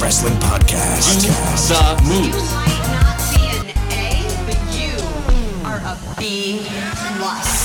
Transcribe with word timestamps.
The 0.00 0.06
B 0.06 0.12
Plus 0.12 0.24
Wrestling 0.24 0.40
Podcast. 0.40 1.28
The 1.68 2.02
move. 2.04 2.32
might 2.54 2.80
not 2.88 3.20
be 3.34 3.42
an 3.58 3.66
A, 3.92 4.24
but 4.46 4.60
you 4.74 4.96
are 5.66 5.80
a 5.84 5.94
B 6.18 6.64
plus. 7.18 7.60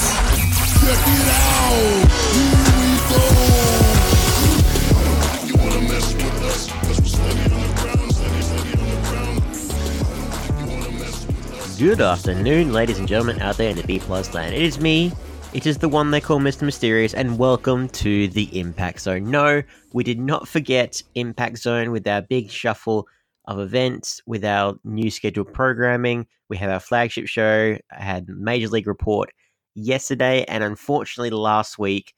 Good 11.79 12.01
afternoon, 12.01 12.73
ladies 12.73 12.99
and 12.99 13.07
gentlemen 13.07 13.41
out 13.41 13.55
there 13.55 13.69
in 13.69 13.77
the 13.77 13.83
B 13.83 13.99
Plus 13.99 14.33
land. 14.33 14.53
It 14.53 14.61
is 14.61 14.77
me. 14.81 15.13
It 15.53 15.65
is 15.65 15.77
the 15.77 15.87
one 15.87 16.11
they 16.11 16.19
call 16.19 16.39
Mr. 16.39 16.63
Mysterious, 16.63 17.13
and 17.13 17.37
welcome 17.37 17.87
to 17.89 18.27
the 18.27 18.59
Impact 18.59 18.99
Zone. 18.99 19.31
No, 19.31 19.63
we 19.93 20.03
did 20.03 20.19
not 20.19 20.47
forget 20.47 21.01
Impact 21.15 21.57
Zone 21.57 21.91
with 21.91 22.07
our 22.07 22.21
big 22.21 22.51
shuffle 22.51 23.07
of 23.45 23.59
events, 23.59 24.21
with 24.25 24.43
our 24.43 24.75
new 24.83 25.09
scheduled 25.09 25.53
programming. 25.53 26.27
We 26.49 26.57
have 26.57 26.69
our 26.69 26.79
flagship 26.79 27.27
show. 27.27 27.77
I 27.91 28.03
had 28.03 28.27
Major 28.27 28.67
League 28.67 28.87
Report 28.87 29.29
yesterday, 29.75 30.43
and 30.45 30.63
unfortunately, 30.63 31.29
last 31.29 31.79
week, 31.79 32.13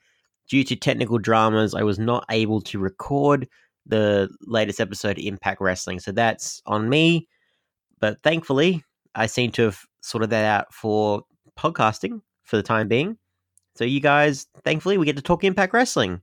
due 0.49 0.63
to 0.63 0.75
technical 0.75 1.19
dramas, 1.19 1.75
I 1.75 1.83
was 1.83 1.99
not 1.99 2.25
able 2.31 2.61
to 2.61 2.79
record 2.79 3.47
the 3.85 4.29
latest 4.41 4.79
episode 4.81 5.17
of 5.17 5.23
Impact 5.23 5.61
Wrestling. 5.61 5.99
So 5.99 6.11
that's 6.11 6.61
on 6.65 6.89
me. 6.89 7.27
But 7.99 8.21
thankfully, 8.23 8.83
I 9.15 9.27
seem 9.27 9.51
to 9.53 9.63
have 9.63 9.79
sorted 10.01 10.29
that 10.31 10.45
out 10.45 10.73
for 10.73 11.23
podcasting 11.57 12.21
for 12.43 12.57
the 12.57 12.63
time 12.63 12.87
being. 12.87 13.17
So 13.77 13.85
you 13.85 13.99
guys, 13.99 14.47
thankfully, 14.63 14.97
we 14.97 15.05
get 15.05 15.17
to 15.17 15.21
talk 15.21 15.43
Impact 15.43 15.71
Wrestling. 15.71 16.21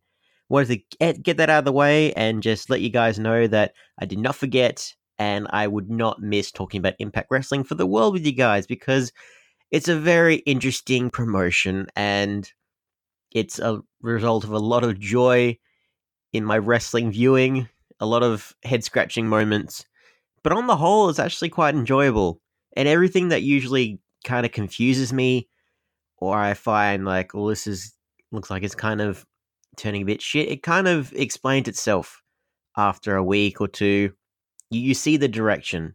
Wanted 0.48 0.68
to 0.68 0.96
get, 0.98 1.22
get 1.22 1.36
that 1.36 1.48
out 1.48 1.60
of 1.60 1.64
the 1.64 1.72
way 1.72 2.12
and 2.14 2.42
just 2.42 2.68
let 2.68 2.80
you 2.80 2.90
guys 2.90 3.18
know 3.18 3.46
that 3.46 3.74
I 3.98 4.06
did 4.06 4.18
not 4.18 4.34
forget 4.34 4.92
and 5.20 5.46
I 5.50 5.68
would 5.68 5.88
not 5.88 6.20
miss 6.20 6.50
talking 6.50 6.80
about 6.80 6.96
Impact 6.98 7.28
Wrestling 7.30 7.62
for 7.62 7.76
the 7.76 7.86
world 7.86 8.12
with 8.12 8.26
you 8.26 8.32
guys 8.32 8.66
because 8.66 9.12
it's 9.70 9.86
a 9.86 9.96
very 9.96 10.36
interesting 10.38 11.10
promotion 11.10 11.86
and 11.94 12.50
it's 13.30 13.60
a 13.60 13.80
result 14.02 14.42
of 14.42 14.50
a 14.50 14.58
lot 14.58 14.82
of 14.82 14.98
joy 14.98 15.56
in 16.32 16.44
my 16.44 16.58
wrestling 16.58 17.12
viewing, 17.12 17.68
a 18.00 18.06
lot 18.06 18.24
of 18.24 18.52
head 18.64 18.82
scratching 18.82 19.28
moments. 19.28 19.86
But 20.42 20.52
on 20.52 20.66
the 20.66 20.76
whole, 20.76 21.08
it's 21.08 21.20
actually 21.20 21.50
quite 21.50 21.76
enjoyable 21.76 22.40
and 22.76 22.88
everything 22.88 23.28
that 23.28 23.42
usually 23.42 24.00
kind 24.24 24.44
of 24.44 24.50
confuses 24.50 25.12
me 25.12 25.48
or 26.26 26.38
i 26.38 26.54
find 26.54 27.04
like 27.04 27.34
well 27.34 27.46
this 27.46 27.66
is 27.66 27.94
looks 28.32 28.50
like 28.50 28.62
it's 28.62 28.74
kind 28.74 29.00
of 29.00 29.24
turning 29.76 30.02
a 30.02 30.06
bit 30.06 30.22
shit 30.22 30.48
it 30.48 30.62
kind 30.62 30.88
of 30.88 31.12
explains 31.14 31.68
itself 31.68 32.22
after 32.76 33.14
a 33.16 33.22
week 33.22 33.60
or 33.60 33.68
two. 33.68 34.12
You, 34.70 34.80
you 34.80 34.94
see 34.94 35.16
the 35.16 35.28
direction 35.28 35.94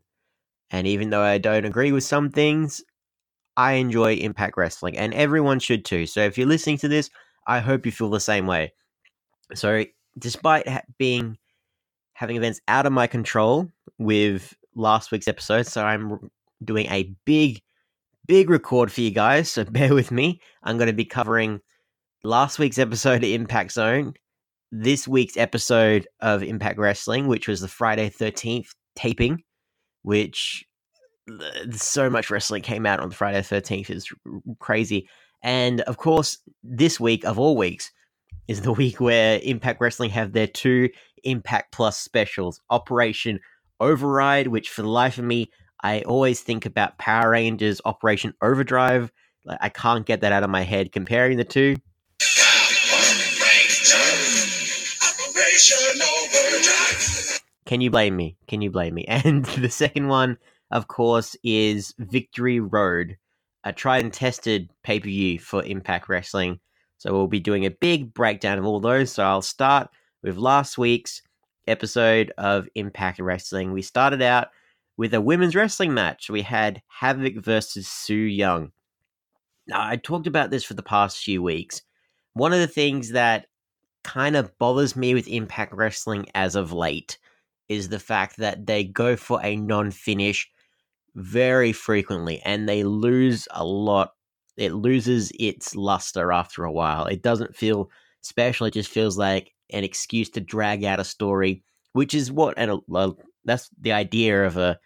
and 0.71 0.87
even 0.87 1.09
though 1.09 1.21
i 1.21 1.37
don't 1.37 1.65
agree 1.65 1.91
with 1.91 2.03
some 2.03 2.29
things 2.29 2.83
i 3.57 3.73
enjoy 3.73 4.13
impact 4.13 4.57
wrestling 4.57 4.97
and 4.97 5.13
everyone 5.13 5.59
should 5.59 5.85
too. 5.85 6.05
So 6.05 6.21
if 6.21 6.37
you're 6.37 6.47
listening 6.47 6.77
to 6.79 6.87
this 6.87 7.09
i 7.47 7.59
hope 7.59 7.85
you 7.85 7.91
feel 7.91 8.09
the 8.09 8.19
same 8.19 8.47
way. 8.47 8.73
So 9.53 9.85
despite 10.17 10.67
ha- 10.67 10.83
being 10.97 11.37
having 12.13 12.35
events 12.35 12.61
out 12.67 12.85
of 12.85 12.93
my 12.93 13.07
control 13.07 13.69
with 13.97 14.53
last 14.75 15.11
week's 15.11 15.27
episode 15.27 15.65
so 15.65 15.83
i'm 15.83 16.29
doing 16.63 16.87
a 16.87 17.13
big, 17.25 17.61
big 18.29 18.51
record 18.51 18.91
for 18.91 19.01
you 19.01 19.09
guys, 19.09 19.51
so 19.51 19.63
bear 19.69 19.93
with 19.93 20.11
me. 20.11 20.39
I'm 20.63 20.77
going 20.77 20.87
to 20.87 20.93
be 20.93 21.03
covering 21.03 21.59
last 22.23 22.59
week's 22.59 22.77
episode 22.77 23.23
of 23.23 23.29
Impact 23.29 23.71
Zone, 23.71 24.13
this 24.71 25.07
week's 25.07 25.35
episode 25.35 26.07
of 26.21 26.43
Impact 26.43 26.77
Wrestling, 26.77 27.27
which 27.27 27.47
was 27.47 27.59
the 27.59 27.67
Friday 27.67 28.09
13th 28.09 28.69
taping, 28.95 29.43
which 30.03 30.63
uh, 31.27 31.71
so 31.71 32.07
much 32.09 32.29
wrestling 32.29 32.61
came 32.61 32.85
out 32.85 32.99
on 32.99 33.09
Friday 33.09 33.41
13th. 33.41 33.89
is 33.89 34.07
crazy. 34.59 35.09
And 35.41 35.81
of 35.81 35.97
course, 35.97 36.37
this 36.63 36.99
week 36.99 37.25
of 37.25 37.39
all 37.39 37.57
weeks 37.57 37.91
is 38.47 38.61
the 38.61 38.73
week 38.83 39.01
where 39.01 39.39
Impact 39.41 39.81
Wrestling 39.81 40.11
have 40.11 40.33
their 40.33 40.47
two 40.47 40.89
Impact 41.23 41.71
Plus 41.71 41.97
specials 41.97 42.61
Operation 42.69 43.39
Override, 43.79 44.49
which 44.49 44.69
for 44.69 44.83
the 44.83 44.89
life 44.89 45.17
of 45.17 45.23
me, 45.23 45.49
I 45.81 46.01
always 46.01 46.41
think 46.41 46.65
about 46.65 46.97
Power 46.97 47.31
Rangers 47.31 47.81
Operation 47.85 48.33
Overdrive. 48.41 49.11
Like, 49.45 49.59
I 49.61 49.69
can't 49.69 50.05
get 50.05 50.21
that 50.21 50.31
out 50.31 50.43
of 50.43 50.49
my 50.49 50.63
head 50.63 50.91
comparing 50.91 51.37
the 51.37 51.45
two. 51.45 51.77
Can 57.65 57.81
you 57.81 57.91
blame 57.91 58.15
me? 58.15 58.35
Can 58.47 58.61
you 58.61 58.71
blame 58.71 58.95
me? 58.95 59.05
And 59.07 59.45
the 59.45 59.69
second 59.69 60.07
one, 60.07 60.37
of 60.71 60.87
course, 60.87 61.35
is 61.43 61.93
Victory 61.99 62.59
Road, 62.59 63.15
a 63.63 63.71
tried 63.71 64.03
and 64.03 64.13
tested 64.13 64.71
pay 64.83 64.99
per 64.99 65.05
view 65.05 65.39
for 65.39 65.63
Impact 65.63 66.09
Wrestling. 66.09 66.59
So 66.97 67.13
we'll 67.13 67.27
be 67.27 67.39
doing 67.39 67.65
a 67.65 67.71
big 67.71 68.13
breakdown 68.13 68.57
of 68.57 68.65
all 68.65 68.79
those. 68.79 69.13
So 69.13 69.23
I'll 69.23 69.41
start 69.41 69.89
with 70.23 70.35
last 70.35 70.77
week's 70.77 71.21
episode 71.67 72.33
of 72.37 72.67
Impact 72.75 73.19
Wrestling. 73.19 73.71
We 73.71 73.81
started 73.81 74.21
out 74.21 74.49
with 74.99 75.13
a 75.13 75.21
women's 75.21 75.55
wrestling 75.55 75.93
match. 75.93 76.29
We 76.29 76.41
had 76.41 76.81
Havok 77.01 77.41
versus 77.41 77.87
Su 77.87 78.15
Yung. 78.15 78.73
Now, 79.65 79.87
I 79.87 79.95
talked 79.95 80.27
about 80.27 80.51
this 80.51 80.65
for 80.65 80.73
the 80.73 80.83
past 80.83 81.23
few 81.23 81.41
weeks. 81.41 81.83
One 82.33 82.51
of 82.51 82.59
the 82.59 82.67
things 82.67 83.11
that 83.11 83.45
kind 84.03 84.35
of 84.35 84.57
bothers 84.59 84.97
me 84.97 85.13
with 85.13 85.29
Impact 85.29 85.73
Wrestling 85.73 86.25
as 86.35 86.57
of 86.57 86.73
late 86.73 87.17
is 87.69 87.87
the 87.87 87.97
fact 87.97 88.35
that 88.39 88.65
they 88.65 88.83
go 88.83 89.15
for 89.15 89.39
a 89.41 89.55
non 89.55 89.91
finish 89.91 90.51
very 91.15 91.71
frequently 91.71 92.41
and 92.43 92.67
they 92.67 92.83
lose 92.83 93.47
a 93.51 93.63
lot. 93.63 94.15
It 94.57 94.73
loses 94.73 95.31
its 95.39 95.77
luster 95.77 96.33
after 96.33 96.65
a 96.65 96.73
while. 96.73 97.05
It 97.05 97.21
doesn't 97.21 97.55
feel 97.55 97.89
special, 98.19 98.67
it 98.67 98.73
just 98.73 98.91
feels 98.91 99.17
like 99.17 99.53
an 99.69 99.85
excuse 99.85 100.29
to 100.31 100.41
drag 100.41 100.83
out 100.83 100.99
a 100.99 101.05
story, 101.05 101.63
which 101.93 102.13
is 102.13 102.33
what, 102.33 102.55
and 102.57 102.81
that's 103.45 103.69
the 103.79 103.93
idea 103.93 104.45
of 104.45 104.57
a 104.57 104.77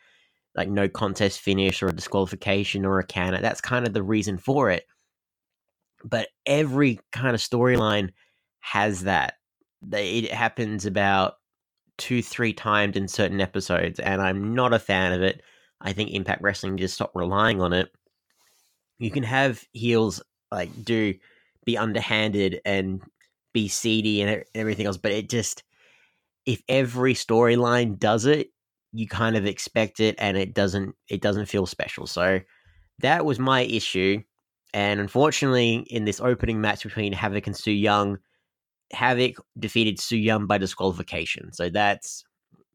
like 0.55 0.69
no 0.69 0.87
contest 0.87 1.39
finish 1.39 1.81
or 1.81 1.87
a 1.87 1.95
disqualification 1.95 2.85
or 2.85 2.99
a 2.99 3.05
counter. 3.05 3.41
That's 3.41 3.61
kind 3.61 3.87
of 3.87 3.93
the 3.93 4.03
reason 4.03 4.37
for 4.37 4.69
it. 4.69 4.85
But 6.03 6.27
every 6.45 6.99
kind 7.11 7.33
of 7.33 7.41
storyline 7.41 8.09
has 8.59 9.03
that. 9.03 9.35
It 9.91 10.31
happens 10.31 10.85
about 10.85 11.35
two, 11.97 12.21
three 12.21 12.53
times 12.53 12.95
in 12.95 13.07
certain 13.07 13.41
episodes, 13.41 13.99
and 13.99 14.21
I'm 14.21 14.53
not 14.53 14.73
a 14.73 14.79
fan 14.79 15.13
of 15.13 15.21
it. 15.21 15.41
I 15.81 15.93
think 15.93 16.11
Impact 16.11 16.41
Wrestling 16.41 16.77
just 16.77 16.95
stopped 16.95 17.15
relying 17.15 17.61
on 17.61 17.73
it. 17.73 17.89
You 18.99 19.11
can 19.11 19.23
have 19.23 19.63
heels 19.73 20.21
like 20.51 20.85
do 20.85 21.15
be 21.65 21.77
underhanded 21.77 22.61
and 22.63 23.01
be 23.53 23.67
seedy 23.67 24.21
and 24.21 24.43
everything 24.55 24.85
else, 24.85 24.97
but 24.97 25.11
it 25.11 25.29
just 25.29 25.63
if 26.45 26.61
every 26.67 27.13
storyline 27.13 27.97
does 27.97 28.25
it, 28.25 28.52
you 28.93 29.07
kind 29.07 29.35
of 29.35 29.45
expect 29.45 29.99
it 29.99 30.15
and 30.19 30.37
it 30.37 30.53
doesn't 30.53 30.95
it 31.09 31.21
doesn't 31.21 31.47
feel 31.47 31.65
special. 31.65 32.07
So 32.07 32.39
that 32.99 33.25
was 33.25 33.39
my 33.39 33.61
issue. 33.61 34.21
And 34.73 34.99
unfortunately, 34.99 35.85
in 35.89 36.05
this 36.05 36.21
opening 36.21 36.61
match 36.61 36.83
between 36.83 37.13
Havok 37.13 37.47
and 37.47 37.57
Su 37.57 37.71
Yung, 37.71 38.17
Havok 38.93 39.35
defeated 39.59 39.99
Su 39.99 40.15
Yung 40.15 40.47
by 40.47 40.57
disqualification. 40.57 41.51
So 41.53 41.69
that's 41.69 42.23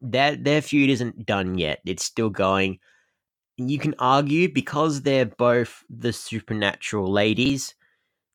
that 0.01 0.43
their 0.43 0.61
feud 0.61 0.89
isn't 0.89 1.25
done 1.25 1.57
yet. 1.57 1.79
It's 1.85 2.03
still 2.03 2.29
going. 2.29 2.79
You 3.57 3.79
can 3.79 3.95
argue 3.99 4.51
because 4.51 5.01
they're 5.01 5.25
both 5.25 5.83
the 5.89 6.13
supernatural 6.13 7.11
ladies 7.11 7.75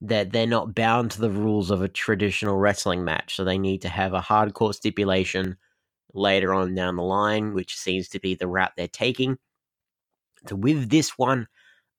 that 0.03 0.33
they're 0.33 0.47
not 0.47 0.75
bound 0.75 1.11
to 1.13 1.21
the 1.21 1.31
rules 1.31 1.71
of 1.71 1.81
a 1.81 1.89
traditional 1.89 2.59
wrestling 2.59 3.05
match. 3.05 3.37
So 3.37 3.45
they 3.45 3.57
need 3.57 3.81
to 3.83 3.89
have 3.89 4.13
a 4.13 4.21
hardcore 4.21 4.75
stipulation 4.75 5.57
later 6.15 6.55
on 6.55 6.75
down 6.75 6.97
the 6.97 7.03
line, 7.03 7.55
which 7.55 7.77
seems 7.77 8.09
to 8.09 8.21
be 8.21 8.35
the 8.35 8.49
route 8.49 8.73
they're 8.77 8.89
taking. 8.89 9.37
So 10.49 10.57
with 10.57 10.91
this 10.91 11.19
one, 11.19 11.49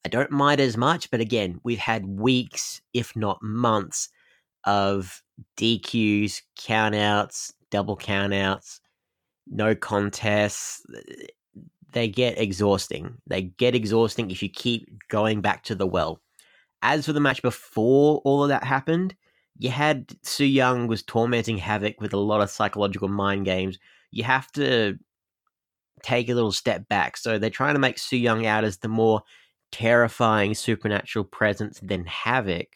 I 0.06 0.10
don't 0.10 0.32
mind 0.32 0.62
as 0.62 0.78
much, 0.78 1.10
but 1.10 1.20
again, 1.20 1.60
we've 1.64 1.80
had 1.80 2.06
weeks, 2.06 2.82
if 2.94 3.16
not 3.16 3.42
months, 3.42 4.10
of 4.64 5.24
DQs, 5.58 6.42
countouts, 6.60 7.54
double 7.72 7.98
countouts, 7.98 8.80
no 9.48 9.76
contests. 9.76 10.86
They 11.92 12.08
get 12.08 12.40
exhausting. 12.40 13.18
They 13.28 13.44
get 13.44 13.76
exhausting 13.76 14.32
if 14.32 14.44
you 14.44 14.50
keep 14.50 14.88
going 15.08 15.42
back 15.42 15.64
to 15.66 15.76
the 15.76 15.88
well. 15.88 16.20
As 16.82 17.06
for 17.06 17.14
the 17.14 17.20
match 17.20 17.42
before 17.42 18.22
all 18.26 18.44
of 18.44 18.50
that 18.50 18.64
happened, 18.64 19.16
you 19.58 19.70
had 19.70 20.16
Su 20.24 20.46
Yung 20.46 20.88
was 20.88 21.02
tormenting 21.04 21.58
Havok 21.58 21.96
with 22.00 22.14
a 22.14 22.18
lot 22.18 22.42
of 22.42 22.50
psychological 22.50 23.08
mind 23.08 23.46
games, 23.46 23.80
you 24.12 24.24
have 24.24 24.52
to 24.54 24.98
take 26.04 26.30
a 26.30 26.34
little 26.34 26.52
step 26.52 26.88
back. 26.88 27.18
So 27.18 27.40
they're 27.40 27.50
trying 27.50 27.76
to 27.76 27.80
make 27.80 27.98
Su 27.98 28.18
Yung 28.18 28.46
out 28.46 28.64
as 28.64 28.78
the 28.78 28.88
more 28.88 29.22
terrifying 29.72 30.54
supernatural 30.54 31.26
presence 31.26 31.80
than 31.82 32.06
Havok, 32.06 32.68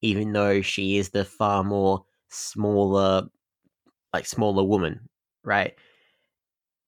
even 0.00 0.32
though 0.32 0.62
she 0.62 0.96
is 0.96 1.10
the 1.10 1.24
far 1.24 1.62
more 1.62 2.04
smaller, 2.30 3.24
like 4.12 4.26
smaller 4.26 4.64
woman. 4.64 5.08
right? 5.44 5.74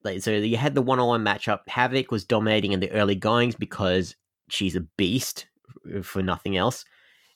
Like, 0.02 0.22
so 0.22 0.32
you 0.32 0.56
had 0.56 0.74
the 0.74 0.82
one 0.82 1.00
on 1.00 1.08
one 1.08 1.24
matchup. 1.24 1.60
Havok 1.68 2.10
was 2.10 2.24
dominating 2.24 2.72
in 2.72 2.80
the 2.80 2.90
early 2.92 3.14
goings 3.14 3.54
because 3.54 4.16
she's 4.48 4.76
a 4.76 4.80
beast 4.96 5.46
for 6.02 6.22
nothing 6.22 6.56
else. 6.56 6.84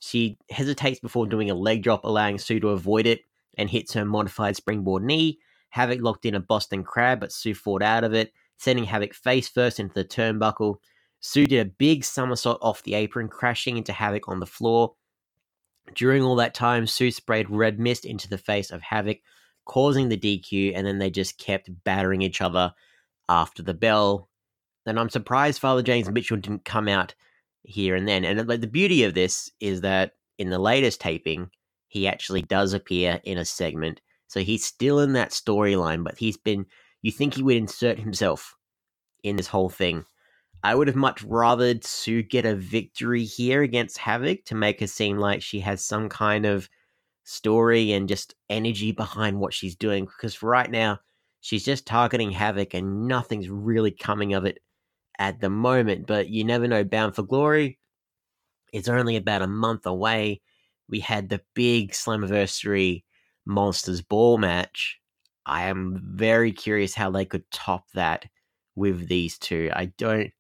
She 0.01 0.39
hesitates 0.51 1.01
before 1.01 1.27
doing 1.27 1.51
a 1.51 1.55
leg 1.55 1.83
drop, 1.83 2.05
allowing 2.05 2.39
Su 2.39 2.61
to 2.61 2.69
avoid 2.71 3.07
it 3.07 3.21
and 3.57 3.69
hits 3.69 3.95
her 3.95 4.05
modified 4.05 4.57
springboard 4.57 5.03
knee. 5.03 5.39
Havok 5.75 6.03
locked 6.03 6.25
in 6.25 6.35
a 6.35 6.41
Boston 6.41 6.85
Crab, 6.85 7.21
but 7.21 7.33
Su 7.33 7.55
fought 7.55 7.83
out 7.83 8.05
of 8.05 8.15
it, 8.15 8.33
sending 8.57 8.87
Havok 8.87 9.15
face 9.15 9.49
first 9.49 9.79
into 9.79 9.95
the 9.95 10.05
turnbuckle. 10.05 10.77
Su 11.21 11.47
did 11.47 11.67
a 11.67 11.71
big 11.71 12.05
somersault 12.05 12.59
off 12.63 12.83
the 12.83 12.95
apron, 12.95 13.29
crashing 13.29 13.77
into 13.77 13.93
Havok 13.93 14.29
on 14.29 14.41
the 14.41 14.47
floor. 14.47 14.95
During 15.95 16.23
all 16.23 16.37
that 16.37 16.55
time, 16.55 16.87
Su 16.87 17.11
sprayed 17.11 17.51
red 17.51 17.79
mist 17.79 18.05
into 18.05 18.29
the 18.29 18.39
face 18.39 18.71
of 18.71 18.83
Havok, 18.83 19.21
causing 19.65 20.09
the 20.09 20.17
DQ, 20.17 20.73
and 20.75 20.87
then 20.87 20.99
they 20.99 21.11
just 21.11 21.39
kept 21.39 21.71
battering 21.85 22.23
each 22.23 22.41
other 22.41 22.73
after 23.29 23.63
the 23.63 23.75
bell. 23.75 24.29
And 24.87 24.99
I'm 24.99 25.11
surprised 25.11 25.61
Father 25.61 25.83
James 25.83 26.11
Mitchell 26.11 26.39
didn't 26.39 26.65
come 26.65 26.89
out 26.89 27.15
here 27.63 27.95
and 27.95 28.09
then. 28.09 28.25
And 28.25 28.39
the 28.49 28.67
beauty 28.67 29.05
of 29.05 29.15
this 29.15 29.51
is 29.61 29.83
that 29.83 30.13
in 30.39 30.49
the 30.51 30.59
latest 30.59 31.01
taping, 31.01 31.51
he 31.89 32.07
actually 32.09 32.43
does 32.43 32.73
appear 32.73 33.21
in 33.25 33.37
a 33.37 33.45
segment. 33.45 34.01
So 34.29 34.41
he's 34.41 34.65
still 34.65 35.01
in 35.01 35.15
that 35.15 35.31
storyline, 35.31 36.05
but 36.05 36.19
he's 36.19 36.37
been 36.37 36.67
you 37.03 37.13
think 37.13 37.35
he 37.35 37.43
would 37.43 37.57
insert 37.57 37.99
himself 37.99 38.57
in 39.23 39.37
this 39.37 39.47
whole 39.47 39.69
thing. 39.69 40.05
I 40.63 40.75
would 40.75 40.89
have 40.89 40.97
much 40.97 41.23
rather 41.23 41.75
Su 41.83 42.23
get 42.23 42.45
a 42.45 42.57
victory 42.57 43.25
here 43.25 43.63
against 43.63 43.99
Havok 43.99 44.45
to 44.47 44.55
make 44.55 44.81
her 44.81 44.87
seem 44.87 45.19
like 45.19 45.43
she 45.43 45.61
has 45.61 45.85
some 45.85 46.09
kind 46.09 46.47
of 46.47 46.69
story 47.25 47.93
and 47.93 48.09
just 48.09 48.35
energy 48.51 48.91
behind 48.93 49.39
what 49.39 49.55
she's 49.55 49.77
doing. 49.77 50.07
Because 50.07 50.43
right 50.43 50.71
now, 50.71 50.99
she's 51.41 51.65
just 51.65 51.87
targeting 51.87 52.33
Havok 52.33 52.75
and 52.75 53.07
nothing's 53.07 53.49
really 53.49 53.93
coming 53.93 54.35
of 54.35 54.45
it 54.45 54.59
at 55.19 55.41
the 55.41 55.51
moment. 55.51 56.07
But 56.07 56.29
you 56.29 56.43
never 56.45 56.67
know. 56.67 56.83
Bound 56.85 57.15
for 57.15 57.23
Glory 57.23 57.79
It's 58.73 58.89
only 58.89 59.17
about 59.17 59.43
a 59.43 59.47
month 59.47 59.87
away. 59.87 60.41
We 60.89 61.01
had 61.01 61.29
the 61.29 61.41
big 61.55 61.93
Slammiversary 61.93 63.05
Monsters 63.49 64.03
Ball 64.03 64.39
match. 64.39 65.01
I 65.47 65.65
am 65.65 66.01
very 66.05 66.53
curious 66.53 66.95
how 66.95 67.11
they 67.11 67.25
could 67.25 67.51
top 67.51 67.87
that 67.95 68.27
with 68.77 69.09
these 69.09 69.39
two. 69.39 69.71
I 69.75 69.87
don't 69.99 70.31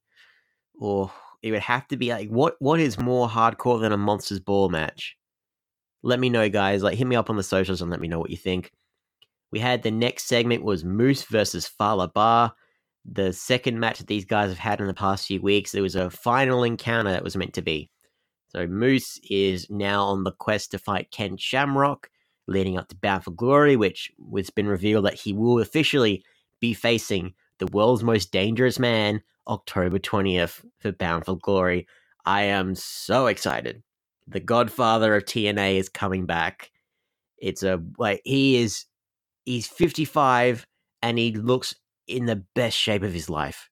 or 0.79 1.11
it 1.43 1.51
would 1.51 1.61
have 1.61 1.89
to 1.89 1.97
be 1.97 2.11
like 2.11 2.29
what 2.29 2.57
what 2.61 2.79
is 2.79 2.99
more 2.99 3.29
hardcore 3.29 3.81
than 3.81 3.93
a 3.93 3.97
monsters 3.97 4.41
ball 4.41 4.69
match? 4.69 5.17
Let 6.03 6.21
me 6.21 6.29
know 6.29 6.49
guys. 6.49 6.83
Like 6.83 6.99
hit 6.99 7.07
me 7.07 7.17
up 7.17 7.31
on 7.31 7.37
the 7.37 7.43
socials 7.43 7.83
and 7.83 7.91
let 7.91 8.01
me 8.01 8.09
know 8.09 8.19
what 8.19 8.31
you 8.31 8.37
think. 8.37 8.71
We 9.51 9.59
had 9.59 9.83
the 9.83 9.91
next 9.91 10.25
segment 10.25 10.63
was 10.63 10.85
moose 10.85 11.25
versus 11.25 11.67
Fallah 11.67 12.09
Bahh 12.09 12.53
the 13.11 13.33
second 13.33 13.81
match 13.81 13.99
that 13.99 14.07
these 14.07 14.27
guys 14.27 14.51
have 14.51 14.59
had 14.59 14.81
in 14.81 14.87
the 14.87 14.93
past 14.95 15.27
few 15.27 15.41
weeks. 15.41 15.73
There 15.73 15.83
was 15.83 15.95
a 15.97 16.11
final 16.11 16.63
encounter 16.63 17.11
that 17.11 17.25
was 17.25 17.37
meant 17.37 17.55
to 17.55 17.63
be. 17.63 17.91
So 18.49 18.67
moose 18.67 19.19
is 19.31 19.69
now 19.71 20.05
on 20.05 20.25
the 20.25 20.33
quest 20.33 20.73
to 20.73 20.79
fight 20.79 21.11
ken 21.11 21.39
shamrock 21.39 22.11
leading 22.49 22.77
up 22.79 22.89
to 22.89 22.97
bound 22.97 23.25
for 23.25 23.31
glory 23.31 23.77
which 23.77 24.11
has 24.37 24.51
been 24.51 24.67
revealed 24.67 25.05
that 25.05 25.15
he 25.15 25.33
will 25.33 25.61
officially 25.61 26.25
be 26.61 26.75
facing 26.75 27.35
the 27.59 27.67
world's 27.67 28.03
most 28.03 28.33
dangerous 28.33 28.79
man 28.79 29.23
October 29.49 29.99
20th 29.99 30.65
for 30.79 30.93
Bound 30.93 31.25
for 31.25 31.37
Glory. 31.37 31.87
I 32.25 32.43
am 32.43 32.75
so 32.75 33.27
excited. 33.27 33.83
The 34.27 34.41
Godfather 34.41 35.17
of 35.17 35.25
TNA 35.25 35.79
is 35.79 35.89
coming 35.89 36.27
back. 36.27 36.71
It's 37.39 37.63
a 37.63 37.83
like 37.99 38.21
he 38.25 38.57
is 38.57 38.85
he's 39.45 39.67
55 39.67 40.67
and 41.03 41.19
he 41.19 41.33
looks 41.33 41.75
in 42.07 42.27
the 42.27 42.45
best 42.55 42.77
shape 42.77 43.03
of 43.03 43.13
his 43.15 43.31
life. 43.31 43.71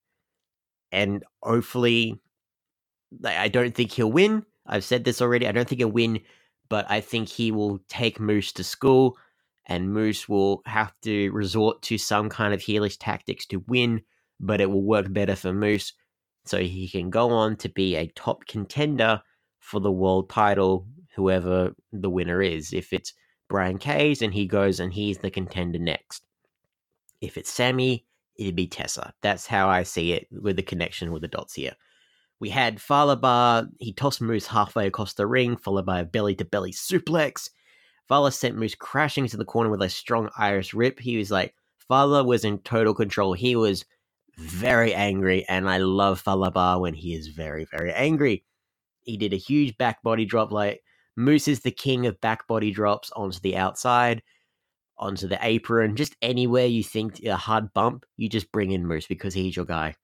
And 0.93 1.25
hopefully 1.43 2.19
I 3.25 3.49
don't 3.49 3.75
think 3.75 3.93
he'll 3.93 4.11
win. 4.11 4.47
I've 4.67 4.85
said 4.85 5.05
this 5.05 5.21
already. 5.21 5.47
I 5.47 5.53
don't 5.53 5.69
think 5.69 5.81
he'll 5.81 5.91
win, 5.91 6.21
but 6.69 6.91
I 6.91 7.01
think 7.01 7.29
he 7.29 7.53
will 7.53 7.81
take 7.89 8.21
Moose 8.21 8.53
to 8.53 8.65
school 8.65 9.17
and 9.67 9.93
Moose 9.93 10.29
will 10.29 10.63
have 10.67 10.93
to 11.03 11.31
resort 11.31 11.83
to 11.83 11.99
some 11.99 12.29
kind 12.29 12.55
of 12.55 12.61
heelish 12.61 12.97
tactics 12.99 13.47
to 13.47 13.65
win 13.67 14.03
but 14.41 14.61
it 14.61 14.71
will 14.71 14.83
work 14.83 15.13
better 15.13 15.37
for 15.37 15.53
Moose. 15.53 15.93
So 16.45 16.59
he 16.59 16.89
can 16.89 17.11
go 17.11 17.31
on 17.31 17.57
to 17.57 17.69
be 17.69 17.97
a 17.97 18.07
top 18.09 18.47
contender 18.47 19.23
for 19.59 19.81
the 19.81 19.91
world 19.91 20.31
title, 20.31 20.87
whoever 21.15 21.75
the 21.93 22.11
winner 22.11 22.41
is. 22.43 22.73
If 22.73 22.93
it's 22.93 23.13
Brian 23.49 23.79
Cage, 23.79 24.23
and 24.23 24.35
he 24.35 24.47
goes 24.47 24.81
and 24.81 24.93
he's 24.93 25.19
the 25.19 25.31
contender 25.31 25.79
next. 25.79 26.25
If 27.21 27.37
it's 27.37 27.51
Sami, 27.51 28.05
it'd 28.37 28.57
be 28.57 28.67
Tessa. 28.67 29.15
That's 29.23 29.47
how 29.47 29.69
I 29.69 29.83
see 29.83 30.13
it 30.13 30.29
with 30.31 30.57
the 30.57 30.63
connection 30.63 31.13
with 31.13 31.23
the 31.23 31.29
dots 31.29 31.55
here. 31.55 31.73
We 32.39 32.51
had 32.51 32.81
Fallah 32.81 33.17
Bahh, 33.17 33.69
he 33.79 33.93
tossed 33.93 34.21
Moose 34.21 34.47
halfway 34.47 34.87
across 34.87 35.15
the 35.15 35.27
ring, 35.27 35.57
followed 35.57 35.87
by 35.87 36.01
a 36.01 36.05
belly 36.05 36.35
to 36.37 36.45
belly 36.45 36.73
suplex. 36.73 37.49
Fallah 38.09 38.33
sent 38.33 38.57
Moose 38.57 38.75
crashing 38.75 39.25
into 39.25 39.37
the 39.37 39.45
corner 39.45 39.71
with 39.71 39.83
a 39.83 39.89
strong 39.89 40.29
Irish 40.37 40.75
whip. 40.75 41.01
He 41.01 41.17
was 41.17 41.31
like, 41.31 41.55
Fallah 41.89 42.25
was 42.25 42.45
in 42.45 42.59
total 42.59 42.95
control. 42.95 43.33
He 43.33 43.57
was 43.57 43.85
very 44.39 44.95
angry, 44.95 45.47
and 45.49 45.69
I 45.69 45.79
love 45.79 46.21
Fallah 46.21 46.53
Bahh 46.53 46.79
when 46.81 46.95
he 46.95 47.15
is 47.15 47.29
very, 47.29 47.67
very 47.71 47.93
angry. 47.93 48.45
He 49.03 49.17
did 49.17 49.33
a 49.33 49.39
huge 49.39 49.77
back 49.79 50.03
body 50.03 50.27
drop. 50.27 50.53
Like 50.53 50.83
Moose 51.17 51.49
is 51.49 51.61
the 51.61 51.71
king 51.71 52.07
of 52.07 52.21
back 52.21 52.47
body 52.47 52.71
drops 52.71 53.11
onto 53.13 53.41
the 53.41 53.57
outside, 53.57 54.23
onto 54.99 55.27
the 55.27 55.39
apron, 55.41 55.97
just 55.97 56.17
anywhere 56.23 56.67
you 56.67 56.83
think 56.83 57.25
a 57.25 57.37
hard 57.37 57.73
bump, 57.73 58.05
you 58.17 58.29
just 58.29 58.53
bring 58.53 58.73
in 58.73 58.87
Moose 58.87 59.07
because 59.07 59.35
he's 59.35 59.57
your 59.57 59.65
guy. 59.65 59.95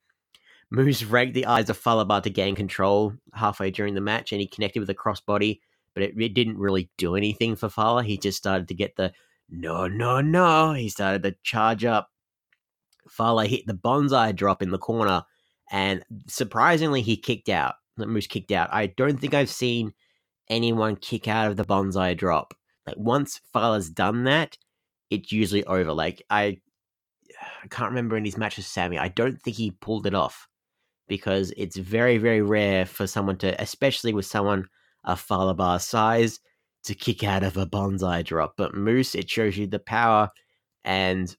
Moose 0.73 1.05
raked 1.05 1.35
the 1.35 1.45
eyes 1.45 1.69
of 1.69 1.77
Fallah 1.77 2.07
Bahh 2.07 2.23
to 2.23 2.31
gain 2.31 2.55
control 2.55 3.13
halfway 3.35 3.71
during 3.71 3.93
the 3.93 4.01
match, 4.01 4.33
and 4.33 4.41
he 4.41 4.47
connected 4.47 4.81
with 4.81 4.89
a 4.89 4.95
crossbody, 4.95 5.61
but 5.93 6.03
it, 6.03 6.15
it 6.19 6.33
didn't 6.33 6.57
really 6.57 6.91
do 6.97 7.15
anything 7.15 7.57
for 7.57 7.69
Fallah. 7.69 8.03
He 8.03 8.17
just 8.17 8.39
started 8.39 8.69
to 8.69 8.75
get 8.75 8.97
the 8.97 9.13
no, 9.51 9.87
no, 9.87 10.23
no. 10.23 10.73
He 10.73 10.89
started 10.89 11.25
to 11.25 11.37
charge 11.43 11.85
up 11.85 12.09
Fallah 13.07 13.47
hit 13.47 13.67
the 13.67 13.75
Banzai 13.75 14.33
drop 14.33 14.63
in 14.63 14.71
the 14.71 14.79
corner, 14.79 15.25
and 15.71 16.03
surprisingly, 16.27 17.03
he 17.03 17.19
kicked 17.19 17.51
out. 17.51 17.75
Moose 17.99 18.27
kicked 18.27 18.51
out. 18.51 18.71
I 18.73 18.87
don't 18.87 19.21
think 19.21 19.35
I've 19.35 19.51
seen 19.51 19.93
anyone 20.49 20.97
kick 20.97 21.29
out 21.29 21.51
of 21.51 21.59
the 21.59 21.65
Banzai 21.65 22.15
drop. 22.15 22.55
Like 22.87 22.97
once 22.97 23.43
Fallah's 23.53 23.91
done 23.91 24.25
that, 24.25 24.57
it's 25.11 25.33
usually 25.33 25.67
over. 25.67 25.93
Like 25.93 26.23
I, 26.31 26.63
I 27.63 27.69
can't 27.69 27.91
remember 27.91 28.17
in 28.17 28.25
his 28.25 28.39
match 28.39 28.57
with 28.57 28.65
Sami. 28.65 28.97
I 28.97 29.09
don't 29.09 29.39
think 29.43 29.59
he 29.59 29.73
pulled 29.73 30.07
it 30.07 30.15
off 30.15 30.49
because 31.09 31.53
it's 31.57 31.77
very 31.77 32.19
very 32.19 32.43
rare 32.43 32.87
for 32.87 33.07
someone 33.07 33.37
to, 33.39 33.61
especially 33.61 34.13
with 34.13 34.27
someone 34.27 34.67
a 35.05 35.17
Fallah 35.17 35.55
Bahh 35.55 35.81
size, 35.81 36.41
to 36.85 36.95
kick 36.95 37.25
out 37.25 37.43
of 37.43 37.57
a 37.57 37.67
Banzai 37.67 38.23
drop. 38.23 38.55
But 38.57 38.75
Moose, 38.75 39.15
it 39.15 39.29
shows 39.29 39.57
you 39.57 39.67
the 39.67 39.79
power 39.79 40.31
and 40.85 41.35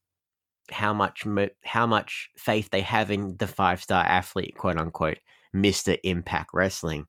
how 0.71 0.93
much 0.93 1.25
how 1.63 1.85
much 1.85 2.29
faith 2.37 2.69
they 2.69 2.81
have 2.81 3.11
in 3.11 3.37
the 3.37 3.47
five 3.47 3.81
star 3.81 4.03
athlete, 4.03 4.55
quote 4.57 4.77
unquote, 4.77 5.17
Mister 5.53 5.97
Impact 6.03 6.51
Wrestling. 6.53 7.05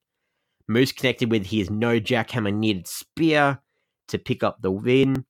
Moose 0.66 0.92
connected 0.92 1.30
with 1.30 1.46
his 1.46 1.70
no 1.70 2.00
jackhammer 2.00 2.54
needed 2.54 2.86
spear 2.86 3.60
to 4.08 4.18
pick 4.18 4.42
up 4.42 4.62
the 4.62 4.70
win. 4.70 5.24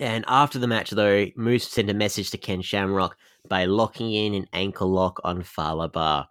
And 0.00 0.24
after 0.26 0.58
the 0.58 0.66
match, 0.66 0.90
though, 0.90 1.26
Moose 1.36 1.68
sent 1.68 1.90
a 1.90 1.94
message 1.94 2.30
to 2.30 2.38
Ken 2.38 2.62
Shamrock 2.62 3.16
by 3.48 3.64
locking 3.64 4.12
in 4.12 4.34
an 4.34 4.46
ankle 4.52 4.88
lock 4.88 5.20
on 5.24 5.42
Fallah 5.42 5.90
Bahh. 5.90 6.26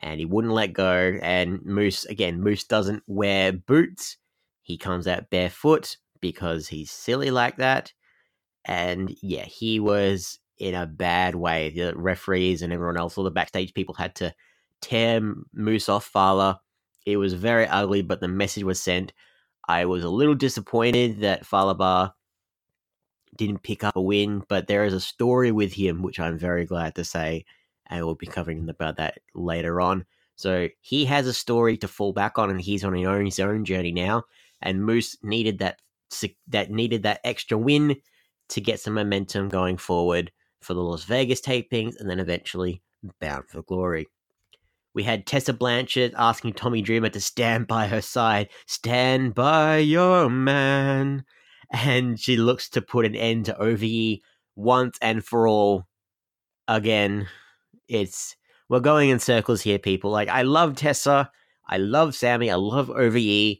And 0.00 0.20
he 0.20 0.26
wouldn't 0.26 0.54
let 0.54 0.72
go. 0.72 1.18
And 1.22 1.64
Moose, 1.64 2.04
again, 2.04 2.40
Moose 2.40 2.64
doesn't 2.64 3.02
wear 3.06 3.52
boots. 3.52 4.16
He 4.62 4.76
comes 4.76 5.08
out 5.08 5.30
barefoot 5.30 5.96
because 6.20 6.68
he's 6.68 6.90
silly 6.90 7.30
like 7.30 7.56
that. 7.56 7.92
And 8.64 9.16
yeah, 9.22 9.44
he 9.44 9.80
was 9.80 10.38
in 10.58 10.74
a 10.74 10.86
bad 10.86 11.34
way. 11.34 11.70
The 11.70 11.94
referees 11.96 12.62
and 12.62 12.72
everyone 12.72 12.96
else, 12.96 13.16
all 13.16 13.24
the 13.24 13.30
backstage 13.30 13.74
people 13.74 13.94
had 13.94 14.14
to 14.16 14.34
tear 14.80 15.20
Moose 15.52 15.88
off 15.88 16.04
Fallah. 16.04 16.60
It 17.06 17.16
was 17.16 17.32
very 17.32 17.66
ugly, 17.66 18.02
but 18.02 18.20
the 18.20 18.28
message 18.28 18.64
was 18.64 18.82
sent. 18.82 19.12
I 19.68 19.86
was 19.86 20.04
a 20.04 20.10
little 20.10 20.34
disappointed 20.34 21.20
that 21.20 21.46
Fallah 21.46 21.74
Bahh 21.76 22.12
didn't 23.36 23.62
pick 23.62 23.84
up 23.84 23.96
a 23.96 24.00
win, 24.00 24.42
but 24.48 24.66
there 24.66 24.84
is 24.84 24.94
a 24.94 25.00
story 25.00 25.52
with 25.52 25.72
him, 25.72 26.02
which 26.02 26.20
I'm 26.20 26.38
very 26.38 26.64
glad 26.64 26.94
to 26.96 27.04
say, 27.04 27.44
and 27.86 28.04
we'll 28.04 28.14
be 28.14 28.26
covering 28.26 28.68
about 28.68 28.96
that 28.96 29.18
later 29.34 29.80
on. 29.80 30.04
So 30.36 30.68
he 30.80 31.04
has 31.06 31.26
a 31.26 31.32
story 31.32 31.76
to 31.78 31.88
fall 31.88 32.12
back 32.12 32.38
on, 32.38 32.50
and 32.50 32.60
he's 32.60 32.84
on 32.84 32.94
his 32.94 33.06
own 33.06 33.24
his 33.24 33.40
own 33.40 33.64
journey 33.64 33.92
now. 33.92 34.24
And 34.62 34.84
Moose 34.84 35.16
needed 35.22 35.58
that 35.58 35.80
that 36.48 36.70
needed 36.70 37.02
that 37.02 37.20
extra 37.24 37.58
win 37.58 37.96
to 38.48 38.60
get 38.60 38.80
some 38.80 38.94
momentum 38.94 39.48
going 39.48 39.76
forward 39.76 40.32
for 40.60 40.74
the 40.74 40.80
Las 40.80 41.04
Vegas 41.04 41.40
tapings 41.40 41.94
and 41.98 42.08
then 42.08 42.18
eventually 42.18 42.82
Bound 43.20 43.48
for 43.48 43.62
Glory. 43.62 44.08
We 44.94 45.02
had 45.04 45.26
Tessa 45.26 45.52
Blanchard 45.52 46.14
asking 46.16 46.54
Tommy 46.54 46.82
Dreamer 46.82 47.10
to 47.10 47.20
stand 47.20 47.66
by 47.66 47.86
her 47.86 48.00
side. 48.00 48.48
Stand 48.66 49.34
by 49.34 49.78
your 49.78 50.28
man. 50.28 51.24
And 51.72 52.18
she 52.18 52.36
looks 52.36 52.68
to 52.70 52.82
put 52.82 53.04
an 53.04 53.14
end 53.14 53.46
to 53.46 53.58
OVE 53.58 54.20
once 54.56 54.98
and 55.00 55.24
for 55.24 55.46
all 55.46 55.86
again. 56.66 57.28
It's 57.88 58.36
we're 58.68 58.80
going 58.80 59.08
in 59.10 59.18
circles 59.18 59.62
here, 59.62 59.78
people. 59.78 60.10
Like 60.10 60.28
I 60.28 60.42
love 60.42 60.76
Tessa, 60.76 61.30
I 61.66 61.78
love 61.78 62.14
Sami, 62.14 62.50
I 62.50 62.56
love 62.56 62.90
OVE. 62.90 63.58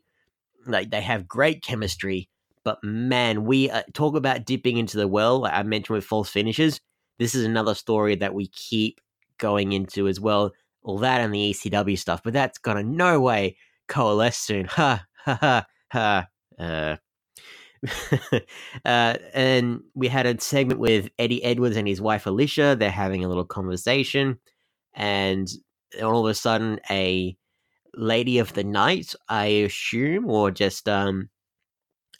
Like 0.67 0.91
they 0.91 1.00
have 1.00 1.29
great 1.29 1.62
chemistry, 1.62 2.29
but 2.62 2.79
man, 2.83 3.45
we 3.45 3.71
uh, 3.71 3.83
talk 3.95 4.15
about 4.17 4.45
dipping 4.45 4.77
into 4.77 4.99
the 4.99 5.09
well. 5.09 5.41
Like 5.41 5.55
I 5.55 5.62
mentioned 5.62 5.95
with 5.95 6.05
false 6.05 6.29
finishes. 6.29 6.81
This 7.19 7.35
is 7.35 7.45
another 7.45 7.75
story 7.75 8.15
that 8.17 8.35
we 8.35 8.49
keep 8.49 9.00
going 9.38 9.73
into 9.73 10.09
as 10.09 10.21
well. 10.21 10.53
All 10.83 10.99
that 10.99 11.21
and 11.21 11.35
the 11.35 11.53
ECW 11.53 11.99
stuff, 11.99 12.23
but 12.23 12.33
that's 12.33 12.59
gonna 12.59 12.83
no 12.83 13.21
way 13.21 13.57
coalesce 13.88 14.37
soon. 14.38 14.67
Ha 14.67 15.07
ha 15.25 15.35
ha 15.35 15.67
ha. 15.93 16.29
Uh, 16.59 16.97
uh, 18.85 19.15
and 19.35 19.81
we 19.95 20.09
had 20.09 20.27
a 20.27 20.41
segment 20.41 20.81
with 20.81 21.09
Eddie 21.19 21.43
Edwards 21.45 21.77
and 21.77 21.87
his 21.87 22.01
wife 22.01 22.25
Alisha. 22.25 22.79
They're 22.79 22.91
having 22.91 23.25
a 23.25 23.29
little 23.29 23.45
conversation, 23.45 24.39
and 24.95 25.49
all 26.03 26.27
of 26.27 26.31
a 26.31 26.35
sudden, 26.35 26.81
a 26.91 27.37
lady 27.95 28.39
of 28.39 28.53
the 28.55 28.65
night, 28.65 29.15
I 29.29 29.47
assume, 29.47 30.29
or 30.29 30.51
just 30.51 30.89
um, 30.89 31.29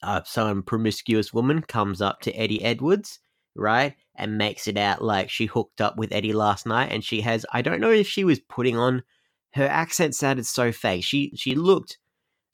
uh, 0.03 0.23
some 0.25 0.63
promiscuous 0.63 1.33
woman 1.33 1.63
comes 1.63 2.01
up 2.01 2.21
to 2.23 2.33
Eddie 2.33 2.65
Edwards, 2.65 3.21
right, 3.55 3.95
and 4.15 4.39
makes 4.39 4.69
it 4.69 4.77
out 4.77 5.03
like 5.03 5.31
she 5.31 5.47
hooked 5.47 5.81
up 5.81 5.97
with 5.97 6.13
Eddie 6.13 6.33
last 6.33 6.67
night, 6.67 6.93
and 6.93 7.05
she 7.05 7.21
has. 7.23 7.45
I 7.53 7.63
don't 7.63 7.81
know 7.81 7.91
if 7.91 8.07
she 8.07 8.25
was 8.25 8.41
putting 8.41 8.77
on. 8.77 9.03
Her 9.55 9.67
accent 9.67 10.15
sounded 10.15 10.47
so 10.47 10.73
fake. 10.73 11.05
She 11.05 11.33
she 11.35 11.55
looked 11.55 11.99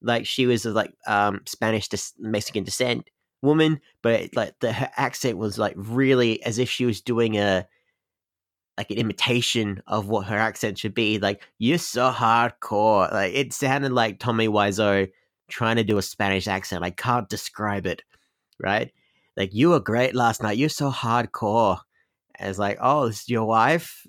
like 0.04 0.26
she 0.26 0.46
was 0.46 0.64
like 0.64 0.92
um 1.06 1.40
Spanish 1.46 1.88
to 1.88 2.02
Mexican 2.18 2.64
descent 2.64 3.08
woman, 3.42 3.80
but 4.02 4.34
like 4.34 4.58
the 4.60 4.72
her 4.72 4.90
accent 4.96 5.38
was 5.38 5.58
like 5.58 5.74
really 5.76 6.42
as 6.44 6.58
if 6.58 6.68
she 6.70 6.86
was 6.86 7.00
doing 7.00 7.36
a 7.36 7.66
like 8.76 8.90
an 8.90 8.96
imitation 8.96 9.82
of 9.86 10.08
what 10.08 10.26
her 10.26 10.36
accent 10.38 10.78
should 10.78 10.94
be. 10.94 11.18
Like 11.18 11.42
you're 11.58 11.78
so 11.78 12.10
hardcore. 12.10 13.12
Like 13.12 13.34
it 13.34 13.52
sounded 13.52 13.92
like 13.92 14.18
Tommy 14.18 14.48
Wiseau 14.48 15.10
trying 15.48 15.76
to 15.76 15.84
do 15.84 15.98
a 15.98 16.02
Spanish 16.02 16.48
accent. 16.48 16.84
I 16.84 16.90
can't 16.90 17.28
describe 17.28 17.86
it, 17.86 18.02
right? 18.58 18.92
Like 19.36 19.54
you 19.54 19.70
were 19.70 19.80
great 19.80 20.14
last 20.14 20.42
night. 20.42 20.58
You're 20.58 20.68
so 20.68 20.90
hardcore. 20.90 21.78
It's 22.40 22.58
like, 22.58 22.78
oh, 22.80 23.06
this 23.06 23.22
is 23.22 23.28
your 23.28 23.44
wife, 23.44 24.04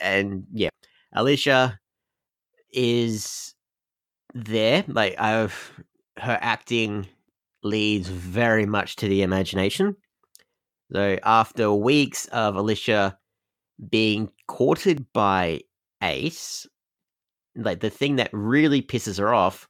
and 0.00 0.46
yeah, 0.52 0.70
Alisha 1.14 1.78
is 2.72 3.54
there. 4.44 4.84
Like 4.86 5.18
I've 5.18 5.72
her 6.18 6.38
acting 6.40 7.06
leads 7.62 8.08
very 8.08 8.66
much 8.66 8.96
to 8.96 9.08
the 9.08 9.22
imagination. 9.22 9.96
So 10.92 11.18
after 11.24 11.72
weeks 11.72 12.26
of 12.26 12.54
Alisha 12.54 13.16
being 13.90 14.30
courted 14.46 15.12
by 15.12 15.62
Ace, 16.02 16.66
like 17.56 17.80
the 17.80 17.90
thing 17.90 18.16
that 18.16 18.30
really 18.32 18.82
pisses 18.82 19.18
her 19.18 19.34
off 19.34 19.68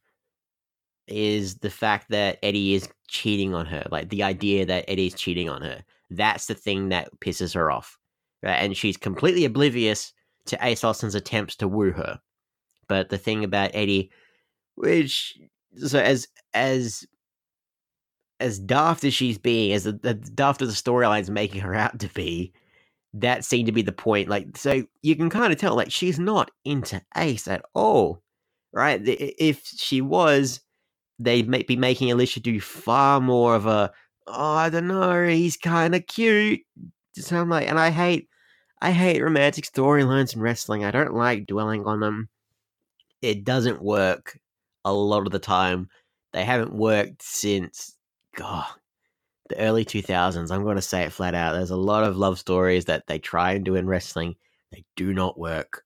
is 1.07 1.57
the 1.59 1.71
fact 1.71 2.11
that 2.11 2.39
Eddie 2.43 2.75
is 2.75 2.89
cheating 3.09 3.55
on 3.55 3.67
her. 3.67 3.87
Like 3.91 4.11
the 4.11 4.23
idea 4.23 4.67
that 4.67 4.85
Eddie's 4.89 5.15
cheating 5.15 5.49
on 5.49 5.63
her. 5.63 5.83
That's 6.11 6.47
the 6.47 6.55
thing 6.55 6.91
that 6.91 7.09
pisses 7.21 7.55
her 7.55 7.71
off. 7.71 7.99
Right? 8.43 8.57
And 8.57 8.77
she's 8.77 8.97
completely 8.97 9.45
oblivious 9.45 10.13
to 10.47 10.59
Ace 10.61 10.85
Austin's 10.85 11.15
attempts 11.15 11.57
to 11.57 11.69
woo 11.69 11.93
her. 11.93 12.21
But 12.89 13.09
the 13.09 13.19
thing 13.19 13.43
about 13.43 13.71
Eddie 13.75 14.11
which 14.77 15.37
so 15.77 15.99
as 15.99 16.29
as 16.55 17.07
as 18.39 18.59
daft 18.59 19.05
as 19.05 19.15
she's 19.15 19.39
being, 19.39 19.73
as 19.73 19.85
the, 19.85 19.93
the 19.93 20.15
daft 20.15 20.63
as 20.63 20.69
the 20.69 20.91
storyline's 20.91 21.31
making 21.31 21.63
her 21.63 21.75
out 21.75 21.99
to 21.99 22.09
be, 22.09 22.53
that 23.15 23.45
seemed 23.45 23.67
to 23.67 23.73
be 23.73 23.83
the 23.83 23.93
point. 23.93 24.29
Like, 24.29 24.57
so 24.57 24.85
you 25.03 25.17
can 25.17 25.31
kind 25.31 25.53
of 25.53 25.59
tell, 25.59 25.75
like, 25.75 25.91
she's 25.91 26.19
not 26.19 26.51
into 26.65 27.01
Ace 27.17 27.49
at 27.49 27.65
all, 27.75 28.23
right? 28.73 29.01
If 29.05 29.67
she 29.67 30.03
was, 30.03 30.61
they'd 31.19 31.51
be 31.67 31.77
making 31.77 32.09
Alisha 32.09 32.43
do 32.43 32.61
far 32.61 33.21
more 33.21 33.55
of 33.55 33.65
a, 33.67 33.91
oh, 34.27 34.53
I 34.53 34.69
don't 34.69 34.89
know, 34.89 35.27
he's 35.27 35.57
kind 35.57 35.95
of 35.95 36.07
cute. 36.07 36.61
So 37.15 37.41
I'm 37.41 37.49
like, 37.49 37.69
and 37.69 37.81
I 37.81 37.89
hate, 37.89 38.29
I 38.83 38.91
hate 38.91 39.23
romantic 39.23 39.65
storylines 39.65 40.35
in 40.35 40.43
wrestling. 40.43 40.85
I 40.85 40.91
don't 40.91 41.15
like 41.15 41.47
dwelling 41.47 41.87
on 41.87 42.01
them. 42.01 42.29
It 43.23 43.45
doesn't 43.45 43.81
work 43.81 44.39
a 44.87 44.93
lot 44.93 45.27
of 45.27 45.33
the 45.33 45.39
time. 45.39 45.89
They 46.33 46.45
haven't 46.45 46.73
worked 46.73 47.23
since 47.23 47.97
God 48.35 48.67
the 49.49 49.59
early 49.59 49.85
2000s. 49.85 50.51
I'm 50.51 50.65
going 50.65 50.77
to 50.77 50.83
say 50.83 51.03
it 51.03 51.13
flat 51.13 51.35
out. 51.35 51.53
There's 51.53 51.71
a 51.71 51.77
lot 51.77 52.05
of 52.05 52.17
love 52.17 52.39
stories 52.39 52.87
that 52.87 53.07
they 53.07 53.19
try 53.19 53.53
and 53.53 53.65
do 53.65 53.75
in 53.75 53.87
wrestling. 53.87 54.35
They 54.73 54.85
do 54.97 55.13
not 55.13 55.39
work. 55.39 55.85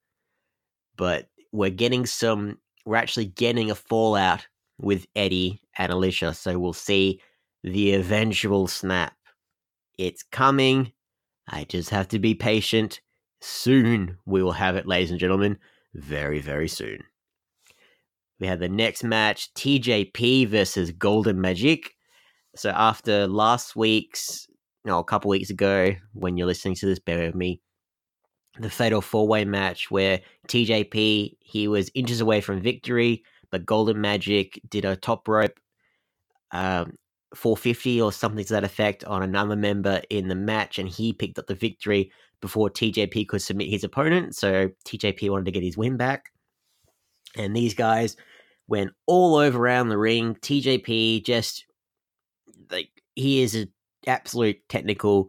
But 0.97 1.29
we're 1.53 1.71
getting 1.71 2.07
some 2.07 2.59
we're 2.87 2.97
actually 2.97 3.27
getting 3.27 3.71
a 3.71 3.75
fallout 3.75 4.47
with 4.79 5.07
Eddie 5.15 5.61
and 5.77 5.93
Alisha, 5.93 6.35
so 6.35 6.59
we'll 6.59 6.73
see 6.73 7.21
the 7.63 7.93
eventual 7.93 8.67
snap. 8.67 9.15
It's 9.99 10.23
coming. 10.23 10.93
I 11.49 11.65
just 11.65 11.91
have 11.91 12.09
to 12.09 12.19
be 12.19 12.35
patient. 12.35 13.01
Soon 13.43 14.17
we 14.25 14.43
will 14.43 14.53
have 14.53 14.77
it, 14.77 14.87
ladies 14.87 15.11
and 15.11 15.21
gentlemen. 15.21 15.59
Very, 15.95 16.41
very 16.41 16.69
soon. 16.69 17.03
We 18.41 18.47
have 18.47 18.59
the 18.59 18.69
next 18.69 19.05
match 19.05 19.53
TJP 19.55 20.49
versus 20.49 20.91
Golden 20.93 21.41
Magic. 21.41 21.95
So 22.57 22.71
after 22.71 23.27
last 23.27 23.77
week's, 23.77 24.49
no, 24.85 24.99
a 24.99 25.05
couple 25.05 25.29
weeks 25.29 25.51
ago, 25.51 25.95
when 26.15 26.37
you're 26.37 26.47
listening 26.47 26.75
to 26.77 26.87
this, 26.87 26.99
bear 26.99 27.27
with 27.27 27.35
me, 27.35 27.61
the 28.59 28.71
fatal 28.71 29.03
four 29.03 29.29
way 29.29 29.45
match 29.45 29.91
where 29.91 30.21
TJP 30.49 31.37
he 31.41 31.69
was 31.69 31.91
inches 31.95 32.21
away 32.21 32.41
from 32.41 32.61
victory, 32.61 33.23
but 33.51 33.67
Golden 33.67 34.01
Magic 34.01 34.61
did 34.69 34.85
a 34.85 34.97
top 34.97 35.29
rope 35.29 35.61
um, 36.53 36.95
450 37.35 38.01
or 38.01 38.13
something 38.13 38.45
to 38.45 38.53
that 38.55 38.65
effect 38.65 39.05
on 39.05 39.23
another 39.23 39.55
member 39.55 40.01
in 40.11 40.29
the 40.29 40.35
match, 40.35 40.79
and 40.79 40.89
he 40.89 41.13
picked 41.13 41.39
up 41.39 41.47
the 41.47 41.55
victory 41.55 42.11
before 42.41 42.71
TJP 42.71 43.29
could 43.29 43.43
submit 43.43 43.69
his 43.69 43.85
opponent. 43.85 44.35
So 44.35 44.71
TJP 44.87 45.31
wanted 45.31 45.45
to 45.45 45.53
get 45.53 45.63
his 45.63 45.77
win 45.77 45.97
back. 45.97 46.31
And 47.37 47.55
these 47.55 47.75
guys 47.75 48.17
went 48.71 48.93
all 49.07 49.35
over 49.35 49.59
around 49.59 49.91
the 49.91 49.99
ring. 49.99 50.37
TJP 50.37 51.25
just 51.27 51.67
like 52.71 52.89
he 53.17 53.43
is 53.43 53.55
an 53.55 53.71
absolute 54.07 54.67
technical 54.71 55.29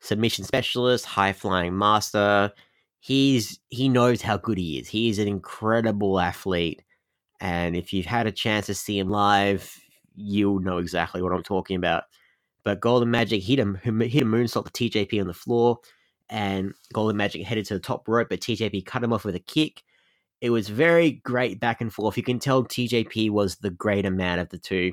submission 0.00 0.44
specialist, 0.44 1.06
high 1.06 1.32
flying 1.32 1.78
master. 1.78 2.52
He's 2.98 3.60
he 3.68 3.88
knows 3.88 4.20
how 4.20 4.36
good 4.36 4.58
he 4.58 4.78
is. 4.78 4.88
He 4.88 5.08
is 5.08 5.18
an 5.18 5.28
incredible 5.28 6.20
athlete, 6.20 6.82
and 7.40 7.74
if 7.76 7.94
you've 7.94 8.06
had 8.06 8.26
a 8.26 8.32
chance 8.32 8.66
to 8.66 8.74
see 8.74 8.98
him 8.98 9.08
live, 9.08 9.74
you'll 10.16 10.60
know 10.60 10.78
exactly 10.78 11.22
what 11.22 11.32
I'm 11.32 11.42
talking 11.42 11.76
about. 11.76 12.04
But 12.64 12.80
Golden 12.80 13.10
Magic 13.10 13.42
hit 13.42 13.58
him 13.58 13.76
hit 13.76 14.22
a 14.22 14.26
moonsault 14.26 14.70
to 14.70 14.90
TJP 14.90 15.20
on 15.20 15.28
the 15.28 15.32
floor, 15.32 15.78
and 16.28 16.74
Golden 16.92 17.16
Magic 17.16 17.42
headed 17.46 17.64
to 17.66 17.74
the 17.74 17.80
top 17.80 18.06
rope, 18.08 18.28
but 18.28 18.40
TJP 18.40 18.84
cut 18.84 19.04
him 19.04 19.12
off 19.12 19.24
with 19.24 19.36
a 19.36 19.40
kick. 19.40 19.82
It 20.40 20.50
was 20.50 20.68
very 20.68 21.12
great 21.24 21.60
back 21.60 21.80
and 21.80 21.92
forth. 21.92 22.16
You 22.16 22.22
can 22.22 22.38
tell 22.38 22.64
TJP 22.64 23.30
was 23.30 23.56
the 23.56 23.70
greater 23.70 24.10
man 24.10 24.38
of 24.38 24.48
the 24.48 24.58
two. 24.58 24.92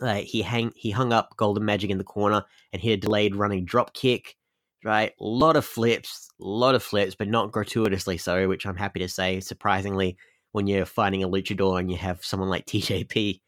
Like 0.00 0.24
he 0.24 0.42
hang 0.42 0.72
he 0.74 0.90
hung 0.90 1.12
up 1.12 1.36
Golden 1.36 1.64
Magic 1.64 1.90
in 1.90 1.98
the 1.98 2.04
corner 2.04 2.44
and 2.72 2.82
hit 2.82 2.92
a 2.92 2.96
delayed 2.96 3.36
running 3.36 3.64
drop 3.64 3.94
kick. 3.94 4.36
Right, 4.84 5.12
a 5.18 5.24
lot 5.24 5.56
of 5.56 5.64
flips, 5.64 6.28
a 6.38 6.44
lot 6.44 6.74
of 6.74 6.82
flips, 6.82 7.14
but 7.14 7.28
not 7.28 7.52
gratuitously 7.52 8.18
so, 8.18 8.48
which 8.48 8.66
I'm 8.66 8.76
happy 8.76 9.00
to 9.00 9.08
say. 9.08 9.40
Surprisingly, 9.40 10.18
when 10.52 10.66
you're 10.66 10.84
fighting 10.84 11.24
a 11.24 11.28
luchador 11.28 11.80
and 11.80 11.90
you 11.90 11.96
have 11.96 12.22
someone 12.22 12.50
like 12.50 12.66
TJP, 12.66 13.40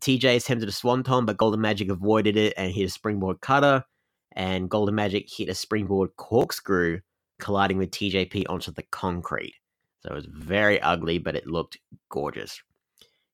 TJ 0.00 0.36
attempted 0.36 0.68
a 0.68 0.72
swanton, 0.72 1.24
but 1.24 1.36
Golden 1.36 1.60
Magic 1.60 1.88
avoided 1.88 2.36
it 2.36 2.54
and 2.56 2.72
hit 2.72 2.84
a 2.84 2.88
springboard 2.88 3.40
cutter. 3.40 3.84
And 4.32 4.68
Golden 4.68 4.94
Magic 4.94 5.28
hit 5.30 5.48
a 5.48 5.54
springboard 5.54 6.10
corkscrew, 6.16 7.00
colliding 7.38 7.78
with 7.78 7.90
TJP 7.90 8.46
onto 8.48 8.72
the 8.72 8.82
concrete. 8.90 9.54
So 10.00 10.10
it 10.10 10.14
was 10.14 10.26
very 10.26 10.80
ugly, 10.80 11.18
but 11.18 11.36
it 11.36 11.46
looked 11.46 11.78
gorgeous. 12.08 12.60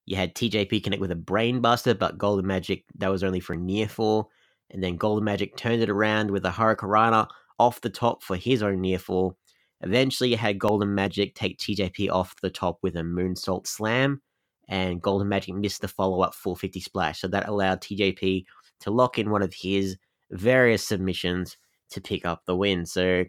You 0.05 0.17
had 0.17 0.35
TJP 0.35 0.83
connect 0.85 1.01
with 1.01 1.11
a 1.11 1.17
brainbuster, 1.17 1.99
but 1.99 2.19
Golden 2.19 2.47
Magic, 2.47 2.85
that 2.99 3.11
was 3.11 3.25
only 3.25 3.41
for 3.41 3.57
near 3.57 3.89
fall. 3.89 4.31
And 4.71 4.83
then 4.83 4.97
Golden 4.97 5.25
Magic 5.25 5.57
turned 5.57 5.83
it 5.83 5.91
around 5.91 6.31
with 6.31 6.45
a 6.45 6.51
Hurricanrana 6.51 7.29
off 7.59 7.81
the 7.81 7.91
top 7.91 8.23
for 8.23 8.37
his 8.37 8.63
own 8.63 8.81
near 8.81 8.99
fall. 8.99 9.37
Eventually, 9.83 10.31
you 10.31 10.37
had 10.37 10.59
Golden 10.59 10.95
Magic 10.95 11.35
take 11.35 11.59
TJP 11.59 12.11
off 12.11 12.35
the 12.41 12.51
top 12.51 12.79
with 12.83 12.97
a 12.97 13.03
moonsault 13.03 13.67
slam, 13.67 14.23
and 14.69 15.03
Golden 15.03 15.29
Magic 15.29 15.55
missed 15.55 15.81
the 15.81 15.89
follow 15.89 16.23
up 16.23 16.35
450 16.35 16.81
splash. 16.81 17.21
So 17.21 17.29
that 17.29 17.49
allowed 17.49 17.81
TJP 17.81 18.45
to 18.81 18.91
lock 18.91 19.19
in 19.19 19.31
one 19.31 19.43
of 19.43 19.55
his 19.55 19.97
various 20.31 20.87
submissions 20.87 21.57
to 21.91 22.01
pick 22.01 22.25
up 22.25 22.43
the 22.47 22.57
win. 22.57 22.87
So 22.87 23.25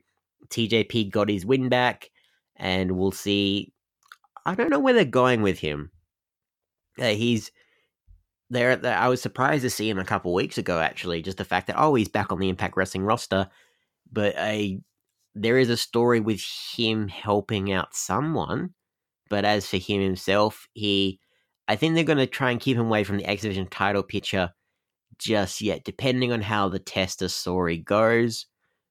TJP 0.50 1.12
got 1.12 1.29
his 1.29 1.46
win 1.46 1.70
back 1.70 2.10
and 2.58 2.92
we'll 2.92 3.12
see. 3.12 3.74
I 4.46 4.56
don't 4.56 4.70
know 4.70 4.80
where 4.80 4.94
they're 4.94 5.06
going 5.06 5.42
with 5.42 5.60
him. 5.60 5.92
Uh, 7.00 7.10
he's 7.10 7.52
there, 8.50 8.76
there 8.76 8.98
I 8.98 9.08
was 9.08 9.22
surprised 9.22 9.64
to 9.64 9.70
see 9.70 9.90
him 9.90 10.00
a 10.00 10.06
couple 10.06 10.34
weeks 10.34 10.58
ago. 10.58 10.80
Actually, 10.80 11.22
just 11.22 11.38
the 11.38 11.46
fact 11.46 11.68
that 11.68 11.80
oh, 11.80 11.96
he's 11.96 12.08
back 12.08 12.32
on 12.32 12.40
the 12.40 12.50
Impact 12.50 12.78
Wrestling 12.78 13.04
roster, 13.04 13.50
but 14.12 14.36
I 14.38 14.80
there 15.36 15.58
is 15.58 15.70
a 15.70 15.78
story 15.78 16.20
with 16.20 16.42
him 16.76 17.08
helping 17.08 17.72
out 17.72 17.96
someone. 17.96 18.74
But 19.30 19.46
as 19.46 19.68
for 19.68 19.78
him 19.78 20.02
himself, 20.02 20.68
he 20.74 21.20
I 21.68 21.76
think 21.76 21.96
they're 21.96 22.04
going 22.04 22.18
to 22.18 22.28
try 22.28 22.52
and 22.52 22.60
keep 22.60 22.78
him 22.78 22.88
away 22.88 23.04
from 23.04 23.18
the 23.18 23.26
X 23.26 23.42
Division 23.42 23.68
title 23.68 24.04
picture 24.04 24.52
just 25.20 25.62
yet, 25.62 25.84
depending 25.84 26.32
on 26.32 26.42
how 26.42 26.70
the 26.70 26.80
Tessa 26.80 27.30
story 27.30 27.78
goes. 27.78 28.46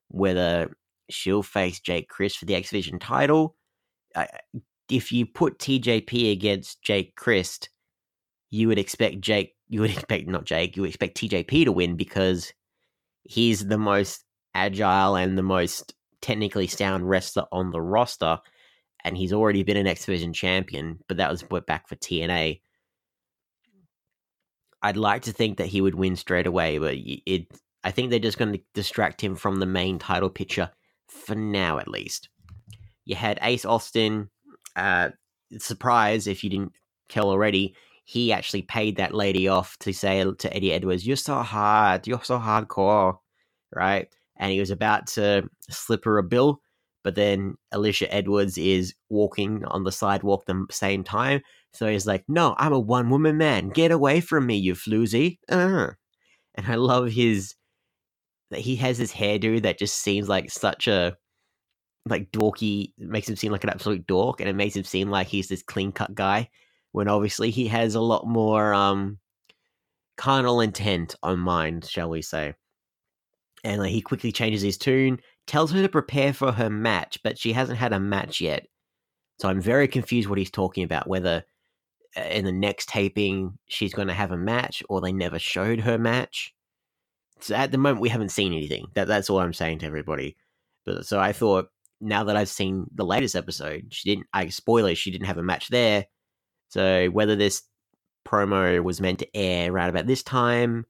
Whether 0.09 0.77
she'll 1.11 1.43
face 1.43 1.81
Jake 1.81 2.09
Crist 2.09 2.39
for 2.39 2.45
the 2.45 2.55
X 2.55 2.71
Division 2.71 2.99
title. 2.99 3.57
I, 4.15 4.29
if 4.91 5.13
you 5.13 5.27
put 5.27 5.59
TJP 5.59 6.33
against 6.33 6.83
Jake 6.83 7.17
Crist, 7.17 7.71
you 8.51 8.69
would 8.69 8.79
expect 8.79 9.21
Jake, 9.21 9.55
you 9.69 9.81
would 9.81 9.91
expect 9.97 10.29
not 10.29 10.45
Jake, 10.45 10.77
you 10.77 10.83
would 10.83 10.91
expect 10.91 11.17
TJP 11.17 11.65
to 11.65 11.73
win 11.73 11.97
because 11.97 12.53
he's 13.23 13.67
the 13.67 13.79
most 13.79 14.25
agile 14.55 15.17
and 15.17 15.37
the 15.37 15.43
most 15.43 15.95
technically 16.21 16.67
sound 16.67 17.09
wrestler 17.09 17.45
on 17.53 17.71
the 17.71 17.81
roster, 17.81 18.39
and 19.05 19.17
he's 19.17 19.33
already 19.33 19.63
been 19.63 19.77
an 19.77 19.87
X 19.87 20.07
Division 20.07 20.33
champion, 20.33 20.99
but 21.09 21.19
that 21.19 21.31
was 21.31 21.43
put 21.43 21.67
back 21.67 21.89
for 21.89 21.97
TNA. 21.97 22.61
I'd 24.83 24.97
like 24.97 25.23
to 25.23 25.33
think 25.33 25.59
that 25.59 25.67
he 25.67 25.81
would 25.81 25.95
win 25.95 26.17
straight 26.17 26.47
away, 26.47 26.79
but 26.79 26.95
it. 26.97 27.47
I 27.83 27.93
think 27.93 28.11
they're 28.11 28.19
just 28.19 28.39
going 28.39 28.53
to 28.53 28.61
distract 28.75 29.21
him 29.21 29.37
from 29.37 29.61
the 29.61 29.67
main 29.67 30.01
title 30.01 30.29
picture 30.29 30.71
for 31.17 31.35
now, 31.35 31.79
at 31.79 31.89
least. 31.89 32.29
You 33.05 33.17
had 33.17 33.39
Ace 33.43 33.65
Austin. 33.65 34.31
Uh, 34.75 35.11
surprise 35.59 36.27
if 36.27 36.45
you 36.45 36.51
didn't 36.51 36.73
tell 37.09 37.31
already. 37.31 37.75
He 38.05 38.33
actually 38.33 38.63
paid 38.63 38.97
that 38.97 39.15
lady 39.15 39.49
off 39.49 39.77
to 39.79 39.93
say 39.93 40.25
to 40.25 40.57
Eddie 40.57 40.73
Edwards, 40.73 41.07
"You're 41.07 41.17
so 41.17 41.37
hard. 41.43 42.07
You're 42.07 42.23
so 42.23 42.39
hardcore." 42.39 43.19
Right? 43.75 44.09
and 44.39 44.53
he 44.53 44.61
was 44.61 44.71
about 44.71 45.07
to 45.07 45.49
slip 45.71 46.05
her 46.05 46.19
a 46.19 46.23
bill, 46.23 46.61
but 47.03 47.15
then 47.15 47.57
Alisha 47.73 48.07
Edwards 48.11 48.59
is 48.59 48.95
walking 49.09 49.65
on 49.67 49.85
the 49.85 49.93
sidewalk 49.93 50.45
the 50.47 50.67
same 50.71 51.05
time. 51.05 51.41
So 51.73 51.87
he's 51.89 52.07
like, 52.07 52.25
No, 52.29 52.55
I'm 52.59 52.73
a 52.73 52.81
one 52.81 53.11
woman 53.11 53.39
man. 53.39 53.69
Get 53.71 53.91
away 53.91 54.21
from 54.21 54.47
me, 54.47 54.57
you 54.57 54.75
floozy. 54.75 55.39
Uh. 55.49 55.91
And 56.55 56.67
I 56.67 56.77
love 56.77 57.11
his 57.11 57.55
that 58.51 58.61
he 58.61 58.77
has 58.77 58.99
this 58.99 59.13
hairdo 59.13 59.63
that 59.63 59.79
just 59.79 59.99
seems 59.99 60.29
like 60.29 60.51
such 60.51 60.87
a 60.89 61.17
like 62.09 62.31
dorky 62.31 62.93
makes 62.99 63.29
him 63.29 63.37
seem 63.37 63.51
like 63.51 63.65
an 63.65 63.71
absolute 63.71 64.07
dork 64.07 64.41
and 64.41 64.49
it 64.49 64.55
makes 64.55 64.77
him 64.77 64.85
seem 64.85 65.11
like 65.11 65.27
he's 65.27 65.49
this 65.49 65.63
clean 65.63 65.91
cut 65.91 66.15
guy 66.15 66.49
when 66.93 67.09
obviously 67.09 67.51
he 67.51 67.67
has 67.67 67.95
a 67.95 68.01
lot 68.01 68.27
more 68.27 68.73
um 68.73 69.19
carnal 70.17 70.61
intent 70.61 71.15
on 71.23 71.39
mind, 71.39 71.85
shall 71.85 72.09
we 72.09 72.23
say 72.23 72.55
and 73.67 73.83
like, 73.83 73.91
he 73.91 74.01
quickly 74.01 74.31
changes 74.31 74.63
his 74.63 74.79
tune, 74.79 75.19
tells 75.47 75.73
her 75.73 75.83
to 75.83 75.89
prepare 75.89 76.33
for 76.33 76.53
her 76.53 76.71
match, 76.71 77.19
but 77.25 77.37
she 77.37 77.53
hasn't 77.53 77.79
had 77.79 77.93
a 77.93 78.01
match 78.01 78.41
yet. 78.41 78.67
So 79.41 79.49
I'm 79.49 79.61
very 79.61 79.89
confused 79.89 80.29
what 80.29 80.39
he's 80.39 80.51
talking 80.51 80.85
about. 80.85 81.09
Whether 81.09 81.45
uh, 82.17 82.21
in 82.21 82.45
the 82.45 82.53
next 82.53 82.89
taping 82.89 83.59
she's 83.67 83.93
going 83.93 84.09
to 84.09 84.15
have 84.15 84.31
a 84.31 84.37
match, 84.37 84.83
or 84.89 85.01
they 85.01 85.13
never 85.13 85.39
showed 85.39 85.81
her 85.81 85.99
match. 85.99 86.55
So 87.41 87.55
at 87.55 87.71
the 87.73 87.79
moment 87.79 88.01
we 88.01 88.09
haven't 88.09 88.31
seen 88.31 88.53
anything. 88.53 88.87
That 88.95 89.09
that's 89.09 89.31
all 89.31 89.41
I'm 89.41 89.53
saying 89.53 89.81
to 89.81 89.87
everybody. 89.87 90.37
But 90.85 91.07
so 91.07 91.21
I 91.21 91.33
thought 91.33 91.69
now 92.01 92.25
that 92.25 92.37
I've 92.37 92.49
seen 92.49 92.87
the 92.95 93.05
latest 93.05 93.37
episode, 93.37 93.87
she 93.91 94.09
didn't. 94.11 94.27
I 94.33 94.49
spoiler, 94.49 94.95
she 94.95 95.11
didn't 95.11 95.27
have 95.27 95.39
a 95.39 95.43
match 95.43 95.69
there. 95.69 96.07
So 96.69 97.07
whether 97.09 97.37
this 97.37 97.63
promo 98.27 98.83
was 98.83 99.01
meant 99.01 99.21
to 99.21 99.37
air 99.37 99.73
right 99.73 99.89
about 99.89 100.07
this 100.07 100.23
time, 100.23 100.85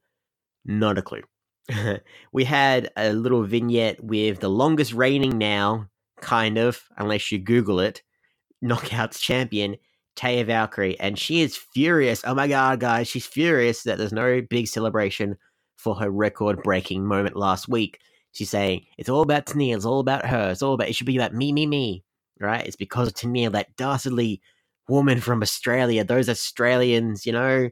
not 0.64 0.98
a 0.98 1.02
clue. 1.02 1.22
we 2.32 2.44
had 2.44 2.90
a 2.96 3.12
little 3.12 3.44
vignette 3.44 4.02
with 4.02 4.40
the 4.40 4.48
longest 4.48 4.92
reigning 4.92 5.38
now, 5.38 5.88
kind 6.20 6.58
of, 6.58 6.82
unless 6.96 7.30
you 7.30 7.38
Google 7.38 7.80
it, 7.80 8.02
Knockouts 8.64 9.20
champion, 9.20 9.76
Taya 10.16 10.46
Valkyrie, 10.46 10.98
and 10.98 11.18
she 11.18 11.42
is 11.42 11.56
furious. 11.56 12.22
Oh 12.24 12.34
my 12.34 12.48
god, 12.48 12.80
guys, 12.80 13.08
she's 13.08 13.26
furious 13.26 13.82
that 13.82 13.98
there's 13.98 14.12
no 14.12 14.40
big 14.48 14.66
celebration 14.66 15.36
for 15.76 15.94
her 15.96 16.10
record 16.10 16.62
breaking 16.62 17.04
moment 17.04 17.36
last 17.36 17.68
week. 17.68 18.00
She's 18.32 18.50
saying, 18.50 18.84
it's 18.98 19.08
all 19.08 19.22
about 19.22 19.46
Tenille, 19.46 19.76
it's 19.76 19.86
all 19.86 20.00
about 20.00 20.26
her, 20.26 20.50
it's 20.50 20.62
all 20.62 20.74
about, 20.74 20.88
it 20.88 20.94
should 20.94 21.06
be 21.06 21.16
about 21.16 21.34
me, 21.34 21.52
me, 21.52 21.66
me, 21.66 22.04
right? 22.40 22.66
It's 22.66 22.76
because 22.76 23.08
of 23.08 23.14
Tenille, 23.14 23.52
that 23.52 23.76
dastardly 23.76 24.42
woman 24.88 25.20
from 25.20 25.42
Australia, 25.42 26.04
those 26.04 26.28
Australians, 26.28 27.24
you 27.24 27.32
know, 27.32 27.70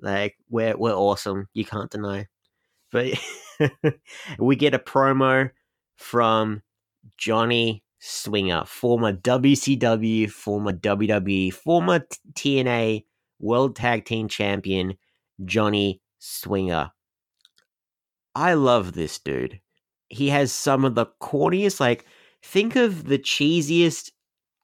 like, 0.00 0.36
we're, 0.50 0.76
we're 0.76 0.92
awesome, 0.92 1.48
you 1.54 1.64
can't 1.64 1.90
deny. 1.90 2.26
But 2.90 3.14
we 4.38 4.56
get 4.56 4.74
a 4.74 4.78
promo 4.78 5.50
from 5.96 6.62
Johnny 7.16 7.82
Swinger, 8.00 8.64
former 8.66 9.12
WCW, 9.12 10.30
former 10.30 10.72
WWE, 10.72 11.52
former 11.52 12.06
TNA 12.34 13.04
World 13.38 13.76
Tag 13.76 14.04
Team 14.04 14.28
Champion, 14.28 14.94
Johnny 15.44 16.00
Swinger. 16.18 16.90
I 18.34 18.54
love 18.54 18.92
this 18.92 19.18
dude. 19.18 19.60
He 20.08 20.28
has 20.28 20.52
some 20.52 20.84
of 20.84 20.94
the 20.94 21.06
corniest, 21.20 21.80
like, 21.80 22.06
think 22.42 22.76
of 22.76 23.04
the 23.04 23.18
cheesiest 23.18 24.10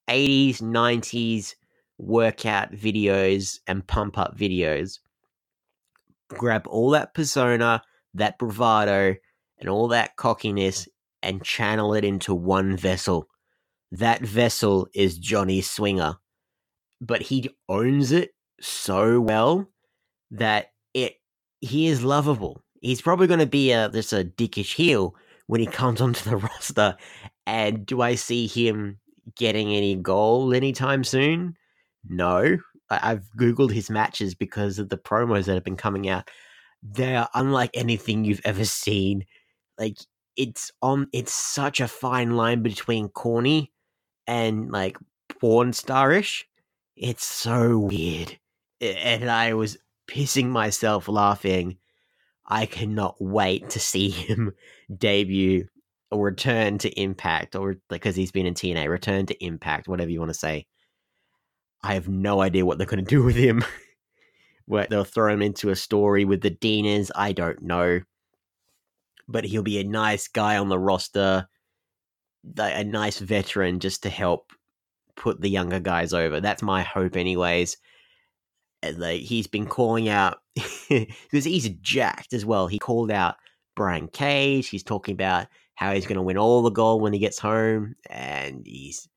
80s, 0.09 0.61
90s 0.61 1.55
workout 1.99 2.73
videos 2.73 3.59
and 3.67 3.87
pump 3.87 4.19
up 4.19 4.37
videos. 4.37 5.01
Grab 6.29 6.67
all 6.67 6.91
that 6.91 7.15
persona, 7.15 7.83
that 8.15 8.39
bravado, 8.39 9.17
and 9.59 9.69
all 9.69 9.89
that 9.89 10.17
cockiness 10.17 10.89
and 11.23 11.43
channel 11.43 11.95
it 11.95 12.05
into 12.05 12.35
one 12.35 12.77
vessel. 12.77 13.29
That 13.91 14.23
vessel 14.23 14.89
is 14.95 15.19
Johnny 15.19 15.61
Swinger. 15.61 16.17
But 17.01 17.23
he 17.23 17.51
owns 17.69 18.13
it 18.13 18.31
so 18.61 19.21
well 19.21 19.69
that 20.31 20.73
it 20.95 21.15
he 21.61 21.87
is 21.87 22.05
lovable. 22.05 22.63
He's 22.81 23.03
probably 23.03 23.27
going 23.27 23.41
to 23.41 23.47
be 23.47 23.73
a 23.73 23.89
just 23.91 24.13
a 24.13 24.25
dickish 24.25 24.75
heel 24.75 25.15
when 25.47 25.61
he 25.61 25.67
comes 25.67 26.01
onto 26.01 26.29
the 26.29 26.37
roster. 26.37 26.97
And 27.47 27.87
do 27.87 28.03
I 28.03 28.15
see 28.15 28.47
him 28.47 28.99
getting 29.37 29.75
any 29.75 29.97
goal 29.97 30.55
anytime 30.55 31.05
soon? 31.05 31.57
No. 32.09 32.59
I've 32.91 33.29
googled 33.39 33.73
his 33.73 33.91
matches 33.91 34.35
because 34.35 34.79
of 34.79 34.89
the 34.89 34.97
promos 34.97 35.45
that 35.45 35.55
have 35.55 35.65
been 35.65 35.77
coming 35.77 36.09
out 36.09 36.31
they 36.83 37.17
are 37.17 37.29
unlike 37.35 37.71
anything 37.75 38.25
you've 38.25 38.41
ever 38.45 38.65
seen. 38.65 39.25
Like 39.79 39.99
it's 40.37 40.71
on 40.83 41.09
it's 41.13 41.35
such 41.35 41.81
a 41.81 41.89
fine 41.89 42.37
line 42.37 42.63
between 42.63 43.09
corny 43.09 43.73
and 44.27 44.71
like 44.71 44.97
porn 45.41 45.73
starish. 45.73 46.45
It's 46.97 47.25
so 47.25 47.79
weird. 47.79 48.39
And 48.81 49.31
I 49.31 49.55
was 49.55 49.77
pissing 50.09 50.47
myself 50.47 51.09
laughing. 51.09 51.79
I 52.49 52.67
cannot 52.67 53.17
wait 53.21 53.71
to 53.71 53.81
see 53.81 54.09
him 54.11 54.53
debut 54.95 55.69
or 56.11 56.25
return 56.25 56.79
to 56.79 57.01
Impact 57.01 57.55
or 57.55 57.77
because 57.89 58.17
he's 58.17 58.33
been 58.33 58.47
in 58.47 58.55
TNA, 58.55 58.89
return 58.89 59.27
to 59.27 59.45
Impact, 59.45 59.89
whatever 59.89 60.11
you 60.11 60.19
want 60.19 60.31
to 60.31 60.39
say. 60.39 60.67
I 61.83 61.95
have 61.95 62.09
no 62.09 62.41
idea 62.41 62.65
what 62.67 62.79
they're 62.79 62.87
going 62.87 63.05
to 63.05 63.09
do 63.09 63.23
with 63.23 63.37
him. 63.37 63.65
where 64.69 64.87
they'll 64.89 65.03
throw 65.03 65.33
him 65.33 65.41
into 65.41 65.71
a 65.71 65.77
story 65.77 66.27
with 66.27 66.43
the 66.43 66.51
Deaners. 66.51 67.11
I 67.17 67.33
don't 67.33 67.63
know. 67.63 68.01
But 69.27 69.45
he'll 69.45 69.63
be 69.63 69.81
a 69.81 69.85
nice 69.85 70.29
guy 70.29 70.59
on 70.59 70.69
the 70.69 70.79
roster, 70.79 71.49
a 72.57 72.85
nice 72.85 73.19
veteran 73.19 73.81
just 73.81 74.03
to 74.03 74.11
help 74.11 74.53
put 75.17 75.41
the 75.41 75.49
younger 75.49 75.81
guys 75.81 76.13
over. 76.13 76.41
That's 76.41 76.63
my 76.63 76.83
hope, 76.83 77.17
anyways. 77.17 77.79
Like 78.83 79.23
he's 79.23 79.47
been 79.47 79.67
calling 79.67 80.09
out 80.09 80.39
because 80.89 81.45
he's 81.45 81.69
jacked 81.81 82.33
as 82.33 82.45
well. 82.45 82.69
He 82.69 82.79
called 82.79 83.11
out 83.11 83.37
Brian 83.75 84.09
Cage. 84.09 84.69
He's 84.69 84.83
talking 84.83 85.15
about 85.15 85.47
how 85.75 85.95
he's 85.95 86.07
going 86.07 86.17
to 86.17 86.23
win 86.23 86.39
all 86.39 86.63
the 86.63 86.71
gold 86.71 87.03
when 87.03 87.13
he 87.13 87.19
gets 87.19 87.39
home, 87.39 87.95
and 88.11 88.63
he's 88.67 89.09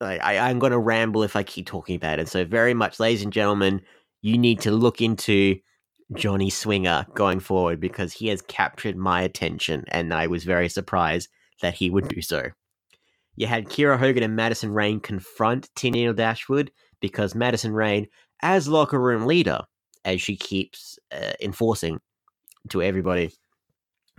like, 0.00 0.20
I, 0.22 0.38
I'm 0.38 0.58
going 0.58 0.72
to 0.72 0.78
ramble 0.78 1.22
if 1.22 1.36
I 1.36 1.42
keep 1.42 1.66
talking 1.66 1.96
about 1.96 2.18
it. 2.18 2.28
So, 2.28 2.44
very 2.44 2.74
much, 2.74 3.00
ladies 3.00 3.22
and 3.22 3.32
gentlemen, 3.32 3.80
you 4.20 4.38
need 4.38 4.60
to 4.60 4.70
look 4.70 5.00
into 5.00 5.58
Johnny 6.14 6.50
Swinger 6.50 7.06
going 7.14 7.40
forward 7.40 7.80
because 7.80 8.12
he 8.12 8.28
has 8.28 8.42
captured 8.42 8.96
my 8.96 9.22
attention, 9.22 9.84
and 9.88 10.12
I 10.12 10.26
was 10.26 10.44
very 10.44 10.68
surprised 10.68 11.28
that 11.60 11.74
he 11.74 11.90
would 11.90 12.08
do 12.08 12.22
so. 12.22 12.50
You 13.36 13.46
had 13.46 13.66
Kiera 13.66 13.98
Hogan 13.98 14.22
and 14.22 14.36
Madison 14.36 14.70
Rayne 14.70 15.00
confront 15.00 15.72
Tenille 15.74 16.14
Dashwood 16.14 16.70
because 17.00 17.34
Madison 17.34 17.72
Rayne, 17.72 18.06
as 18.42 18.68
locker 18.68 19.00
room 19.00 19.26
leader, 19.26 19.60
as 20.04 20.20
she 20.22 20.36
keeps 20.36 20.98
uh, 21.12 21.32
enforcing 21.40 22.00
to 22.70 22.82
everybody, 22.82 23.32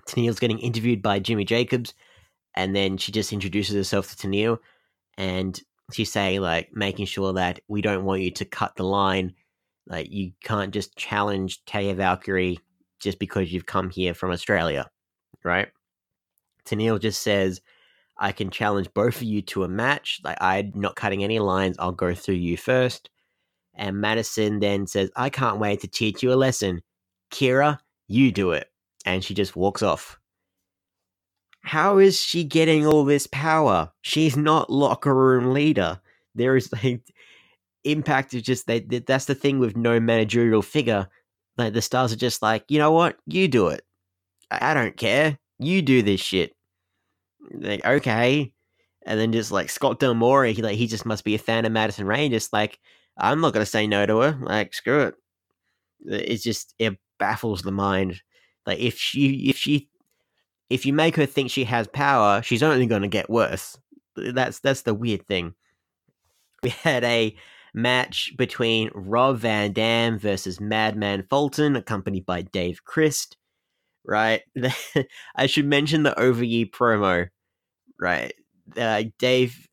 Tenille's 0.07 0.39
getting 0.39 0.59
interviewed 0.59 1.01
by 1.01 1.19
Jimmy 1.19 1.45
Jacobs, 1.45 1.93
and 2.55 2.75
then 2.75 2.97
she 2.97 3.11
just 3.11 3.33
introduces 3.33 3.75
herself 3.75 4.09
to 4.15 4.27
Tenille, 4.27 4.59
and 5.17 5.61
she's 5.93 6.11
saying 6.11 6.41
like 6.41 6.69
making 6.73 7.05
sure 7.07 7.33
that 7.33 7.59
we 7.67 7.81
don't 7.81 8.05
want 8.05 8.21
you 8.21 8.31
to 8.31 8.45
cut 8.45 8.75
the 8.75 8.83
line 8.83 9.33
Like 9.87 10.11
you 10.11 10.33
can't 10.43 10.73
just 10.73 10.95
challenge 10.97 11.63
Taya 11.65 11.95
Valkyrie 11.95 12.59
just 12.99 13.19
because 13.19 13.51
you've 13.53 13.65
come 13.67 13.89
here 13.89 14.13
from 14.13 14.31
Australia, 14.31 14.89
right? 15.43 15.69
Tenille 16.65 16.99
just 17.01 17.21
says, 17.21 17.61
I 18.19 18.31
can 18.33 18.49
challenge 18.51 18.89
both 18.93 19.17
of 19.17 19.23
you 19.23 19.41
to 19.43 19.63
a 19.63 19.69
match. 19.69 20.21
Like 20.23 20.37
I'm 20.41 20.71
not 20.75 20.95
cutting 20.95 21.23
any 21.23 21.39
lines. 21.39 21.77
I'll 21.79 21.91
go 21.93 22.15
through 22.15 22.35
you 22.35 22.57
first. 22.57 23.09
And 23.75 24.01
Madison 24.01 24.59
then 24.59 24.87
says, 24.87 25.09
I 25.15 25.29
can't 25.29 25.59
wait 25.59 25.81
to 25.81 25.87
teach 25.87 26.21
you 26.21 26.31
a 26.31 26.35
lesson. 26.35 26.81
Kiera, 27.31 27.79
you 28.07 28.31
do 28.31 28.51
it. 28.51 28.69
And 29.05 29.23
she 29.23 29.33
just 29.33 29.55
walks 29.55 29.81
off. 29.81 30.19
How 31.61 31.97
is 31.97 32.19
she 32.19 32.43
getting 32.43 32.85
all 32.85 33.05
this 33.05 33.27
power? 33.27 33.91
She's 34.01 34.35
not 34.37 34.69
locker 34.69 35.15
room 35.15 35.53
leader. 35.53 35.99
There 36.35 36.55
is 36.55 36.71
like 36.83 37.01
impact 37.83 38.33
is 38.33 38.41
just 38.41 38.67
they 38.67 38.79
that's 38.79 39.25
the 39.25 39.35
thing 39.35 39.59
with 39.59 39.75
no 39.75 39.99
managerial 39.99 40.61
figure. 40.61 41.07
Like 41.57 41.73
the 41.73 41.81
stars 41.81 42.11
are 42.11 42.17
just 42.17 42.41
like, 42.41 42.65
you 42.69 42.79
know 42.79 42.91
what? 42.91 43.17
You 43.25 43.47
do 43.47 43.67
it. 43.67 43.83
I, 44.51 44.73
don't 44.73 44.97
care. 44.97 45.37
You 45.59 45.81
do 45.81 46.01
this 46.01 46.21
shit. 46.21 46.55
Like, 47.51 47.85
okay. 47.85 48.51
And 49.05 49.19
then 49.19 49.31
just 49.31 49.51
like 49.51 49.69
Scott 49.69 49.99
D'Amore, 49.99 50.45
he 50.45 50.61
like 50.61 50.77
he 50.77 50.87
just 50.87 51.05
must 51.05 51.23
be 51.23 51.35
a 51.35 51.39
fan 51.39 51.65
of 51.65 51.71
Madison 51.71 52.05
Rayne, 52.05 52.31
just 52.31 52.53
like, 52.53 52.79
I'm 53.17 53.41
not 53.41 53.53
gonna 53.53 53.65
say 53.65 53.87
no 53.87 54.05
to 54.05 54.19
her. 54.19 54.39
Like, 54.41 54.73
screw 54.73 55.01
it. 55.01 55.15
It's 56.05 56.43
just 56.43 56.73
it 56.79 56.97
baffles 57.19 57.61
the 57.61 57.71
mind. 57.71 58.21
Like 58.65 58.79
if 58.79 58.97
she 58.97 59.49
if 59.49 59.57
she 59.57 59.89
if 60.69 60.85
you 60.85 60.93
make 60.93 61.15
her 61.15 61.25
think 61.25 61.51
she 61.51 61.65
has 61.65 61.87
power, 61.87 62.41
she's 62.41 62.63
only 62.63 62.85
gonna 62.85 63.07
get 63.07 63.29
worse. 63.29 63.77
That's 64.15 64.59
that's 64.59 64.83
the 64.83 64.93
weird 64.93 65.27
thing. 65.27 65.53
We 66.61 66.69
had 66.69 67.03
a 67.03 67.35
match 67.73 68.33
between 68.37 68.89
Rob 68.93 69.39
Van 69.39 69.73
Dam 69.73 70.17
versus 70.17 70.61
Madman 70.61 71.25
Fulton, 71.29 71.75
accompanied 71.75 72.25
by 72.25 72.43
Dave 72.43 72.83
Crist. 72.85 73.37
Right, 74.05 74.41
I 75.35 75.45
should 75.47 75.65
mention 75.65 76.03
the 76.03 76.17
OVE 76.19 76.69
promo. 76.71 77.29
Right, 77.99 78.33
uh, 78.77 79.03
Dave 79.17 79.67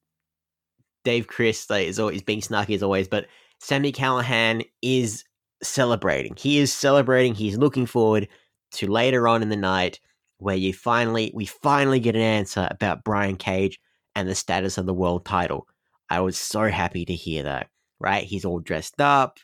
Dave 1.04 1.26
Crist 1.26 1.70
like, 1.70 1.86
is 1.86 1.98
always 1.98 2.22
being 2.22 2.40
snarky 2.40 2.74
as 2.74 2.82
always, 2.82 3.08
but 3.08 3.26
Sami 3.58 3.92
Callihan 3.92 4.64
is 4.82 5.24
celebrating. 5.62 6.34
He 6.36 6.58
is 6.58 6.72
celebrating. 6.72 7.34
He's 7.34 7.58
looking 7.58 7.86
forward 7.86 8.28
to 8.72 8.90
later 8.90 9.28
on 9.28 9.42
in 9.42 9.48
the 9.48 9.56
night 9.56 10.00
where 10.38 10.56
you 10.56 10.72
finally 10.72 11.30
we 11.34 11.44
finally 11.46 12.00
get 12.00 12.16
an 12.16 12.22
answer 12.22 12.68
about 12.70 13.04
Brian 13.04 13.36
Cage 13.36 13.78
and 14.14 14.28
the 14.28 14.34
status 14.34 14.78
of 14.78 14.86
the 14.86 14.94
world 14.94 15.24
title. 15.24 15.66
I 16.08 16.20
was 16.20 16.38
so 16.38 16.68
happy 16.68 17.04
to 17.04 17.14
hear 17.14 17.42
that 17.42 17.68
right? 18.00 18.24
He's 18.24 18.44
all 18.44 18.58
dressed 18.58 19.00
up. 19.00 19.38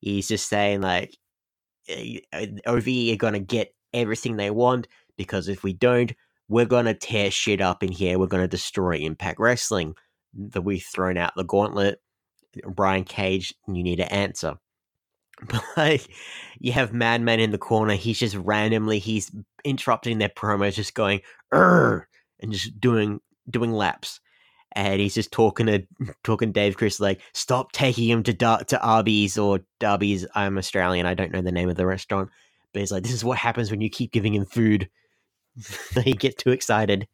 He's 0.00 0.28
just 0.28 0.48
saying 0.48 0.82
like, 0.82 1.16
eh, 1.88 2.18
eh, 2.32 2.46
OV 2.66 3.12
are 3.12 3.16
gonna 3.16 3.40
get 3.40 3.74
everything 3.94 4.36
they 4.36 4.50
want 4.50 4.88
because 5.16 5.48
if 5.48 5.62
we 5.62 5.72
don't, 5.72 6.12
we're 6.48 6.66
gonna 6.66 6.94
tear 6.94 7.30
shit 7.30 7.60
up 7.60 7.82
in 7.82 7.92
here. 7.92 8.18
We're 8.18 8.26
gonna 8.26 8.48
destroy 8.48 8.96
Impact 8.96 9.38
Wrestling. 9.38 9.94
That 10.34 10.62
we've 10.62 10.84
thrown 10.84 11.16
out 11.16 11.32
the 11.36 11.44
gauntlet. 11.44 12.00
Brian 12.66 13.04
Cage, 13.04 13.54
you 13.66 13.82
need 13.82 13.96
to 13.96 14.12
answer. 14.12 14.54
But 15.48 15.64
like, 15.76 16.08
you 16.60 16.70
have 16.70 16.92
Madman 16.92 17.40
in 17.40 17.50
the 17.50 17.58
corner. 17.58 17.94
He's 17.94 18.18
just 18.18 18.36
randomly 18.36 19.00
he's 19.00 19.34
interrupting 19.64 20.18
their 20.18 20.28
promos, 20.28 20.74
just 20.74 20.94
going 20.94 21.22
Urgh! 21.52 22.04
and 22.38 22.52
just 22.52 22.78
doing 22.78 23.18
doing 23.50 23.72
laps 23.72 24.20
and 24.74 25.00
he's 25.00 25.14
just 25.14 25.32
talking 25.32 25.66
to 25.66 25.86
talking 26.24 26.52
Dave 26.52 26.76
Crist 26.76 27.00
like, 27.00 27.20
stop 27.32 27.72
taking 27.72 28.08
him 28.08 28.22
to 28.24 28.32
Dar- 28.32 28.64
to 28.64 28.80
Arby's 28.80 29.38
or 29.38 29.60
Darby's. 29.80 30.26
I'm 30.34 30.58
Australian. 30.58 31.06
I 31.06 31.14
don't 31.14 31.32
know 31.32 31.42
the 31.42 31.52
name 31.52 31.68
of 31.68 31.76
the 31.76 31.86
restaurant, 31.86 32.30
but 32.72 32.80
he's 32.80 32.92
like, 32.92 33.02
this 33.02 33.12
is 33.12 33.24
what 33.24 33.38
happens 33.38 33.70
when 33.70 33.80
you 33.80 33.90
keep 33.90 34.12
giving 34.12 34.34
him 34.34 34.46
food. 34.46 34.88
they 35.94 36.12
get 36.12 36.38
too 36.38 36.50
excited. 36.50 37.06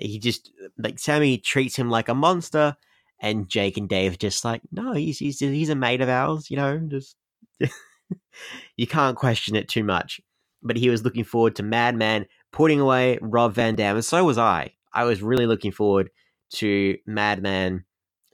He 0.00 0.18
just 0.18 0.52
like 0.78 0.98
Sami 0.98 1.38
treats 1.38 1.76
him 1.76 1.90
like 1.90 2.08
a 2.08 2.14
monster, 2.14 2.76
and 3.20 3.48
Jake 3.48 3.76
and 3.76 3.88
Dave 3.88 4.18
just 4.18 4.44
like, 4.44 4.62
no, 4.72 4.92
he's 4.92 5.18
he's 5.18 5.38
he's 5.38 5.68
a 5.68 5.74
mate 5.74 6.00
of 6.00 6.08
ours. 6.08 6.50
You 6.50 6.56
know, 6.56 6.78
just 6.78 7.16
you 8.76 8.86
can't 8.86 9.16
question 9.16 9.56
it 9.56 9.68
too 9.68 9.84
much. 9.84 10.20
But 10.62 10.76
he 10.76 10.88
was 10.88 11.04
looking 11.04 11.24
forward 11.24 11.56
to 11.56 11.62
Madman 11.62 12.26
putting 12.52 12.80
away 12.80 13.18
Rob 13.20 13.54
Van 13.54 13.74
Dam, 13.74 13.96
and 13.96 14.04
so 14.04 14.24
was 14.24 14.38
I. 14.38 14.72
I 14.92 15.04
was 15.04 15.22
really 15.22 15.46
looking 15.46 15.72
forward 15.72 16.10
to 16.54 16.96
Madman 17.06 17.84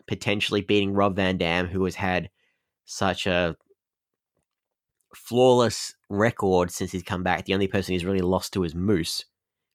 potentially 0.06 0.60
beating 0.60 0.92
Rob 0.92 1.16
Van 1.16 1.38
Dam, 1.38 1.66
who 1.66 1.84
has 1.84 1.94
had 1.94 2.30
such 2.84 3.26
a 3.26 3.56
flawless 5.14 5.94
record 6.08 6.70
since 6.70 6.92
he's 6.92 7.02
come 7.02 7.22
back. 7.22 7.44
The 7.44 7.54
only 7.54 7.68
person 7.68 7.92
he's 7.92 8.04
really 8.04 8.20
lost 8.20 8.52
to 8.52 8.64
is 8.64 8.74
Moose, 8.74 9.24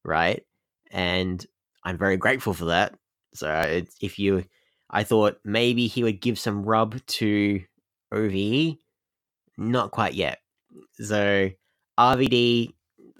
right? 0.03 0.43
And 0.91 1.45
I'm 1.85 1.97
very 1.97 2.17
grateful 2.17 2.53
for 2.53 2.65
that. 2.65 2.95
So 3.33 3.83
if 4.01 4.19
you, 4.19 4.43
I 4.89 5.03
thought 5.03 5.39
maybe 5.45 5.87
he 5.87 6.03
would 6.03 6.19
give 6.19 6.39
some 6.39 6.63
rub 6.63 7.05
to 7.05 7.61
OVE, 8.11 8.75
not 9.57 9.91
quite 9.91 10.13
yet. 10.13 10.39
So 10.99 11.51
RVD, 11.97 12.73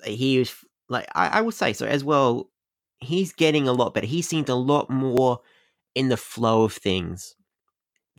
he 0.04 0.40
was 0.40 0.54
like 0.90 1.08
I, 1.16 1.28
I 1.28 1.42
would 1.42 1.54
say 1.54 1.74
so 1.74 1.86
as 1.86 2.04
well 2.04 2.50
he's 3.00 3.34
getting 3.34 3.68
a 3.68 3.74
lot 3.74 3.94
better. 3.94 4.08
He 4.08 4.22
seemed 4.22 4.50
a 4.50 4.56
lot 4.56 4.90
more 4.90 5.40
in 5.94 6.10
the 6.10 6.18
flow 6.18 6.64
of 6.64 6.74
things 6.74 7.36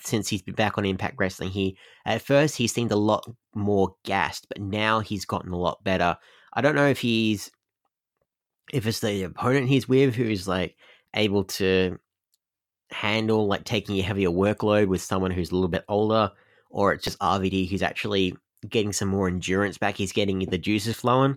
since 0.01 0.29
he's 0.29 0.43
been 0.43 0.55
back 0.55 0.79
on 0.79 0.85
Impact 0.85 1.17
Wrestling. 1.19 1.51
He 1.51 1.77
at 2.05 2.23
first 2.23 2.57
he 2.57 2.67
seemed 2.67 2.93
a 2.93 2.97
lot 2.97 3.29
more 3.55 3.95
gassed, 4.05 4.47
but 4.49 4.61
now 4.61 5.01
he's 5.01 5.25
gotten 5.25 5.53
a 5.53 5.59
lot 5.59 5.83
better. 5.85 6.17
I 6.53 6.61
don't 6.61 6.75
know 6.75 6.87
if 6.87 7.01
he's 7.01 7.51
if 8.73 8.87
it's 8.87 9.01
the 9.01 9.23
opponent 9.25 9.69
he's 9.69 9.89
with 9.89 10.15
who's 10.15 10.49
like 10.49 10.77
able 11.15 11.45
to 11.45 11.99
handle 12.91 13.47
like 13.47 13.65
taking 13.65 13.99
a 13.99 14.03
heavier 14.03 14.31
workload 14.31 14.87
with 14.89 15.03
someone 15.03 15.31
who's 15.31 15.51
a 15.51 15.55
little 15.55 15.69
bit 15.69 15.85
older, 15.89 16.31
or 16.71 16.93
it's 16.93 17.05
just 17.05 17.19
RVD 17.19 17.69
who's 17.69 17.83
actually 17.83 18.35
getting 18.69 18.93
some 18.93 19.09
more 19.09 19.29
endurance 19.29 19.79
back. 19.79 19.97
He's 19.97 20.13
getting 20.13 20.41
the 20.41 20.59
juices 20.59 20.97
flowing. 20.97 21.37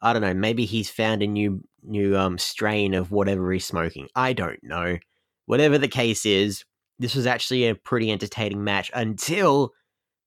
I 0.00 0.12
don't 0.12 0.22
know. 0.22 0.34
Maybe 0.34 0.64
he's 0.64 0.90
found 0.90 1.22
a 1.22 1.26
new 1.26 1.62
new 1.82 2.16
um 2.16 2.38
strain 2.38 2.94
of 2.94 3.10
whatever 3.10 3.52
he's 3.52 3.66
smoking. 3.66 4.08
I 4.14 4.32
don't 4.32 4.62
know. 4.62 4.98
Whatever 5.46 5.78
the 5.78 5.88
case 5.88 6.26
is, 6.26 6.64
this 6.98 7.14
was 7.14 7.26
actually 7.26 7.66
a 7.66 7.74
pretty 7.74 8.10
entertaining 8.10 8.64
match 8.64 8.90
until 8.94 9.72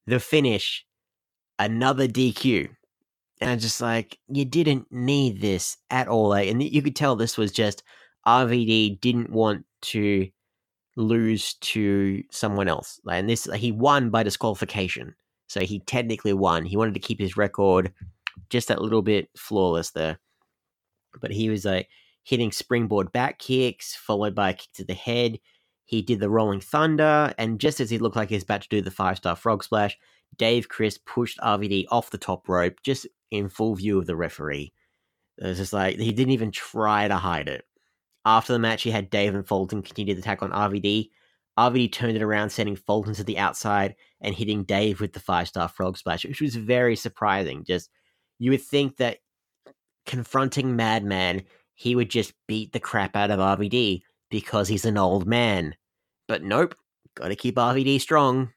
the 0.06 0.20
finish. 0.20 0.84
Another 1.58 2.08
DQ. 2.08 2.70
And 3.42 3.50
I'm 3.50 3.58
just 3.58 3.80
like, 3.80 4.18
you 4.28 4.44
didn't 4.44 4.86
need 4.90 5.40
this 5.40 5.76
at 5.90 6.06
all. 6.06 6.28
Like, 6.28 6.48
and 6.48 6.62
you 6.62 6.80
could 6.80 6.94
tell 6.94 7.16
this 7.16 7.36
was 7.36 7.50
just 7.50 7.82
RVD 8.26 9.00
didn't 9.00 9.30
want 9.30 9.66
to 9.82 10.28
lose 10.96 11.54
to 11.54 12.22
someone 12.30 12.68
else. 12.68 13.00
Like, 13.04 13.18
and 13.18 13.28
this, 13.28 13.48
he 13.56 13.72
won 13.72 14.10
by 14.10 14.22
disqualification. 14.22 15.16
So 15.48 15.60
he 15.60 15.80
technically 15.80 16.32
won. 16.32 16.64
He 16.64 16.76
wanted 16.76 16.94
to 16.94 17.00
keep 17.00 17.18
his 17.18 17.36
record 17.36 17.92
just 18.48 18.68
that 18.68 18.80
little 18.80 19.02
bit 19.02 19.28
flawless 19.36 19.90
there. 19.90 20.20
But 21.20 21.32
he 21.32 21.50
was 21.50 21.64
like 21.64 21.88
hitting 22.22 22.52
springboard 22.52 23.10
back 23.10 23.40
kicks, 23.40 23.94
followed 23.94 24.34
by 24.34 24.50
a 24.50 24.54
kick 24.54 24.72
to 24.74 24.84
the 24.84 24.94
head. 24.94 25.40
He 25.84 26.00
did 26.00 26.20
the 26.20 26.30
rolling 26.30 26.60
thunder, 26.60 27.34
and 27.36 27.60
just 27.60 27.80
as 27.80 27.90
he 27.90 27.98
looked 27.98 28.16
like 28.16 28.28
he 28.28 28.36
was 28.36 28.44
about 28.44 28.62
to 28.62 28.68
do 28.68 28.80
the 28.80 28.90
five 28.90 29.18
star 29.18 29.36
frog 29.36 29.62
splash, 29.64 29.98
Dave 30.38 30.68
Crist 30.68 31.04
pushed 31.04 31.38
RVD 31.40 31.86
off 31.90 32.10
the 32.10 32.18
top 32.18 32.48
rope, 32.48 32.76
just 32.82 33.06
in 33.32 33.48
full 33.48 33.74
view 33.74 33.98
of 33.98 34.06
the 34.06 34.14
referee. 34.14 34.72
It 35.38 35.46
was 35.46 35.58
just 35.58 35.72
like 35.72 35.98
he 35.98 36.12
didn't 36.12 36.32
even 36.32 36.52
try 36.52 37.08
to 37.08 37.16
hide 37.16 37.48
it. 37.48 37.64
After 38.24 38.52
the 38.52 38.58
match, 38.58 38.82
he 38.82 38.90
had 38.90 39.10
Dave 39.10 39.34
and 39.34 39.46
Fulton 39.46 39.82
continue 39.82 40.14
the 40.14 40.20
attack 40.20 40.42
on 40.42 40.52
RVD. 40.52 41.08
RVD 41.58 41.92
turned 41.92 42.16
it 42.16 42.22
around, 42.22 42.50
sending 42.50 42.76
Fulton 42.76 43.14
to 43.14 43.24
the 43.24 43.38
outside 43.38 43.96
and 44.20 44.34
hitting 44.34 44.64
Dave 44.64 45.00
with 45.00 45.12
the 45.12 45.20
five 45.20 45.48
star 45.48 45.68
frog 45.68 45.98
splash, 45.98 46.24
which 46.24 46.40
was 46.40 46.54
very 46.54 46.94
surprising. 46.94 47.64
Just 47.64 47.90
you 48.38 48.50
would 48.50 48.62
think 48.62 48.98
that 48.98 49.18
confronting 50.06 50.76
Madman, 50.76 51.42
he 51.74 51.96
would 51.96 52.10
just 52.10 52.34
beat 52.46 52.72
the 52.72 52.80
crap 52.80 53.16
out 53.16 53.30
of 53.30 53.40
RVD 53.40 54.02
because 54.30 54.68
he's 54.68 54.84
an 54.84 54.98
old 54.98 55.26
man. 55.26 55.74
But 56.28 56.42
nope, 56.42 56.74
gotta 57.14 57.34
keep 57.34 57.56
RVD 57.56 58.00
strong. 58.00 58.52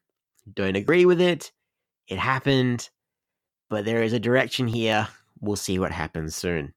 Don't 0.53 0.75
agree 0.75 1.05
with 1.05 1.21
it. 1.21 1.51
It 2.07 2.19
happened. 2.19 2.89
But 3.69 3.86
there 3.86 4.04
is 4.04 4.13
a 4.13 4.19
direction 4.19 4.67
here. 4.67 5.08
We'll 5.39 5.56
see 5.56 5.80
what 5.80 5.91
happens 5.91 6.36
soon. 6.36 6.73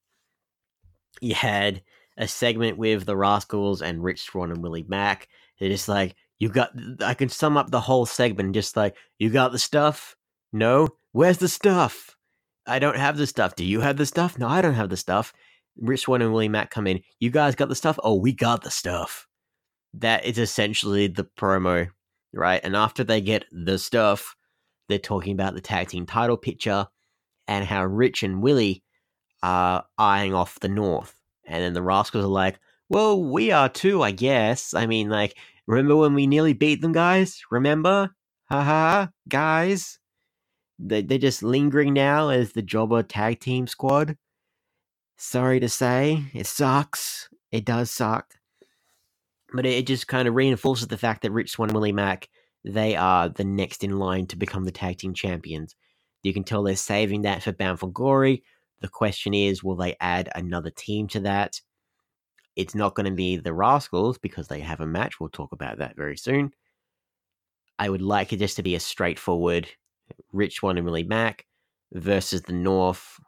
You 1.20 1.34
had 1.34 1.82
a 2.16 2.26
segment 2.26 2.78
with 2.78 3.06
the 3.06 3.16
Rascals 3.16 3.82
and 3.82 4.02
Rich 4.02 4.22
Swann 4.22 4.50
and 4.50 4.62
Willie 4.62 4.86
Mack. 4.88 5.28
They're 5.58 5.68
just 5.68 5.88
like, 5.88 6.16
you 6.38 6.48
got, 6.48 6.70
I 7.00 7.14
can 7.14 7.28
sum 7.28 7.56
up 7.56 7.70
the 7.70 7.80
whole 7.80 8.06
segment 8.06 8.54
just 8.54 8.76
like, 8.76 8.96
you 9.18 9.30
got 9.30 9.52
the 9.52 9.58
stuff? 9.58 10.16
No? 10.52 10.88
Where's 11.12 11.38
the 11.38 11.48
stuff? 11.48 12.16
I 12.66 12.78
don't 12.78 12.96
have 12.96 13.16
the 13.16 13.26
stuff. 13.26 13.56
Do 13.56 13.64
you 13.64 13.80
have 13.80 13.96
the 13.96 14.06
stuff? 14.06 14.38
No, 14.38 14.48
I 14.48 14.60
don't 14.60 14.74
have 14.74 14.90
the 14.90 14.96
stuff. 14.96 15.32
Rich 15.76 16.02
Swann 16.02 16.22
and 16.22 16.32
Willie 16.32 16.48
Mack 16.48 16.70
come 16.70 16.86
in. 16.86 17.00
You 17.18 17.30
guys 17.30 17.54
got 17.54 17.68
the 17.68 17.74
stuff? 17.74 17.98
Oh, 18.02 18.14
we 18.14 18.32
got 18.32 18.62
the 18.62 18.70
stuff. 18.70 19.26
That 19.94 20.24
is 20.24 20.38
essentially 20.38 21.06
the 21.06 21.24
promo, 21.24 21.88
right? 22.32 22.60
And 22.62 22.76
after 22.76 23.04
they 23.04 23.20
get 23.20 23.46
the 23.50 23.78
stuff, 23.78 24.36
they're 24.88 24.98
talking 24.98 25.32
about 25.32 25.54
the 25.54 25.60
tag 25.60 25.88
team 25.88 26.06
title 26.06 26.36
picture 26.36 26.86
and 27.46 27.64
how 27.64 27.84
Rich 27.84 28.22
and 28.22 28.42
Willie 28.42 28.82
are 29.42 29.84
eyeing 29.96 30.34
off 30.34 30.60
the 30.60 30.68
North. 30.68 31.14
And 31.46 31.62
then 31.62 31.72
the 31.72 31.82
Rascals 31.82 32.24
are 32.24 32.28
like, 32.28 32.58
well, 32.88 33.22
we 33.22 33.50
are 33.52 33.68
too, 33.68 34.02
I 34.02 34.10
guess. 34.10 34.74
I 34.74 34.86
mean, 34.86 35.08
like, 35.08 35.36
remember 35.66 35.96
when 35.96 36.14
we 36.14 36.26
nearly 36.26 36.52
beat 36.52 36.80
them, 36.80 36.92
guys? 36.92 37.42
Remember? 37.50 38.10
Haha, 38.50 39.08
guys. 39.28 39.98
They, 40.78 41.02
they're 41.02 41.18
just 41.18 41.42
lingering 41.42 41.92
now 41.92 42.28
as 42.28 42.52
the 42.52 42.62
Jobber 42.62 43.02
tag 43.02 43.40
team 43.40 43.66
squad. 43.66 44.16
Sorry 45.16 45.58
to 45.60 45.68
say, 45.68 46.24
it 46.32 46.46
sucks. 46.46 47.28
It 47.50 47.64
does 47.64 47.90
suck. 47.90 48.34
But 49.52 49.66
it, 49.66 49.70
it 49.70 49.86
just 49.86 50.06
kind 50.06 50.28
of 50.28 50.34
reinforces 50.34 50.88
the 50.88 50.98
fact 50.98 51.22
that 51.22 51.32
Rich 51.32 51.50
Swann 51.50 51.70
and 51.70 51.74
Willie 51.74 51.92
Mack, 51.92 52.28
they 52.64 52.96
are 52.96 53.28
the 53.28 53.44
next 53.44 53.84
in 53.84 53.98
line 53.98 54.26
to 54.28 54.36
become 54.36 54.64
the 54.64 54.72
tag 54.72 54.98
team 54.98 55.14
champions. 55.14 55.74
You 56.22 56.32
can 56.32 56.44
tell 56.44 56.62
they're 56.62 56.76
saving 56.76 57.22
that 57.22 57.42
for 57.42 57.52
Bound 57.52 57.80
for 57.80 57.90
Glory. 57.90 58.42
The 58.80 58.88
question 58.88 59.34
is, 59.34 59.62
will 59.62 59.76
they 59.76 59.96
add 60.00 60.28
another 60.34 60.70
team 60.70 61.08
to 61.08 61.20
that? 61.20 61.60
It's 62.56 62.74
not 62.74 62.94
going 62.94 63.06
to 63.06 63.12
be 63.12 63.36
the 63.36 63.52
Rascals 63.52 64.18
because 64.18 64.48
they 64.48 64.60
have 64.60 64.80
a 64.80 64.86
match. 64.86 65.20
We'll 65.20 65.28
talk 65.28 65.52
about 65.52 65.78
that 65.78 65.96
very 65.96 66.16
soon. 66.16 66.52
I 67.78 67.88
would 67.88 68.02
like 68.02 68.32
it 68.32 68.38
just 68.38 68.56
to 68.56 68.62
be 68.62 68.74
a 68.74 68.80
straightforward 68.80 69.68
Rich 70.32 70.56
Swann 70.56 70.76
and 70.76 70.84
Willie 70.84 71.04
Mack 71.04 71.46
versus 71.92 72.42
the 72.42 72.52
North, 72.52 73.20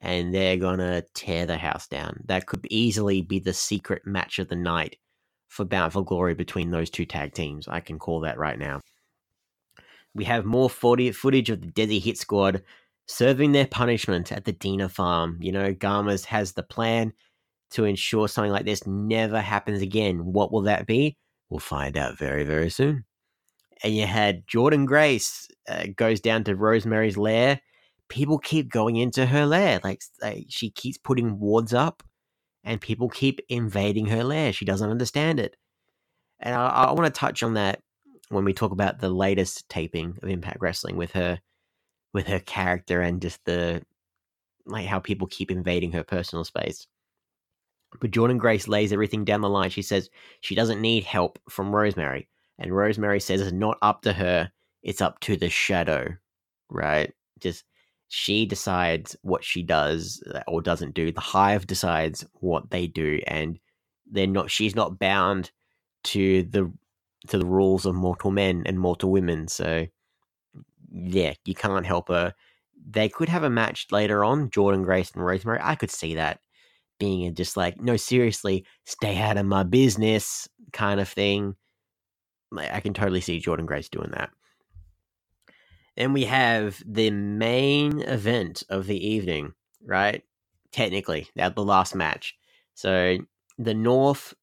and 0.00 0.32
they're 0.32 0.56
gonna 0.56 1.02
tear 1.14 1.46
the 1.46 1.56
house 1.56 1.88
down. 1.88 2.22
That 2.26 2.46
could 2.46 2.66
easily 2.70 3.22
be 3.22 3.38
the 3.38 3.52
secret 3.52 4.06
match 4.06 4.38
of 4.38 4.48
the 4.48 4.56
night 4.56 4.96
for 5.52 5.66
Bound 5.66 5.92
for 5.92 6.02
Glory 6.02 6.34
between 6.34 6.70
those 6.70 6.88
two 6.88 7.04
tag 7.04 7.34
teams. 7.34 7.68
I 7.68 7.80
can 7.80 7.98
call 7.98 8.20
that 8.20 8.38
right 8.38 8.58
now. 8.58 8.80
We 10.14 10.24
have 10.24 10.46
more 10.46 10.70
footage 10.70 11.50
of 11.50 11.60
the 11.60 11.70
Desi 11.70 12.02
Hit 12.02 12.16
Squad 12.16 12.62
serving 13.06 13.52
their 13.52 13.66
punishment 13.66 14.32
at 14.32 14.46
the 14.46 14.52
Dina 14.52 14.88
farm. 14.88 15.38
You 15.42 15.52
know, 15.52 15.74
Gama's 15.74 16.24
has 16.24 16.52
the 16.52 16.62
plan 16.62 17.12
to 17.72 17.84
ensure 17.84 18.28
something 18.28 18.50
like 18.50 18.64
this 18.64 18.86
never 18.86 19.42
happens 19.42 19.82
again. 19.82 20.24
What 20.24 20.52
will 20.52 20.62
that 20.62 20.86
be? 20.86 21.18
We'll 21.50 21.60
find 21.60 21.98
out 21.98 22.16
very, 22.16 22.44
very 22.44 22.70
soon. 22.70 23.04
And 23.84 23.94
you 23.94 24.06
had 24.06 24.46
Jordynne 24.46 24.86
Grace 24.86 25.48
uh, 25.68 25.84
goes 25.94 26.20
down 26.20 26.44
to 26.44 26.56
Rosemary's 26.56 27.18
lair. 27.18 27.60
People 28.08 28.38
keep 28.38 28.70
going 28.70 28.96
into 28.96 29.26
her 29.26 29.44
lair. 29.44 29.80
Like, 29.84 30.00
like 30.22 30.46
she 30.48 30.70
keeps 30.70 30.96
putting 30.96 31.38
wards 31.38 31.74
up, 31.74 32.02
and 32.64 32.80
people 32.80 33.08
keep 33.08 33.40
invading 33.48 34.06
her 34.06 34.24
lair. 34.24 34.52
She 34.52 34.64
doesn't 34.64 34.90
understand 34.90 35.40
it. 35.40 35.56
And 36.40 36.54
I, 36.54 36.66
I 36.66 36.92
want 36.92 37.12
to 37.12 37.18
touch 37.18 37.42
on 37.42 37.54
that 37.54 37.80
when 38.28 38.44
we 38.44 38.52
talk 38.52 38.72
about 38.72 39.00
the 39.00 39.10
latest 39.10 39.68
taping 39.68 40.18
of 40.22 40.28
Impact 40.28 40.58
Wrestling 40.60 40.96
with 40.96 41.12
her, 41.12 41.40
with 42.12 42.26
her 42.26 42.40
character 42.40 43.00
and 43.00 43.20
just 43.20 43.44
the 43.44 43.82
like 44.66 44.86
how 44.86 44.98
people 44.98 45.26
keep 45.26 45.50
invading 45.50 45.92
her 45.92 46.04
personal 46.04 46.44
space. 46.44 46.86
But 48.00 48.10
Jordynne 48.10 48.38
Grace 48.38 48.68
lays 48.68 48.92
everything 48.92 49.24
down 49.24 49.40
the 49.40 49.50
line. 49.50 49.70
She 49.70 49.82
says 49.82 50.08
she 50.40 50.54
doesn't 50.54 50.80
need 50.80 51.04
help 51.04 51.38
from 51.48 51.74
Rosemary. 51.74 52.28
And 52.58 52.74
Rosemary 52.74 53.20
says 53.20 53.40
it's 53.40 53.52
not 53.52 53.78
up 53.82 54.02
to 54.02 54.12
her, 54.12 54.50
it's 54.82 55.00
up 55.00 55.20
to 55.20 55.36
the 55.36 55.48
shadow, 55.50 56.14
right? 56.70 57.12
Just 57.40 57.64
she 58.14 58.44
decides 58.44 59.16
what 59.22 59.42
she 59.42 59.62
does 59.62 60.22
uh, 60.34 60.42
or 60.46 60.60
doesn't 60.60 60.92
do. 60.92 61.10
The 61.10 61.20
hive 61.22 61.66
decides 61.66 62.26
what 62.34 62.68
they 62.68 62.86
do, 62.86 63.22
and 63.26 63.58
they're 64.10 64.26
not. 64.26 64.50
She's 64.50 64.76
not 64.76 64.98
bound 64.98 65.50
to 66.04 66.42
the 66.42 66.70
to 67.28 67.38
the 67.38 67.46
rules 67.46 67.86
of 67.86 67.94
mortal 67.94 68.30
men 68.30 68.64
and 68.66 68.78
mortal 68.78 69.10
women. 69.10 69.48
So 69.48 69.86
yeah, 70.92 71.32
you 71.46 71.54
can't 71.54 71.86
help 71.86 72.08
her. 72.08 72.34
They 72.86 73.08
could 73.08 73.30
have 73.30 73.44
a 73.44 73.50
match 73.50 73.86
later 73.90 74.22
on, 74.22 74.50
Jordynne 74.50 74.84
Grace 74.84 75.12
and 75.12 75.24
Rosemary. 75.24 75.60
I 75.62 75.74
could 75.74 75.90
see 75.90 76.16
that 76.16 76.40
being 77.00 77.26
a 77.26 77.30
just 77.30 77.56
like, 77.56 77.80
no, 77.80 77.96
seriously, 77.96 78.66
stay 78.84 79.16
out 79.16 79.38
of 79.38 79.46
my 79.46 79.62
business 79.62 80.50
kind 80.74 81.00
of 81.00 81.08
thing. 81.08 81.56
Like, 82.50 82.70
I 82.70 82.80
can 82.80 82.92
totally 82.92 83.22
see 83.22 83.40
Jordynne 83.40 83.64
Grace 83.64 83.88
doing 83.88 84.10
that. 84.10 84.28
Then 85.96 86.12
we 86.12 86.24
have 86.24 86.82
the 86.86 87.10
main 87.10 88.00
event 88.02 88.62
of 88.70 88.86
the 88.86 89.06
evening, 89.06 89.52
right? 89.84 90.22
Technically, 90.72 91.28
that 91.36 91.54
the 91.54 91.64
last 91.64 91.94
match. 91.94 92.34
So 92.74 93.18
the 93.58 93.74
North, 93.74 94.34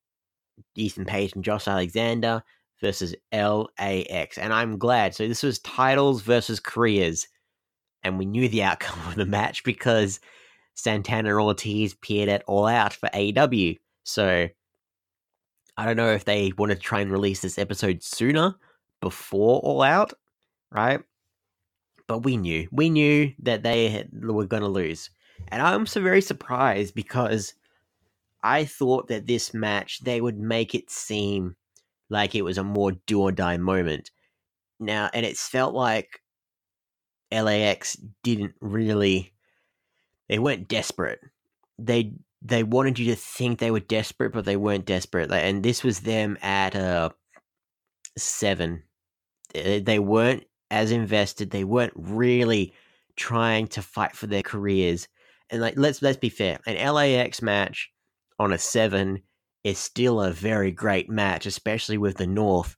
Ethan 0.75 1.05
Page 1.05 1.33
and 1.33 1.43
Josh 1.43 1.67
Alexander 1.67 2.43
versus 2.81 3.15
LAX. 3.33 4.38
And 4.38 4.53
I'm 4.53 4.77
glad. 4.77 5.15
So 5.15 5.27
this 5.27 5.43
was 5.43 5.59
titles 5.59 6.21
versus 6.21 6.59
careers. 6.59 7.27
And 8.03 8.17
we 8.17 8.25
knew 8.25 8.47
the 8.47 8.63
outcome 8.63 8.99
of 9.07 9.15
the 9.15 9.25
match 9.25 9.63
because 9.63 10.19
Santana 10.75 11.29
and 11.29 11.39
Ortiz 11.39 11.93
appeared 11.93 12.29
at 12.29 12.43
All 12.47 12.67
Out 12.67 12.93
for 12.93 13.09
AEW. 13.09 13.77
So 14.03 14.47
I 15.77 15.85
don't 15.85 15.97
know 15.97 16.12
if 16.12 16.25
they 16.25 16.51
want 16.57 16.71
to 16.71 16.77
try 16.77 17.01
and 17.01 17.12
release 17.12 17.41
this 17.41 17.57
episode 17.57 18.03
sooner 18.03 18.55
before 19.01 19.59
All 19.62 19.81
Out, 19.81 20.13
right? 20.71 21.01
But 22.09 22.23
we 22.23 22.37
knew. 22.37 22.67
We 22.71 22.89
knew 22.89 23.31
that 23.43 23.61
they 23.61 24.03
were 24.11 24.47
going 24.47 24.63
to 24.63 24.67
lose. 24.67 25.11
And 25.49 25.61
I'm 25.61 25.85
so 25.85 26.01
very 26.01 26.23
surprised 26.23 26.95
because 26.95 27.53
I 28.41 28.65
thought 28.65 29.09
that 29.09 29.27
this 29.27 29.53
match, 29.53 29.99
they 29.99 30.19
would 30.19 30.39
make 30.39 30.73
it 30.73 30.89
seem 30.89 31.55
like 32.09 32.33
it 32.33 32.41
was 32.41 32.57
a 32.57 32.63
more 32.63 32.93
do 33.05 33.21
or 33.21 33.31
die 33.31 33.57
moment. 33.57 34.09
Now, 34.79 35.11
and 35.13 35.23
it's 35.23 35.47
felt 35.47 35.75
like 35.75 36.21
LAX 37.31 37.95
didn't 38.23 38.55
really, 38.59 39.31
they 40.29 40.39
weren't 40.39 40.67
desperate. 40.67 41.19
They 41.77 42.13
they 42.41 42.63
wanted 42.63 42.97
you 42.97 43.05
to 43.13 43.15
think 43.15 43.59
they 43.59 43.69
were 43.69 43.81
desperate, 43.81 44.33
but 44.33 44.45
they 44.45 44.57
weren't 44.57 44.85
desperate. 44.85 45.29
And 45.31 45.61
this 45.61 45.83
was 45.83 45.99
them 45.99 46.39
at 46.41 46.73
a 46.73 46.79
uh, 46.79 47.09
seven. 48.17 48.81
They 49.53 49.99
weren't 49.99 50.45
as 50.71 50.91
invested. 50.91 51.51
They 51.51 51.63
weren't 51.63 51.93
really 51.95 52.73
trying 53.15 53.67
to 53.67 53.82
fight 53.82 54.15
for 54.15 54.27
their 54.27 54.43
careers. 54.43 55.08
And 55.49 55.62
like, 55.62 55.75
let's 55.77 56.01
let's 56.01 56.17
be 56.17 56.29
fair. 56.29 56.60
An 56.65 56.93
LAX 56.93 57.41
match 57.41 57.89
on 58.38 58.53
a 58.53 58.58
seven 58.58 59.21
is 59.63 59.77
still 59.77 60.21
a 60.21 60.32
very 60.32 60.71
great 60.71 61.10
match, 61.10 61.45
especially 61.45 61.97
with 61.97 62.17
the 62.17 62.27
North. 62.27 62.75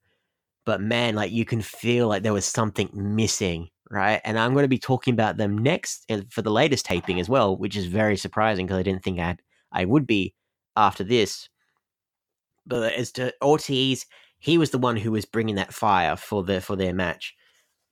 But 0.65 0.81
man, 0.81 1.15
like 1.15 1.31
you 1.31 1.45
can 1.45 1.61
feel 1.61 2.07
like 2.07 2.23
there 2.23 2.33
was 2.33 2.45
something 2.45 2.89
missing, 2.93 3.69
right? 3.89 4.21
And 4.23 4.37
I'm 4.37 4.53
going 4.53 4.63
to 4.63 4.69
be 4.69 4.79
talking 4.79 5.13
about 5.13 5.37
them 5.37 5.57
next 5.57 6.11
for 6.29 6.41
the 6.41 6.51
latest 6.51 6.85
taping 6.85 7.19
as 7.19 7.29
well, 7.29 7.57
which 7.57 7.75
is 7.75 7.87
very 7.87 8.17
surprising 8.17 8.65
because 8.65 8.79
I 8.79 8.83
didn't 8.83 9.03
think 9.03 9.19
I'd 9.19 9.41
I 9.71 9.85
would 9.85 10.05
be 10.05 10.33
after 10.75 11.03
this. 11.03 11.49
But 12.65 12.93
as 12.93 13.11
to 13.13 13.33
Ortiz, 13.41 14.05
he 14.39 14.57
was 14.57 14.71
the 14.71 14.77
one 14.77 14.97
who 14.97 15.11
was 15.11 15.25
bringing 15.25 15.55
that 15.55 15.73
fire 15.73 16.15
for 16.15 16.43
the 16.43 16.61
for 16.61 16.75
their 16.75 16.93
match, 16.93 17.35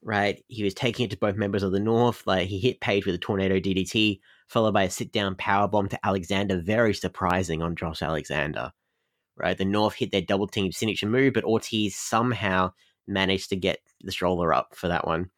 right? 0.02 0.44
He 0.48 0.64
was 0.64 0.74
taking 0.74 1.06
it 1.06 1.12
to 1.12 1.18
both 1.18 1.36
members 1.36 1.64
of 1.64 1.72
the 1.72 1.80
North. 1.80 2.26
Like 2.26 2.48
he 2.48 2.60
hit 2.60 2.82
Page 2.82 3.06
with 3.06 3.16
a 3.16 3.20
tornado 3.20 3.60
DDT, 3.60 4.20
followed 4.48 4.74
by 4.74 4.84
a 4.84 4.90
sit 4.90 5.12
down 5.12 5.36
power 5.36 5.68
bomb 5.68 5.90
to 5.90 6.06
Alexander. 6.06 6.62
Very 6.62 6.94
surprising 6.94 7.62
on 7.62 7.76
Josh 7.76 8.02
Alexander, 8.02 8.72
right? 9.36 9.58
The 9.58 9.66
North 9.66 9.96
hit 9.96 10.12
their 10.12 10.22
double 10.22 10.48
team 10.48 10.72
signature 10.72 11.08
move, 11.08 11.34
but 11.34 11.44
Ortiz 11.44 11.96
somehow 11.96 12.72
managed 13.08 13.50
to 13.50 13.56
get 13.56 13.80
the 14.02 14.12
stroller 14.12 14.54
up 14.54 14.76
for 14.76 14.88
that 14.88 15.08
one 15.08 15.30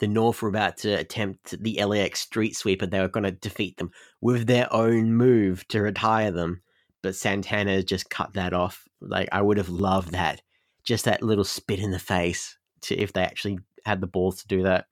the 0.00 0.08
North 0.08 0.42
were 0.42 0.48
about 0.48 0.76
to 0.78 0.92
attempt 0.92 1.60
the 1.62 1.82
LAX 1.84 2.20
street 2.20 2.56
sweeper. 2.56 2.86
They 2.86 3.00
were 3.00 3.08
going 3.08 3.24
to 3.24 3.32
defeat 3.32 3.76
them 3.76 3.90
with 4.20 4.46
their 4.46 4.72
own 4.72 5.14
move 5.14 5.66
to 5.68 5.80
retire 5.80 6.30
them. 6.30 6.62
But 7.02 7.16
Santana 7.16 7.82
just 7.82 8.10
cut 8.10 8.34
that 8.34 8.52
off. 8.52 8.86
Like, 9.00 9.28
I 9.32 9.40
would 9.40 9.56
have 9.56 9.68
loved 9.68 10.12
that. 10.12 10.42
Just 10.84 11.04
that 11.04 11.22
little 11.22 11.44
spit 11.44 11.78
in 11.78 11.90
the 11.90 11.98
face 11.98 12.57
to 12.82 12.96
if 12.96 13.12
they 13.12 13.22
actually 13.22 13.58
had 13.84 14.00
the 14.00 14.06
balls 14.06 14.42
to 14.42 14.48
do 14.48 14.62
that. 14.62 14.86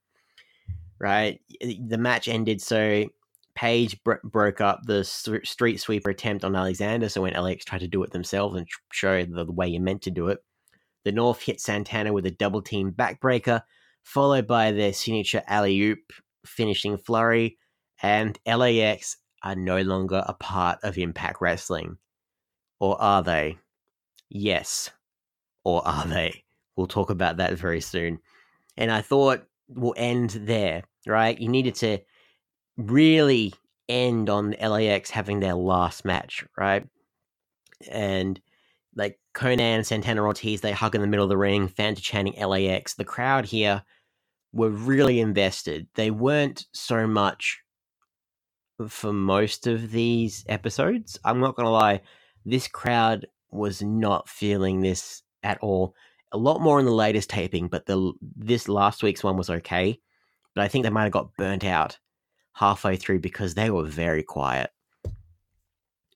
Right? 0.99 1.41
The 1.61 1.99
match 1.99 2.29
ended 2.29 2.61
so 2.63 3.07
bro- 4.05 4.19
broke 4.25 4.61
up 4.61 4.81
the 4.85 5.05
street 5.05 5.81
sweeper 5.81 6.11
attempt 6.11 6.45
on 6.45 6.57
Alexander. 6.57 7.09
So 7.09 7.23
when 7.23 7.35
LAX 7.35 7.65
tried 7.65 7.81
to 7.81 7.89
do 7.89 8.03
it 8.03 8.13
themselves 8.13 8.57
and 8.57 8.67
show 8.93 9.25
the, 9.25 9.45
the 9.45 9.53
way 9.53 9.69
you 9.69 9.81
meant 9.81 10.03
to 10.03 10.11
do 10.11 10.29
it, 10.29 10.43
the 11.05 11.13
North 11.13 11.43
hit 11.43 11.61
Santana 11.61 12.13
with 12.13 12.27
a 12.27 12.31
double 12.31 12.63
team 12.63 12.93
backbreaker 12.93 13.63
followed 14.03 14.47
by 14.47 14.71
their 14.71 14.93
signature 14.93 15.43
alley 15.49 15.81
oop 15.81 16.13
finishing 16.47 16.97
flurry, 16.97 17.59
and 18.03 18.39
LAX 18.47 19.17
are 19.43 19.57
no 19.57 19.81
longer 19.83 20.23
a 20.27 20.33
part 20.35 20.79
of 20.83 20.97
Impact 20.97 21.41
Wrestling. 21.41 21.99
Or 22.79 23.01
are 23.03 23.23
they? 23.23 23.59
Yes. 24.29 24.91
Or 25.65 25.87
are 25.87 26.07
they? 26.07 26.45
We'll 26.77 26.87
talk 26.87 27.11
about 27.11 27.39
that 27.39 27.55
very 27.55 27.81
soon. 27.81 28.19
And 28.77 28.91
I 28.91 29.01
thought 29.01 29.47
we'll 29.69 29.95
end 29.97 30.31
there, 30.31 30.85
right? 31.07 31.39
You 31.39 31.49
needed 31.49 31.75
to 31.77 31.99
really 32.77 33.55
end 33.89 34.29
on 34.29 34.55
LAX 34.61 35.11
having 35.11 35.41
their 35.41 35.55
last 35.55 36.05
match, 36.05 36.45
right? 36.57 36.87
And 37.91 38.41
like 38.95 39.19
Konnan, 39.35 39.85
Santana 39.85 40.23
Ortiz, 40.23 40.61
they 40.61 40.73
hug 40.73 40.95
in 40.95 41.01
the 41.01 41.07
middle 41.07 41.25
of 41.25 41.31
the 41.31 41.37
ring, 41.37 41.69
fans 41.69 42.01
chanting 42.01 42.35
LAX. 42.43 42.95
The 42.95 43.05
crowd 43.05 43.47
here 43.47 43.83
were 44.53 44.71
really 44.71 45.21
invested. 45.21 45.87
They 45.95 46.11
weren't 46.11 46.67
so 46.73 47.07
much 47.07 47.61
for 48.89 49.13
most 49.13 49.67
of 49.67 49.91
these 49.91 50.45
episodes. 50.49 51.19
I'm 51.25 51.41
not 51.41 51.57
going 51.57 51.67
to 51.67 51.71
lie, 51.71 52.03
this 52.45 52.69
crowd 52.69 53.27
was 53.51 53.83
not 53.83 54.29
feeling 54.29 54.81
this 54.81 55.23
at 55.43 55.59
all. 55.59 55.95
A 56.33 56.39
lot 56.39 56.61
more 56.61 56.79
in 56.79 56.87
the 56.87 56.93
latest 56.93 57.31
taping, 57.31 57.69
but 57.69 57.87
the 57.87 58.13
this 58.21 58.69
last 58.69 59.03
week's 59.03 59.25
one 59.25 59.37
was 59.37 59.51
okay. 59.51 60.01
But 60.55 60.65
I 60.65 60.69
think 60.69 60.85
they 60.85 60.91
might 60.91 61.05
have 61.05 61.13
got 61.13 61.37
burnt 61.37 61.65
out 61.65 61.99
halfway 62.55 62.97
through 62.97 63.21
because 63.21 63.55
they 63.55 63.71
were 63.71 63.85
very 63.85 64.23
quiet. 64.23 64.71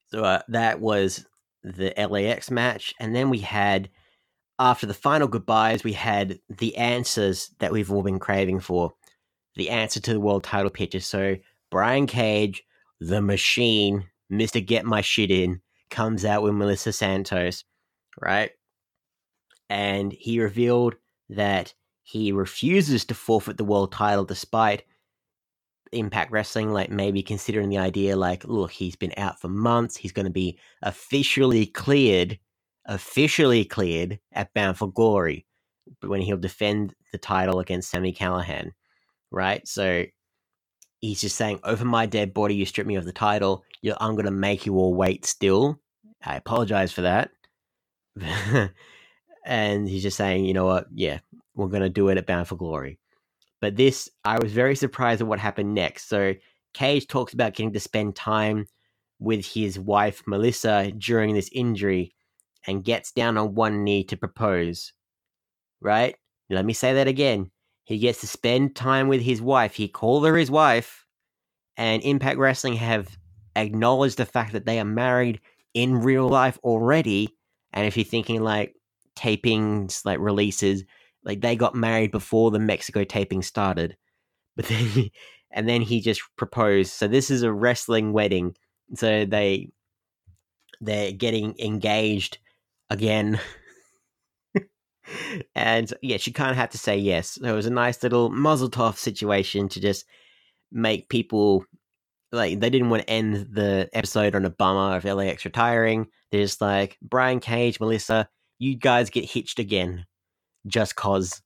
So 0.09 0.25
uh, 0.25 0.43
that 0.49 0.81
was 0.81 1.27
the 1.63 1.93
LAX 1.97 2.51
match, 2.51 2.95
and 2.99 3.15
then 3.15 3.31
we 3.31 3.39
had 3.39 3.91
after 4.61 4.87
the 4.87 4.95
final 4.95 5.27
goodbyes, 5.27 5.83
we 5.83 5.95
had 5.95 6.39
the 6.51 6.77
answers 6.77 7.51
that 7.61 7.73
we've 7.73 7.91
all 7.91 8.03
been 8.03 8.19
craving 8.19 8.61
for. 8.61 8.93
The 9.57 9.71
answer 9.71 10.01
to 10.01 10.13
the 10.13 10.21
world 10.21 10.45
title 10.45 10.71
picture. 10.71 11.01
So 11.01 11.37
Brian 11.71 12.07
Cage, 12.07 12.63
the 13.01 13.23
machine, 13.23 14.05
Mr. 14.31 14.65
Get 14.65 14.85
My 14.85 15.01
Shit 15.01 15.31
In, 15.31 15.63
comes 15.91 16.27
out 16.27 16.43
with 16.43 16.53
Melissa 16.53 16.93
Santos, 16.93 17.65
right? 18.21 18.51
And 19.71 20.13
he 20.13 20.41
revealed 20.41 20.97
that 21.31 21.73
he 22.03 22.33
refuses 22.33 23.05
to 23.07 23.15
forfeit 23.15 23.57
the 23.57 23.65
world 23.65 23.93
title 23.93 24.25
despite 24.25 24.83
Impact 25.93 26.33
Wrestling, 26.33 26.73
like 26.73 26.91
maybe 26.91 27.23
considering 27.23 27.69
the 27.69 27.79
idea, 27.79 28.17
like, 28.17 28.45
look, 28.45 28.73
he's 28.73 28.97
been 28.97 29.15
out 29.17 29.41
for 29.41 29.49
months. 29.49 29.97
He's 29.97 30.13
going 30.13 30.27
to 30.27 30.31
be 30.31 30.59
officially 30.83 31.67
cleared, 31.67 32.39
officially 32.87 33.65
cleared 33.65 34.19
at 34.33 34.53
Bound 34.55 34.77
for 34.77 34.91
Glory 34.91 35.47
when 36.03 36.21
he'll 36.21 36.37
defend 36.37 36.95
the 37.13 37.19
title 37.19 37.61
against 37.61 37.91
Sami 37.91 38.13
Callihan, 38.13 38.73
right? 39.31 39.67
So 39.69 40.05
he's 41.01 41.21
just 41.21 41.37
saying, 41.37 41.61
over 41.63 41.85
my 41.85 42.07
dead 42.07 42.35
body, 42.35 42.57
you 42.57 42.67
strip 42.67 42.89
me 42.89 42.97
of 42.97 43.05
the 43.05 43.13
title. 43.13 43.63
I'm 44.01 44.15
going 44.15 44.27
to 44.27 44.33
make 44.33 44.67
you 44.67 44.75
all 44.75 44.95
wait 44.95 45.25
still. 45.27 45.81
I 46.25 46.35
apologize 46.37 46.93
for 46.93 47.03
that. 47.03 47.31
and 49.45 49.89
he's 49.89 50.03
just 50.03 50.17
saying, 50.17 50.45
you 50.45 50.55
know 50.55 50.67
what? 50.67 50.87
Yeah, 50.95 51.21
we're 51.55 51.69
going 51.69 51.83
to 51.83 51.89
do 51.89 52.09
it 52.09 52.19
at 52.19 52.27
Bound 52.27 52.49
for 52.49 52.57
Glory. 52.57 52.99
But 53.61 53.77
this, 53.77 54.09
I 54.25 54.39
was 54.39 54.53
very 54.53 54.75
surprised 54.75 55.21
at 55.21 55.27
what 55.27 55.39
happened 55.39 55.75
next. 55.75 56.09
So 56.09 56.35
Cage 56.73 57.07
talks 57.07 57.35
about 57.35 57.55
getting 57.55 57.73
to 57.73 57.81
spend 57.81 58.17
time 58.17 58.67
with 59.19 59.45
his 59.45 59.79
wife, 59.79 60.23
Melissa, 60.27 60.93
during 60.97 61.35
this 61.35 61.51
injury 61.53 62.15
and 62.67 62.85
gets 62.85 63.13
down 63.13 63.37
on 63.37 63.55
one 63.55 63.85
knee 63.85 64.05
to 64.05 64.17
propose. 64.17 64.93
Right? 65.81 66.17
Let 66.49 66.65
me 66.65 66.73
say 66.73 66.95
that 66.95 67.09
again. 67.09 67.51
He 67.85 67.99
gets 67.99 68.21
to 68.21 68.27
spend 68.27 68.77
time 68.77 69.09
with 69.09 69.21
his 69.21 69.43
wife. 69.43 69.75
He 69.75 69.89
called 69.89 70.25
her 70.27 70.37
his 70.37 70.51
wife. 70.51 71.05
And 71.77 72.03
Impact 72.03 72.39
Wrestling 72.39 72.75
have 72.75 73.17
acknowledged 73.57 74.17
the 74.17 74.27
fact 74.27 74.53
that 74.53 74.65
they 74.65 74.79
are 74.79 74.85
married 74.85 75.41
in 75.75 76.01
real 76.01 76.29
life 76.29 76.59
already. 76.63 77.37
And 77.73 77.87
if 77.87 77.97
you're 77.97 78.05
thinking 78.05 78.43
like 78.43 78.75
tapings, 79.21 80.05
like 80.05 80.19
releases, 80.19 80.85
like 81.25 81.41
they 81.41 81.57
got 81.57 81.75
married 81.75 82.11
before 82.11 82.51
the 82.51 82.59
Mexico 82.59 83.05
taping 83.05 83.43
started. 83.43 83.97
But 84.57 84.67
then 84.67 85.11
and 85.53 85.69
then 85.69 85.81
he 85.81 86.01
just 86.01 86.23
proposed. 86.37 86.93
So 86.93 87.09
this 87.09 87.31
is 87.31 87.43
a 87.43 87.53
wrestling 87.53 88.13
wedding. 88.13 88.57
So 88.95 89.25
they 89.25 89.71
they're 90.81 91.13
getting 91.13 91.55
engaged 91.59 92.39
again. 92.91 93.41
and 95.55 95.93
yeah, 96.03 96.17
she 96.19 96.33
kind 96.33 96.51
of 96.51 96.57
had 96.57 96.73
to 96.73 96.79
say 96.79 96.97
yes. 96.99 97.39
So 97.41 97.45
it 97.45 97.53
was 97.53 97.67
a 97.67 97.71
nice 97.71 98.03
little 98.03 98.31
muzzle 98.31 98.93
situation 98.93 99.69
to 99.71 99.81
just 99.81 100.05
make 100.73 101.09
people 101.09 101.65
like 102.33 102.61
they 102.61 102.71
didn't 102.71 102.91
want 102.91 103.03
to 103.03 103.11
end 103.11 103.49
the 103.53 103.89
episode 103.93 104.35
on 104.35 104.45
a 104.45 104.51
bummer 104.51 104.97
of 104.97 105.05
LAX 105.05 105.45
retiring. 105.45 106.07
They're 106.31 106.43
just 106.43 106.61
like 106.61 106.97
Brian 107.03 107.41
Cage, 107.41 107.81
Melissa, 107.81 108.29
you 108.61 108.77
guys 108.77 109.11
get 109.11 109.25
hitched 109.25 109.59
again, 109.59 110.07
just 110.69 110.95
cause. 110.95 111.43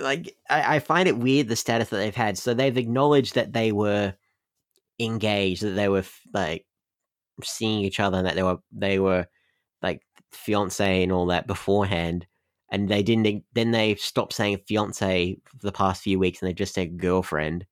Like 0.00 0.36
I, 0.48 0.76
I 0.76 0.78
find 0.78 1.08
it 1.08 1.18
weird 1.18 1.48
the 1.48 1.56
status 1.56 1.88
that 1.88 1.96
they've 1.96 2.14
had. 2.14 2.38
So 2.38 2.54
they've 2.54 2.76
acknowledged 2.76 3.34
that 3.34 3.52
they 3.52 3.72
were 3.72 4.14
engaged, 5.00 5.62
that 5.62 5.70
they 5.70 5.88
were 5.88 6.04
like 6.32 6.66
seeing 7.42 7.80
each 7.80 7.98
other, 7.98 8.18
and 8.18 8.26
that 8.26 8.36
they 8.36 8.44
were 8.44 8.58
they 8.70 9.00
were 9.00 9.26
like 9.82 10.02
fiance 10.30 11.02
and 11.02 11.10
all 11.10 11.26
that 11.26 11.48
beforehand. 11.48 12.26
And 12.70 12.88
they 12.88 13.02
didn't. 13.02 13.44
Then 13.54 13.72
they 13.72 13.96
stopped 13.96 14.34
saying 14.34 14.58
fiance 14.68 15.38
for 15.46 15.66
the 15.66 15.72
past 15.72 16.02
few 16.02 16.18
weeks, 16.18 16.42
and 16.42 16.48
they 16.48 16.54
just 16.54 16.74
said 16.74 16.98
girlfriend. 16.98 17.66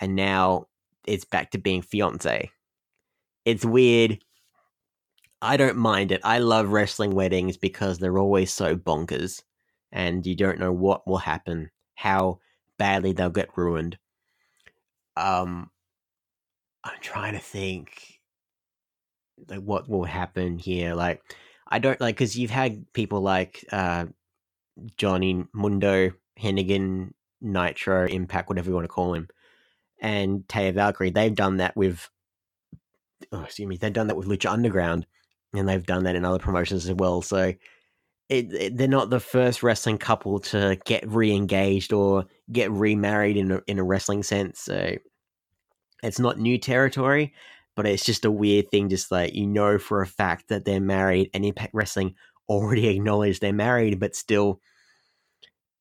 And 0.00 0.16
now 0.16 0.66
it's 1.06 1.26
back 1.26 1.50
to 1.52 1.58
being 1.58 1.82
fiance. 1.82 2.50
It's 3.44 3.64
weird. 3.64 4.18
I 5.42 5.56
don't 5.56 5.76
mind 5.76 6.12
it. 6.12 6.20
I 6.24 6.38
love 6.38 6.68
wrestling 6.70 7.14
weddings 7.14 7.56
because 7.56 7.98
they're 7.98 8.18
always 8.18 8.52
so 8.52 8.76
bonkers 8.76 9.42
and 9.92 10.26
you 10.26 10.34
don't 10.34 10.58
know 10.58 10.72
what 10.72 11.06
will 11.06 11.18
happen, 11.18 11.70
how 11.94 12.40
badly 12.78 13.12
they'll 13.12 13.30
get 13.30 13.56
ruined. 13.56 13.98
Um 15.16 15.70
I'm 16.84 17.00
trying 17.00 17.34
to 17.34 17.40
think 17.40 18.20
like 19.48 19.60
what 19.60 19.88
will 19.88 20.04
happen 20.04 20.58
here. 20.58 20.94
Like 20.94 21.22
I 21.68 21.78
don't 21.78 22.00
like 22.00 22.16
cuz 22.16 22.36
you've 22.36 22.50
had 22.50 22.92
people 22.92 23.20
like 23.20 23.64
uh 23.72 24.06
Johnny 24.96 25.44
Mundo, 25.52 26.12
Hennigan, 26.38 27.12
Nitro, 27.40 28.06
Impact, 28.06 28.48
whatever 28.48 28.68
you 28.68 28.74
want 28.74 28.84
to 28.84 28.88
call 28.88 29.14
him 29.14 29.28
and 30.00 30.46
Taya 30.48 30.74
Valkyrie, 30.74 31.10
they've 31.10 31.34
done 31.34 31.56
that 31.58 31.76
with, 31.76 32.10
oh, 33.32 33.42
excuse 33.42 33.68
me, 33.68 33.76
they've 33.76 33.92
done 33.92 34.08
that 34.08 34.16
with 34.16 34.28
Lucha 34.28 34.50
Underground, 34.50 35.06
and 35.58 35.68
they've 35.68 35.84
done 35.84 36.04
that 36.04 36.16
in 36.16 36.24
other 36.24 36.38
promotions 36.38 36.88
as 36.88 36.94
well. 36.94 37.22
So 37.22 37.54
it, 38.28 38.52
it, 38.52 38.76
they're 38.76 38.88
not 38.88 39.10
the 39.10 39.20
first 39.20 39.62
wrestling 39.62 39.98
couple 39.98 40.40
to 40.40 40.78
get 40.84 41.08
re-engaged 41.08 41.92
or 41.92 42.26
get 42.50 42.70
remarried 42.70 43.36
in 43.36 43.52
a, 43.52 43.60
in 43.66 43.78
a 43.78 43.84
wrestling 43.84 44.22
sense. 44.22 44.60
So 44.60 44.96
it's 46.02 46.18
not 46.18 46.38
new 46.38 46.58
territory, 46.58 47.32
but 47.74 47.86
it's 47.86 48.04
just 48.04 48.24
a 48.24 48.30
weird 48.30 48.70
thing. 48.70 48.88
Just 48.88 49.10
like 49.10 49.34
you 49.34 49.46
know 49.46 49.78
for 49.78 50.02
a 50.02 50.06
fact 50.06 50.48
that 50.48 50.64
they're 50.64 50.80
married, 50.80 51.30
and 51.34 51.44
Impact 51.44 51.74
Wrestling 51.74 52.14
already 52.48 52.88
acknowledged 52.96 53.40
they're 53.40 53.52
married, 53.52 54.00
but 54.00 54.16
still 54.16 54.60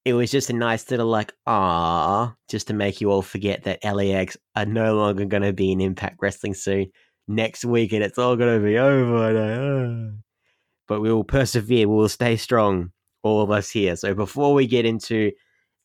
it 0.04 0.14
was 0.14 0.30
just 0.30 0.52
a 0.52 0.54
nice 0.54 0.90
little 0.92 1.08
like 1.08 1.34
ah, 1.48 2.36
just 2.48 2.68
to 2.68 2.74
make 2.74 3.02
you 3.02 3.12
all 3.12 3.24
forget 3.24 3.64
that 3.64 3.84
LAX 3.84 4.38
are 4.56 4.66
no 4.66 4.96
longer 4.96 5.26
going 5.26 5.44
to 5.44 5.54
be 5.54 5.72
in 5.72 5.82
Impact 5.82 6.18
Wrestling 6.22 6.54
soon. 6.54 6.92
Next 7.28 7.66
week, 7.66 7.92
and 7.92 8.04
it's 8.04 8.18
all 8.18 8.36
going 8.36 8.60
to 8.60 8.66
be 8.66 8.78
over. 8.78 10.14
But 10.88 11.02
we 11.02 11.12
will 11.12 11.24
persevere. 11.24 11.88
We 11.88 11.96
will 11.96 12.10
stay 12.10 12.38
strong, 12.38 12.92
all 13.24 13.42
of 13.42 13.50
us 13.50 13.72
here. 13.72 13.96
So 13.96 14.14
before 14.14 14.54
we 14.54 14.68
get 14.68 14.86
into 14.86 15.32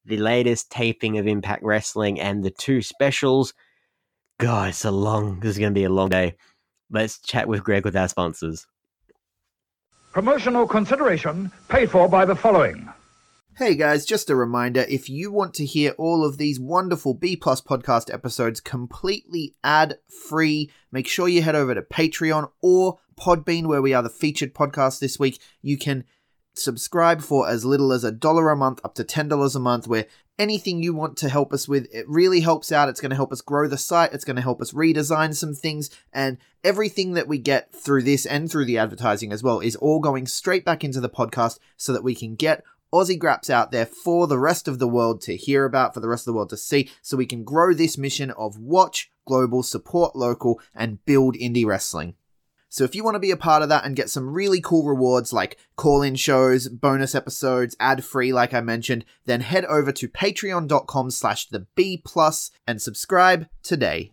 the 0.04 0.18
latest 0.18 0.70
taping 0.70 1.16
of 1.16 1.26
Impact 1.26 1.62
Wrestling 1.62 2.20
and 2.20 2.44
the 2.44 2.50
two 2.50 2.82
specials, 2.82 3.54
God, 4.38 4.68
it's 4.68 4.84
a 4.84 4.90
long. 4.90 5.40
This 5.40 5.52
is 5.52 5.58
going 5.58 5.72
to 5.72 5.78
be 5.78 5.84
a 5.84 5.88
long 5.88 6.10
day. 6.10 6.36
Let's 6.90 7.18
chat 7.18 7.48
with 7.48 7.64
Greg 7.64 7.86
with 7.86 7.96
our 7.96 8.08
sponsors. 8.08 8.66
Promotional 10.12 10.66
consideration 10.66 11.50
paid 11.68 11.90
for 11.90 12.08
by 12.08 12.24
the 12.24 12.34
following. 12.34 12.88
Hey 13.60 13.74
guys, 13.74 14.06
just 14.06 14.30
a 14.30 14.34
reminder 14.34 14.86
if 14.88 15.10
you 15.10 15.30
want 15.30 15.52
to 15.56 15.66
hear 15.66 15.90
all 15.98 16.24
of 16.24 16.38
these 16.38 16.58
wonderful 16.58 17.12
B 17.12 17.36
Plus 17.36 17.60
podcast 17.60 18.10
episodes 18.10 18.58
completely 18.58 19.54
ad 19.62 19.98
free, 20.08 20.70
make 20.90 21.06
sure 21.06 21.28
you 21.28 21.42
head 21.42 21.54
over 21.54 21.74
to 21.74 21.82
Patreon 21.82 22.50
or 22.62 23.00
Podbean, 23.20 23.66
where 23.66 23.82
we 23.82 23.92
are 23.92 24.02
the 24.02 24.08
featured 24.08 24.54
podcast 24.54 24.98
this 24.98 25.18
week. 25.18 25.42
You 25.60 25.76
can 25.76 26.04
subscribe 26.54 27.20
for 27.20 27.50
as 27.50 27.66
little 27.66 27.92
as 27.92 28.02
a 28.02 28.10
dollar 28.10 28.48
a 28.48 28.56
month 28.56 28.80
up 28.82 28.94
to 28.94 29.04
$10 29.04 29.54
a 29.54 29.58
month, 29.58 29.86
where 29.86 30.06
anything 30.38 30.82
you 30.82 30.94
want 30.94 31.18
to 31.18 31.28
help 31.28 31.52
us 31.52 31.68
with, 31.68 31.86
it 31.92 32.08
really 32.08 32.40
helps 32.40 32.72
out. 32.72 32.88
It's 32.88 33.02
going 33.02 33.10
to 33.10 33.16
help 33.16 33.30
us 33.30 33.42
grow 33.42 33.68
the 33.68 33.76
site, 33.76 34.14
it's 34.14 34.24
going 34.24 34.36
to 34.36 34.42
help 34.42 34.62
us 34.62 34.72
redesign 34.72 35.34
some 35.34 35.52
things, 35.52 35.90
and 36.14 36.38
everything 36.64 37.12
that 37.12 37.28
we 37.28 37.36
get 37.36 37.74
through 37.74 38.04
this 38.04 38.24
and 38.24 38.50
through 38.50 38.64
the 38.64 38.78
advertising 38.78 39.34
as 39.34 39.42
well 39.42 39.60
is 39.60 39.76
all 39.76 40.00
going 40.00 40.26
straight 40.26 40.64
back 40.64 40.82
into 40.82 41.02
the 41.02 41.10
podcast 41.10 41.58
so 41.76 41.92
that 41.92 42.02
we 42.02 42.14
can 42.14 42.36
get 42.36 42.64
Aussie 42.92 43.18
Graps 43.18 43.48
out 43.50 43.70
there 43.70 43.86
for 43.86 44.26
the 44.26 44.38
rest 44.38 44.66
of 44.66 44.78
the 44.78 44.88
world 44.88 45.20
to 45.22 45.36
hear 45.36 45.64
about, 45.64 45.94
for 45.94 46.00
the 46.00 46.08
rest 46.08 46.22
of 46.22 46.32
the 46.32 46.36
world 46.36 46.50
to 46.50 46.56
see, 46.56 46.90
so 47.02 47.16
we 47.16 47.26
can 47.26 47.44
grow 47.44 47.72
this 47.72 47.96
mission 47.96 48.30
of 48.32 48.58
watch 48.58 49.10
global, 49.26 49.62
support 49.62 50.16
local, 50.16 50.60
and 50.74 51.04
build 51.04 51.36
indie 51.36 51.64
wrestling. 51.64 52.14
So 52.68 52.84
if 52.84 52.94
you 52.94 53.02
want 53.02 53.16
to 53.16 53.20
be 53.20 53.32
a 53.32 53.36
part 53.36 53.62
of 53.62 53.68
that 53.68 53.84
and 53.84 53.96
get 53.96 54.10
some 54.10 54.32
really 54.32 54.60
cool 54.60 54.86
rewards 54.86 55.32
like 55.32 55.58
call-in 55.76 56.14
shows, 56.14 56.68
bonus 56.68 57.16
episodes, 57.16 57.76
ad-free 57.80 58.32
like 58.32 58.54
I 58.54 58.60
mentioned, 58.60 59.04
then 59.24 59.40
head 59.40 59.64
over 59.64 59.90
to 59.90 60.08
patreon.com 60.08 61.10
slash 61.10 61.48
the 61.48 61.66
B 61.74 62.00
plus 62.04 62.52
and 62.68 62.80
subscribe 62.80 63.48
today. 63.62 64.12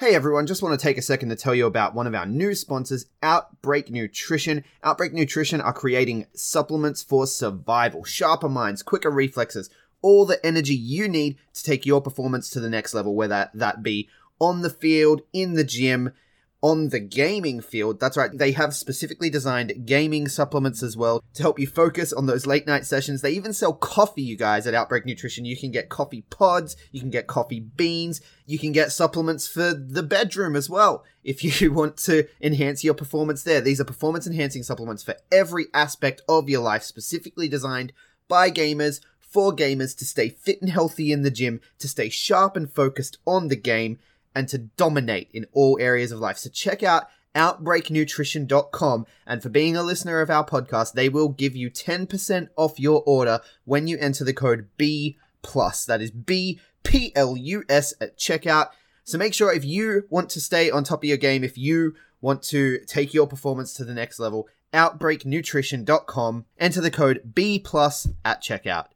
Hey 0.00 0.14
everyone, 0.14 0.46
just 0.46 0.62
want 0.62 0.78
to 0.78 0.80
take 0.80 0.96
a 0.96 1.02
second 1.02 1.30
to 1.30 1.34
tell 1.34 1.56
you 1.56 1.66
about 1.66 1.92
one 1.92 2.06
of 2.06 2.14
our 2.14 2.24
new 2.24 2.54
sponsors, 2.54 3.06
Outbreak 3.20 3.90
Nutrition. 3.90 4.62
Outbreak 4.84 5.12
Nutrition 5.12 5.60
are 5.60 5.72
creating 5.72 6.26
supplements 6.34 7.02
for 7.02 7.26
survival, 7.26 8.04
sharper 8.04 8.48
minds, 8.48 8.84
quicker 8.84 9.10
reflexes, 9.10 9.70
all 10.00 10.24
the 10.24 10.38
energy 10.46 10.76
you 10.76 11.08
need 11.08 11.36
to 11.52 11.64
take 11.64 11.84
your 11.84 12.00
performance 12.00 12.48
to 12.50 12.60
the 12.60 12.70
next 12.70 12.94
level, 12.94 13.16
whether 13.16 13.50
that 13.52 13.82
be 13.82 14.08
on 14.38 14.62
the 14.62 14.70
field, 14.70 15.22
in 15.32 15.54
the 15.54 15.64
gym, 15.64 16.12
on 16.60 16.88
the 16.88 17.00
gaming 17.00 17.60
field. 17.60 18.00
That's 18.00 18.16
right, 18.16 18.30
they 18.36 18.52
have 18.52 18.74
specifically 18.74 19.30
designed 19.30 19.86
gaming 19.86 20.28
supplements 20.28 20.82
as 20.82 20.96
well 20.96 21.22
to 21.34 21.42
help 21.42 21.58
you 21.58 21.66
focus 21.66 22.12
on 22.12 22.26
those 22.26 22.46
late 22.46 22.66
night 22.66 22.84
sessions. 22.84 23.22
They 23.22 23.30
even 23.32 23.52
sell 23.52 23.72
coffee, 23.72 24.22
you 24.22 24.36
guys, 24.36 24.66
at 24.66 24.74
Outbreak 24.74 25.06
Nutrition. 25.06 25.44
You 25.44 25.56
can 25.56 25.70
get 25.70 25.88
coffee 25.88 26.22
pods, 26.22 26.76
you 26.90 27.00
can 27.00 27.10
get 27.10 27.28
coffee 27.28 27.60
beans, 27.60 28.20
you 28.44 28.58
can 28.58 28.72
get 28.72 28.90
supplements 28.90 29.46
for 29.46 29.72
the 29.72 30.02
bedroom 30.02 30.56
as 30.56 30.68
well 30.68 31.04
if 31.22 31.44
you 31.60 31.72
want 31.72 31.96
to 31.98 32.26
enhance 32.40 32.82
your 32.82 32.94
performance 32.94 33.42
there. 33.44 33.60
These 33.60 33.80
are 33.80 33.84
performance 33.84 34.26
enhancing 34.26 34.64
supplements 34.64 35.02
for 35.02 35.16
every 35.30 35.66
aspect 35.72 36.22
of 36.28 36.48
your 36.48 36.62
life, 36.62 36.82
specifically 36.82 37.48
designed 37.48 37.92
by 38.26 38.50
gamers. 38.50 39.00
For 39.20 39.54
gamers 39.54 39.94
to 39.98 40.06
stay 40.06 40.30
fit 40.30 40.62
and 40.62 40.70
healthy 40.70 41.12
in 41.12 41.20
the 41.20 41.30
gym, 41.30 41.60
to 41.80 41.86
stay 41.86 42.08
sharp 42.08 42.56
and 42.56 42.72
focused 42.72 43.18
on 43.26 43.48
the 43.48 43.56
game, 43.56 43.98
and 44.38 44.48
to 44.48 44.58
dominate 44.58 45.28
in 45.32 45.44
all 45.52 45.76
areas 45.80 46.12
of 46.12 46.20
life. 46.20 46.38
So 46.38 46.48
check 46.48 46.84
out 46.84 47.08
outbreaknutrition.com 47.34 49.04
and 49.26 49.42
for 49.42 49.48
being 49.48 49.76
a 49.76 49.82
listener 49.82 50.20
of 50.20 50.30
our 50.30 50.46
podcast, 50.46 50.92
they 50.92 51.08
will 51.08 51.28
give 51.28 51.56
you 51.56 51.68
10% 51.68 52.48
off 52.54 52.78
your 52.78 53.02
order 53.04 53.40
when 53.64 53.88
you 53.88 53.98
enter 53.98 54.22
the 54.22 54.32
code 54.32 54.68
B 54.76 55.18
plus. 55.42 55.84
That 55.84 56.00
is 56.00 56.12
B 56.12 56.60
P 56.84 57.10
L 57.16 57.36
U 57.36 57.64
S 57.68 57.94
at 58.00 58.16
checkout. 58.16 58.68
So 59.02 59.18
make 59.18 59.34
sure 59.34 59.52
if 59.52 59.64
you 59.64 60.06
want 60.08 60.30
to 60.30 60.40
stay 60.40 60.70
on 60.70 60.84
top 60.84 61.02
of 61.02 61.08
your 61.08 61.16
game, 61.16 61.42
if 61.42 61.58
you 61.58 61.96
want 62.20 62.44
to 62.44 62.78
take 62.86 63.12
your 63.12 63.26
performance 63.26 63.74
to 63.74 63.84
the 63.84 63.94
next 63.94 64.20
level, 64.20 64.46
outbreaknutrition.com, 64.72 66.44
enter 66.60 66.80
the 66.80 66.92
code 66.92 67.32
B 67.34 67.58
plus 67.58 68.06
at 68.24 68.40
checkout. 68.40 68.86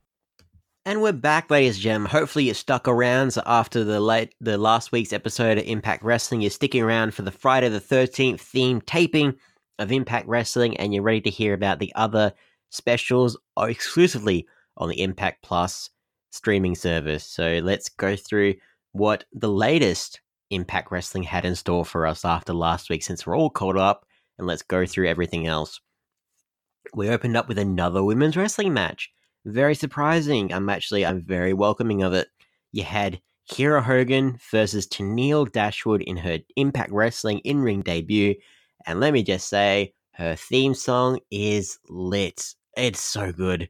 And 0.84 1.00
we're 1.00 1.12
back, 1.12 1.48
ladies 1.48 1.76
and 1.76 1.82
gentlemen. 1.82 2.10
Hopefully, 2.10 2.46
you 2.46 2.54
stuck 2.54 2.88
around. 2.88 3.30
So 3.30 3.42
after 3.46 3.84
the 3.84 4.00
late, 4.00 4.34
the 4.40 4.58
last 4.58 4.90
week's 4.90 5.12
episode 5.12 5.56
of 5.56 5.64
Impact 5.64 6.02
Wrestling, 6.02 6.40
you're 6.40 6.50
sticking 6.50 6.82
around 6.82 7.14
for 7.14 7.22
the 7.22 7.30
Friday 7.30 7.68
the 7.68 7.78
Thirteenth 7.78 8.42
themed 8.42 8.84
taping 8.84 9.36
of 9.78 9.92
Impact 9.92 10.26
Wrestling, 10.26 10.76
and 10.78 10.92
you're 10.92 11.04
ready 11.04 11.20
to 11.20 11.30
hear 11.30 11.54
about 11.54 11.78
the 11.78 11.92
other 11.94 12.32
specials 12.70 13.38
exclusively 13.56 14.44
on 14.76 14.88
the 14.88 15.00
Impact 15.00 15.44
Plus 15.44 15.88
streaming 16.32 16.74
service. 16.74 17.24
So 17.24 17.60
let's 17.62 17.88
go 17.88 18.16
through 18.16 18.54
what 18.90 19.24
the 19.32 19.50
latest 19.50 20.20
Impact 20.50 20.90
Wrestling 20.90 21.22
had 21.22 21.44
in 21.44 21.54
store 21.54 21.84
for 21.84 22.08
us 22.08 22.24
after 22.24 22.52
last 22.52 22.90
week, 22.90 23.04
since 23.04 23.24
we're 23.24 23.38
all 23.38 23.50
caught 23.50 23.76
up, 23.76 24.04
and 24.36 24.48
let's 24.48 24.62
go 24.62 24.84
through 24.84 25.08
everything 25.08 25.46
else. 25.46 25.80
We 26.92 27.08
opened 27.08 27.36
up 27.36 27.46
with 27.46 27.58
another 27.58 28.02
women's 28.02 28.36
wrestling 28.36 28.74
match 28.74 29.12
very 29.44 29.74
surprising. 29.74 30.52
I'm 30.52 30.68
actually 30.68 31.04
I'm 31.04 31.22
very 31.22 31.52
welcoming 31.52 32.02
of 32.02 32.12
it. 32.12 32.28
You 32.72 32.84
had 32.84 33.20
Kiera 33.50 33.82
Hogan 33.82 34.38
versus 34.50 34.86
Tenille 34.86 35.50
Dashwood 35.50 36.02
in 36.02 36.16
her 36.16 36.38
Impact 36.56 36.90
Wrestling 36.92 37.40
in-ring 37.40 37.82
debut, 37.82 38.34
and 38.86 39.00
let 39.00 39.12
me 39.12 39.22
just 39.22 39.48
say, 39.48 39.92
her 40.12 40.36
theme 40.36 40.74
song 40.74 41.18
is 41.30 41.78
lit. 41.88 42.54
It's 42.76 43.00
so 43.00 43.32
good. 43.32 43.68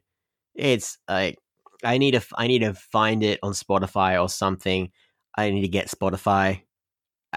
It's 0.55 0.97
like 1.09 1.37
I 1.83 1.97
need 1.97 2.11
to 2.11 2.21
I 2.35 2.47
need 2.47 2.59
to 2.59 2.73
find 2.73 3.23
it 3.23 3.39
on 3.43 3.53
Spotify 3.53 4.21
or 4.21 4.29
something. 4.29 4.91
I 5.35 5.49
need 5.49 5.61
to 5.61 5.67
get 5.67 5.87
Spotify. 5.87 6.61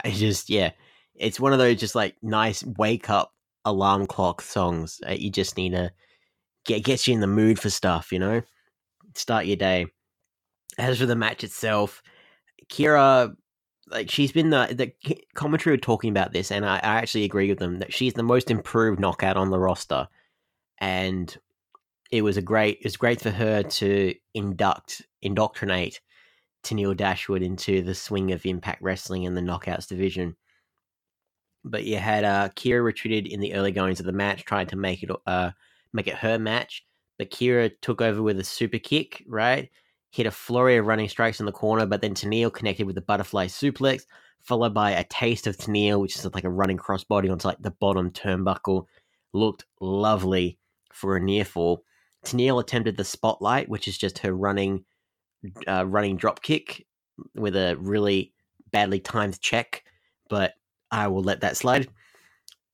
I 0.05 0.11
just 0.11 0.51
yeah, 0.51 0.73
it's 1.15 1.41
one 1.41 1.53
of 1.53 1.59
those 1.59 1.81
just 1.81 1.95
like 1.95 2.17
nice 2.23 2.63
wake 2.65 3.09
up 3.09 3.33
alarm 3.65 4.07
clock 4.07 4.43
songs. 4.43 5.01
You 5.09 5.31
just 5.31 5.57
need 5.57 5.73
to 5.73 5.91
get 6.67 6.85
gets 6.85 7.07
you 7.07 7.15
in 7.15 7.21
the 7.21 7.27
mood 7.27 7.59
for 7.59 7.71
stuff, 7.71 8.13
you 8.13 8.19
know? 8.19 8.43
Start 9.15 9.47
your 9.47 9.57
day. 9.57 9.87
As 10.79 10.99
for 10.99 11.07
the 11.07 11.17
match 11.17 11.43
itself, 11.43 12.03
Kiera, 12.69 13.35
like 13.89 14.11
she's 14.11 14.33
been 14.33 14.51
the 14.51 14.93
the 15.07 15.17
commentary 15.35 15.75
were 15.75 15.81
talking 15.81 16.11
about 16.11 16.33
this 16.33 16.51
and 16.51 16.67
I, 16.67 16.77
I 16.77 16.97
actually 16.97 17.25
agree 17.25 17.49
with 17.49 17.59
them 17.59 17.79
that 17.79 17.93
she's 17.93 18.15
the 18.15 18.23
most 18.23 18.51
improved 18.51 19.01
knockout 19.01 19.37
on 19.37 19.51
the 19.51 19.59
roster. 19.59 20.09
And 20.79 21.35
it 22.11 22.23
was 22.23 22.37
a 22.37 22.43
great 22.43 22.79
it 22.79 22.85
was 22.85 22.97
great 22.97 23.21
for 23.21 23.31
her 23.31 23.63
to 23.63 24.15
induct 24.35 25.03
indoctrinate 25.23 26.01
Tenille 26.63 26.97
Dashwood 26.97 27.43
into 27.43 27.81
the 27.81 27.95
swing 27.95 28.33
of 28.33 28.45
Impact 28.45 28.83
Wrestling 28.83 29.25
and 29.25 29.37
the 29.37 29.41
Knockouts 29.41 29.87
division. 29.87 30.37
But 31.65 31.85
you 31.85 31.99
had 31.99 32.25
uh, 32.25 32.49
Kiera 32.51 32.83
retreated 32.83 33.33
in 33.33 33.41
the 33.41 33.55
early 33.55 33.73
goings 33.73 34.01
of 34.01 34.07
the 34.07 34.13
match, 34.13 34.45
trying 34.45 34.67
to 34.69 34.77
make 34.77 35.03
it 35.03 35.11
uh, 35.27 35.51
make 35.97 36.07
it 36.07 36.15
her 36.15 36.39
match. 36.39 36.85
But 37.19 37.31
Kiera 37.31 37.71
took 37.81 38.01
over 38.01 38.23
with 38.23 38.39
a 38.39 38.45
super 38.45 38.79
kick, 38.79 39.25
right? 39.27 39.71
Hit 40.11 40.27
a 40.27 40.31
flurry 40.31 40.77
of 40.77 40.87
running 40.87 41.09
strikes 41.09 41.41
in 41.41 41.47
the 41.47 41.53
corner, 41.53 41.87
but 41.87 42.01
then 42.01 42.15
Tenille 42.15 42.53
connected 42.53 42.87
with 42.87 42.99
a 42.99 43.03
butterfly 43.03 43.47
suplex, 43.47 44.03
followed 44.43 44.75
by 44.75 44.93
a 44.93 45.05
taste 45.05 45.47
of 45.47 45.57
Tenille, 45.57 46.01
which 46.01 46.17
is 46.17 46.25
like 46.35 46.45
a 46.45 46.51
running 46.51 46.79
crossbody 46.79 47.31
onto 47.31 47.49
like 47.49 47.61
the 47.61 47.71
bottom 47.71 48.11
turnbuckle. 48.11 48.87
Looked 49.33 49.65
lovely 49.81 50.59
for 50.93 51.17
a 51.17 51.21
near 51.21 51.45
fall. 51.45 51.83
Tenille 52.25 52.61
attempted 52.61 52.97
the 52.97 53.05
spotlight, 53.05 53.69
which 53.69 53.89
is 53.89 53.99
just 53.99 54.19
her 54.19 54.33
running, 54.33 54.85
uh, 55.67 55.87
running 55.87 56.17
drop 56.17 56.43
kick 56.43 56.87
with 57.35 57.57
a 57.57 57.77
really 57.79 58.33
badly 58.73 59.01
timed 59.01 59.41
check, 59.41 59.85
but 60.29 60.55
I 60.91 61.09
will 61.09 61.23
let 61.23 61.41
that 61.41 61.57
slide. 61.57 61.89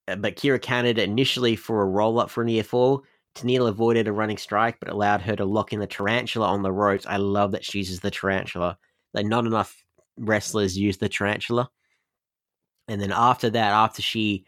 Uh, 0.08 0.16
but 0.16 0.36
Kiera 0.36 0.60
counted 0.60 0.98
initially 0.98 1.56
for 1.56 1.82
a 1.82 1.86
roll 1.86 2.18
up 2.18 2.30
for 2.30 2.42
a 2.42 2.46
near 2.46 2.64
fall, 2.64 3.04
Tenille 3.34 3.68
avoided 3.68 4.08
a 4.08 4.12
running 4.12 4.36
strike, 4.36 4.78
but 4.80 4.90
allowed 4.90 5.22
her 5.22 5.36
to 5.36 5.44
lock 5.44 5.72
in 5.72 5.80
the 5.80 5.86
tarantula 5.86 6.46
on 6.46 6.62
the 6.62 6.72
ropes. 6.72 7.06
I 7.06 7.16
love 7.16 7.52
that 7.52 7.64
she 7.64 7.78
uses 7.78 8.00
the 8.00 8.10
tarantula. 8.10 8.78
Like 9.14 9.26
not 9.26 9.46
enough 9.46 9.82
wrestlers 10.18 10.76
use 10.76 10.98
the 10.98 11.08
tarantula. 11.08 11.70
And 12.88 13.00
then 13.00 13.12
after 13.12 13.48
that, 13.50 13.72
after 13.72 14.02
she 14.02 14.44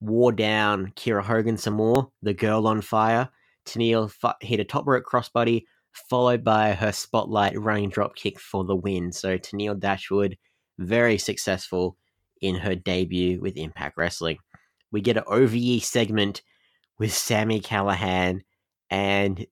wore 0.00 0.32
down 0.32 0.92
Kiera 0.94 1.22
Hogan 1.22 1.56
some 1.56 1.74
more, 1.74 2.10
the 2.22 2.34
girl 2.34 2.66
on 2.66 2.80
fire, 2.80 3.28
Tenille 3.66 4.12
hit 4.40 4.60
a 4.60 4.64
top 4.64 4.86
rope 4.86 5.04
crossbody, 5.04 5.64
followed 5.92 6.44
by 6.44 6.72
her 6.72 6.92
spotlight 6.92 7.58
running 7.58 7.88
drop 7.88 8.14
kick 8.14 8.38
for 8.38 8.64
the 8.64 8.76
win. 8.76 9.10
So 9.10 9.36
Tenille 9.36 9.78
Dashwood, 9.78 10.38
very 10.78 11.18
successful 11.18 11.96
in 12.40 12.54
her 12.54 12.76
debut 12.76 13.40
with 13.40 13.56
Impact 13.56 13.96
Wrestling. 13.96 14.38
We 14.92 15.00
get 15.00 15.16
an 15.16 15.24
OVE 15.26 15.82
segment 15.82 16.42
with 16.98 17.12
Sami 17.14 17.60
Callihan, 17.60 18.42
and 18.90 19.46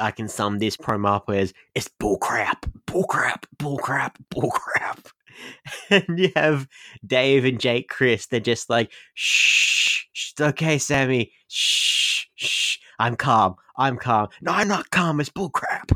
I 0.00 0.10
can 0.10 0.28
sum 0.28 0.58
this 0.58 0.76
promo 0.76 1.16
up 1.16 1.30
as 1.30 1.52
it's 1.74 1.88
bullcrap, 2.00 2.70
bullcrap, 2.86 3.44
bullcrap, 3.56 4.16
bullcrap. 4.34 5.06
and 5.90 6.18
you 6.18 6.30
have 6.36 6.68
Dave 7.06 7.44
and 7.44 7.60
Jake 7.60 7.88
Crist, 7.88 8.30
they're 8.30 8.40
just 8.40 8.68
like, 8.68 8.92
shh, 9.14 10.04
shh 10.12 10.32
okay, 10.40 10.78
Sami, 10.78 11.32
shh, 11.48 12.26
shh, 12.34 12.78
I'm 12.98 13.16
calm, 13.16 13.54
I'm 13.76 13.96
calm. 13.96 14.28
No, 14.42 14.52
I'm 14.52 14.68
not 14.68 14.90
calm, 14.90 15.20
it's 15.20 15.30
bullcrap. 15.30 15.92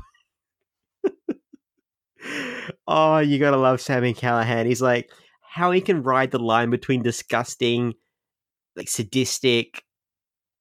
oh, 2.86 3.18
you 3.18 3.38
gotta 3.38 3.56
love 3.56 3.80
Sami 3.80 4.14
Callihan. 4.14 4.66
He's 4.66 4.82
like, 4.82 5.10
how 5.40 5.70
he 5.70 5.80
can 5.80 6.02
ride 6.02 6.30
the 6.30 6.38
line 6.38 6.70
between 6.70 7.02
disgusting, 7.02 7.94
like 8.76 8.88
sadistic, 8.88 9.82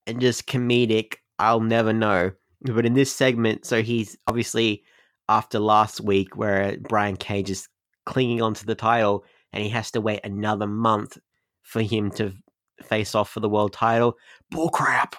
and 0.08 0.20
just 0.20 0.48
comedic, 0.48 1.16
I'll 1.40 1.62
never 1.62 1.94
know. 1.94 2.32
But 2.62 2.86
in 2.86 2.94
this 2.94 3.14
segment, 3.14 3.66
so 3.66 3.82
he's 3.82 4.18
obviously 4.28 4.84
after 5.30 5.60
last 5.60 6.02
week 6.02 6.36
where 6.36 6.78
Brian 6.78 7.18
Cage 7.18 7.50
is 7.50 7.68
clinging 8.06 8.42
onto 8.42 8.66
the 8.66 8.76
title 8.76 9.24
and 9.52 9.64
he 9.64 9.70
has 9.70 9.92
to 9.92 10.02
wait 10.02 10.22
another 10.24 10.68
month 10.68 11.18
for 11.62 11.82
him 11.82 12.12
to 12.12 12.34
face 12.82 13.16
off 13.16 13.30
for 13.30 13.40
the 13.40 13.50
world 13.50 13.74
title. 13.74 14.18
Bullcrap. 14.54 15.14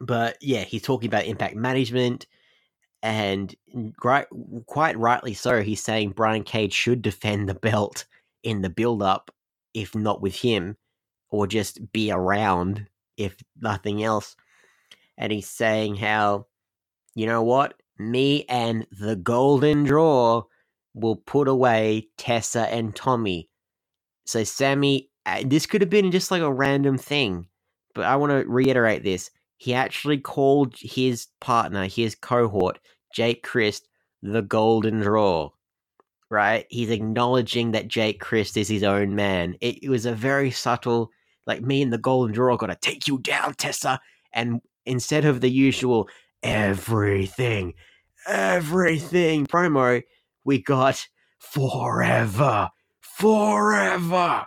But 0.00 0.36
yeah, 0.40 0.64
he's 0.64 0.82
talking 0.82 1.08
about 1.08 1.26
impact 1.26 1.56
management 1.56 2.26
and 3.02 3.54
quite, 3.98 4.26
quite 4.66 4.98
rightly 4.98 5.34
so. 5.34 5.62
He's 5.62 5.82
saying 5.82 6.10
Brian 6.10 6.44
Cage 6.44 6.72
should 6.72 7.02
defend 7.02 7.48
the 7.48 7.54
belt 7.54 8.04
in 8.42 8.62
the 8.62 8.70
build 8.70 9.02
up, 9.02 9.30
if 9.74 9.94
not 9.94 10.20
with 10.20 10.34
him, 10.34 10.76
or 11.30 11.46
just 11.46 11.92
be 11.92 12.10
around 12.10 12.86
if 13.16 13.36
nothing 13.60 14.02
else. 14.02 14.36
And 15.18 15.32
he's 15.32 15.48
saying 15.48 15.96
how, 15.96 16.46
you 17.14 17.26
know 17.26 17.42
what? 17.42 17.74
Me 17.98 18.44
and 18.48 18.86
the 18.90 19.16
golden 19.16 19.84
draw 19.84 20.42
will 20.94 21.16
put 21.16 21.48
away 21.48 22.08
Tessa 22.18 22.72
and 22.72 22.94
Tommy. 22.94 23.48
So, 24.26 24.44
Sami, 24.44 25.10
uh, 25.24 25.42
this 25.44 25.66
could 25.66 25.80
have 25.80 25.90
been 25.90 26.10
just 26.10 26.30
like 26.30 26.42
a 26.42 26.52
random 26.52 26.98
thing, 26.98 27.46
but 27.94 28.04
I 28.04 28.16
want 28.16 28.32
to 28.32 28.48
reiterate 28.48 29.04
this. 29.04 29.30
He 29.56 29.72
actually 29.72 30.18
called 30.18 30.74
his 30.78 31.28
partner, 31.40 31.86
his 31.86 32.14
cohort, 32.14 32.78
Jake 33.14 33.42
Crist, 33.42 33.88
the 34.22 34.42
golden 34.42 35.00
draw. 35.00 35.50
Right? 36.28 36.66
He's 36.70 36.90
acknowledging 36.90 37.70
that 37.70 37.88
Jake 37.88 38.20
Crist 38.20 38.56
is 38.56 38.68
his 38.68 38.82
own 38.82 39.14
man. 39.14 39.56
It, 39.60 39.84
it 39.84 39.88
was 39.88 40.06
a 40.06 40.12
very 40.12 40.50
subtle 40.50 41.10
like 41.46 41.62
me 41.62 41.82
and 41.82 41.92
the 41.92 41.98
golden 41.98 42.34
draw 42.34 42.56
gonna 42.56 42.76
take 42.80 43.06
you 43.06 43.18
down, 43.18 43.54
Tessa. 43.54 44.00
And 44.32 44.60
instead 44.84 45.24
of 45.24 45.40
the 45.40 45.50
usual 45.50 46.08
everything, 46.42 47.74
everything 48.26 49.46
promo, 49.46 50.02
we 50.44 50.62
got 50.62 51.06
forever, 51.38 52.68
forever, 53.00 54.46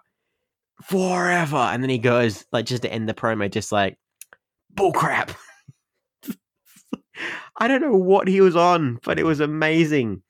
forever. 0.83 1.57
And 1.57 1.83
then 1.83 1.89
he 1.89 1.97
goes, 1.97 2.45
like, 2.51 2.65
just 2.65 2.83
to 2.83 2.91
end 2.91 3.09
the 3.09 3.13
promo, 3.13 3.49
just 3.51 3.71
like, 3.71 3.97
bullcrap. 4.73 5.35
I 7.57 7.67
don't 7.67 7.81
know 7.81 7.95
what 7.95 8.27
he 8.27 8.41
was 8.41 8.55
on, 8.55 8.99
but 9.03 9.19
it 9.19 9.23
was 9.23 9.39
amazing. 9.39 10.21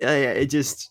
It 0.00 0.46
just, 0.46 0.90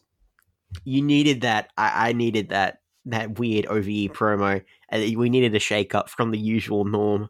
you 0.84 1.02
needed 1.02 1.42
that. 1.42 1.72
I, 1.78 2.10
I 2.10 2.14
needed 2.14 2.50
that, 2.50 2.80
that 3.08 3.40
weird 3.40 3.66
OVE 3.68 4.12
promo. 4.14 4.64
We 4.92 5.30
needed 5.30 5.56
a 5.56 5.60
shake 5.60 5.96
up 5.96 6.10
from 6.10 6.32
the 6.32 6.38
usual 6.38 6.86
norm. 6.86 7.30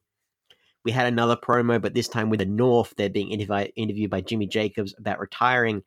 We 0.83 0.91
had 0.91 1.07
another 1.07 1.35
promo, 1.35 1.81
but 1.81 1.93
this 1.93 2.07
time 2.07 2.29
with 2.29 2.39
the 2.39 2.45
North. 2.45 2.93
They're 2.97 3.09
being 3.09 3.37
intervi- 3.37 3.71
interviewed 3.75 4.09
by 4.09 4.21
Jimmy 4.21 4.47
Jacobs 4.47 4.95
about 4.97 5.19
retiring 5.19 5.83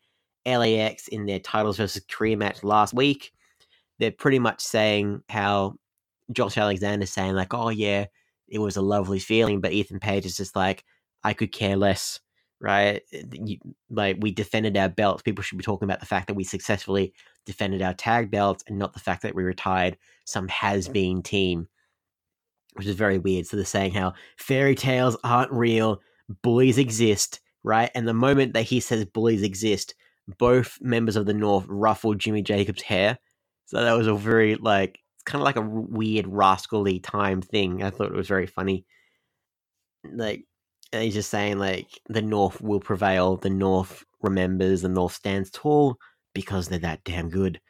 LAX 0.47 1.09
in 1.09 1.27
their 1.27 1.39
titles 1.39 1.77
versus 1.79 2.05
career 2.11 2.37
match 2.37 2.63
last 2.63 2.95
week. 2.95 3.33
They're 3.99 4.11
pretty 4.11 4.39
much 4.39 4.61
saying 4.61 5.23
how 5.29 5.77
Josh 6.33 6.57
Alexander's 6.57 7.11
saying, 7.11 7.35
like, 7.35 7.53
oh, 7.53 7.71
yeah, 7.71 8.07
it 8.49 8.59
was 8.59 8.77
a 8.77 8.83
lovely 8.83 9.19
feeling, 9.19 9.61
but 9.61 9.73
Ethan 9.73 10.01
Page 10.01 10.27
is 10.27 10.37
just 10.37 10.57
like, 10.57 10.85
I 11.23 11.35
could 11.35 11.53
care 11.53 11.77
less, 11.77 12.21
right? 12.61 13.03
Like, 13.91 14.17
we 14.21 14.33
defended 14.33 14.77
our 14.77 14.89
belts. 14.89 15.23
People 15.23 15.43
should 15.43 15.59
be 15.59 15.65
talking 15.65 15.87
about 15.87 16.01
the 16.01 16.07
fact 16.07 16.27
that 16.29 16.35
we 16.35 16.45
successfully 16.45 17.13
defended 17.47 17.83
our 17.83 17.95
tag 17.95 18.31
belts 18.31 18.65
and 18.67 18.79
not 18.79 18.93
the 18.93 19.01
fact 19.01 19.23
that 19.23 19.35
we 19.35 19.43
retired 19.43 19.97
some 20.25 20.49
has 20.49 20.89
been 20.89 21.23
team 21.23 21.69
which 22.75 22.87
is 22.87 22.95
very 22.95 23.19
weird. 23.19 23.47
So 23.47 23.57
they're 23.57 23.67
saying 23.67 23.93
how 23.93 24.15
fairy 24.37 24.75
tales 24.75 25.17
aren't 25.25 25.53
real, 25.53 26.01
bullies 26.43 26.79
exist, 26.79 27.41
right? 27.63 27.91
And 27.95 28.07
the 28.07 28.15
moment 28.15 28.55
that 28.55 28.63
he 28.63 28.81
says 28.81 29.05
bullies 29.05 29.43
exist, 29.43 29.95
both 30.39 30.79
members 30.81 31.17
of 31.17 31.27
the 31.27 31.35
North 31.35 31.67
ruffled 31.69 32.19
Jimmy 32.19 32.43
Jacobs' 32.43 32.83
hair. 32.83 33.19
So 33.67 33.83
that 33.83 33.97
was 33.97 34.07
a 34.07 34.15
very 34.15 34.57
like 34.57 34.99
it's 35.15 35.25
kind 35.25 35.43
of 35.43 35.45
like 35.45 35.57
a 35.57 35.61
weird 35.61 36.27
rascally 36.27 37.01
time 37.01 37.43
thing. 37.43 37.83
I 37.83 37.91
thought 37.91 38.09
it 38.09 38.17
was 38.17 38.29
very 38.29 38.47
funny. 38.47 38.85
Like 40.11 40.45
he's 40.93 41.15
just 41.15 41.31
saying 41.31 41.59
like 41.59 42.01
the 42.09 42.23
North 42.23 42.61
will 42.61 42.81
prevail. 42.81 43.37
The 43.37 43.51
North 43.51 44.05
remembers. 44.23 44.83
The 44.83 44.89
North 44.89 45.13
stands 45.13 45.51
tall 45.51 45.99
because 46.35 46.69
they're 46.69 46.79
that 46.79 47.05
damn 47.05 47.31
good. 47.31 47.61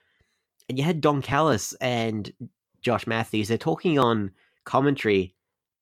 And 0.69 0.79
you 0.79 0.85
had 0.85 1.01
Don 1.01 1.23
Callis 1.23 1.73
and 1.81 2.33
Josh 2.81 3.07
Matthews. 3.07 3.49
They're 3.49 3.59
talking 3.59 3.99
on 3.99 4.31
commentary, 4.65 5.35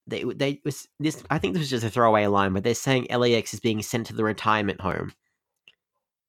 they 0.09 0.25
they 0.25 0.61
was 0.65 0.89
this. 0.99 1.23
I 1.31 1.39
think 1.39 1.53
this 1.53 1.61
was 1.61 1.71
just 1.71 1.85
a 1.85 1.91
throwaway 1.91 2.27
line, 2.27 2.55
but 2.55 2.65
they're 2.65 2.75
saying 2.75 3.07
LAX 3.11 3.53
is 3.53 3.61
being 3.61 3.83
sent 3.83 4.07
to 4.07 4.15
the 4.15 4.25
retirement 4.25 4.81
home. 4.81 5.13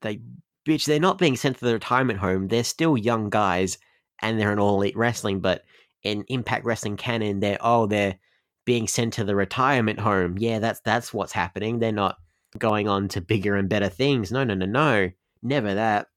They 0.01 0.21
bitch, 0.67 0.85
they're 0.85 0.99
not 0.99 1.17
being 1.17 1.37
sent 1.37 1.57
to 1.59 1.65
the 1.65 1.73
retirement 1.73 2.19
home. 2.19 2.47
They're 2.47 2.63
still 2.63 2.97
young 2.97 3.29
guys, 3.29 3.77
and 4.21 4.39
they're 4.39 4.51
in 4.51 4.59
all 4.59 4.75
elite 4.75 4.97
wrestling. 4.97 5.39
But 5.39 5.63
in 6.03 6.25
Impact 6.27 6.65
Wrestling 6.65 6.97
canon, 6.97 7.39
they're 7.39 7.57
oh 7.61 7.87
they're 7.87 8.19
being 8.65 8.87
sent 8.87 9.13
to 9.13 9.23
the 9.23 9.35
retirement 9.35 9.99
home. 9.99 10.37
Yeah, 10.37 10.59
that's 10.59 10.81
that's 10.81 11.13
what's 11.13 11.31
happening. 11.31 11.79
They're 11.79 11.91
not 11.91 12.17
going 12.57 12.87
on 12.87 13.07
to 13.09 13.21
bigger 13.21 13.55
and 13.55 13.69
better 13.69 13.89
things. 13.89 14.31
No, 14.31 14.43
no, 14.43 14.55
no, 14.55 14.65
no, 14.65 15.09
never 15.41 15.73
that. 15.75 16.07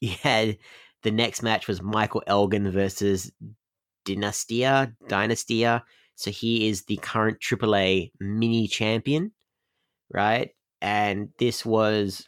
Yeah, 0.00 0.52
the 1.02 1.10
next 1.10 1.42
match 1.42 1.68
was 1.68 1.82
Michael 1.82 2.22
Elgin 2.26 2.70
versus 2.70 3.30
Dynastia, 4.06 4.94
Dynastia. 5.08 5.82
So 6.14 6.30
he 6.30 6.68
is 6.68 6.84
the 6.84 6.96
current 6.96 7.40
AAA 7.40 8.12
mini 8.20 8.66
champion, 8.68 9.32
right? 10.12 10.50
And 10.82 11.30
this 11.38 11.64
was 11.64 12.26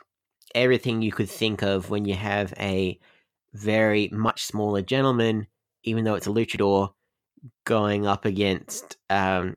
everything 0.54 1.02
you 1.02 1.12
could 1.12 1.28
think 1.30 1.62
of 1.62 1.90
when 1.90 2.04
you 2.04 2.14
have 2.14 2.52
a 2.58 2.98
very 3.54 4.08
much 4.12 4.44
smaller 4.44 4.82
gentleman, 4.82 5.46
even 5.84 6.04
though 6.04 6.14
it's 6.14 6.26
a 6.26 6.30
luchador, 6.30 6.92
going 7.64 8.06
up 8.06 8.24
against 8.24 8.96
um, 9.10 9.56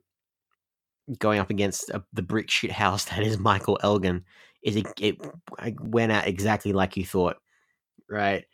going 1.19 1.39
up 1.39 1.49
against 1.49 1.91
uh, 1.91 1.99
the 2.13 2.21
brick 2.21 2.49
shit 2.49 2.71
house 2.71 3.05
that 3.09 3.23
is 3.23 3.37
Michael 3.37 3.79
Elgin. 3.83 4.23
Is 4.63 4.75
it, 4.75 4.87
it 4.99 5.17
went 5.79 6.11
out 6.11 6.27
exactly 6.27 6.73
like 6.73 6.97
you 6.97 7.05
thought, 7.05 7.37
right? 8.09 8.45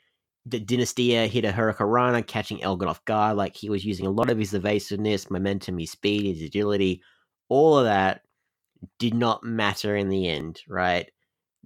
the 0.46 0.60
Dynastia 0.60 1.28
hit 1.28 1.46
a 1.46 1.52
Hurricanrana, 1.52 2.26
catching 2.26 2.62
Elgin 2.64 2.88
off 2.88 3.04
guard. 3.06 3.38
Like 3.38 3.56
he 3.56 3.70
was 3.70 3.86
using 3.86 4.06
a 4.06 4.12
lot 4.12 4.30
of 4.30 4.38
his 4.38 4.54
evasiveness, 4.54 5.30
momentum, 5.30 5.78
his 5.78 5.92
speed, 5.92 6.36
his 6.36 6.48
agility. 6.48 7.02
All 7.50 7.78
of 7.78 7.86
that 7.86 8.22
did 8.98 9.14
not 9.14 9.44
matter 9.44 9.96
in 9.96 10.10
the 10.10 10.28
end, 10.28 10.62
right? 10.68 11.10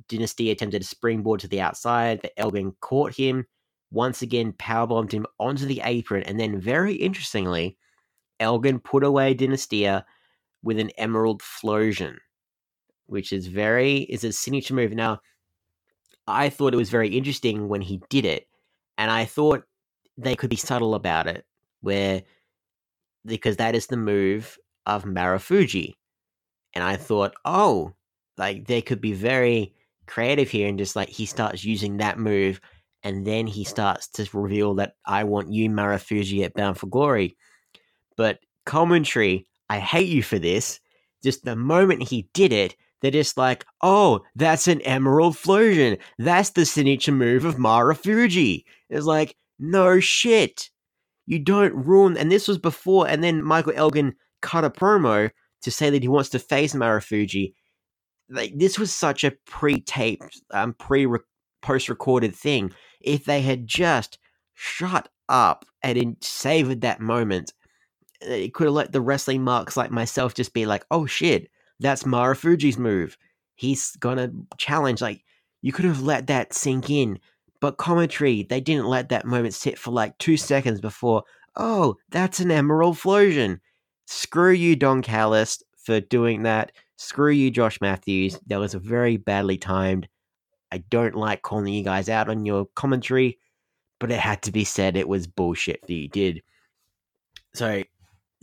Dynasty 0.09 0.51
attempted 0.51 0.81
a 0.81 0.85
springboard 0.85 1.39
to 1.41 1.47
the 1.47 1.61
outside, 1.61 2.21
but 2.21 2.33
Elgin 2.35 2.73
caught 2.81 3.15
him, 3.15 3.45
once 3.91 4.21
again 4.21 4.51
powerbombed 4.51 5.13
him 5.13 5.25
onto 5.39 5.65
the 5.65 5.81
apron, 5.85 6.23
and 6.23 6.37
then 6.37 6.59
very 6.59 6.95
interestingly, 6.95 7.77
Elgin 8.41 8.79
put 8.79 9.05
away 9.05 9.33
Dynastia 9.33 10.03
with 10.63 10.79
an 10.79 10.89
Emerald 10.97 11.41
Flowsion, 11.41 12.19
which 13.05 13.31
is 13.31 13.47
very 13.47 13.99
is 13.99 14.25
a 14.25 14.33
signature 14.33 14.73
move. 14.73 14.91
Now, 14.91 15.21
I 16.27 16.49
thought 16.49 16.73
it 16.73 16.77
was 16.77 16.89
very 16.89 17.09
interesting 17.09 17.67
when 17.67 17.81
he 17.81 18.01
did 18.09 18.25
it 18.25 18.47
and 18.97 19.11
I 19.11 19.25
thought 19.25 19.63
they 20.17 20.35
could 20.35 20.49
be 20.49 20.55
subtle 20.55 20.95
about 20.95 21.27
it, 21.27 21.45
where 21.81 22.23
because 23.25 23.57
that 23.57 23.75
is 23.75 23.87
the 23.87 23.97
move 23.97 24.57
of 24.85 25.03
Marufuji. 25.03 25.95
And 26.73 26.83
I 26.83 26.95
thought, 26.95 27.33
oh, 27.43 27.93
like 28.37 28.67
they 28.67 28.81
could 28.81 29.01
be 29.01 29.13
very 29.13 29.73
creative 30.07 30.49
here 30.49 30.67
and 30.67 30.77
just 30.77 30.95
like 30.95 31.09
he 31.09 31.25
starts 31.25 31.63
using 31.63 31.97
that 31.97 32.19
move 32.19 32.61
and 33.03 33.25
then 33.25 33.47
he 33.47 33.63
starts 33.63 34.07
to 34.07 34.27
reveal 34.33 34.75
that 34.75 34.95
I 35.05 35.23
want 35.23 35.51
you, 35.51 35.69
Marufuji, 35.69 36.43
at 36.43 36.53
Bound 36.53 36.77
for 36.77 36.87
Glory. 36.87 37.37
But 38.17 38.39
commentary, 38.65 39.47
I 39.69 39.79
hate 39.79 40.09
you 40.09 40.23
for 40.23 40.39
this. 40.39 40.79
Just 41.23 41.45
the 41.45 41.55
moment 41.55 42.03
he 42.03 42.27
did 42.33 42.51
it, 42.51 42.75
they're 43.05 43.11
just 43.11 43.37
like, 43.37 43.65
oh, 43.81 44.21
that's 44.35 44.67
an 44.67 44.81
Emerald 44.81 45.37
Flowsion. 45.37 45.97
That's 46.17 46.49
the 46.49 46.65
signature 46.65 47.11
move 47.11 47.45
of 47.45 47.55
Marufuji. 47.55 48.63
It's 48.89 49.05
like, 49.05 49.35
no 49.59 49.99
shit. 49.99 50.69
You 51.27 51.39
don't 51.39 51.73
ruin. 51.73 52.17
And 52.17 52.31
this 52.31 52.47
was 52.47 52.57
before, 52.57 53.07
and 53.07 53.23
then 53.23 53.43
Michael 53.43 53.73
Elgin 53.75 54.15
cut 54.41 54.65
a 54.65 54.69
promo 54.69 55.29
to 55.61 55.71
say 55.71 55.89
that 55.89 56.01
he 56.01 56.07
wants 56.07 56.29
to 56.29 56.39
face 56.39 56.73
Marufuji. 56.73 57.53
Like, 58.29 58.53
this 58.57 58.79
was 58.79 58.93
such 58.93 59.23
a 59.23 59.33
pre 59.45 59.81
taped, 59.81 60.41
um, 60.51 60.73
pre 60.73 61.07
post 61.61 61.89
recorded 61.89 62.35
thing. 62.35 62.71
If 63.01 63.25
they 63.25 63.41
had 63.41 63.67
just 63.67 64.17
shut 64.55 65.09
up 65.29 65.65
and 65.83 66.17
savored 66.21 66.81
that 66.81 66.99
moment, 66.99 67.53
it 68.21 68.53
could 68.53 68.65
have 68.65 68.73
let 68.73 68.91
the 68.91 69.01
wrestling 69.01 69.43
marks 69.43 69.77
like 69.77 69.91
myself 69.91 70.33
just 70.33 70.53
be 70.53 70.65
like, 70.65 70.85
oh 70.91 71.05
shit, 71.05 71.49
that's 71.79 72.03
Marufuji's 72.03 72.77
move. 72.77 73.17
He's 73.55 73.95
gonna 73.97 74.31
challenge. 74.57 75.01
Like 75.01 75.23
you 75.61 75.71
could 75.71 75.85
have 75.85 76.01
let 76.01 76.27
that 76.27 76.53
sink 76.53 76.89
in, 76.89 77.19
but 77.59 77.77
commentary 77.77 78.43
they 78.43 78.61
didn't 78.61 78.87
let 78.87 79.09
that 79.09 79.25
moment 79.25 79.53
sit 79.53 79.77
for 79.77 79.91
like 79.91 80.17
two 80.17 80.37
seconds 80.37 80.81
before. 80.81 81.23
Oh, 81.55 81.95
that's 82.09 82.39
an 82.39 82.51
Emerald 82.51 82.97
Flowsion. 82.97 83.61
Screw 84.05 84.51
you, 84.51 84.75
Don 84.75 85.01
Callis, 85.01 85.63
for 85.77 85.99
doing 86.01 86.43
that. 86.43 86.71
Screw 86.97 87.31
you, 87.31 87.49
Josh 87.49 87.81
Matthews. 87.81 88.39
That 88.47 88.59
was 88.59 88.73
a 88.73 88.79
very 88.79 89.17
badly 89.17 89.57
timed. 89.57 90.07
I 90.71 90.79
don't 90.89 91.15
like 91.15 91.41
calling 91.41 91.73
you 91.73 91.83
guys 91.83 92.09
out 92.09 92.29
on 92.29 92.45
your 92.45 92.67
commentary, 92.75 93.39
but 93.99 94.11
it 94.11 94.19
had 94.19 94.41
to 94.43 94.51
be 94.51 94.63
said. 94.63 94.97
It 94.97 95.07
was 95.07 95.27
bullshit 95.27 95.81
that 95.81 95.93
you 95.93 96.07
did. 96.07 96.41
So, 97.53 97.83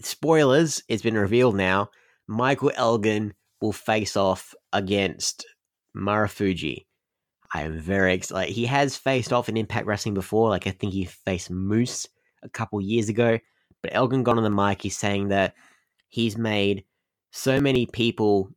spoilers. 0.00 0.82
It's 0.88 1.02
been 1.02 1.16
revealed 1.16 1.56
now 1.56 1.90
Michael 2.26 2.72
Elgin 2.74 3.34
will 3.60 3.72
face 3.72 4.16
off 4.16 4.54
against 4.72 5.46
Marufuji. 5.96 6.86
I 7.54 7.62
am 7.62 7.78
very 7.78 8.14
excited. 8.14 8.54
He 8.54 8.64
has 8.66 8.96
faced 8.96 9.32
off 9.32 9.48
in 9.48 9.56
Impact 9.56 9.86
Wrestling 9.86 10.14
before. 10.14 10.48
Like 10.48 10.66
I 10.66 10.70
think 10.70 10.92
he 10.92 11.04
faced 11.04 11.50
Moose 11.50 12.08
a 12.42 12.48
couple 12.48 12.80
years 12.80 13.08
ago. 13.08 13.38
But 13.82 13.94
Elgin 13.94 14.22
got 14.22 14.38
on 14.38 14.44
the 14.44 14.50
mic. 14.50 14.80
He's 14.80 14.96
saying 14.96 15.28
that 15.28 15.54
he's 16.08 16.36
made 16.38 16.84
so 17.30 17.60
many 17.60 17.86
people 17.86 18.50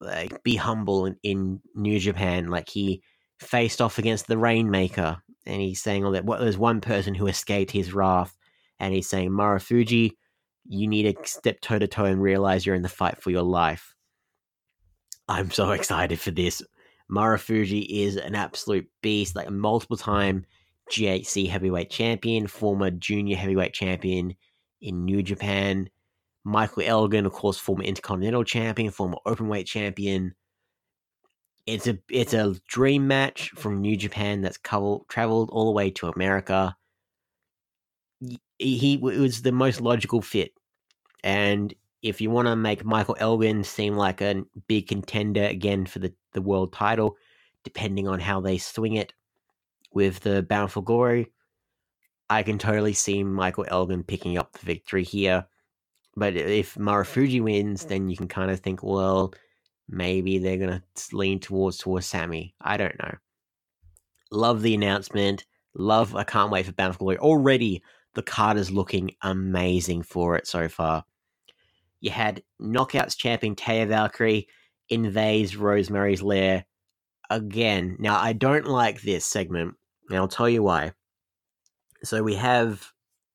like 0.00 0.42
be 0.42 0.56
humble 0.56 1.06
in, 1.06 1.16
in 1.22 1.60
New 1.74 2.00
Japan. 2.00 2.48
Like 2.48 2.68
he 2.68 3.02
faced 3.38 3.80
off 3.80 3.98
against 3.98 4.26
the 4.26 4.38
Rainmaker, 4.38 5.22
and 5.46 5.60
he's 5.60 5.82
saying 5.82 6.04
all 6.04 6.12
that. 6.12 6.24
What 6.24 6.38
well, 6.38 6.44
there's 6.44 6.58
one 6.58 6.80
person 6.80 7.14
who 7.14 7.26
escaped 7.26 7.70
his 7.70 7.92
wrath, 7.92 8.36
and 8.78 8.94
he's 8.94 9.08
saying 9.08 9.30
Marufuji 9.30 10.12
you 10.70 10.86
need 10.86 11.16
to 11.16 11.28
step 11.28 11.60
toe 11.60 11.80
to 11.80 11.88
toe 11.88 12.04
and 12.04 12.22
realize 12.22 12.64
you're 12.64 12.76
in 12.76 12.82
the 12.82 12.88
fight 12.88 13.20
for 13.20 13.30
your 13.30 13.42
life. 13.42 13.92
I'm 15.28 15.50
so 15.50 15.72
excited 15.72 16.20
for 16.20 16.30
this. 16.30 16.62
Marufuji 17.10 17.86
is 17.88 18.16
an 18.16 18.36
absolute 18.36 18.88
beast, 19.02 19.34
like 19.34 19.48
a 19.48 19.50
multiple 19.52 19.96
time 19.96 20.46
GHC 20.92 21.48
heavyweight 21.48 21.90
champion, 21.90 22.46
former 22.46 22.92
junior 22.92 23.36
heavyweight 23.36 23.72
champion 23.72 24.34
in 24.80 25.04
New 25.04 25.24
Japan. 25.24 25.90
Michael 26.44 26.84
Elgin, 26.86 27.26
of 27.26 27.32
course, 27.32 27.58
former 27.58 27.82
intercontinental 27.82 28.44
champion, 28.44 28.92
former 28.92 29.18
openweight 29.26 29.66
champion. 29.66 30.34
it's 31.66 31.88
a 31.88 31.98
it's 32.08 32.32
a 32.32 32.54
dream 32.68 33.08
match 33.08 33.50
from 33.50 33.80
New 33.80 33.96
Japan 33.96 34.40
that's 34.40 34.58
traveled 34.58 35.08
traveled 35.08 35.50
all 35.50 35.66
the 35.66 35.72
way 35.72 35.90
to 35.90 36.08
America. 36.08 36.76
He, 38.58 38.98
was 39.00 39.42
the 39.42 39.52
most 39.52 39.80
logical 39.80 40.20
fit, 40.20 40.52
and 41.24 41.72
if 42.02 42.20
you 42.20 42.30
want 42.30 42.48
to 42.48 42.56
make 42.56 42.84
Michael 42.84 43.16
Elgin 43.18 43.64
seem 43.64 43.94
like 43.94 44.20
a 44.20 44.42
big 44.68 44.88
contender 44.88 45.44
again 45.44 45.86
for 45.86 45.98
the 45.98 46.12
the 46.32 46.42
world 46.42 46.72
title, 46.72 47.16
depending 47.64 48.08
on 48.08 48.20
how 48.20 48.40
they 48.40 48.58
swing 48.58 48.94
it 48.94 49.12
with 49.92 50.20
the 50.20 50.42
Bound 50.42 50.70
for 50.70 50.82
Glory, 50.82 51.30
I 52.28 52.42
can 52.42 52.58
totally 52.58 52.92
see 52.92 53.24
Michael 53.24 53.66
Elgin 53.68 54.04
picking 54.04 54.38
up 54.38 54.52
the 54.52 54.66
victory 54.66 55.04
here. 55.04 55.46
But 56.16 56.36
if 56.36 56.74
Marufuji 56.76 57.42
wins, 57.42 57.84
then 57.84 58.08
you 58.08 58.16
can 58.16 58.28
kind 58.28 58.50
of 58.50 58.60
think, 58.60 58.82
well, 58.82 59.32
maybe 59.88 60.38
they're 60.38 60.58
gonna 60.58 60.82
lean 61.12 61.40
towards 61.40 61.78
towards 61.78 62.06
Sami. 62.06 62.54
I 62.60 62.76
don't 62.76 62.98
know. 62.98 63.14
Love 64.30 64.62
the 64.62 64.74
announcement. 64.74 65.44
Love. 65.74 66.14
I 66.14 66.24
can't 66.24 66.50
wait 66.50 66.66
for 66.66 66.72
Bound 66.72 66.94
for 66.94 66.98
Glory. 67.00 67.18
Already, 67.18 67.82
the 68.14 68.22
card 68.22 68.56
is 68.56 68.70
looking 68.70 69.12
amazing 69.22 70.02
for 70.02 70.36
it 70.36 70.46
so 70.46 70.68
far. 70.68 71.04
You 72.00 72.10
had 72.10 72.42
Knockouts 72.60 73.16
champion 73.16 73.54
Taya 73.54 73.86
Valkyrie 73.86 74.48
invades 74.88 75.56
Rosemary's 75.56 76.22
Lair 76.22 76.64
again. 77.28 77.96
Now, 77.98 78.18
I 78.18 78.32
don't 78.32 78.66
like 78.66 79.02
this 79.02 79.24
segment, 79.24 79.74
and 80.08 80.18
I'll 80.18 80.28
tell 80.28 80.48
you 80.48 80.62
why. 80.62 80.92
So 82.02 82.22
we 82.22 82.34
have 82.34 82.90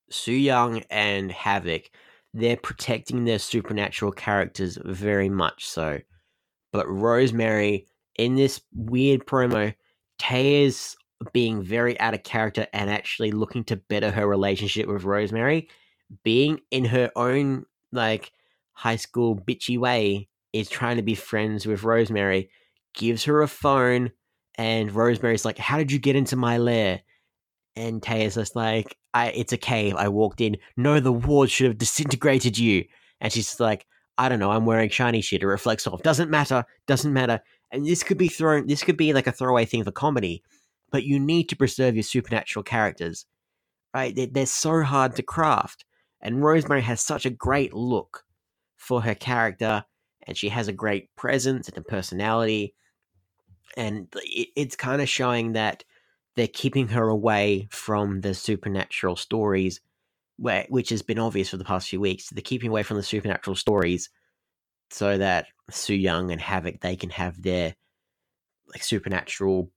Su 0.09 0.34
Yung 0.34 0.84
and 0.89 1.32
Havok. 1.32 1.86
They're 2.34 2.57
protecting 2.57 3.23
their 3.23 3.39
supernatural 3.39 4.11
characters 4.11 4.78
very 4.84 5.30
much 5.30 5.65
so. 5.65 5.99
But 6.73 6.89
Rosemary, 6.89 7.86
in 8.17 8.36
this 8.36 8.59
weird 8.73 9.26
promo, 9.26 9.73
Taya's 10.19 10.97
being 11.34 11.63
very 11.63 11.99
out 11.99 12.13
of 12.13 12.24
character 12.24 12.68
and 12.74 12.89
actually 12.89 13.32
looking 13.32 13.63
to 13.66 13.76
better 13.76 14.11
her 14.11 14.28
relationship 14.28 14.88
with 14.88 15.03
Rosemary, 15.03 15.70
being 16.24 16.59
in 16.72 16.86
her 16.86 17.11
own 17.16 17.66
like 17.91 18.32
high 18.74 18.97
school 18.97 19.36
bitchy 19.36 19.78
way, 19.78 20.28
is 20.53 20.70
trying 20.70 20.97
to 20.97 21.03
be 21.03 21.16
friends 21.16 21.66
with 21.66 21.84
Rosemary, 21.84 22.49
gives 22.93 23.24
her 23.26 23.41
a 23.41 23.47
phone, 23.47 24.11
and 24.55 24.91
Rosemary's 24.91 25.45
like, 25.45 25.57
How 25.57 25.78
did 25.78 25.91
you 25.91 25.99
get 25.99 26.16
into 26.16 26.36
my 26.36 26.57
lair? 26.57 27.01
And 27.76 28.01
Taya's 28.01 28.36
just 28.36 28.55
like, 28.55 28.97
I, 29.13 29.28
it's 29.32 29.53
a 29.53 29.57
cave. 29.57 29.95
I 29.95 30.07
walked 30.07 30.41
in. 30.41 30.57
No, 30.78 30.99
the 30.99 31.11
ward 31.11 31.49
should 31.49 31.68
have 31.68 31.78
disintegrated 31.78 32.57
you. 32.57 32.86
And 33.20 33.32
she's 33.32 33.59
like, 33.59 33.86
I 34.18 34.30
don't 34.30 34.39
know. 34.39 34.51
I'm 34.51 34.66
wearing 34.66 34.89
shiny 34.89 35.22
shit. 35.22 35.41
It 35.41 35.47
reflects 35.47 35.88
off. 35.88 36.03
Doesn't 36.03 36.30
matter. 36.30 36.66
Doesn't 36.88 37.11
matter. 37.11 37.41
And 37.72 37.86
this 37.86 38.03
could 38.03 38.18
be 38.18 38.28
thrown. 38.28 38.68
This 38.68 38.84
could 38.84 38.97
be 38.97 39.13
like 39.13 39.28
a 39.28 39.32
throwaway 39.32 39.66
thing 39.66 39.84
for 39.84 39.91
comedy, 39.91 40.43
but 40.92 41.04
you 41.04 41.20
need 41.20 41.50
to 41.50 41.56
preserve 41.56 41.96
your 41.96 42.04
supernatural 42.04 42.64
characters, 42.64 43.26
right? 43.94 44.16
They're, 44.16 44.28
they're 44.28 44.46
so 44.46 44.84
hard 44.84 45.16
to 45.16 45.24
craft. 45.24 45.86
And 46.22 46.44
Rosemary 46.44 46.82
has 46.82 47.02
such 47.02 47.26
a 47.26 47.30
great 47.30 47.74
look 47.74 48.24
for 48.78 49.02
her 49.02 49.16
character, 49.16 49.86
and 50.28 50.38
she 50.38 50.50
has 50.50 50.68
a 50.68 50.74
great 50.74 51.14
presence 51.16 51.68
and 51.68 51.78
a 51.78 51.82
personality. 51.82 52.74
And 53.78 54.08
it, 54.24 54.50
it's 54.56 54.76
kind 54.76 55.02
of 55.02 55.10
showing 55.10 55.54
that 55.54 55.84
they're 56.36 56.48
keeping 56.48 56.90
her 56.90 57.08
away 57.08 57.68
from 57.72 58.22
the 58.22 58.34
supernatural 58.34 59.16
stories, 59.16 59.82
where 60.38 60.66
which 60.70 60.90
has 60.90 61.02
been 61.02 61.20
obvious 61.20 61.50
for 61.50 61.58
the 61.58 61.64
past 61.64 61.90
few 61.90 62.00
weeks. 62.00 62.30
They're 62.30 62.42
keeping 62.42 62.70
away 62.70 62.84
from 62.84 62.98
the 62.98 63.04
supernatural 63.04 63.56
stories 63.56 64.10
so 64.90 65.18
that 65.18 65.48
Su 65.70 65.94
Yung 65.94 66.32
and 66.32 66.42
Havok 66.42 66.82
they 66.82 66.96
can 66.96 67.10
have 67.12 67.42
their 67.42 67.76
like 68.68 68.84
supernatural 68.84 69.72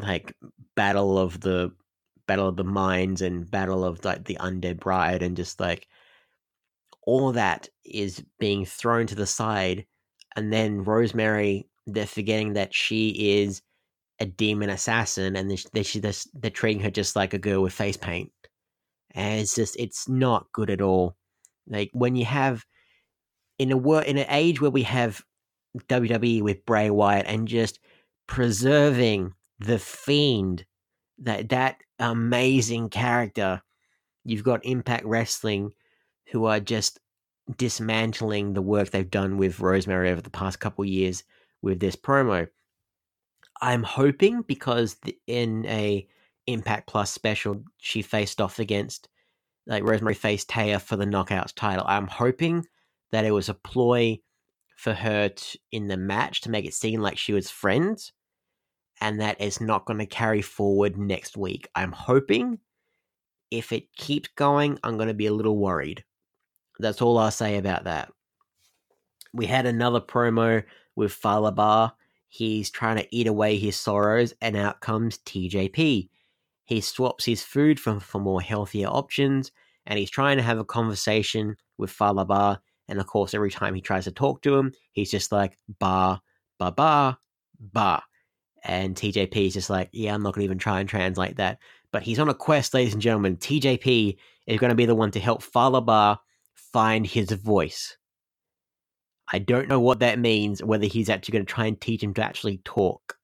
like 0.00 0.34
battle 0.76 1.18
of 1.18 1.40
the 1.40 1.72
battle 2.26 2.48
of 2.48 2.56
the 2.56 2.64
minds 2.64 3.22
and 3.22 3.50
battle 3.50 3.84
of 3.84 4.04
like 4.04 4.24
the 4.24 4.36
undead 4.40 4.78
bride 4.78 5.22
and 5.22 5.36
just 5.36 5.58
like 5.60 5.88
all 7.06 7.32
that 7.32 7.68
is 7.84 8.22
being 8.38 8.64
thrown 8.64 9.06
to 9.06 9.14
the 9.14 9.26
side 9.26 9.84
and 10.36 10.52
then 10.52 10.84
Rosemary 10.84 11.68
they're 11.86 12.06
forgetting 12.06 12.52
that 12.54 12.74
she 12.74 13.40
is 13.40 13.62
a 14.20 14.26
demon 14.26 14.70
assassin 14.70 15.34
and 15.34 15.50
they're, 15.50 15.82
they're, 16.00 16.12
they're 16.34 16.50
treating 16.50 16.82
her 16.82 16.90
just 16.90 17.16
like 17.16 17.34
a 17.34 17.38
girl 17.38 17.62
with 17.62 17.72
face 17.72 17.96
paint. 17.96 18.30
And 19.12 19.40
it's 19.40 19.54
just 19.54 19.76
it's 19.76 20.08
not 20.08 20.52
good 20.52 20.70
at 20.70 20.82
all. 20.82 21.16
Like 21.66 21.90
when 21.92 22.14
you 22.14 22.26
have 22.26 22.64
in 23.58 23.72
a 23.72 23.76
wor- 23.76 24.02
in 24.02 24.18
an 24.18 24.26
age 24.28 24.60
where 24.60 24.70
we 24.70 24.84
have 24.84 25.22
WWE 25.88 26.42
with 26.42 26.64
Bray 26.64 26.90
Wyatt 26.90 27.26
and 27.26 27.48
just 27.48 27.80
preserving 28.28 29.32
the 29.60 29.78
fiend 29.78 30.64
that 31.18 31.50
that 31.50 31.76
amazing 31.98 32.88
character 32.88 33.62
you've 34.24 34.44
got 34.44 34.64
Impact 34.64 35.04
Wrestling 35.04 35.72
who 36.32 36.46
are 36.46 36.60
just 36.60 36.98
dismantling 37.56 38.54
the 38.54 38.62
work 38.62 38.90
they've 38.90 39.10
done 39.10 39.36
with 39.36 39.60
Rosemary 39.60 40.10
over 40.10 40.20
the 40.20 40.30
past 40.30 40.60
couple 40.60 40.84
years 40.84 41.24
with 41.62 41.80
this 41.80 41.96
promo 41.96 42.48
I'm 43.60 43.82
hoping 43.82 44.42
because 44.42 44.96
in 45.26 45.66
a 45.66 46.06
Impact 46.46 46.88
Plus 46.88 47.10
special, 47.10 47.62
she 47.78 48.02
faced 48.02 48.40
off 48.40 48.58
against 48.58 49.08
like 49.66 49.84
Rosemary 49.84 50.14
faced 50.14 50.48
Taya 50.48 50.80
for 50.80 50.96
the 50.96 51.04
Knockouts 51.04 51.54
title. 51.54 51.84
I'm 51.86 52.06
hoping 52.06 52.66
that 53.12 53.24
it 53.24 53.30
was 53.32 53.48
a 53.48 53.54
ploy 53.54 54.18
for 54.76 54.94
her 54.94 55.28
to, 55.28 55.58
in 55.70 55.88
the 55.88 55.96
match 55.96 56.40
to 56.42 56.50
make 56.50 56.64
it 56.64 56.74
seem 56.74 57.00
like 57.00 57.18
she 57.18 57.34
was 57.34 57.50
friends, 57.50 58.12
and 59.00 59.20
that 59.20 59.36
it's 59.40 59.60
not 59.60 59.86
going 59.86 59.98
to 59.98 60.06
carry 60.06 60.42
forward 60.42 60.96
next 60.96 61.36
week. 61.36 61.68
I'm 61.74 61.92
hoping. 61.92 62.58
If 63.50 63.72
it 63.72 63.92
keeps 63.96 64.28
going, 64.36 64.78
I'm 64.84 64.96
going 64.96 65.08
to 65.08 65.14
be 65.14 65.26
a 65.26 65.32
little 65.32 65.58
worried. 65.58 66.04
That's 66.78 67.02
all 67.02 67.18
I'll 67.18 67.32
say 67.32 67.56
about 67.56 67.84
that. 67.84 68.12
We 69.32 69.46
had 69.46 69.66
another 69.66 70.00
promo 70.00 70.62
with 70.94 71.12
Fallah 71.12 71.52
Bahh 71.52 71.92
He's 72.32 72.70
trying 72.70 72.96
to 72.96 73.08
eat 73.10 73.26
away 73.26 73.58
his 73.58 73.76
sorrows, 73.76 74.32
and 74.40 74.56
out 74.56 74.80
comes 74.80 75.18
TJP. 75.18 76.08
He 76.64 76.80
swaps 76.80 77.24
his 77.24 77.42
food 77.42 77.80
for, 77.80 77.98
more 78.20 78.40
healthier 78.40 78.86
options, 78.86 79.50
and 79.84 79.98
he's 79.98 80.10
trying 80.10 80.36
to 80.36 80.42
have 80.44 80.60
a 80.60 80.64
conversation 80.64 81.56
with 81.76 81.90
Fallah 81.90 82.24
Bahh. 82.24 82.58
And 82.86 83.00
of 83.00 83.08
course, 83.08 83.34
every 83.34 83.50
time 83.50 83.74
he 83.74 83.80
tries 83.80 84.04
to 84.04 84.12
talk 84.12 84.42
to 84.42 84.56
him, 84.56 84.72
he's 84.92 85.10
just 85.10 85.32
like, 85.32 85.58
ba, 85.80 86.22
ba, 86.60 86.70
ba, 86.70 87.18
ba. 87.58 88.02
And 88.64 88.94
TJP 88.94 89.46
is 89.46 89.54
just 89.54 89.70
like, 89.70 89.88
yeah, 89.92 90.14
I'm 90.14 90.22
not 90.22 90.34
going 90.34 90.42
to 90.42 90.46
even 90.46 90.58
try 90.58 90.80
and 90.80 90.88
translate 90.88 91.36
that. 91.36 91.58
But 91.92 92.02
he's 92.02 92.18
on 92.18 92.28
a 92.28 92.34
quest, 92.34 92.74
ladies 92.74 92.92
and 92.92 93.02
gentlemen. 93.02 93.36
TJP 93.36 94.16
is 94.46 94.60
going 94.60 94.70
to 94.70 94.76
be 94.76 94.86
the 94.86 94.94
one 94.94 95.10
to 95.12 95.20
help 95.20 95.42
Fallah 95.42 95.82
Bahh 95.82 96.18
find 96.54 97.06
his 97.06 97.30
voice. 97.32 97.96
I 99.32 99.38
don't 99.38 99.68
know 99.68 99.80
what 99.80 100.00
that 100.00 100.18
means, 100.18 100.62
whether 100.62 100.86
he's 100.86 101.08
actually 101.08 101.32
going 101.32 101.46
to 101.46 101.52
try 101.52 101.66
and 101.66 101.80
teach 101.80 102.02
him 102.02 102.14
to 102.14 102.22
actually 102.22 102.58
talk. 102.64 103.16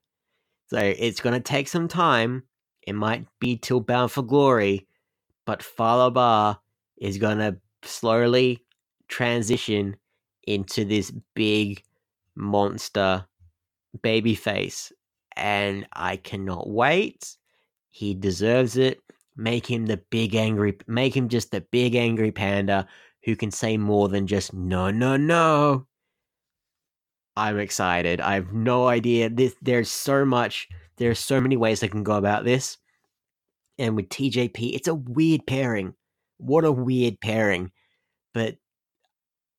So 0.69 0.79
it's 0.79 1.21
going 1.21 1.35
to 1.35 1.41
take 1.41 1.69
some 1.69 1.89
time. 1.89 2.45
It 2.83 2.95
might 2.95 3.27
be 3.41 3.57
till 3.57 3.81
Bound 3.81 4.13
for 4.13 4.23
Glory, 4.23 4.87
but 5.45 5.63
Fallah 5.63 6.13
Bahh 6.13 6.59
is 6.97 7.19
going 7.19 7.39
to 7.39 7.57
slowly 7.83 8.65
transition 9.09 9.97
into 10.45 10.85
this 10.85 11.13
big 11.35 11.83
monster 12.37 13.27
baby 14.03 14.35
face. 14.35 14.93
And 15.37 15.87
I 15.93 16.17
cannot 16.17 16.69
wait. 16.69 17.37
He 17.91 18.15
deserves 18.15 18.77
it. 18.77 19.01
Make 19.37 19.67
him 19.67 19.87
the 19.87 19.99
big 19.99 20.35
angry, 20.35 20.79
make 20.87 21.15
him 21.15 21.29
just 21.29 21.51
the 21.51 21.61
big 21.61 21.95
angry 21.95 22.33
panda 22.33 22.87
who 23.25 23.37
can 23.37 23.51
say 23.51 23.77
more 23.77 24.09
than 24.09 24.27
just 24.27 24.55
no, 24.55 24.91
no, 24.91 25.17
no. 25.17 25.87
I'm 27.37 27.59
excited. 27.59 28.21
I 28.21 28.35
have 28.35 28.53
no 28.53 28.89
idea. 28.89 29.29
This 29.29 29.55
there's 29.61 29.91
so 29.91 30.25
much. 30.25 30.69
There's 30.97 31.19
so 31.19 31.41
many 31.41 31.57
ways 31.57 31.83
I 31.83 31.89
can 31.89 32.03
go 32.03 32.17
about 32.17 32.45
this. 32.45 32.79
And 33.79 33.95
with 33.95 34.09
TJP, 34.09 34.75
it's 34.75 34.89
a 34.89 34.95
weird 34.95 35.47
pairing. 35.47 35.93
What 36.39 36.65
a 36.65 36.73
weird 36.73 37.21
pairing. 37.21 37.73
But 38.33 38.57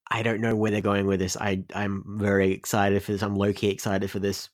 I 0.10 0.24
don't 0.24 0.42
know 0.42 0.56
where 0.56 0.72
they're 0.72 0.82
going 0.82 1.06
with 1.06 1.20
this. 1.20 1.38
I 1.38 1.64
I'm 1.76 2.04
very 2.18 2.52
excited 2.52 3.04
for 3.04 3.12
this. 3.12 3.22
I'm 3.22 3.36
low 3.36 3.54
key 3.54 3.70
excited 3.70 4.10
for 4.10 4.20
this. 4.20 4.50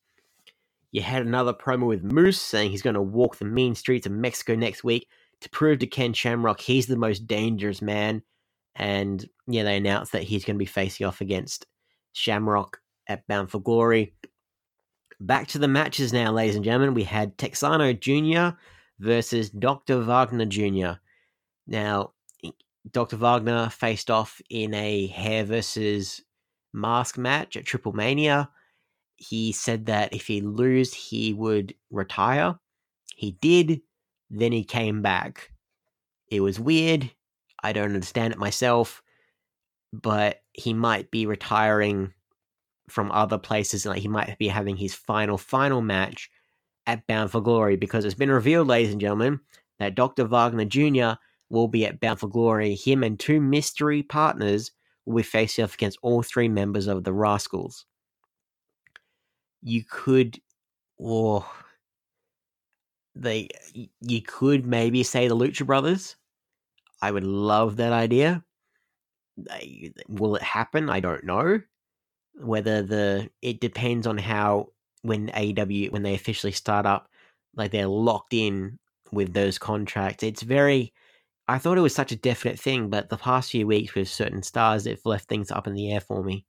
You 0.93 1.01
had 1.01 1.25
another 1.25 1.53
promo 1.53 1.87
with 1.87 2.03
Moose 2.03 2.39
saying 2.39 2.69
he's 2.69 2.83
going 2.83 2.93
to 2.93 3.01
walk 3.01 3.37
the 3.37 3.45
mean 3.45 3.73
streets 3.73 4.05
of 4.05 4.11
Mexico 4.13 4.55
next 4.55 4.83
week 4.83 5.09
to 5.41 5.49
prove 5.49 5.79
to 5.79 5.87
Ken 5.87 6.13
Shamrock 6.13 6.61
he's 6.61 6.85
the 6.85 6.95
most 6.95 7.27
dangerous 7.27 7.81
man. 7.81 8.21
And 8.75 9.27
yeah, 9.47 9.63
they 9.63 9.75
announced 9.75 10.11
that 10.13 10.23
he's 10.23 10.45
going 10.45 10.55
to 10.55 10.59
be 10.59 10.65
facing 10.65 11.05
off 11.05 11.19
against 11.19 11.65
Shamrock 12.13 12.79
at 13.07 13.27
Bound 13.27 13.49
for 13.49 13.59
Glory. 13.59 14.13
Back 15.19 15.47
to 15.49 15.57
the 15.57 15.67
matches 15.67 16.13
now, 16.13 16.31
ladies 16.31 16.55
and 16.55 16.63
gentlemen. 16.63 16.93
We 16.93 17.03
had 17.03 17.37
Texano 17.37 17.99
Jr. 17.99 18.55
versus 18.99 19.49
Dr. 19.49 19.99
Wagner 19.99 20.45
Jr. 20.45 20.99
Now, 21.65 22.13
Dr. 22.91 23.17
Wagner 23.17 23.69
faced 23.69 24.11
off 24.11 24.41
in 24.49 24.75
a 24.75 25.07
hair 25.07 25.43
versus 25.43 26.21
mask 26.71 27.17
match 27.17 27.57
at 27.57 27.65
Triple 27.65 27.93
Mania. 27.93 28.49
He 29.23 29.51
said 29.51 29.85
that 29.85 30.13
if 30.13 30.27
he 30.27 30.41
lose, 30.41 30.93
he 30.93 31.33
would 31.33 31.73
retire. 31.89 32.59
He 33.15 33.31
did. 33.31 33.81
Then 34.29 34.51
he 34.51 34.63
came 34.63 35.01
back. 35.01 35.51
It 36.27 36.41
was 36.41 36.59
weird. 36.59 37.11
I 37.63 37.71
don't 37.71 37.93
understand 37.93 38.33
it 38.33 38.39
myself, 38.39 39.01
but 39.93 40.41
he 40.51 40.73
might 40.73 41.09
be 41.11 41.25
retiring 41.25 42.13
from 42.89 43.11
other 43.11 43.37
places. 43.37 43.85
Like 43.85 44.01
he 44.01 44.07
might 44.07 44.37
be 44.37 44.47
having 44.49 44.75
his 44.75 44.93
final, 44.93 45.37
final 45.37 45.81
match 45.81 46.29
at 46.85 47.07
Bound 47.07 47.31
for 47.31 47.41
Glory 47.41 47.77
because 47.77 48.03
it's 48.03 48.15
been 48.15 48.31
revealed, 48.31 48.67
ladies 48.67 48.91
and 48.91 48.99
gentlemen, 48.99 49.39
that 49.79 49.95
Dr. 49.95 50.25
Wagner 50.25 50.65
Jr. 50.65 51.19
will 51.49 51.67
be 51.67 51.85
at 51.85 51.99
Bound 51.99 52.19
for 52.19 52.27
Glory. 52.27 52.75
Him 52.75 53.03
and 53.03 53.19
two 53.19 53.39
mystery 53.39 54.03
partners 54.03 54.71
will 55.05 55.17
be 55.17 55.23
facing 55.23 55.63
off 55.63 55.75
against 55.75 55.99
all 56.01 56.21
three 56.21 56.49
members 56.49 56.87
of 56.87 57.03
the 57.03 57.13
Rascals. 57.13 57.85
You 59.63 59.83
could, 59.89 60.39
or 60.97 61.45
they, 63.15 63.49
you 64.01 64.21
could 64.21 64.65
maybe 64.65 65.03
say 65.03 65.27
the 65.27 65.35
Lucha 65.35 65.65
Brothers. 65.65 66.15
I 67.01 67.11
would 67.11 67.23
love 67.23 67.77
that 67.77 67.93
idea. 67.93 68.43
Will 70.07 70.35
it 70.35 70.43
happen? 70.43 70.89
I 70.89 70.99
don't 70.99 71.23
know. 71.23 71.61
Whether 72.35 72.81
the 72.81 73.29
it 73.41 73.59
depends 73.59 74.07
on 74.07 74.17
how 74.17 74.69
when 75.01 75.29
AW 75.31 75.89
when 75.91 76.03
they 76.03 76.15
officially 76.15 76.51
start 76.51 76.85
up, 76.85 77.09
like 77.55 77.71
they're 77.71 77.87
locked 77.87 78.33
in 78.33 78.79
with 79.11 79.33
those 79.33 79.57
contracts. 79.57 80.23
It's 80.23 80.41
very. 80.41 80.93
I 81.47 81.57
thought 81.59 81.77
it 81.77 81.81
was 81.81 81.95
such 81.95 82.11
a 82.11 82.15
definite 82.17 82.59
thing, 82.59 82.89
but 82.89 83.09
the 83.09 83.17
past 83.17 83.51
few 83.51 83.67
weeks 83.67 83.95
with 83.95 84.07
certain 84.07 84.43
stars, 84.43 84.87
it's 84.87 85.05
left 85.05 85.27
things 85.27 85.51
up 85.51 85.67
in 85.67 85.73
the 85.73 85.91
air 85.91 86.01
for 86.01 86.23
me. 86.23 86.45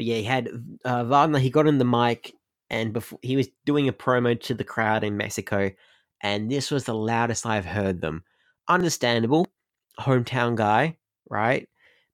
But 0.00 0.06
yeah, 0.06 0.16
he 0.16 0.22
had 0.22 0.48
uh, 0.82 1.04
Wagner. 1.04 1.38
He 1.38 1.50
got 1.50 1.66
in 1.66 1.76
the 1.76 1.84
mic, 1.84 2.32
and 2.70 2.90
before 2.90 3.18
he 3.20 3.36
was 3.36 3.48
doing 3.66 3.86
a 3.86 3.92
promo 3.92 4.40
to 4.44 4.54
the 4.54 4.64
crowd 4.64 5.04
in 5.04 5.18
Mexico, 5.18 5.72
and 6.22 6.50
this 6.50 6.70
was 6.70 6.84
the 6.84 6.94
loudest 6.94 7.44
I've 7.44 7.66
heard 7.66 8.00
them. 8.00 8.24
Understandable, 8.66 9.46
hometown 9.98 10.56
guy, 10.56 10.96
right? 11.28 11.68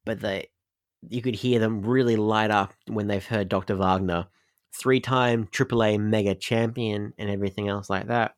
But 0.04 0.18
they, 0.18 0.48
you 1.08 1.22
could 1.22 1.36
hear 1.36 1.60
them 1.60 1.82
really 1.82 2.16
light 2.16 2.50
up 2.50 2.74
when 2.88 3.06
they've 3.06 3.24
heard 3.24 3.48
Dr. 3.48 3.76
Wagner 3.76 4.26
three 4.74 4.98
time 4.98 5.46
AAA 5.46 6.00
mega 6.00 6.34
champion 6.34 7.12
and 7.18 7.30
everything 7.30 7.68
else 7.68 7.88
like 7.88 8.08
that. 8.08 8.34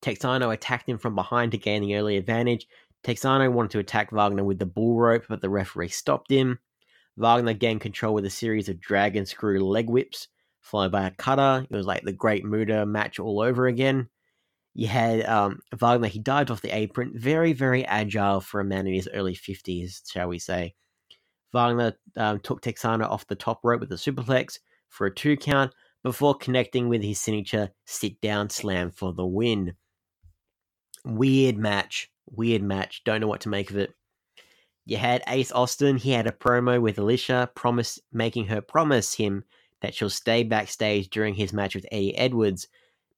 Texano 0.00 0.50
attacked 0.54 0.88
him 0.88 0.96
from 0.96 1.14
behind 1.14 1.52
to 1.52 1.58
gain 1.58 1.82
the 1.82 1.96
early 1.96 2.16
advantage. 2.16 2.68
Texano 3.04 3.52
wanted 3.52 3.72
to 3.72 3.80
attack 3.80 4.12
Wagner 4.12 4.44
with 4.44 4.58
the 4.58 4.64
bull 4.64 4.96
rope, 4.96 5.24
but 5.28 5.42
the 5.42 5.50
referee 5.50 5.88
stopped 5.88 6.30
him. 6.30 6.58
Wagner 7.18 7.52
gained 7.52 7.80
control 7.80 8.14
with 8.14 8.24
a 8.24 8.30
series 8.30 8.68
of 8.68 8.80
dragon 8.80 9.26
screw 9.26 9.64
leg 9.64 9.90
whips, 9.90 10.28
followed 10.60 10.92
by 10.92 11.06
a 11.06 11.10
cutter. 11.10 11.66
It 11.68 11.74
was 11.74 11.86
like 11.86 12.02
the 12.02 12.12
Great 12.12 12.44
Muta 12.44 12.86
match 12.86 13.18
all 13.18 13.40
over 13.40 13.66
again. 13.66 14.08
You 14.74 14.86
had 14.86 15.26
um, 15.26 15.60
Wagner, 15.74 16.06
he 16.06 16.20
dived 16.20 16.50
off 16.50 16.62
the 16.62 16.74
apron, 16.74 17.12
very, 17.16 17.52
very 17.52 17.84
agile 17.84 18.40
for 18.40 18.60
a 18.60 18.64
man 18.64 18.86
in 18.86 18.94
his 18.94 19.08
early 19.12 19.34
50s, 19.34 20.02
shall 20.10 20.28
we 20.28 20.38
say. 20.38 20.74
Wagner 21.52 21.94
um, 22.16 22.38
took 22.40 22.62
Texano 22.62 23.04
off 23.04 23.26
the 23.26 23.34
top 23.34 23.60
rope 23.64 23.80
with 23.80 23.90
a 23.92 23.96
superplex, 23.96 24.58
for 24.88 25.06
a 25.06 25.14
two 25.14 25.36
count 25.36 25.72
before 26.02 26.34
connecting 26.34 26.88
with 26.88 27.02
his 27.02 27.20
signature 27.20 27.70
sit 27.84 28.20
down 28.20 28.50
slam 28.50 28.90
for 28.90 29.12
the 29.12 29.26
win. 29.26 29.74
Weird 31.04 31.56
match. 31.56 32.10
Weird 32.30 32.62
match. 32.62 33.02
Don't 33.04 33.20
know 33.20 33.26
what 33.26 33.40
to 33.42 33.48
make 33.48 33.70
of 33.70 33.76
it. 33.76 33.94
You 34.88 34.96
had 34.96 35.22
Ace 35.28 35.52
Austin. 35.52 35.98
He 35.98 36.12
had 36.12 36.26
a 36.26 36.32
promo 36.32 36.80
with 36.80 36.96
Alisha, 36.96 37.54
promise 37.54 38.00
making 38.10 38.46
her 38.46 38.62
promise 38.62 39.12
him 39.12 39.44
that 39.82 39.94
she'll 39.94 40.08
stay 40.08 40.44
backstage 40.44 41.10
during 41.10 41.34
his 41.34 41.52
match 41.52 41.74
with 41.74 41.84
Eddie 41.92 42.16
Edwards 42.16 42.68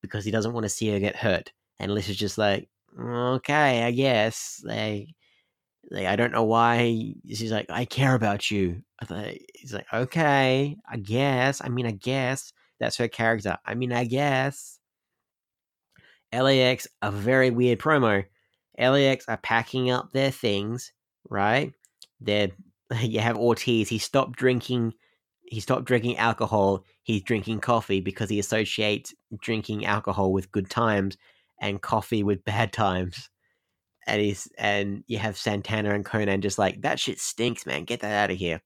because 0.03 0.25
he 0.25 0.33
doesn't 0.33 0.53
want 0.53 0.65
to 0.65 0.69
see 0.69 0.91
her 0.91 0.99
get 0.99 1.15
hurt. 1.15 1.53
And 1.79 1.93
Alisha's 1.93 2.17
just 2.17 2.39
like, 2.39 2.69
okay, 2.99 3.85
I 3.85 3.93
guess. 3.93 4.61
They 4.67 5.15
like, 5.93 6.07
I 6.07 6.17
don't 6.17 6.33
know 6.33 6.43
why. 6.43 7.15
She's 7.29 7.53
like, 7.53 7.67
I 7.71 7.85
care 7.85 8.17
about 8.17 8.51
you. 8.51 8.83
He's 9.55 9.73
like, 9.73 9.87
okay, 9.95 10.77
I 10.91 10.97
guess. 10.97 11.61
I 11.63 11.69
mean, 11.69 11.87
I 11.87 11.93
guess 11.93 12.53
that's 12.81 12.97
her 12.97 13.07
character. 13.07 13.57
I 13.65 13.77
mean, 13.77 13.93
I 13.93 14.07
guess. 14.07 14.81
LAX, 16.33 16.89
a 17.01 17.13
very 17.13 17.51
weird 17.51 17.79
promo. 17.79 18.25
LAX 18.77 19.25
are 19.29 19.37
packing 19.37 19.93
up 19.93 20.11
their 20.13 20.33
things, 20.33 20.91
right? 21.31 21.73
They're 22.21 22.51
you 23.01 23.21
have 23.21 23.39
Ortiz. 23.39 23.89
He 23.89 23.99
stopped 23.99 24.37
drinking. 24.37 24.93
He 25.43 25.61
stopped 25.61 25.87
drinking 25.87 26.19
alcohol. 26.19 26.85
He's 27.03 27.23
drinking 27.23 27.61
coffee 27.61 28.01
because 28.01 28.29
he 28.29 28.39
associates 28.39 29.15
drinking 29.41 29.87
alcohol 29.87 30.33
with 30.33 30.53
good 30.53 30.69
times 30.69 31.17
and 31.61 31.81
coffee 31.81 32.23
with 32.23 32.45
bad 32.45 32.73
times 32.73 33.31
and 34.07 34.21
he's 34.21 34.49
and 34.59 35.05
you 35.07 35.19
have 35.19 35.37
Santana 35.37 35.95
and 35.95 36.05
Konnan 36.05 36.41
just 36.41 36.59
like 36.59 36.83
that 36.83 36.99
shit 36.99 37.21
stinks, 37.21 37.67
man. 37.67 37.85
Get 37.85 38.01
that 38.01 38.25
out 38.25 38.31
of 38.31 38.37
here. 38.39 38.61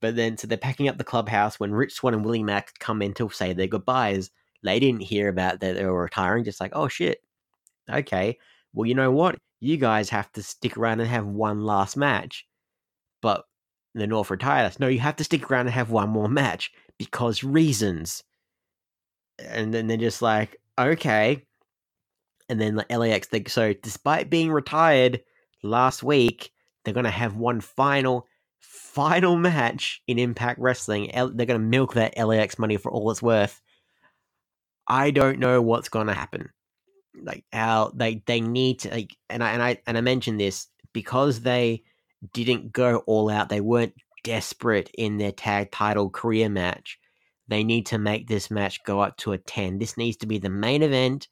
But 0.00 0.16
then, 0.16 0.36
so 0.36 0.46
they're 0.46 0.58
packing 0.58 0.88
up 0.88 0.98
the 0.98 1.04
clubhouse 1.04 1.60
when 1.60 1.72
Rich 1.72 1.94
Swann 1.94 2.14
and 2.14 2.24
Willie 2.24 2.42
Mack 2.42 2.78
come 2.78 3.02
in 3.02 3.12
to 3.14 3.28
say 3.30 3.52
their 3.52 3.66
goodbyes. 3.66 4.30
They 4.62 4.80
didn't 4.80 5.02
hear 5.02 5.28
about 5.28 5.60
that 5.60 5.74
they 5.74 5.84
were 5.84 6.02
retiring, 6.02 6.44
just 6.44 6.60
like, 6.60 6.72
oh 6.74 6.88
shit. 6.88 7.22
Okay, 7.90 8.38
well, 8.72 8.86
you 8.86 8.94
know 8.94 9.10
what? 9.10 9.38
You 9.60 9.76
guys 9.76 10.08
have 10.10 10.32
to 10.32 10.42
stick 10.42 10.76
around 10.76 11.00
and 11.00 11.08
have 11.08 11.26
one 11.26 11.64
last 11.64 11.96
match. 11.96 12.46
But 13.22 13.44
the 13.94 14.06
North 14.06 14.30
retired 14.30 14.66
us. 14.66 14.80
No, 14.80 14.88
you 14.88 15.00
have 15.00 15.16
to 15.16 15.24
stick 15.24 15.50
around 15.50 15.66
and 15.66 15.74
have 15.74 15.90
one 15.90 16.08
more 16.08 16.28
match 16.28 16.72
because 16.98 17.44
reasons. 17.44 18.22
And 19.38 19.72
then 19.72 19.86
they're 19.86 19.96
just 19.96 20.22
like, 20.22 20.56
okay 20.78 21.46
and 22.50 22.60
then 22.60 22.74
the 22.74 22.98
LAX. 22.98 23.28
They, 23.28 23.44
so 23.46 23.72
despite 23.72 24.28
being 24.28 24.50
retired 24.50 25.22
last 25.62 26.02
week, 26.02 26.50
they're 26.84 26.92
gonna 26.92 27.10
have 27.10 27.36
one 27.36 27.60
final, 27.60 28.26
final 28.58 29.36
match 29.36 30.02
in 30.08 30.18
Impact 30.18 30.58
Wrestling. 30.58 31.10
they're 31.14 31.46
gonna 31.46 31.60
milk 31.60 31.94
that 31.94 32.18
LAX 32.18 32.58
money 32.58 32.76
for 32.76 32.90
all 32.90 33.10
it's 33.10 33.22
worth. 33.22 33.62
I 34.88 35.12
don't 35.12 35.38
know 35.38 35.62
what's 35.62 35.88
gonna 35.88 36.12
happen. 36.12 36.50
Like 37.14 37.44
how 37.52 37.92
they 37.94 38.22
they 38.26 38.40
need 38.40 38.80
to 38.80 38.90
like, 38.90 39.16
and 39.28 39.42
I 39.42 39.52
and 39.52 39.62
I 39.62 39.78
and 39.86 39.98
I 39.98 40.00
mentioned 40.00 40.40
this 40.40 40.68
because 40.92 41.40
they 41.40 41.82
didn't 42.32 42.72
go 42.72 42.98
all 43.06 43.30
out. 43.30 43.48
They 43.48 43.60
weren't 43.60 43.94
desperate 44.22 44.90
in 44.96 45.18
their 45.18 45.32
tag 45.32 45.70
title 45.72 46.10
career 46.10 46.48
match. 46.48 46.98
They 47.48 47.64
need 47.64 47.86
to 47.86 47.98
make 47.98 48.28
this 48.28 48.50
match 48.50 48.82
go 48.84 49.00
up 49.00 49.16
to 49.18 49.32
a 49.32 49.38
10. 49.38 49.78
This 49.78 49.96
needs 49.96 50.16
to 50.18 50.26
be 50.26 50.38
the 50.38 50.50
main 50.50 50.82
event 50.82 51.28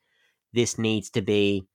this 0.53 0.79
needs 0.79 1.11
to 1.11 1.23
be 1.23 1.67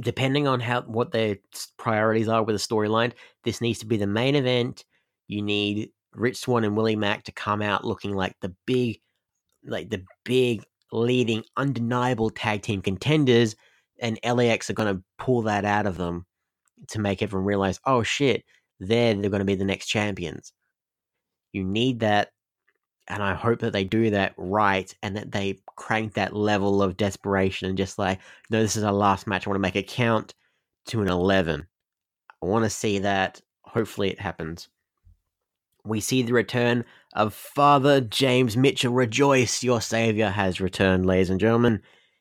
depending 0.00 0.46
on 0.46 0.60
how 0.60 0.82
what 0.82 1.10
their 1.10 1.36
priorities 1.78 2.28
are 2.28 2.42
with 2.42 2.54
the 2.54 2.74
storyline, 2.74 3.12
this 3.44 3.60
needs 3.60 3.78
to 3.78 3.86
be 3.86 3.96
the 3.96 4.06
main 4.06 4.34
event. 4.34 4.84
You 5.26 5.42
need 5.42 5.90
Rich 6.12 6.38
Swann 6.38 6.64
and 6.64 6.76
Willie 6.76 6.96
Mack 6.96 7.24
to 7.24 7.32
come 7.32 7.62
out 7.62 7.84
looking 7.84 8.14
like 8.14 8.36
the 8.40 8.54
big, 8.66 9.00
like 9.64 9.88
the 9.88 10.04
big 10.24 10.64
leading, 10.96 11.44
undeniable 11.56 12.30
tag 12.30 12.62
team 12.62 12.82
contenders, 12.82 13.54
and 14.00 14.18
LAX 14.24 14.70
are 14.70 14.74
going 14.74 14.94
to 14.94 15.02
pull 15.18 15.42
that 15.42 15.64
out 15.64 15.86
of 15.86 15.96
them 15.96 16.26
to 16.88 17.00
make 17.00 17.22
everyone 17.22 17.46
realize, 17.46 17.80
oh 17.86 18.02
shit, 18.02 18.44
they're 18.80 19.14
they're 19.14 19.30
going 19.30 19.40
to 19.40 19.44
be 19.44 19.54
the 19.54 19.64
next 19.64 19.86
champions. 19.86 20.52
You 21.52 21.64
need 21.64 22.00
that 22.00 22.30
and 23.08 23.22
I 23.22 23.34
hope 23.34 23.60
that 23.60 23.72
they 23.72 23.84
do 23.84 24.10
that 24.10 24.34
right 24.36 24.92
and 25.02 25.16
that 25.16 25.30
they 25.30 25.60
crank 25.76 26.14
that 26.14 26.34
level 26.34 26.82
of 26.82 26.96
desperation 26.96 27.68
and 27.68 27.78
just 27.78 27.98
like, 27.98 28.20
no, 28.50 28.60
this 28.60 28.76
is 28.76 28.82
our 28.82 28.92
last 28.92 29.26
match. 29.26 29.46
I 29.46 29.50
want 29.50 29.56
to 29.56 29.62
make 29.62 29.76
it 29.76 29.86
count 29.86 30.34
to 30.86 31.02
an 31.02 31.08
11. 31.08 31.66
I 32.42 32.46
want 32.46 32.64
to 32.64 32.70
see 32.70 32.98
that. 33.00 33.40
Hopefully 33.62 34.10
it 34.10 34.18
happens. 34.18 34.68
We 35.84 36.00
see 36.00 36.22
the 36.22 36.32
return 36.32 36.84
of 37.16 37.34
Father 37.34 38.00
James 38.00 38.56
Mitchell. 38.56 38.92
Rejoice, 38.92 39.62
your 39.64 39.80
savior 39.80 40.28
has 40.28 40.60
returned, 40.60 41.06
ladies 41.06 41.30
and 41.30 41.40
gentlemen. 41.40 41.80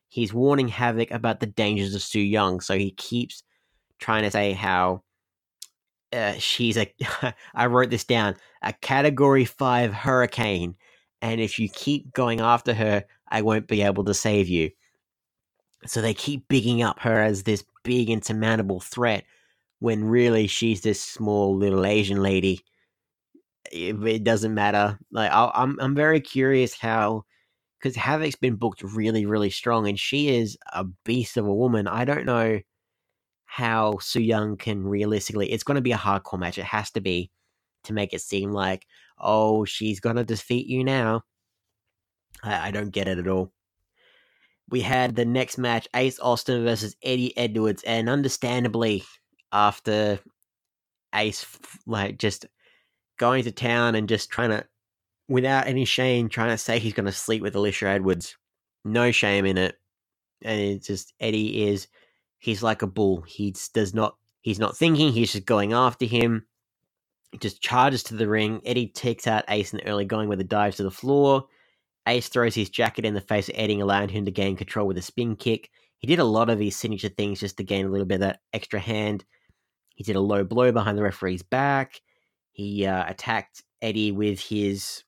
He's 0.09 0.33
warning 0.33 0.69
Havok 0.69 1.11
about 1.11 1.41
the 1.41 1.45
dangers 1.45 1.93
of 1.93 2.01
Su 2.01 2.19
Yung, 2.19 2.61
so 2.61 2.77
he 2.77 2.91
keeps 2.91 3.43
trying 3.99 4.23
to 4.23 4.31
say 4.31 4.53
how 4.53 5.03
uh, 6.13 6.33
she's 6.33 6.77
a 6.77 6.91
I 7.55 7.65
wrote 7.67 7.89
this 7.89 8.03
down 8.03 8.35
a 8.61 8.73
category 8.73 9.45
5 9.45 9.93
hurricane 9.93 10.75
and 11.21 11.41
if 11.41 11.59
you 11.59 11.69
keep 11.69 12.13
going 12.13 12.39
after 12.39 12.73
her 12.73 13.03
I 13.29 13.41
won't 13.41 13.67
be 13.67 13.81
able 13.81 14.03
to 14.05 14.13
save 14.13 14.47
you. 14.47 14.71
So 15.85 16.01
they 16.01 16.13
keep 16.13 16.47
bigging 16.47 16.81
up 16.81 16.99
her 16.99 17.21
as 17.21 17.43
this 17.43 17.63
big 17.83 18.09
insurmountable 18.09 18.79
threat 18.79 19.23
when 19.79 20.05
really 20.05 20.47
she's 20.47 20.81
this 20.81 21.01
small 21.01 21.55
little 21.55 21.85
Asian 21.85 22.21
lady. 22.21 22.63
Eh, 23.71 23.89
it, 23.89 24.03
it 24.07 24.23
doesn't 24.23 24.53
matter. 24.53 24.97
Like 25.11 25.31
i 25.31 25.43
am 25.43 25.51
I'm, 25.53 25.79
I'm 25.79 25.95
very 25.95 26.21
curious 26.21 26.73
how 26.73 27.23
because 27.79 27.95
Havok's 27.95 28.35
been 28.35 28.55
booked 28.55 28.81
really 28.83 29.25
really 29.25 29.49
strong 29.49 29.87
and 29.87 29.99
she 29.99 30.35
is 30.35 30.57
a 30.73 30.85
beast 31.05 31.37
of 31.37 31.45
a 31.45 31.53
woman. 31.53 31.87
I 31.87 32.05
don't 32.05 32.25
know 32.25 32.59
how 33.45 33.97
Su 33.99 34.19
Yung 34.21 34.57
can 34.57 34.83
realistically. 34.83 35.51
It's 35.51 35.63
going 35.63 35.75
to 35.75 35.81
be 35.81 35.91
a 35.93 35.97
hardcore 35.97 36.39
match. 36.39 36.57
It 36.57 36.65
has 36.65 36.91
to 36.91 37.01
be 37.01 37.31
to 37.85 37.93
make 37.93 38.13
it 38.13 38.21
seem 38.21 38.51
like, 38.51 38.85
oh, 39.17 39.65
she's 39.65 39.99
gonna 39.99 40.23
defeat 40.23 40.67
you 40.67 40.83
now. 40.83 41.23
I, 42.43 42.67
I 42.67 42.71
don't 42.71 42.89
get 42.89 43.07
it 43.07 43.17
at 43.17 43.27
all. 43.27 43.51
We 44.69 44.81
had 44.81 45.15
the 45.15 45.25
next 45.25 45.57
match, 45.57 45.87
Ace 45.95 46.19
Austin 46.19 46.63
versus 46.63 46.95
Eddie 47.03 47.37
Edwards, 47.37 47.83
and 47.83 48.09
understandably, 48.09 49.03
after 49.51 50.19
Ace 51.13 51.45
like 51.85 52.17
just 52.17 52.45
going 53.17 53.43
to 53.43 53.51
town 53.51 53.95
and 53.95 54.09
just 54.09 54.29
trying 54.29 54.49
to, 54.49 54.65
without 55.27 55.67
any 55.67 55.85
shame, 55.85 56.29
trying 56.29 56.49
to 56.49 56.57
say 56.57 56.79
he's 56.79 56.93
going 56.93 57.05
to 57.05 57.11
sleep 57.11 57.41
with 57.41 57.55
Alisha 57.55 57.87
Edwards, 57.87 58.37
no 58.83 59.11
shame 59.11 59.45
in 59.45 59.57
it, 59.57 59.75
and 60.43 60.59
it's 60.59 60.87
just 60.87 61.13
Eddie 61.19 61.67
is, 61.67 61.87
he's 62.39 62.63
like 62.63 62.81
a 62.81 62.87
bull. 62.87 63.21
He 63.21 63.55
does 63.73 63.93
not, 63.93 64.17
he's 64.41 64.59
not 64.59 64.77
thinking. 64.77 65.11
He's 65.11 65.31
just 65.31 65.45
going 65.45 65.73
after 65.73 66.05
him. 66.05 66.45
He 67.31 67.39
just 67.39 67.61
charges 67.61 68.03
to 68.03 68.15
the 68.15 68.27
ring. 68.27 68.61
Eddie 68.65 68.87
takes 68.87 69.27
out 69.27 69.45
Ace 69.49 69.73
in 69.73 69.77
the 69.77 69.87
early 69.87 70.05
going 70.05 70.29
with 70.29 70.39
a 70.39 70.45
dive 70.45 70.75
to 70.75 70.83
the 70.83 70.91
floor. 70.91 71.45
Ace 72.07 72.29
throws 72.29 72.53
his 72.53 72.69
jacket 72.69 73.05
in 73.05 73.15
the 73.15 73.21
face 73.21 73.49
of 73.49 73.55
Eddie, 73.57 73.79
allowing 73.79 74.09
him 74.09 74.25
to 74.25 74.31
gain 74.31 74.55
control 74.55 74.87
with 74.87 74.97
a 74.97 75.01
spin 75.01 75.35
kick. 75.35 75.71
He 75.97 76.07
did 76.07 76.19
a 76.19 76.23
lot 76.23 76.49
of 76.49 76.59
his 76.59 76.75
signature 76.75 77.09
things 77.09 77.39
just 77.39 77.57
to 77.57 77.63
gain 77.63 77.85
a 77.85 77.89
little 77.89 78.05
bit 78.05 78.15
of 78.15 78.21
that 78.21 78.41
extra 78.53 78.79
hand. 78.79 79.25
He 79.95 80.03
did 80.03 80.15
a 80.15 80.21
low 80.21 80.43
blow 80.43 80.71
behind 80.71 80.97
the 80.97 81.03
referee's 81.03 81.41
back. 81.41 82.01
He 82.55 82.85
uh, 82.85 83.03
attacked 83.05 83.63
Eddie 83.81 84.13
with 84.13 84.39
his 84.39 85.03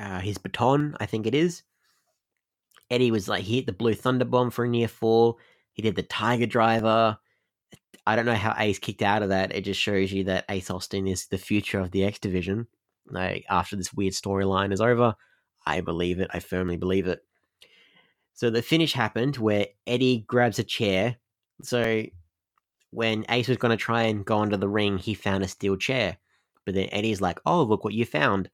uh, 0.00 0.18
his 0.18 0.36
baton, 0.36 0.96
I 0.98 1.06
think 1.06 1.24
it 1.24 1.34
is. 1.34 1.62
Eddie 2.90 3.12
was 3.12 3.28
like 3.28 3.44
he 3.44 3.54
hit 3.54 3.66
the 3.66 3.72
blue 3.72 3.94
thunder 3.94 4.24
bomb 4.24 4.50
for 4.50 4.64
a 4.64 4.68
near 4.68 4.88
fall. 4.88 5.38
He 5.74 5.82
did 5.82 5.94
the 5.94 6.02
tiger 6.02 6.46
driver. 6.46 7.18
I 8.04 8.16
don't 8.16 8.26
know 8.26 8.34
how 8.34 8.52
Ace 8.58 8.80
kicked 8.80 9.02
out 9.02 9.22
of 9.22 9.28
that. 9.28 9.54
It 9.54 9.60
just 9.60 9.80
shows 9.80 10.10
you 10.10 10.24
that 10.24 10.44
Ace 10.48 10.68
Austin 10.68 11.06
is 11.06 11.26
the 11.26 11.38
future 11.38 11.78
of 11.78 11.92
the 11.92 12.02
X 12.02 12.18
division. 12.18 12.66
Like 13.08 13.44
after 13.48 13.76
this 13.76 13.94
weird 13.94 14.14
storyline 14.14 14.72
is 14.72 14.80
over, 14.80 15.14
I 15.64 15.82
believe 15.82 16.18
it. 16.18 16.30
I 16.34 16.40
firmly 16.40 16.76
believe 16.76 17.06
it. 17.06 17.24
So 18.34 18.50
the 18.50 18.60
finish 18.60 18.92
happened 18.92 19.36
where 19.36 19.68
Eddie 19.86 20.24
grabs 20.26 20.58
a 20.58 20.64
chair. 20.64 21.18
So 21.62 22.06
when 22.90 23.24
Ace 23.28 23.46
was 23.46 23.56
going 23.56 23.70
to 23.70 23.82
try 23.82 24.02
and 24.02 24.24
go 24.24 24.40
under 24.40 24.56
the 24.56 24.68
ring, 24.68 24.98
he 24.98 25.14
found 25.14 25.44
a 25.44 25.48
steel 25.48 25.76
chair. 25.76 26.18
But 26.66 26.74
then 26.74 26.88
Eddie's 26.92 27.22
like, 27.22 27.40
oh, 27.46 27.62
look 27.62 27.84
what 27.84 27.94
you 27.94 28.04
found. 28.04 28.50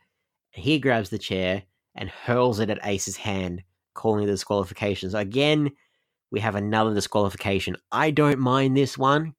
He 0.50 0.78
grabs 0.78 1.10
the 1.10 1.18
chair 1.18 1.64
and 1.96 2.08
hurls 2.08 2.60
it 2.60 2.70
at 2.70 2.78
Ace's 2.84 3.16
hand, 3.16 3.64
calling 3.94 4.22
it 4.22 4.28
a 4.28 4.32
disqualification. 4.32 5.10
So 5.10 5.18
again, 5.18 5.72
we 6.30 6.38
have 6.40 6.54
another 6.54 6.94
disqualification. 6.94 7.76
I 7.90 8.10
don't 8.10 8.38
mind 8.38 8.76
this 8.76 8.96
one 8.96 9.34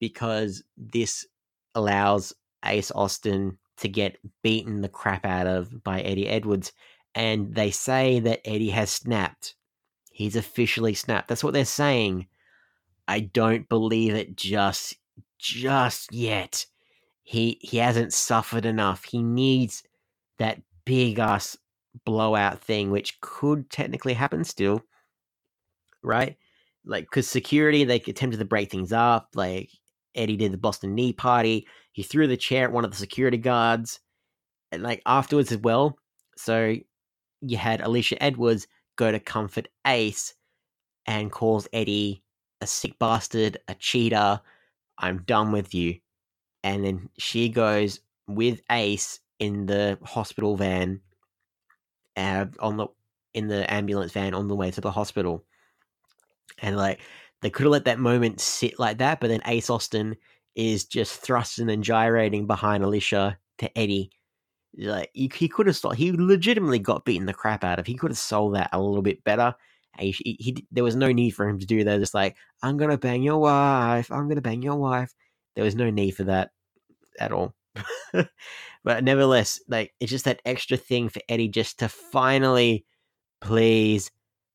because 0.00 0.62
this 0.76 1.26
allows 1.74 2.34
Ace 2.64 2.90
Austin 2.90 3.58
to 3.78 3.88
get 3.88 4.18
beaten 4.42 4.80
the 4.80 4.88
crap 4.88 5.24
out 5.24 5.46
of 5.46 5.82
by 5.82 6.00
Eddie 6.00 6.28
Edwards. 6.28 6.72
And 7.14 7.54
they 7.54 7.70
say 7.70 8.20
that 8.20 8.40
Eddie 8.44 8.70
has 8.70 8.90
snapped. 8.90 9.54
He's 10.10 10.36
officially 10.36 10.94
snapped. 10.94 11.28
That's 11.28 11.44
what 11.44 11.52
they're 11.52 11.64
saying. 11.64 12.26
I 13.08 13.20
don't 13.20 13.68
believe 13.68 14.14
it 14.14 14.36
just 14.36 14.96
just 15.38 16.12
yet. 16.12 16.66
He 17.26 17.58
he 17.60 17.78
hasn't 17.78 18.12
suffered 18.12 18.64
enough. 18.64 19.02
He 19.02 19.20
needs 19.20 19.82
that 20.38 20.62
big 20.84 21.18
ass 21.18 21.56
blowout 22.04 22.60
thing, 22.60 22.92
which 22.92 23.20
could 23.20 23.68
technically 23.68 24.12
happen 24.14 24.44
still, 24.44 24.80
right? 26.04 26.36
Like, 26.84 27.06
because 27.06 27.28
security 27.28 27.82
they 27.82 27.96
attempted 27.96 28.38
to 28.38 28.44
break 28.44 28.70
things 28.70 28.92
up. 28.92 29.30
Like 29.34 29.70
Eddie 30.14 30.36
did 30.36 30.52
the 30.52 30.56
Boston 30.56 30.94
Knee 30.94 31.12
Party. 31.12 31.66
He 31.90 32.04
threw 32.04 32.28
the 32.28 32.36
chair 32.36 32.66
at 32.66 32.72
one 32.72 32.84
of 32.84 32.92
the 32.92 32.96
security 32.96 33.38
guards, 33.38 33.98
and 34.70 34.84
like 34.84 35.02
afterwards 35.04 35.50
as 35.50 35.58
well. 35.58 35.98
So 36.36 36.76
you 37.40 37.56
had 37.56 37.80
Alisha 37.80 38.18
Edwards 38.20 38.68
go 38.94 39.10
to 39.10 39.18
comfort 39.18 39.66
Ace 39.84 40.32
and 41.06 41.32
calls 41.32 41.66
Eddie 41.72 42.22
a 42.60 42.68
sick 42.68 42.96
bastard, 43.00 43.58
a 43.66 43.74
cheater. 43.74 44.40
I'm 44.96 45.24
done 45.24 45.50
with 45.50 45.74
you. 45.74 45.98
And 46.66 46.84
then 46.84 47.08
she 47.16 47.48
goes 47.48 48.00
with 48.26 48.60
Ace 48.72 49.20
in 49.38 49.66
the 49.66 49.96
hospital 50.02 50.56
van, 50.56 51.00
uh, 52.16 52.46
on 52.58 52.76
the 52.76 52.88
in 53.34 53.46
the 53.46 53.72
ambulance 53.72 54.10
van 54.10 54.34
on 54.34 54.48
the 54.48 54.56
way 54.56 54.72
to 54.72 54.80
the 54.80 54.90
hospital. 54.90 55.44
And 56.58 56.76
like 56.76 57.02
they 57.40 57.50
could 57.50 57.66
have 57.66 57.70
let 57.70 57.84
that 57.84 58.00
moment 58.00 58.40
sit 58.40 58.80
like 58.80 58.98
that, 58.98 59.20
but 59.20 59.28
then 59.28 59.42
Ace 59.46 59.70
Austin 59.70 60.16
is 60.56 60.84
just 60.84 61.20
thrusting 61.20 61.70
and 61.70 61.84
gyrating 61.84 62.48
behind 62.48 62.82
Alisha 62.82 63.36
to 63.58 63.78
Eddie. 63.78 64.10
Like 64.76 65.10
he, 65.12 65.30
he 65.32 65.48
could 65.48 65.68
have 65.68 65.76
stopped. 65.76 65.94
He 65.94 66.10
legitimately 66.10 66.80
got 66.80 67.04
beaten 67.04 67.26
the 67.26 67.32
crap 67.32 67.62
out 67.62 67.78
of. 67.78 67.86
He 67.86 67.94
could 67.94 68.10
have 68.10 68.18
sold 68.18 68.56
that 68.56 68.70
a 68.72 68.80
little 68.80 69.02
bit 69.02 69.22
better. 69.22 69.54
He, 70.00 70.10
he, 70.10 70.36
he, 70.40 70.66
there 70.72 70.82
was 70.82 70.96
no 70.96 71.12
need 71.12 71.30
for 71.30 71.48
him 71.48 71.60
to 71.60 71.66
do 71.66 71.84
that. 71.84 72.00
Just 72.00 72.12
like 72.12 72.36
I'm 72.60 72.76
gonna 72.76 72.98
bang 72.98 73.22
your 73.22 73.38
wife. 73.38 74.10
I'm 74.10 74.26
gonna 74.26 74.40
bang 74.40 74.62
your 74.62 74.76
wife. 74.76 75.14
There 75.54 75.64
was 75.64 75.76
no 75.76 75.90
need 75.90 76.16
for 76.16 76.24
that 76.24 76.50
at 77.18 77.32
all. 77.32 77.54
but 78.84 79.04
nevertheless, 79.04 79.60
like 79.68 79.92
it's 80.00 80.10
just 80.10 80.24
that 80.24 80.42
extra 80.44 80.76
thing 80.76 81.08
for 81.08 81.20
Eddie 81.28 81.48
just 81.48 81.78
to 81.80 81.88
finally, 81.88 82.84
please, 83.40 84.10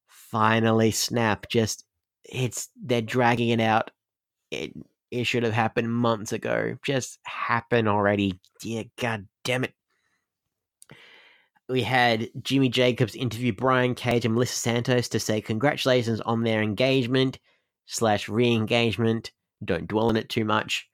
finally 0.08 0.92
snap. 0.92 1.48
Just 1.50 1.86
it's 2.24 2.70
they're 2.82 3.02
dragging 3.02 3.50
it 3.50 3.62
out. 3.62 3.92
It 4.50 4.74
it 5.12 5.26
should 5.26 5.44
have 5.44 5.54
happened 5.54 5.94
months 5.94 6.32
ago. 6.32 6.78
Just 6.84 7.20
happen 7.24 7.88
already. 7.88 8.40
Dear 8.62 8.86
God 8.98 9.28
damn 9.44 9.64
it. 9.66 9.74
We 11.70 11.84
had 11.84 12.30
Jimmy 12.42 12.68
Jacobs 12.68 13.16
interview 13.16 13.54
Brian 13.54 13.96
Cage 13.96 14.26
and 14.26 14.34
Melissa 14.34 14.56
Santos 14.56 15.08
to 15.10 15.20
say 15.20 15.40
congratulations 15.40 16.20
on 16.22 16.44
their 16.44 16.62
engagement 16.62 17.40
slash 17.86 18.28
re-engagement. 18.28 19.32
Don't 19.64 19.88
dwell 19.88 20.10
on 20.10 20.18
it 20.18 20.28
too 20.28 20.44
much. 20.44 20.90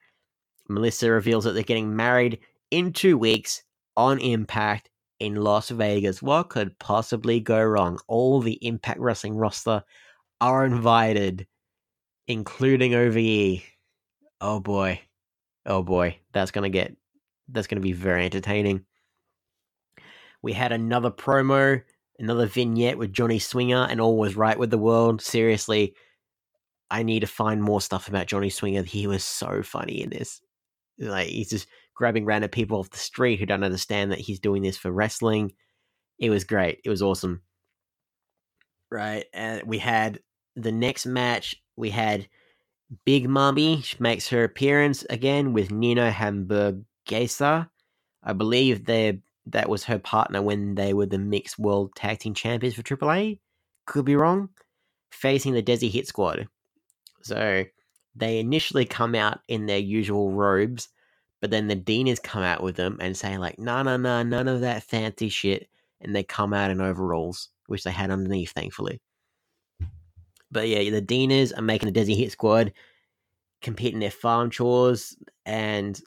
Melissa 0.70 1.12
reveals 1.12 1.44
that 1.44 1.54
they're 1.54 1.64
getting 1.64 1.96
married 1.96 2.40
in 2.72 2.94
two 2.94 3.18
weeks 3.18 3.64
on 3.96 4.20
Impact 4.20 4.90
in 5.20 5.36
Las 5.36 5.70
Vegas. 5.70 6.22
What 6.22 6.50
could 6.50 6.78
possibly 6.80 7.40
go 7.40 7.64
wrong? 7.64 8.00
All 8.08 8.42
the 8.42 8.58
Impact 8.66 9.00
Wrestling 9.00 9.36
roster 9.36 9.84
are 10.42 10.66
invited, 10.66 11.48
including 12.28 12.94
OVE. 12.94 13.64
Oh 14.42 14.60
boy. 14.60 15.02
Oh 15.66 15.84
boy. 15.84 16.20
That's 16.34 16.52
gonna 16.52 16.70
get 16.70 16.96
that's 17.50 17.68
gonna 17.68 17.82
be 17.82 17.94
very 17.94 18.26
entertaining. 18.26 18.86
We 20.42 20.54
had 20.54 20.72
another 20.72 21.10
promo, 21.10 21.82
another 22.20 22.46
vignette 22.46 22.98
with 22.98 23.14
Johnny 23.14 23.40
Swinger 23.40 23.88
and 23.90 24.00
all 24.00 24.18
was 24.18 24.36
right 24.36 24.58
with 24.58 24.70
the 24.70 24.78
world. 24.78 25.22
Seriously, 25.22 25.96
I 26.90 27.04
need 27.04 27.22
to 27.22 27.28
find 27.28 27.62
more 27.62 27.82
stuff 27.82 28.08
about 28.08 28.28
Johnny 28.28 28.50
Swinger. 28.50 28.84
He 28.84 29.08
was 29.08 29.24
so 29.24 29.64
funny 29.64 30.02
in 30.04 30.10
this. 30.10 30.42
Like 31.00 31.28
he's 31.28 31.50
just 31.50 31.68
grabbing 31.94 32.26
random 32.26 32.50
people 32.50 32.80
off 32.80 32.90
the 32.90 32.98
street 32.98 33.40
who 33.40 33.46
don't 33.46 33.64
understand 33.64 34.12
that 34.12 34.20
he's 34.20 34.40
doing 34.40 34.62
this 34.62 34.78
for 34.78 34.92
wrestling. 34.92 35.54
It 36.20 36.30
was 36.30 36.44
great. 36.44 36.80
It 36.84 36.90
was 36.90 37.02
awesome. 37.02 37.42
Right. 38.90 39.26
And 39.34 39.64
we 39.64 39.78
had 39.80 40.20
the 40.56 40.72
next 40.72 41.06
match. 41.06 41.56
We 41.76 41.90
had 41.90 42.28
Big 43.06 43.28
Mommy 43.28 43.84
makes 44.00 44.30
her 44.30 44.44
appearance 44.44 45.04
again 45.10 45.54
with 45.54 45.72
Nino 45.72 46.10
Hamburguesa. 46.10 47.70
I 48.24 48.34
believe 48.34 48.86
they 48.86 49.20
that 49.48 49.70
was 49.70 49.86
her 49.86 50.00
partner 50.00 50.42
when 50.42 50.76
they 50.76 50.94
were 50.94 51.06
the 51.06 51.18
mixed 51.18 51.58
world 51.58 51.96
tag 51.96 52.20
team 52.20 52.34
champions 52.34 52.76
for 52.76 52.84
AAA. 52.84 53.40
Could 53.86 54.06
be 54.06 54.16
wrong. 54.16 54.50
Facing 55.12 55.54
the 55.54 55.64
Desi 55.64 55.90
Hit 55.90 56.08
Squad. 56.08 56.48
So 57.24 57.64
they 58.18 58.40
initially 58.40 58.86
come 58.86 59.16
out 59.16 59.40
in 59.48 59.66
their 59.66 59.78
usual 59.78 60.32
robes, 60.32 60.90
but 61.40 61.52
then 61.52 61.68
the 61.68 61.76
Deaners 61.76 62.22
come 62.22 62.44
out 62.44 62.64
with 62.64 62.76
them 62.76 62.98
and 63.00 63.16
say 63.16 63.38
like, 63.38 63.60
"No, 63.60 63.84
no, 63.84 63.98
no, 63.98 64.24
none 64.24 64.48
of 64.48 64.62
that 64.62 64.84
fancy 64.84 65.30
shit," 65.30 65.70
and 66.02 66.16
they 66.16 66.24
come 66.24 66.54
out 66.54 66.72
in 66.72 66.82
overalls, 66.82 67.50
which 67.68 67.84
they 67.84 67.92
had 67.92 68.10
underneath, 68.12 68.52
thankfully. 68.52 69.02
But 70.52 70.68
yeah, 70.68 70.90
the 70.90 71.02
Deaners 71.02 71.56
are 71.58 71.62
making 71.62 71.92
the 71.92 72.00
Desi 72.00 72.16
Hit 72.16 72.32
Squad 72.32 72.74
compete 73.62 73.94
in 73.94 74.00
their 74.00 74.12
farm 74.12 74.50
chores, 74.50 75.16
and 75.46 76.00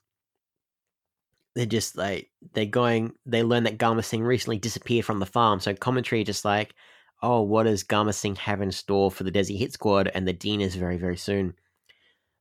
they're 1.55 1.67
just 1.67 1.97
like 1.97 2.31
they're 2.55 2.67
going. 2.67 3.13
They 3.27 3.43
learn 3.43 3.65
that 3.65 3.79
Gama 3.79 4.03
Singh 4.03 4.23
recently 4.23 4.59
disappeared 4.59 5.05
from 5.05 5.21
the 5.21 5.27
farm, 5.27 5.61
so 5.61 5.75
commentary 5.75 6.25
just 6.25 6.45
like, 6.45 6.75
"Oh, 7.23 7.43
what 7.43 7.65
does 7.65 7.85
Gama 7.85 8.13
Singh 8.13 8.37
have 8.37 8.63
in 8.63 8.73
store 8.73 9.11
for 9.11 9.25
the 9.25 9.33
Desi 9.33 9.59
Hit 9.59 9.73
Squad 9.73 10.09
and 10.09 10.27
the 10.27 10.35
Deaners 10.35 10.75
very, 10.75 10.97
very 10.97 11.17
soon?" 11.17 11.55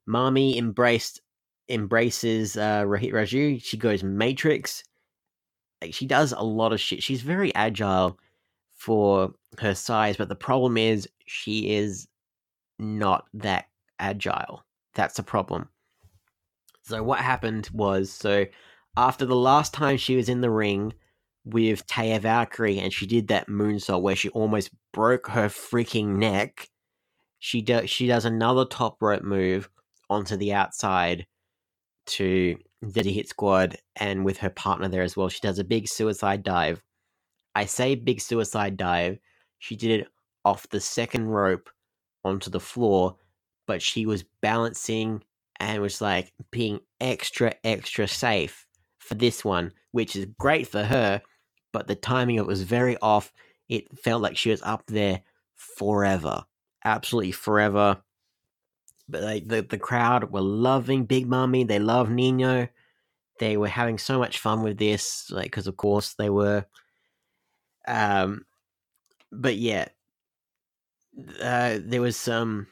Mami 0.10 0.58
embraced 0.58 1.22
embraces 1.70 2.58
uh, 2.58 2.84
Raju. 2.84 3.64
She 3.64 3.78
goes 3.78 4.04
Matrix. 4.04 4.84
Like 5.82 5.94
she 5.94 6.06
does 6.06 6.34
a 6.34 6.42
lot 6.42 6.74
of 6.74 6.80
shit. 6.80 7.04
She's 7.04 7.22
very 7.22 7.54
agile 7.56 8.18
for 8.76 9.34
her 9.60 9.76
size, 9.76 10.18
but 10.18 10.30
the 10.30 10.36
problem 10.36 10.78
is 10.78 11.08
she 11.26 11.76
is 11.76 12.08
not 12.80 13.26
that 13.34 13.66
agile. 14.00 14.64
That's 14.96 15.16
the 15.16 15.24
problem. 15.24 15.70
So 16.82 17.04
what 17.04 17.20
happened 17.20 17.70
was 17.72 18.12
so 18.12 18.46
after 18.98 19.26
the 19.26 19.36
last 19.36 19.74
time 19.74 19.98
she 19.98 20.16
was 20.16 20.28
in 20.28 20.42
the 20.42 20.50
ring 20.50 20.94
with 21.46 21.86
Taya 21.88 22.20
Valkyrie 22.20 22.80
and 22.80 22.92
she 22.92 23.06
did 23.06 23.28
that 23.28 23.48
moonsault 23.48 24.02
where 24.02 24.16
she 24.16 24.30
almost 24.30 24.72
broke 24.92 25.28
her 25.28 25.48
freaking 25.48 26.18
neck, 26.18 26.68
she 27.38 27.62
does 27.62 27.90
she 27.90 28.08
does 28.08 28.26
another 28.26 28.66
top 28.66 29.02
rope 29.02 29.24
move 29.24 29.70
onto 30.10 30.36
the 30.36 30.54
outside 30.54 31.26
to 32.08 32.58
Desi 32.84 33.14
Hit 33.14 33.30
Squad 33.30 33.78
and 33.96 34.26
with 34.26 34.38
her 34.38 34.50
partner 34.50 34.88
there 34.88 35.04
as 35.04 35.16
well. 35.16 35.30
She 35.30 35.40
does 35.42 35.60
a 35.60 35.64
big 35.64 35.88
suicide 35.88 36.44
dive. 36.44 36.82
I 37.56 37.66
say 37.66 37.96
big 37.96 38.22
suicide 38.22 38.78
dive. 38.78 39.20
She 39.60 39.76
did 39.76 40.02
it 40.02 40.08
off 40.46 40.70
the 40.70 40.80
second 40.80 41.28
rope 41.28 41.70
onto 42.24 42.50
the 42.50 42.60
floor, 42.60 43.18
but 43.68 43.82
she 43.82 44.06
was 44.06 44.26
balancing 44.42 45.24
and 45.60 45.82
was 45.82 46.02
like 46.02 46.34
being 46.52 46.80
extra, 47.00 47.54
extra 47.64 48.08
safe 48.08 48.66
for 49.00 49.16
this 49.16 49.44
one, 49.44 49.74
which 49.92 50.16
is 50.16 50.28
great 50.38 50.68
for 50.68 50.84
her, 50.84 51.22
but 51.74 51.88
the 51.88 51.96
timing 51.96 52.40
of 52.40 52.46
it 52.46 52.48
was 52.48 52.64
very 52.64 52.98
off. 53.02 53.34
It 53.68 53.86
felt 54.00 54.22
like 54.22 54.38
she 54.38 54.52
was 54.52 54.62
up 54.62 54.86
there 54.88 55.22
forever. 55.56 56.46
Absolutely 56.86 57.32
forever. 57.32 58.02
But 59.10 59.24
like 59.24 59.48
the, 59.48 59.62
the 59.62 59.80
crowd 59.80 60.32
were 60.32 60.42
loving 60.42 61.06
Big 61.06 61.28
Mami. 61.28 61.68
They 61.68 61.80
love 61.80 62.10
Nino. 62.10 62.68
They 63.40 63.58
were 63.58 63.68
having 63.68 63.98
so 63.98 64.20
much 64.20 64.40
fun 64.40 64.62
with 64.62 64.78
this, 64.78 65.32
like 65.32 65.46
because 65.46 65.68
of 65.68 65.78
course 65.78 66.14
they 66.14 66.30
were. 66.30 66.66
Um, 67.88 68.46
but 69.32 69.58
yeah, 69.58 69.88
uh, 71.42 71.80
there 71.82 72.02
was 72.02 72.18
some 72.18 72.68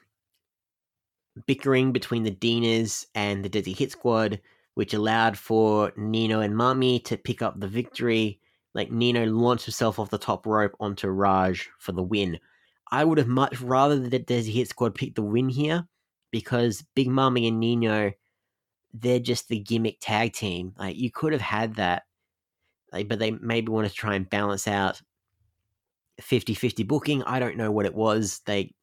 bickering 1.48 1.92
between 1.92 2.24
the 2.24 2.32
Deaners 2.32 3.06
and 3.16 3.44
the 3.44 3.50
Desi 3.50 3.76
Hit 3.76 3.92
Squad, 3.92 4.40
which 4.76 4.94
allowed 4.94 5.38
for 5.38 5.92
Nino 5.98 6.42
and 6.42 6.54
Mami 6.54 7.04
to 7.06 7.18
pick 7.18 7.42
up 7.42 7.60
the 7.60 7.68
victory. 7.68 8.40
Like 8.76 8.92
Nino 8.92 9.26
launched 9.26 9.66
himself 9.66 9.98
off 9.98 10.12
the 10.12 10.20
top 10.20 10.46
rope 10.46 10.76
onto 10.80 11.08
Raj 11.08 11.68
for 11.80 11.94
the 11.94 12.04
win. 12.04 12.38
I 12.92 13.04
would 13.04 13.18
have 13.18 13.28
much 13.28 13.60
rather 13.60 13.98
the 13.98 14.20
Desi 14.20 14.54
Hit 14.54 14.70
Squad 14.70 14.94
pick 14.94 15.16
the 15.16 15.24
win 15.24 15.50
here 15.50 15.88
because 16.32 16.84
Big 16.96 17.08
Mami 17.08 17.48
and 17.48 17.60
Nino, 17.60 18.12
they're 18.94 19.20
just 19.20 19.48
the 19.48 19.60
gimmick 19.60 19.98
tag 20.02 20.34
team. 20.34 20.74
Like 20.78 20.98
you 20.98 21.12
could 21.12 21.34
have 21.34 21.42
had 21.42 21.76
that, 21.76 22.04
like, 22.92 23.08
but 23.08 23.20
they 23.20 23.32
maybe 23.32 23.72
want 23.72 23.88
to 23.88 23.94
try 23.94 24.16
and 24.16 24.30
balance 24.30 24.68
out 24.68 25.02
50-50 26.22 26.88
booking. 26.88 27.24
I 27.24 27.40
don't 27.40 27.58
know 27.58 27.72
what 27.72 27.86
it 27.86 27.96
was. 27.96 28.42
They 28.46 28.74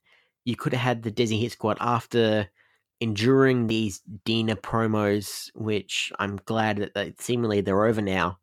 you 0.44 0.56
could 0.56 0.72
have 0.72 0.82
had 0.82 1.02
the 1.02 1.10
Desi 1.10 1.40
Hit 1.40 1.52
Squad 1.52 1.78
after 1.80 2.48
enduring 3.00 3.66
these 3.66 4.02
Deaner 4.24 4.60
promos, 4.60 5.50
which 5.54 6.12
I'm 6.18 6.38
glad 6.44 6.76
that 6.78 6.94
they, 6.94 7.14
seemingly 7.18 7.60
they're 7.60 7.86
over 7.86 8.02
now. 8.02 8.38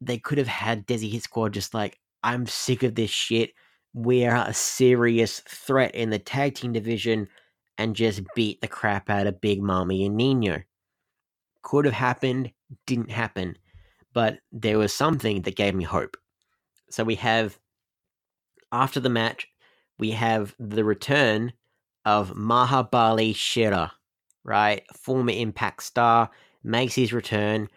They 0.00 0.18
could 0.18 0.38
have 0.38 0.48
had 0.48 0.86
Desi 0.86 1.10
Hit 1.10 1.22
Squad 1.22 1.52
just 1.54 1.72
like, 1.72 1.98
I'm 2.22 2.46
sick 2.46 2.82
of 2.82 2.94
this 2.94 3.10
shit. 3.10 3.52
We 3.94 4.24
are 4.26 4.44
a 4.48 4.54
serious 4.54 5.40
threat 5.40 5.94
in 5.94 6.10
the 6.10 6.18
tag 6.18 6.54
team 6.54 6.72
division 6.72 7.28
and 7.78 7.96
just 7.96 8.22
beat 8.34 8.60
the 8.60 8.68
crap 8.68 9.10
out 9.10 9.26
of 9.26 9.40
Big 9.40 9.60
Mami 9.60 10.06
and 10.06 10.16
Nino. 10.16 10.62
Could 11.62 11.84
have 11.84 11.94
happened, 11.94 12.52
didn't 12.86 13.10
happen, 13.10 13.56
but 14.12 14.38
there 14.50 14.78
was 14.78 14.92
something 14.92 15.42
that 15.42 15.56
gave 15.56 15.74
me 15.74 15.84
hope. 15.84 16.16
So 16.90 17.04
we 17.04 17.14
have, 17.16 17.58
after 18.70 19.00
the 19.00 19.08
match, 19.08 19.48
we 19.98 20.10
have 20.10 20.54
the 20.58 20.84
return 20.84 21.52
of 22.04 22.32
Mahabali 22.34 23.34
Shera, 23.34 23.92
right? 24.44 24.82
Former 24.94 25.32
Impact 25.32 25.82
star 25.82 26.30
makes 26.64 26.94
his 26.94 27.12
return. 27.12 27.68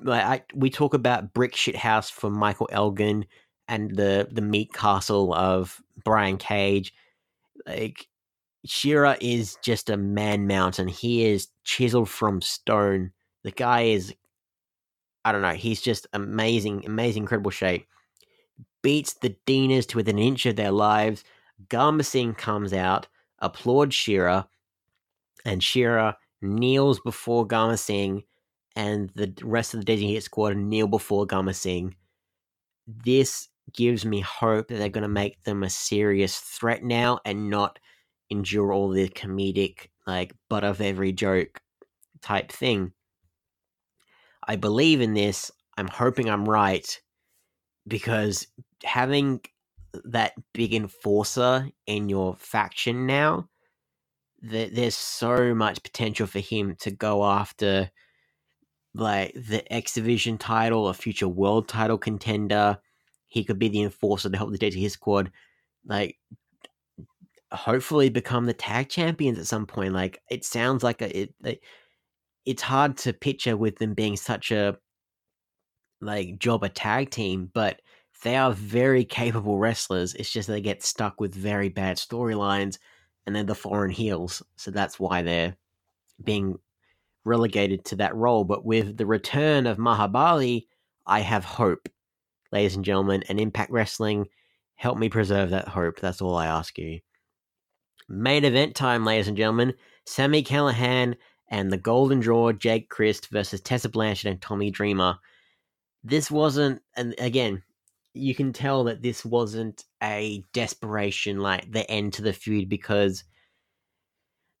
Like 0.00 0.24
I, 0.24 0.42
we 0.54 0.70
talk 0.70 0.94
about 0.94 1.34
Brick 1.34 1.54
Shit 1.54 1.76
House 1.76 2.08
for 2.10 2.30
Michael 2.30 2.68
Elgin 2.72 3.26
and 3.68 3.94
the 3.94 4.28
the 4.30 4.42
meat 4.42 4.72
castle 4.72 5.34
of 5.34 5.82
Brian 6.04 6.38
Cage. 6.38 6.94
Like 7.66 8.08
Shera 8.66 9.16
is 9.20 9.56
just 9.62 9.90
a 9.90 9.96
man 9.96 10.46
mountain. 10.46 10.88
He 10.88 11.24
is 11.24 11.48
chiseled 11.64 12.08
from 12.08 12.42
stone. 12.42 13.12
The 13.42 13.50
guy 13.50 13.82
is 13.82 14.14
I 15.24 15.32
don't 15.32 15.42
know, 15.42 15.52
he's 15.52 15.82
just 15.82 16.06
amazing, 16.12 16.84
amazing, 16.86 17.24
incredible 17.24 17.50
shape. 17.50 17.86
Beats 18.82 19.14
the 19.14 19.36
Deaners 19.46 19.86
to 19.88 19.96
within 19.96 20.16
an 20.18 20.24
inch 20.24 20.46
of 20.46 20.56
their 20.56 20.70
lives 20.70 21.24
Gama 21.68 22.02
Singh 22.02 22.34
comes 22.34 22.72
out, 22.72 23.06
applauds 23.40 23.94
Shera, 23.94 24.48
and 25.44 25.62
Shera 25.62 26.16
kneels 26.40 27.00
before 27.00 27.46
Gama 27.46 27.76
Singh, 27.76 28.24
and 28.76 29.10
the 29.14 29.34
rest 29.42 29.74
of 29.74 29.84
the 29.84 29.92
Desi 29.92 30.10
Hit 30.10 30.22
Squad 30.22 30.56
kneel 30.56 30.86
before 30.86 31.26
Gama 31.26 31.52
Singh. 31.52 31.94
This 32.86 33.48
gives 33.72 34.04
me 34.04 34.20
hope 34.20 34.68
that 34.68 34.76
they're 34.76 34.88
going 34.88 35.02
to 35.02 35.08
make 35.08 35.42
them 35.44 35.62
a 35.62 35.70
serious 35.70 36.38
threat 36.38 36.82
now 36.82 37.20
and 37.24 37.50
not 37.50 37.78
endure 38.30 38.72
all 38.72 38.88
the 38.88 39.08
comedic, 39.08 39.88
like, 40.06 40.34
butt 40.48 40.64
of 40.64 40.80
every 40.80 41.12
joke 41.12 41.60
type 42.22 42.50
thing. 42.52 42.92
I 44.46 44.56
believe 44.56 45.00
in 45.00 45.14
this. 45.14 45.50
I'm 45.76 45.88
hoping 45.88 46.28
I'm 46.28 46.48
right 46.48 47.00
because 47.86 48.46
having 48.84 49.40
that 50.04 50.32
big 50.52 50.74
enforcer 50.74 51.68
in 51.86 52.08
your 52.08 52.36
faction 52.36 53.06
now, 53.06 53.48
that 54.42 54.74
there's 54.74 54.96
so 54.96 55.54
much 55.54 55.82
potential 55.82 56.26
for 56.26 56.38
him 56.38 56.76
to 56.80 56.90
go 56.90 57.24
after 57.24 57.90
like 58.94 59.34
the 59.34 59.70
X 59.72 59.94
Division 59.94 60.38
title, 60.38 60.88
a 60.88 60.94
future 60.94 61.28
world 61.28 61.68
title 61.68 61.98
contender. 61.98 62.78
He 63.28 63.44
could 63.44 63.58
be 63.58 63.68
the 63.68 63.82
enforcer 63.82 64.30
to 64.30 64.36
help 64.36 64.50
the 64.50 64.58
Desi 64.58 64.80
Hit 64.80 64.92
Squad, 64.92 65.30
like 65.84 66.18
hopefully 67.52 68.08
become 68.08 68.46
the 68.46 68.52
tag 68.54 68.88
champions 68.88 69.38
at 69.38 69.46
some 69.46 69.66
point. 69.66 69.92
Like 69.92 70.20
it 70.30 70.44
sounds 70.44 70.82
like 70.82 71.02
a, 71.02 71.22
it, 71.22 71.34
it 71.44 71.60
it's 72.46 72.62
hard 72.62 72.96
to 72.98 73.12
picture 73.12 73.56
with 73.56 73.76
them 73.78 73.94
being 73.94 74.16
such 74.16 74.50
a 74.50 74.78
like 76.00 76.38
job 76.38 76.64
a 76.64 76.68
tag 76.68 77.10
team, 77.10 77.50
but 77.52 77.80
they 78.22 78.36
are 78.36 78.52
very 78.52 79.04
capable 79.04 79.58
wrestlers. 79.58 80.14
It's 80.14 80.30
just 80.30 80.48
they 80.48 80.60
get 80.60 80.82
stuck 80.82 81.20
with 81.20 81.34
very 81.34 81.68
bad 81.68 81.96
storylines 81.96 82.78
and 83.26 83.34
they're 83.34 83.44
the 83.44 83.54
foreign 83.54 83.90
heels. 83.90 84.42
So 84.56 84.70
that's 84.70 84.98
why 84.98 85.22
they're 85.22 85.56
being 86.22 86.56
relegated 87.24 87.84
to 87.86 87.96
that 87.96 88.14
role. 88.14 88.44
But 88.44 88.64
with 88.64 88.96
the 88.96 89.06
return 89.06 89.66
of 89.66 89.78
Mahabali, 89.78 90.66
I 91.06 91.20
have 91.20 91.44
hope, 91.44 91.88
ladies 92.52 92.76
and 92.76 92.84
gentlemen. 92.84 93.24
And 93.28 93.40
Impact 93.40 93.70
Wrestling, 93.70 94.26
help 94.76 94.98
me 94.98 95.08
preserve 95.08 95.50
that 95.50 95.68
hope. 95.68 96.00
That's 96.00 96.22
all 96.22 96.36
I 96.36 96.46
ask 96.46 96.78
you. 96.78 97.00
Main 98.12 98.44
event 98.44 98.74
time, 98.74 99.04
ladies 99.04 99.28
and 99.28 99.36
gentlemen. 99.36 99.72
Sami 100.04 100.42
Callihan 100.42 101.14
and 101.48 101.72
the 101.72 101.78
Golden 101.78 102.18
Draw, 102.18 102.52
Jake 102.52 102.88
Crist 102.88 103.28
versus 103.30 103.60
Tessa 103.60 103.88
Blanchard 103.88 104.32
and 104.32 104.42
Tommy 104.42 104.68
Dreamer. 104.68 105.16
This 106.02 106.28
wasn't, 106.28 106.82
and 106.96 107.14
again, 107.18 107.62
you 108.12 108.34
can 108.34 108.52
tell 108.52 108.82
that 108.84 109.00
this 109.00 109.24
wasn't 109.24 109.84
a 110.02 110.44
desperation 110.52 111.38
like 111.38 111.70
the 111.70 111.88
end 111.88 112.12
to 112.14 112.22
the 112.22 112.32
feud 112.32 112.68
because 112.68 113.22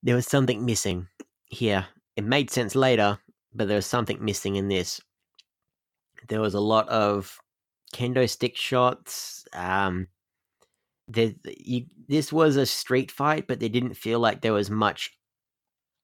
there 0.04 0.14
was 0.14 0.28
something 0.28 0.64
missing 0.64 1.08
here. 1.46 1.84
It 2.14 2.22
made 2.22 2.50
sense 2.50 2.76
later, 2.76 3.18
but 3.52 3.66
there 3.66 3.76
was 3.76 3.86
something 3.86 4.24
missing 4.24 4.54
in 4.54 4.68
this. 4.68 5.00
There 6.28 6.40
was 6.40 6.54
a 6.54 6.60
lot 6.60 6.88
of 6.88 7.36
kendo 7.92 8.30
stick 8.30 8.56
shots. 8.56 9.44
Um, 9.52 10.06
there, 11.12 11.32
you, 11.44 11.86
this 12.08 12.32
was 12.32 12.56
a 12.56 12.66
street 12.66 13.10
fight, 13.10 13.46
but 13.46 13.60
there 13.60 13.68
didn't 13.68 13.94
feel 13.94 14.20
like 14.20 14.40
there 14.40 14.52
was 14.52 14.70
much 14.70 15.10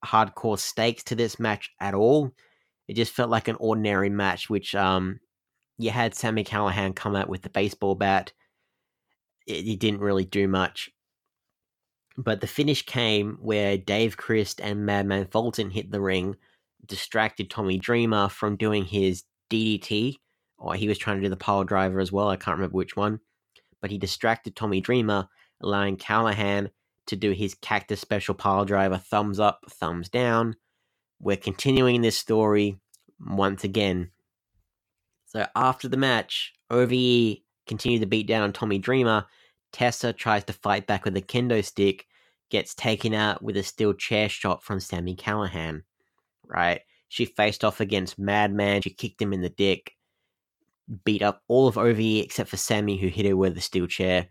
hardcore 0.04 0.58
stakes 0.58 1.04
to 1.04 1.14
this 1.14 1.38
match 1.38 1.70
at 1.80 1.94
all. 1.94 2.32
It 2.88 2.94
just 2.94 3.12
felt 3.12 3.30
like 3.30 3.48
an 3.48 3.56
ordinary 3.58 4.10
match, 4.10 4.48
which 4.48 4.74
um, 4.74 5.20
you 5.78 5.90
had 5.90 6.14
Sami 6.14 6.44
Callihan 6.44 6.94
come 6.94 7.16
out 7.16 7.28
with 7.28 7.42
the 7.42 7.50
baseball 7.50 7.94
bat. 7.94 8.32
It, 9.46 9.66
it, 9.66 9.80
didn't 9.80 10.00
really 10.00 10.24
do 10.24 10.48
much. 10.48 10.90
But 12.16 12.40
the 12.40 12.46
finish 12.46 12.84
came 12.84 13.38
where 13.40 13.76
Dave 13.76 14.16
Crist 14.16 14.60
and 14.60 14.86
Madman 14.86 15.26
Fulton 15.26 15.70
hit 15.70 15.90
the 15.90 16.00
ring, 16.00 16.36
distracted 16.86 17.50
Tommy 17.50 17.78
Dreamer 17.78 18.28
from 18.28 18.56
doing 18.56 18.84
his 18.84 19.24
DDT, 19.50 20.16
or 20.58 20.74
he 20.74 20.88
was 20.88 20.98
trying 20.98 21.16
to 21.16 21.22
do 21.22 21.28
the 21.28 21.36
pile 21.36 21.64
driver 21.64 22.00
as 22.00 22.10
well. 22.10 22.28
I 22.28 22.36
can't 22.36 22.56
remember 22.56 22.76
which 22.76 22.96
one. 22.96 23.20
But 23.80 23.90
he 23.90 23.98
distracted 23.98 24.56
Tommy 24.56 24.80
Dreamer, 24.80 25.28
allowing 25.60 25.96
Callihan 25.96 26.70
to 27.06 27.16
do 27.16 27.32
his 27.32 27.54
cactus 27.54 28.00
special 28.00 28.34
pile 28.34 28.64
driver 28.64 28.98
thumbs 28.98 29.38
up, 29.38 29.64
thumbs 29.70 30.08
down. 30.08 30.56
We're 31.20 31.36
continuing 31.36 32.02
this 32.02 32.16
story 32.16 32.78
once 33.18 33.64
again 33.64 34.10
so 35.26 35.46
after 35.54 35.88
the 35.88 35.96
match, 35.96 36.54
OVE 36.70 37.38
continued 37.66 38.00
to 38.00 38.06
beat 38.06 38.26
down 38.26 38.42
on 38.42 38.52
Tommy 38.52 38.78
Dreamer. 38.78 39.26
Tessa 39.72 40.12
tries 40.12 40.44
to 40.44 40.52
fight 40.52 40.86
back 40.86 41.04
with 41.04 41.16
a 41.16 41.20
kendo 41.20 41.62
stick, 41.64 42.06
gets 42.48 42.74
taken 42.74 43.12
out 43.12 43.42
with 43.42 43.56
a 43.56 43.62
steel 43.62 43.92
chair 43.92 44.28
shot 44.28 44.62
from 44.62 44.80
Sami 44.80 45.16
Callihan. 45.16 45.82
Right? 46.46 46.80
She 47.08 47.24
faced 47.24 47.64
off 47.64 47.80
against 47.80 48.18
Madman. 48.18 48.82
She 48.82 48.90
kicked 48.90 49.20
him 49.20 49.32
in 49.32 49.42
the 49.42 49.50
dick, 49.50 49.95
beat 51.04 51.22
up 51.22 51.42
all 51.48 51.66
of 51.66 51.78
OVE 51.78 52.22
except 52.22 52.50
for 52.50 52.56
Sami, 52.56 52.96
who 52.96 53.08
hit 53.08 53.26
her 53.26 53.36
with 53.36 53.56
a 53.56 53.60
steel 53.60 53.86
chair. 53.86 54.28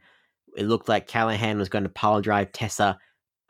It 0.56 0.66
looked 0.66 0.88
like 0.88 1.08
Callihan 1.08 1.58
was 1.58 1.70
going 1.70 1.84
to 1.84 1.90
power 1.90 2.22
drive 2.22 2.52
Tessa 2.52 2.98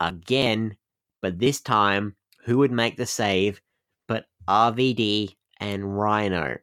again, 0.00 0.76
but 1.22 1.38
this 1.38 1.60
time, 1.60 2.16
who 2.44 2.58
would 2.58 2.72
make 2.72 2.96
the 2.96 3.06
save 3.06 3.60
but 4.08 4.26
RVD 4.48 5.36
and 5.60 5.98
Rhino? 5.98 6.58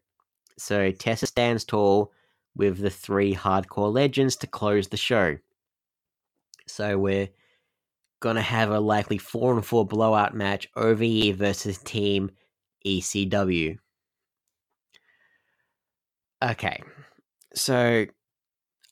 So 0.57 0.91
Tessa 0.91 1.27
stands 1.27 1.63
tall 1.63 2.11
with 2.55 2.77
the 2.77 2.89
three 2.89 3.33
hardcore 3.33 3.91
legends 3.91 4.35
to 4.37 4.47
close 4.47 4.87
the 4.87 4.97
show. 4.97 5.37
So 6.67 6.97
we're 6.97 7.29
gonna 8.19 8.41
have 8.41 8.71
a 8.71 8.79
likely 8.79 9.17
four 9.17 9.53
and 9.53 9.65
four 9.65 9.85
blowout 9.85 10.33
match 10.33 10.69
OVE 10.75 11.35
versus 11.35 11.77
Team 11.79 12.31
ECW. 12.85 13.77
Okay, 16.43 16.81
so 17.55 18.05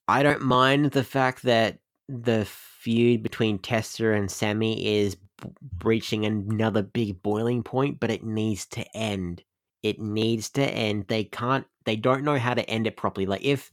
I 0.08 0.24
don't 0.24 0.42
mind 0.42 0.92
the 0.92 1.04
fact 1.04 1.44
that 1.44 1.80
the 2.08 2.46
feud 2.46 3.24
between 3.24 3.60
Tessa 3.60 4.12
and 4.12 4.32
Sami 4.32 5.00
is 5.00 5.16
b- 5.16 5.50
breaching 5.62 6.26
another 6.26 6.82
big 6.82 7.22
boiling 7.22 7.62
point, 7.62 8.00
but 8.00 8.10
it 8.10 8.24
needs 8.24 8.66
to 8.68 8.86
end. 8.96 9.44
It 9.84 10.00
needs 10.00 10.50
to 10.52 10.64
end. 10.64 11.08
They 11.08 11.26
can't. 11.26 11.66
They 11.86 11.98
don't 11.98 12.24
know 12.24 12.38
how 12.38 12.54
to 12.54 12.70
end 12.70 12.88
it 12.88 12.96
properly. 12.96 13.26
Like 13.26 13.44
if 13.44 13.72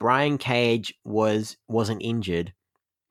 Brian 0.00 0.36
Cage 0.36 0.94
was 1.04 1.56
wasn't 1.68 2.02
injured, 2.02 2.52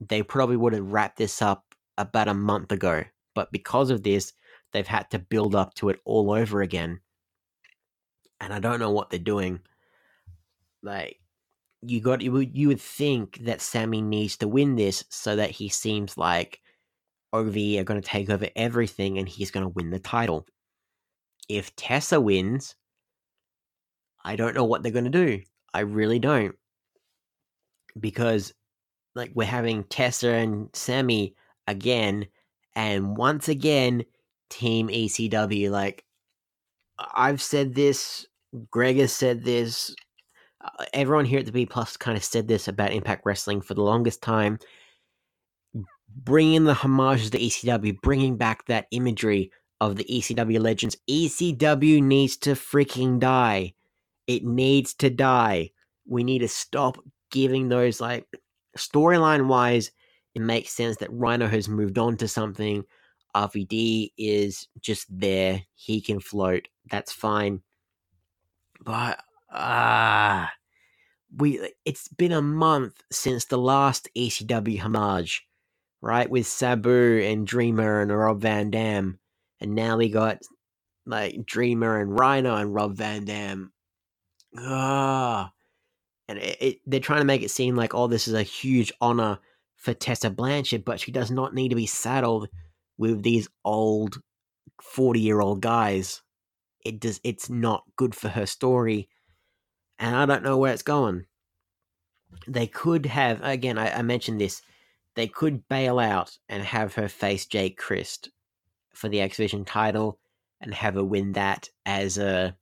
they 0.02 0.24
probably 0.24 0.58
would 0.58 0.74
have 0.74 0.92
wrapped 0.92 1.18
this 1.18 1.42
up 1.42 1.74
about 1.98 2.28
a 2.28 2.34
month 2.34 2.72
ago. 2.74 3.04
But 3.34 3.52
because 3.52 3.90
of 3.90 4.04
this, 4.04 4.34
they've 4.74 4.88
had 4.88 5.10
to 5.12 5.20
build 5.20 5.56
up 5.56 5.74
to 5.76 5.90
it 5.90 6.00
all 6.04 6.32
over 6.32 6.62
again. 6.62 7.00
And 8.42 8.54
I 8.54 8.60
don't 8.60 8.80
know 8.80 8.92
what 8.92 9.10
they're 9.10 9.20
doing. 9.20 9.62
Like 10.86 11.20
you 11.82 12.00
got 12.00 12.22
you 12.22 12.32
would 12.32 12.56
you 12.56 12.70
would 12.70 12.82
think 12.82 13.40
that 13.46 13.62
Sami 13.62 14.02
needs 14.02 14.38
to 14.38 14.48
win 14.48 14.76
this 14.76 15.04
so 15.10 15.36
that 15.36 15.52
he 15.52 15.68
seems 15.70 16.18
like 16.18 16.62
OV 17.34 17.56
are 17.56 17.84
going 17.84 18.02
to 18.02 18.08
take 18.08 18.30
over 18.30 18.48
everything 18.56 19.18
and 19.18 19.28
he's 19.28 19.52
going 19.52 19.66
to 19.66 19.74
win 19.76 19.90
the 19.90 20.00
title. 20.00 20.46
If 21.50 21.76
Tessa 21.76 22.22
wins, 22.22 22.76
I 24.24 24.36
don't 24.36 24.56
know 24.56 24.64
what 24.64 24.84
they're 24.84 24.92
going 24.92 25.12
to 25.12 25.26
do. 25.26 25.42
I 25.74 25.82
really 25.82 26.20
don't. 26.20 26.56
Because 28.00 28.54
like 29.16 29.32
we're 29.34 29.46
having 29.46 29.84
Tessa 29.86 30.30
and 30.30 30.70
Sami 30.74 31.36
again 31.68 32.28
and 32.76 33.18
once 33.18 33.48
again 33.48 34.06
team 34.50 34.90
ECW 34.90 35.72
like 35.72 36.06
I've 36.98 37.42
said 37.42 37.76
this, 37.76 38.26
Greg 38.72 38.98
has 38.98 39.12
said 39.12 39.44
this, 39.44 39.94
everyone 40.94 41.26
here 41.26 41.40
at 41.40 41.46
the 41.46 41.52
B 41.52 41.66
Plus 41.66 41.98
kind 41.98 42.18
of 42.18 42.24
said 42.24 42.48
this 42.48 42.68
about 42.68 42.94
Impact 42.94 43.24
Wrestling 43.26 43.62
for 43.62 43.74
the 43.74 43.84
longest 43.84 44.22
time. 44.22 44.60
Bringing 46.24 46.64
the 46.64 46.74
homages 46.74 47.30
to 47.32 47.40
ECW, 47.40 48.02
bringing 48.02 48.38
back 48.38 48.66
that 48.68 48.88
imagery 48.92 49.52
of 49.82 49.98
the 49.98 50.06
ECW 50.06 50.60
legends. 50.60 50.96
ECW 51.10 52.02
needs 52.02 52.38
to 52.38 52.52
freaking 52.52 53.20
die. 53.20 53.74
It 54.28 54.44
needs 54.44 54.94
to 54.96 55.10
die. 55.10 55.72
We 56.08 56.24
need 56.24 56.40
to 56.40 56.48
stop 56.48 56.98
giving 57.32 57.68
those, 57.68 58.00
like, 58.00 58.26
storyline 58.78 59.48
wise, 59.48 59.92
it 60.36 60.42
makes 60.42 60.72
sense 60.72 60.98
that 60.98 61.12
Rhino 61.12 61.48
has 61.48 61.68
moved 61.70 61.98
on 61.98 62.18
to 62.18 62.28
something. 62.28 62.84
RVD 63.36 64.12
is 64.18 64.68
just 64.82 65.08
there. 65.10 65.62
He 65.76 66.02
can 66.02 66.20
float. 66.20 66.68
That's 66.90 67.12
fine. 67.12 67.62
But 68.84 69.22
ah, 69.56 70.52
we 71.36 71.72
it's 71.86 72.08
been 72.10 72.32
a 72.32 72.42
month 72.42 73.02
since 73.12 73.46
the 73.46 73.58
last 73.58 74.10
ECW 74.16 74.80
homage, 74.80 75.46
right? 76.02 76.30
With 76.30 76.48
Sabu 76.48 77.22
and 77.24 77.48
Dreamer 77.48 78.02
and 78.02 78.16
Rob 78.16 78.42
Van 78.42 78.70
Dam, 78.70 79.20
and 79.60 79.76
now 79.76 79.98
we 79.98 80.10
got 80.10 80.40
like 81.06 81.46
Dreamer 81.46 82.00
and 82.00 82.18
Rhino 82.18 82.56
and 82.56 82.74
Rob 82.74 82.96
Van 82.96 83.26
Dam. 83.26 83.72
Ah, 84.58 85.52
and 86.28 86.40
it, 86.40 86.58
it, 86.62 86.78
they're 86.86 87.00
trying 87.00 87.22
to 87.22 87.26
make 87.26 87.42
it 87.42 87.52
seem 87.52 87.76
like 87.76 87.96
oh, 87.96 88.08
this 88.08 88.28
is 88.28 88.34
a 88.34 88.44
huge 88.44 88.92
honor 89.02 89.40
for 89.78 89.94
Tessa 89.94 90.30
Blanchard, 90.30 90.86
but 90.86 91.00
she 91.00 91.12
does 91.12 91.32
not 91.32 91.54
need 91.54 91.70
to 91.70 91.76
be 91.76 91.86
saddled 91.86 92.50
with 92.98 93.24
these 93.24 93.48
old 93.64 94.20
forty-year-old 94.82 95.62
guys. 95.62 96.22
It 96.86 97.00
does. 97.00 97.20
It's 97.24 97.50
not 97.50 97.84
good 97.98 98.14
for 98.14 98.30
her 98.30 98.46
story 98.46 99.10
and 100.00 100.16
I 100.16 100.26
don't 100.26 100.44
know 100.44 100.58
where 100.58 100.74
it's 100.74 100.82
going. 100.82 101.26
They 102.48 102.68
could 102.68 103.06
have 103.06 103.42
again. 103.44 103.78
I, 103.78 104.00
I, 104.00 104.02
mentioned 104.02 104.42
this. 104.42 104.62
They 105.16 105.28
could 105.28 105.68
bail 105.70 106.00
out 106.00 106.38
and 106.50 106.64
have 106.64 106.96
her 106.96 107.08
face 107.08 107.46
Jake 107.46 107.78
Crist 107.78 108.30
for 108.94 109.10
the 109.10 109.22
X 109.22 109.38
Division 109.38 109.66
title, 109.66 110.20
and 110.62 110.74
have 110.74 110.96
her 110.96 111.04
win 111.04 111.34
that 111.34 111.70
as 111.86 112.18
a 112.18 112.56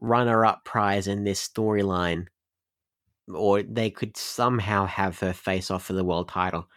runner-up 0.00 0.64
prize 0.64 1.06
in 1.06 1.24
this 1.24 1.46
storyline. 1.46 2.26
Or 3.32 3.62
they 3.62 3.90
could 3.90 4.16
somehow 4.16 4.86
have 4.86 5.18
her 5.20 5.32
face 5.32 5.70
off 5.70 5.84
for 5.84 5.94
the 5.94 6.04
world 6.04 6.28
title. 6.28 6.68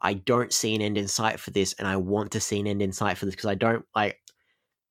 I 0.00 0.14
don't 0.14 0.52
see 0.52 0.74
an 0.74 0.80
end 0.80 0.96
in 0.96 1.08
sight 1.08 1.38
for 1.38 1.50
this, 1.50 1.74
and 1.74 1.86
I 1.86 1.96
want 1.96 2.32
to 2.32 2.40
see 2.40 2.58
an 2.58 2.66
end 2.66 2.80
in 2.82 2.92
sight 2.92 3.18
for 3.18 3.26
this 3.26 3.34
because 3.34 3.50
I 3.50 3.54
don't 3.54 3.84
like. 3.94 4.18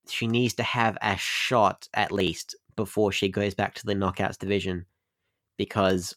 She 0.08 0.28
needs 0.28 0.54
to 0.56 0.64
have 0.64 0.98
a 1.02 1.18
shot 1.18 1.88
at 1.94 2.12
least 2.12 2.56
before 2.80 3.12
she 3.12 3.28
goes 3.28 3.54
back 3.54 3.74
to 3.74 3.86
the 3.86 3.94
knockouts 3.94 4.38
division 4.38 4.86
because 5.58 6.16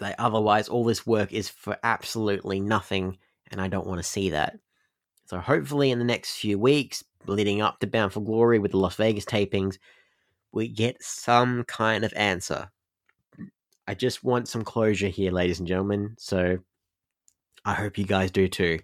like 0.00 0.14
otherwise 0.16 0.68
all 0.68 0.84
this 0.84 1.04
work 1.04 1.32
is 1.32 1.48
for 1.48 1.76
absolutely 1.82 2.60
nothing 2.60 3.18
and 3.50 3.60
I 3.60 3.66
don't 3.66 3.86
want 3.86 3.98
to 3.98 4.08
see 4.08 4.30
that. 4.30 4.60
So 5.26 5.40
hopefully 5.40 5.90
in 5.90 5.98
the 5.98 6.04
next 6.04 6.36
few 6.36 6.56
weeks 6.56 7.02
leading 7.26 7.60
up 7.60 7.80
to 7.80 7.88
Bound 7.88 8.12
for 8.12 8.20
Glory 8.20 8.60
with 8.60 8.70
the 8.70 8.78
Las 8.78 8.94
Vegas 8.94 9.24
tapings 9.24 9.78
we 10.52 10.68
get 10.68 11.02
some 11.02 11.64
kind 11.64 12.04
of 12.04 12.12
answer. 12.14 12.70
I 13.88 13.94
just 13.94 14.22
want 14.22 14.46
some 14.46 14.62
closure 14.62 15.08
here 15.08 15.32
ladies 15.32 15.58
and 15.58 15.66
gentlemen. 15.66 16.14
So 16.16 16.58
I 17.64 17.74
hope 17.74 17.98
you 17.98 18.04
guys 18.04 18.30
do 18.30 18.46
too. 18.46 18.78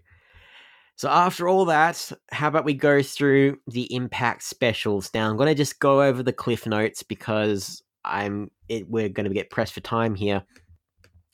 So 0.98 1.08
after 1.08 1.48
all 1.48 1.64
that, 1.66 2.10
how 2.32 2.48
about 2.48 2.64
we 2.64 2.74
go 2.74 3.04
through 3.04 3.60
the 3.68 3.94
impact 3.94 4.42
specials? 4.42 5.08
Now 5.14 5.30
I'm 5.30 5.36
going 5.36 5.46
to 5.46 5.54
just 5.54 5.78
go 5.78 6.02
over 6.02 6.24
the 6.24 6.32
cliff 6.32 6.66
notes 6.66 7.04
because 7.04 7.84
I'm 8.04 8.50
it, 8.68 8.90
we're 8.90 9.08
going 9.08 9.28
to 9.28 9.32
get 9.32 9.48
pressed 9.48 9.74
for 9.74 9.80
time 9.80 10.16
here. 10.16 10.42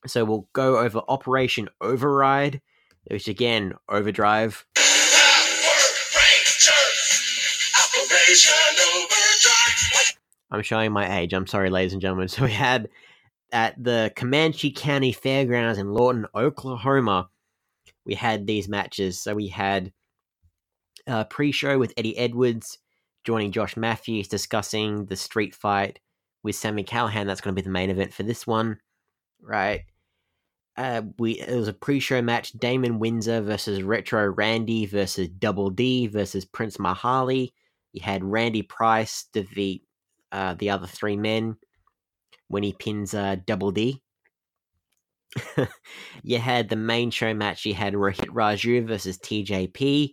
So 0.06 0.22
we'll 0.26 0.46
go 0.52 0.76
over 0.76 1.00
Operation 1.08 1.70
Override, 1.80 2.60
which 3.04 3.26
again, 3.26 3.72
Overdrive. 3.88 4.66
I'm 10.50 10.62
showing 10.62 10.92
my 10.92 11.20
age. 11.20 11.32
I'm 11.32 11.46
sorry, 11.46 11.70
ladies 11.70 11.94
and 11.94 12.02
gentlemen. 12.02 12.28
So 12.34 12.44
we 12.44 12.52
had 12.52 12.90
at 13.50 13.82
the 13.82 14.12
Comanche 14.14 14.72
County 14.72 15.12
Fairgrounds 15.12 15.78
in 15.78 15.94
Lawton, 15.94 16.26
Oklahoma 16.34 17.30
we 18.06 18.14
had 18.14 18.46
these 18.46 18.68
matches. 18.68 19.20
So 19.20 19.34
we 19.34 19.48
had 19.48 19.92
a 21.06 21.24
pre-show 21.24 21.78
with 21.78 21.94
Eddie 21.96 22.16
Edwards 22.16 22.78
joining 23.24 23.52
Josh 23.52 23.76
Matthews 23.76 24.28
discussing 24.28 25.06
the 25.06 25.16
street 25.16 25.54
fight 25.54 25.98
with 26.42 26.56
Sami 26.56 26.84
Callihan. 26.84 27.26
That's 27.26 27.40
going 27.40 27.54
to 27.54 27.60
be 27.60 27.64
the 27.64 27.70
main 27.70 27.90
event 27.90 28.12
for 28.12 28.22
this 28.22 28.46
one, 28.46 28.78
right? 29.40 29.84
Uh, 30.76 31.02
we 31.18 31.38
it 31.40 31.56
was 31.56 31.68
a 31.68 31.72
pre-show 31.72 32.20
match: 32.20 32.52
Damon 32.52 32.98
Windsor 32.98 33.40
versus 33.40 33.82
Retro 33.82 34.26
Randy 34.32 34.86
versus 34.86 35.28
Double 35.28 35.70
D 35.70 36.08
versus 36.08 36.44
Prince 36.44 36.78
Mahali. 36.78 37.52
You 37.92 38.02
had 38.02 38.24
Randy 38.24 38.62
Price 38.62 39.26
defeat 39.32 39.84
uh, 40.32 40.54
the 40.54 40.70
other 40.70 40.88
three 40.88 41.16
men 41.16 41.56
when 42.48 42.64
he 42.64 42.72
pins 42.72 43.14
uh, 43.14 43.36
Double 43.46 43.70
D. 43.70 44.02
you 46.22 46.38
had 46.38 46.68
the 46.68 46.76
main 46.76 47.10
show 47.10 47.34
match. 47.34 47.64
You 47.64 47.74
had 47.74 47.94
Rohit 47.94 48.28
Raju 48.28 48.86
versus 48.86 49.18
TJP. 49.18 50.12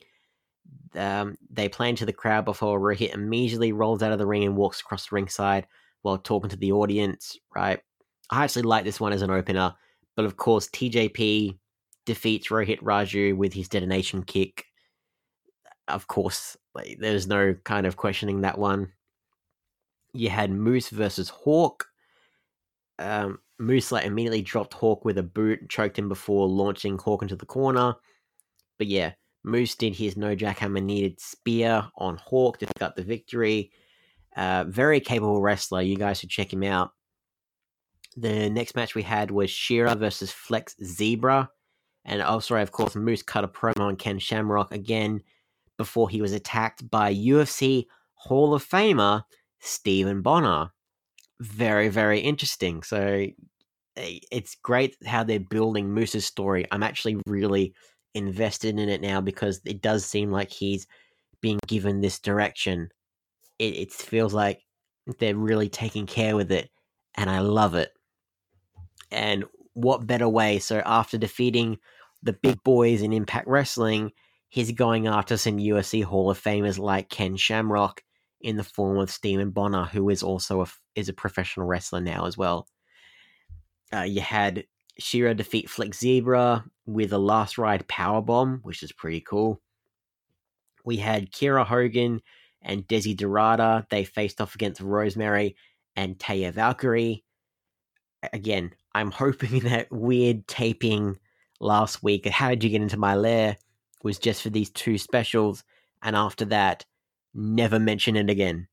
Um, 0.96 1.38
they 1.50 1.70
play 1.70 1.90
into 1.90 2.06
the 2.06 2.14
crowd 2.14 2.46
before 2.46 2.80
Rohit 2.80 3.14
immediately 3.14 3.72
rolls 3.72 4.04
out 4.04 4.12
of 4.12 4.20
the 4.20 4.26
ring 4.26 4.44
and 4.44 4.58
walks 4.58 4.82
across 4.82 5.08
the 5.08 5.16
ringside 5.16 5.68
while 6.02 6.18
talking 6.18 6.50
to 6.50 6.58
the 6.58 6.72
audience. 6.72 7.38
Right, 7.56 7.80
I 8.30 8.44
actually 8.44 8.64
like 8.64 8.84
this 8.84 9.00
one 9.00 9.14
as 9.14 9.22
an 9.22 9.32
opener, 9.32 9.74
but 10.16 10.26
of 10.26 10.38
course 10.38 10.68
TJP 10.70 11.58
defeats 12.06 12.48
Rohit 12.48 12.82
Raju 12.82 13.36
with 13.38 13.54
his 13.54 13.70
detonation 13.70 14.24
kick. 14.24 14.66
Of 15.88 16.08
course, 16.08 16.58
like, 16.74 16.98
there's 17.00 17.28
no 17.28 17.56
kind 17.64 17.86
of 17.86 17.98
questioning 17.98 18.42
that 18.42 18.58
one. 18.58 18.92
You 20.14 20.30
had 20.30 20.52
Moose 20.52 20.90
versus 20.90 21.30
Hawk. 21.30 21.88
Um, 23.00 23.40
Moose 23.62 23.92
like 23.92 24.06
immediately 24.06 24.42
dropped 24.42 24.74
Hawk 24.74 25.06
with 25.06 25.18
a 25.18 25.24
boot, 25.24 25.70
choked 25.70 25.98
him 25.98 26.10
before 26.10 26.48
launching 26.48 26.98
Hawk 26.98 27.22
into 27.22 27.36
the 27.36 27.46
corner. 27.46 27.94
But 28.78 28.88
yeah, 28.88 29.14
Moose 29.44 29.76
did 29.76 29.96
his 29.96 30.18
no 30.18 30.36
jackhammer 30.36 30.84
needed 30.84 31.22
spear 31.22 31.88
on 31.96 32.18
Hawk 32.18 32.58
to 32.60 32.68
pick 32.68 32.82
up 32.82 32.96
the 32.96 33.04
victory. 33.04 33.72
Uh, 34.36 34.66
very 34.68 35.00
capable 35.00 35.42
wrestler. 35.42 35.82
You 35.82 35.96
guys 35.96 36.20
should 36.20 36.30
check 36.30 36.52
him 36.52 36.64
out. 36.64 36.92
The 38.18 38.50
next 38.50 38.76
match 38.76 38.96
we 38.96 39.04
had 39.04 39.32
was 39.32 39.50
Shera 39.50 39.96
versus 39.96 40.32
Flex 40.32 40.76
Zebra. 40.84 41.50
And 42.04 42.22
also, 42.22 42.56
of 42.56 42.72
course, 42.72 42.96
Moose 42.96 43.22
cut 43.22 43.44
a 43.44 43.48
promo 43.48 43.82
on 43.82 43.96
Ken 43.96 44.20
Shamrock 44.20 44.74
again 44.74 45.22
before 45.78 46.10
he 46.10 46.22
was 46.22 46.34
attacked 46.34 46.90
by 46.90 47.14
UFC 47.14 47.86
Hall 48.16 48.54
of 48.54 48.68
Famer 48.68 49.24
Stephan 49.60 50.22
Bonnar. 50.22 50.72
Very, 51.40 51.90
very 51.90 52.20
interesting. 52.20 52.84
So 52.84 53.28
Eh, 53.98 54.20
it's 54.32 54.56
great 54.56 54.96
how 55.06 55.24
they're 55.24 55.40
building 55.40 55.94
Moose's 55.94 56.26
story. 56.26 56.66
I'm 56.72 56.84
actually 56.84 57.18
really 57.28 57.74
invested 58.14 58.80
in 58.80 58.90
it 58.90 59.02
now 59.02 59.22
because 59.22 59.62
it 59.66 59.82
does 59.82 60.06
seem 60.06 60.32
like 60.32 60.52
he's 60.52 60.88
being 61.42 61.60
given 61.68 62.02
this 62.02 62.20
direction. 62.20 62.90
It, 63.60 63.76
it 63.76 63.92
feels 63.92 64.34
like 64.34 64.62
they're 65.20 65.36
really 65.36 65.70
taking 65.70 66.06
care 66.06 66.36
with 66.36 66.52
it, 66.52 66.70
and 67.16 67.30
I 67.30 67.40
love 67.40 67.76
it. 67.76 67.92
And 69.12 69.46
what 69.74 70.08
better 70.08 70.30
way? 70.30 70.60
So 70.60 70.82
after 70.86 71.18
defeating 71.18 71.78
the 72.24 72.34
big 72.34 72.64
boys 72.64 73.02
in 73.02 73.14
Impact 73.14 73.48
Wrestling, 73.48 74.12
he's 74.50 74.72
going 74.72 75.08
after 75.08 75.38
some 75.38 75.58
UFC 75.58 76.04
Hall 76.04 76.30
of 76.30 76.42
Famers 76.42 76.78
like 76.78 77.10
Ken 77.10 77.36
Shamrock 77.36 78.02
in 78.42 78.58
the 78.58 78.64
form 78.64 78.98
of 78.98 79.12
Stephan 79.12 79.52
Bonnar, 79.52 79.86
who 79.86 80.10
is 80.10 80.24
also 80.24 80.62
a, 80.62 80.68
is 80.96 81.10
a 81.10 81.14
professional 81.14 81.66
wrestler 81.66 82.02
now 82.02 82.26
as 82.26 82.38
well. 82.38 82.68
Uh, 83.94 84.02
you 84.02 84.22
had 84.22 84.66
Shera 84.98 85.34
defeat 85.34 85.70
Flex 85.70 86.00
Zebra 86.00 86.64
with 86.86 87.14
a 87.14 87.18
last 87.18 87.58
ride 87.58 87.88
power 87.88 88.22
bomb, 88.22 88.60
which 88.64 88.84
is 88.84 88.92
pretty 88.92 89.22
cool. 89.22 89.62
We 90.84 90.98
had 90.98 91.32
Kiera 91.32 91.66
Hogan 91.66 92.22
and 92.62 92.88
Desi 92.88 93.16
Derata. 93.16 93.88
They 93.90 94.04
faced 94.04 94.42
off 94.42 94.56
against 94.56 94.82
Rosemary 94.82 95.56
and 95.96 96.18
Taya 96.18 96.54
Valkyrie. 96.54 97.24
Again, 98.34 98.72
I'm 98.94 99.12
hoping 99.24 99.60
that 99.60 99.92
weird 99.92 100.48
taping 100.48 101.18
last 101.60 102.04
week, 102.04 102.28
How 102.28 102.50
Did 102.50 102.64
You 102.64 102.70
Get 102.72 102.82
Into 102.82 102.98
My 102.98 103.16
Lair, 103.16 103.58
was 104.04 104.18
just 104.18 104.42
for 104.42 104.50
these 104.50 104.70
two 104.72 104.98
specials. 104.98 105.64
And 106.02 106.16
after 106.16 106.46
that, 106.46 106.86
never 107.34 107.80
mention 107.80 108.16
it 108.16 108.30
again. 108.30 108.68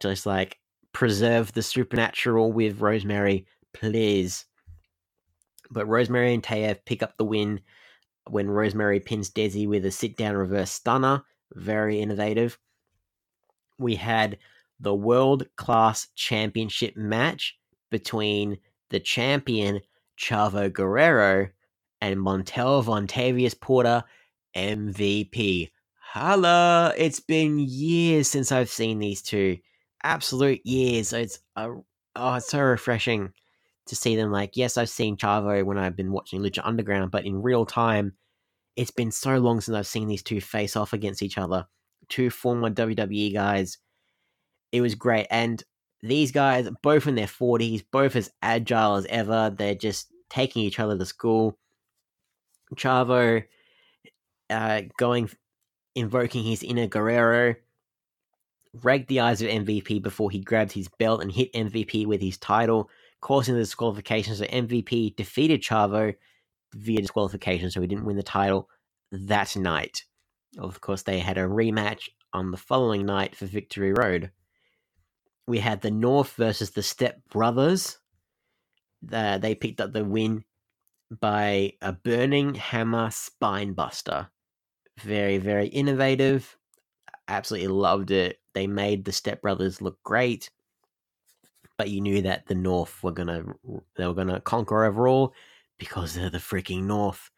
Just 0.00 0.26
like 0.26 0.58
preserve 0.92 1.52
the 1.52 1.62
supernatural 1.62 2.52
with 2.52 2.80
Rosemary, 2.80 3.46
please. 3.72 4.44
But 5.74 5.88
Rosemary 5.88 6.32
and 6.32 6.42
Taya 6.42 6.78
pick 6.86 7.02
up 7.02 7.16
the 7.18 7.24
win 7.24 7.60
when 8.30 8.48
Rosemary 8.48 9.00
pins 9.00 9.28
Desi 9.28 9.68
with 9.68 9.84
a 9.84 9.90
sit 9.90 10.16
down 10.16 10.36
reverse 10.36 10.70
stunner. 10.70 11.24
Very 11.52 12.00
innovative. 12.00 12.58
We 13.76 13.96
had 13.96 14.38
the 14.78 14.94
world 14.94 15.46
class 15.56 16.06
championship 16.14 16.96
match 16.96 17.58
between 17.90 18.58
the 18.90 19.00
champion 19.00 19.80
Chavo 20.16 20.72
Guerrero 20.72 21.48
and 22.00 22.20
Montel 22.20 22.84
Vontavious 22.84 23.60
Porter, 23.60 24.04
MVP. 24.56 25.70
Holla! 25.98 26.94
It's 26.96 27.18
been 27.18 27.58
years 27.58 28.28
since 28.28 28.52
I've 28.52 28.70
seen 28.70 29.00
these 29.00 29.22
two. 29.22 29.58
Absolute 30.04 30.64
years. 30.64 31.12
It's 31.12 31.40
a, 31.56 31.70
oh, 32.14 32.34
it's 32.34 32.48
so 32.48 32.60
refreshing 32.60 33.32
to 33.86 33.96
see 33.96 34.16
them. 34.16 34.30
Like, 34.30 34.56
yes, 34.56 34.76
I've 34.76 34.88
seen 34.88 35.16
Chavo 35.16 35.64
when 35.64 35.78
I've 35.78 35.96
been 35.96 36.12
watching 36.12 36.40
Lucha 36.40 36.60
Underground, 36.64 37.10
but 37.10 37.24
in 37.24 37.42
real 37.42 37.66
time, 37.66 38.14
it's 38.76 38.90
been 38.90 39.10
so 39.10 39.38
long 39.38 39.60
since 39.60 39.76
I've 39.76 39.86
seen 39.86 40.08
these 40.08 40.22
two 40.22 40.40
face 40.40 40.76
off 40.76 40.92
against 40.92 41.22
each 41.22 41.38
other. 41.38 41.66
Two 42.08 42.30
former 42.30 42.70
WWE 42.70 43.32
guys. 43.32 43.78
It 44.72 44.80
was 44.80 44.94
great. 44.94 45.26
And 45.30 45.62
these 46.02 46.32
guys, 46.32 46.68
both 46.82 47.06
in 47.06 47.14
their 47.14 47.26
40s, 47.26 47.84
both 47.90 48.16
as 48.16 48.30
agile 48.42 48.96
as 48.96 49.06
ever, 49.06 49.54
they're 49.56 49.74
just 49.74 50.08
taking 50.28 50.62
each 50.62 50.80
other 50.80 50.98
to 50.98 51.06
school. 51.06 51.58
Chavo 52.74 53.44
uh, 54.50 54.82
going, 54.98 55.30
invoking 55.94 56.44
his 56.44 56.62
inner 56.62 56.86
Guerrero, 56.86 57.54
ragged 58.82 59.08
the 59.08 59.20
eyes 59.20 59.40
of 59.40 59.48
MVP 59.48 60.02
before 60.02 60.30
he 60.30 60.40
grabbed 60.40 60.72
his 60.72 60.88
belt 60.98 61.22
and 61.22 61.30
hit 61.30 61.52
MVP 61.52 62.06
with 62.06 62.20
his 62.20 62.36
title, 62.38 62.90
causing 63.24 63.54
the 63.54 63.62
disqualification. 63.62 64.36
So 64.36 64.44
MVP 64.44 65.16
defeated 65.16 65.62
Chavo 65.62 66.14
via 66.74 67.00
disqualification, 67.00 67.70
so 67.70 67.80
he 67.80 67.86
didn't 67.86 68.04
win 68.04 68.16
the 68.16 68.22
title 68.22 68.68
that 69.10 69.56
night. 69.56 70.04
Of 70.58 70.82
course, 70.82 71.02
they 71.02 71.20
had 71.20 71.38
a 71.38 71.48
rematch 71.48 72.10
on 72.34 72.50
the 72.50 72.58
following 72.58 73.06
night 73.06 73.34
for 73.34 73.46
Victory 73.46 73.94
Road. 73.94 74.30
We 75.46 75.58
had 75.58 75.80
the 75.80 75.90
North 75.90 76.34
versus 76.34 76.72
the 76.72 76.82
Step 76.82 77.18
Brothers. 77.30 77.98
Uh, 79.10 79.38
they 79.38 79.54
picked 79.54 79.80
up 79.80 79.94
the 79.94 80.04
win 80.04 80.44
by 81.18 81.72
a 81.80 81.92
Burning 81.92 82.54
Hammer 82.54 83.08
Spinebuster. 83.08 84.28
Very, 85.00 85.38
very 85.38 85.68
innovative. 85.68 86.58
Absolutely 87.26 87.68
loved 87.68 88.10
it. 88.10 88.36
They 88.52 88.66
made 88.66 89.06
the 89.06 89.12
Step 89.12 89.40
Brothers 89.40 89.80
look 89.80 89.96
great, 90.02 90.50
but 91.76 91.90
you 91.90 92.00
knew 92.00 92.22
that 92.22 92.46
the 92.46 92.54
North 92.54 93.02
were 93.02 93.12
gonna 93.12 93.44
they 93.96 94.06
were 94.06 94.14
gonna 94.14 94.40
conquer 94.40 94.84
overall 94.84 95.34
because 95.78 96.14
they're 96.14 96.30
the 96.30 96.38
freaking 96.38 96.84
North. 96.84 97.30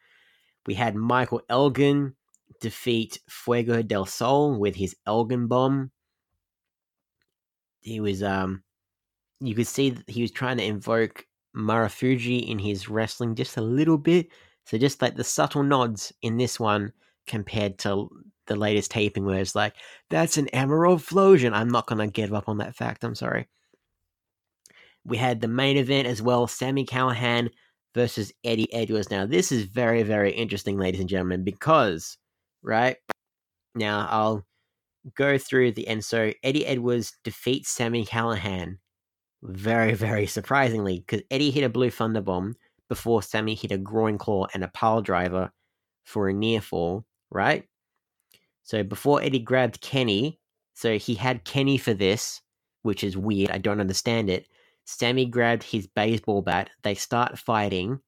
We 0.65 0.73
had 0.73 0.95
Michael 0.95 1.41
Elgin 1.49 2.15
defeat 2.61 3.19
Fuego 3.27 3.81
del 3.81 4.05
Sol 4.05 4.59
with 4.59 4.75
his 4.75 4.95
Elgin 5.05 5.47
bomb. 5.47 5.91
He 7.81 7.99
was 7.99 8.21
um 8.23 8.63
you 9.39 9.55
could 9.55 9.67
see 9.67 9.91
that 9.91 10.09
he 10.09 10.21
was 10.21 10.31
trying 10.31 10.57
to 10.57 10.63
invoke 10.63 11.25
Marufuji 11.55 12.47
in 12.47 12.59
his 12.59 12.89
wrestling 12.89 13.35
just 13.35 13.57
a 13.57 13.61
little 13.61 13.97
bit. 13.97 14.27
So 14.65 14.77
just 14.77 15.01
like 15.01 15.15
the 15.15 15.23
subtle 15.23 15.63
nods 15.63 16.13
in 16.21 16.37
this 16.37 16.59
one 16.59 16.91
compared 17.27 17.77
to 17.79 18.09
the 18.47 18.55
latest 18.55 18.91
taping 18.91 19.25
where 19.25 19.39
it's 19.39 19.55
like, 19.55 19.75
that's 20.09 20.37
an 20.37 20.47
Emerald 20.49 21.03
Flowsion. 21.03 21.53
I'm 21.53 21.69
not 21.69 21.87
gonna 21.87 22.07
give 22.07 22.33
up 22.33 22.49
on 22.49 22.57
that 22.57 22.75
fact, 22.75 23.03
I'm 23.03 23.15
sorry. 23.15 23.47
We 25.07 25.15
had 25.17 25.39
the 25.39 25.47
main 25.47 25.77
event 25.77 26.05
as 26.05 26.21
well, 26.21 26.47
Sami 26.47 26.85
Callihan 26.85 27.49
versus 27.95 28.33
Eddie 28.43 28.71
Edwards. 28.73 29.09
Now, 29.09 29.25
this 29.25 29.53
is 29.53 29.63
very, 29.63 30.03
very 30.03 30.31
interesting, 30.33 30.77
ladies 30.77 30.99
and 30.99 31.09
gentlemen, 31.09 31.45
because, 31.45 32.17
right? 32.61 32.97
Now, 33.73 34.05
I'll 34.11 34.45
go 35.15 35.37
through 35.37 35.71
the 35.71 35.87
end. 35.87 36.03
So, 36.03 36.33
Eddie 36.43 36.65
Edwards 36.65 37.13
defeats 37.23 37.69
Sami 37.69 38.05
Callihan 38.05 38.79
very, 39.41 39.93
very 40.07 40.27
surprisingly, 40.27 40.99
because 40.99 41.23
Eddie 41.31 41.51
hit 41.51 41.63
a 41.63 41.69
Blue 41.69 41.89
Thunder 41.89 42.21
Bomb 42.21 42.55
before 42.89 43.23
Sami 43.23 43.55
hit 43.55 43.71
a 43.71 43.77
groin 43.77 44.17
claw 44.17 44.47
and 44.53 44.63
a 44.63 44.67
pile 44.69 45.01
driver 45.01 45.51
for 46.03 46.27
a 46.27 46.33
near 46.33 46.59
fall, 46.59 47.05
right? 47.29 47.63
So, 48.63 48.83
before 48.83 49.21
Eddie 49.21 49.39
grabbed 49.39 49.79
Kenny, 49.79 50.41
so 50.73 50.97
he 50.97 51.15
had 51.15 51.45
Kenny 51.45 51.77
for 51.77 51.93
this, 51.93 52.41
which 52.81 53.05
is 53.05 53.15
weird. 53.15 53.51
I 53.51 53.57
don't 53.57 53.79
understand 53.79 54.29
it. 54.29 54.47
Sami 54.89 55.25
grabbed 55.25 55.63
his 55.63 55.85
baseball 55.85 56.41
bat. 56.41 56.69
They 56.81 56.95
start 56.95 57.37
fighting. 57.37 57.99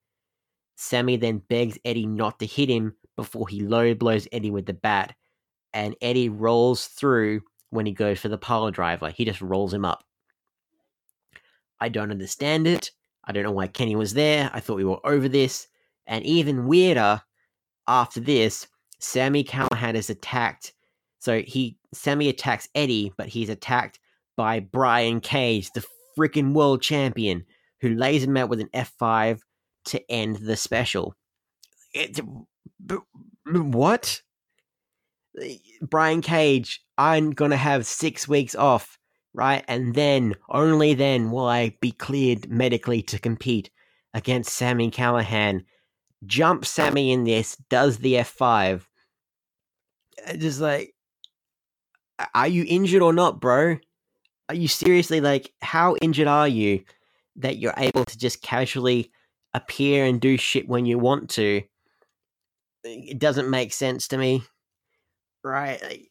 Sami 0.78 1.18
then 1.18 1.40
begs 1.50 1.78
Eddie 1.84 2.08
not 2.08 2.40
to 2.40 2.46
hit 2.46 2.70
him 2.70 2.96
before 3.18 3.50
he 3.50 3.60
low 3.60 3.94
blows 3.94 4.30
Eddie 4.32 4.50
with 4.50 4.66
the 4.66 4.74
bat. 4.74 5.14
And 5.74 5.94
Eddie 6.02 6.30
rolls 6.30 6.86
through 6.86 7.42
when 7.70 7.86
he 7.86 7.92
goes 7.92 8.22
for 8.22 8.30
the 8.30 8.38
pile 8.38 8.72
driver. 8.72 9.10
He 9.10 9.26
just 9.26 9.42
rolls 9.42 9.74
him 9.74 9.84
up. 9.84 10.06
I 11.82 11.90
don't 11.90 12.12
understand 12.12 12.66
it. 12.66 12.92
I 13.26 13.34
don't 13.34 13.44
know 13.44 13.52
why 13.52 13.68
Kenny 13.68 13.98
was 13.98 14.14
there. 14.14 14.50
I 14.54 14.62
thought 14.62 14.78
we 14.78 14.86
were 14.86 15.06
over 15.06 15.28
this. 15.28 15.68
And 16.08 16.26
even 16.26 16.66
weirder, 16.66 17.22
after 17.90 18.22
this, 18.22 18.68
Sami 19.00 19.44
Callihan 19.44 19.96
is 19.96 20.10
attacked. 20.10 20.72
So 21.20 21.42
he 21.42 21.78
Sami 21.94 22.30
attacks 22.30 22.70
Eddie, 22.74 23.12
but 23.18 23.28
he's 23.28 23.50
attacked 23.50 24.00
by 24.38 24.62
Brian 24.62 25.20
Cage, 25.20 25.72
the 25.74 25.86
freaking 26.20 26.54
world 26.54 26.82
champion 26.82 27.46
who 27.82 27.96
lays 27.96 28.24
him 28.24 28.36
out 28.36 28.50
with 28.50 28.60
an 28.60 28.70
F5 28.74 29.40
to 29.86 30.12
end 30.12 30.38
the 30.38 30.58
special. 30.58 31.16
It, 31.94 32.20
what? 33.46 34.22
Brian 35.82 36.22
Cage, 36.22 36.84
I'm 36.98 37.32
gonna 37.32 37.58
have 37.58 37.86
six 37.86 38.28
weeks 38.28 38.56
off, 38.56 38.98
right? 39.34 39.64
And 39.68 39.96
then, 39.96 40.36
only 40.50 40.94
then, 40.94 41.32
will 41.32 41.48
I 41.48 41.78
be 41.80 41.92
cleared 41.92 42.50
medically 42.50 43.02
to 43.04 43.20
compete 43.20 43.70
against 44.14 44.54
Sami 44.56 44.92
Callihan. 44.92 45.66
Jump 46.26 46.66
Sami 46.66 47.12
in 47.12 47.24
this, 47.24 47.56
does 47.70 48.00
the 48.00 48.16
F5. 48.16 48.82
Just 50.38 50.60
like, 50.60 50.94
are 52.36 52.48
you 52.48 52.66
injured 52.68 53.02
or 53.02 53.14
not, 53.14 53.40
bro? 53.40 53.78
Are 54.50 54.56
you 54.56 54.68
seriously 54.68 55.22
like 55.22 55.54
how 55.62 55.96
injured 56.02 56.28
are 56.28 56.48
you 56.48 56.84
that 57.38 57.58
you're 57.58 57.74
able 57.78 58.04
to 58.04 58.18
just 58.18 58.42
casually 58.42 59.12
appear 59.54 60.06
and 60.06 60.20
do 60.20 60.38
shit 60.38 60.68
when 60.68 60.86
you 60.86 61.00
want 61.00 61.30
to 61.30 61.62
it 62.84 63.20
doesn't 63.20 63.50
make 63.50 63.72
sense 63.72 64.08
to 64.08 64.18
me 64.18 64.44
right? 65.44 66.10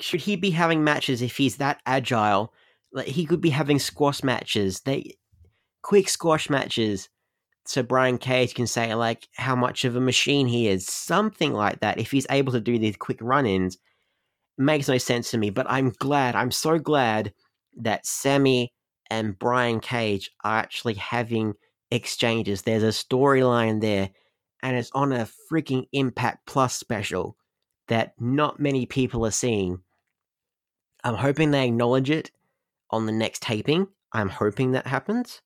Should 0.00 0.20
he 0.20 0.36
be 0.36 0.50
having 0.50 0.84
matches 0.84 1.22
if 1.22 1.36
he's 1.36 1.56
that 1.56 1.80
agile? 1.86 2.52
Like 2.92 3.06
he 3.06 3.26
could 3.26 3.40
be 3.40 3.50
having 3.50 3.78
squash 3.78 4.22
matches. 4.22 4.80
They 4.80 5.16
quick 5.82 6.08
squash 6.08 6.48
matches 6.48 7.08
so 7.64 7.82
Brian 7.82 8.18
Cage 8.18 8.54
can 8.54 8.66
say 8.66 8.94
like 8.94 9.28
how 9.36 9.54
much 9.54 9.84
of 9.84 9.94
a 9.94 10.00
machine 10.00 10.46
he 10.46 10.68
is, 10.68 10.86
something 10.86 11.52
like 11.52 11.80
that. 11.80 11.98
If 11.98 12.10
he's 12.10 12.26
able 12.28 12.52
to 12.52 12.60
do 12.60 12.78
these 12.78 12.96
quick 12.96 13.18
run-ins, 13.20 13.78
makes 14.58 14.88
no 14.88 14.98
sense 14.98 15.30
to 15.30 15.38
me. 15.38 15.50
But 15.50 15.66
I'm 15.70 15.90
glad, 15.90 16.34
I'm 16.34 16.50
so 16.50 16.78
glad 16.78 17.32
that 17.78 18.06
Sami 18.06 18.72
and 19.10 19.38
Brian 19.38 19.80
Cage 19.80 20.30
are 20.44 20.58
actually 20.58 20.94
having 20.94 21.54
exchanges. 21.90 22.62
There's 22.62 22.82
a 22.82 22.88
storyline 22.88 23.80
there, 23.80 24.10
and 24.62 24.76
it's 24.76 24.90
on 24.94 25.12
a 25.12 25.28
freaking 25.50 25.86
Impact 25.92 26.46
Plus 26.46 26.74
special 26.74 27.36
that 27.88 28.14
not 28.18 28.60
many 28.60 28.86
people 28.86 29.26
are 29.26 29.30
seeing. 29.32 29.80
I'm 31.04 31.16
hoping 31.16 31.50
they 31.50 31.66
acknowledge 31.66 32.10
it 32.10 32.30
on 32.90 33.06
the 33.06 33.12
next 33.12 33.42
taping. 33.42 33.88
I'm 34.12 34.28
hoping 34.28 34.72
that 34.72 34.86
happens. 34.86 35.40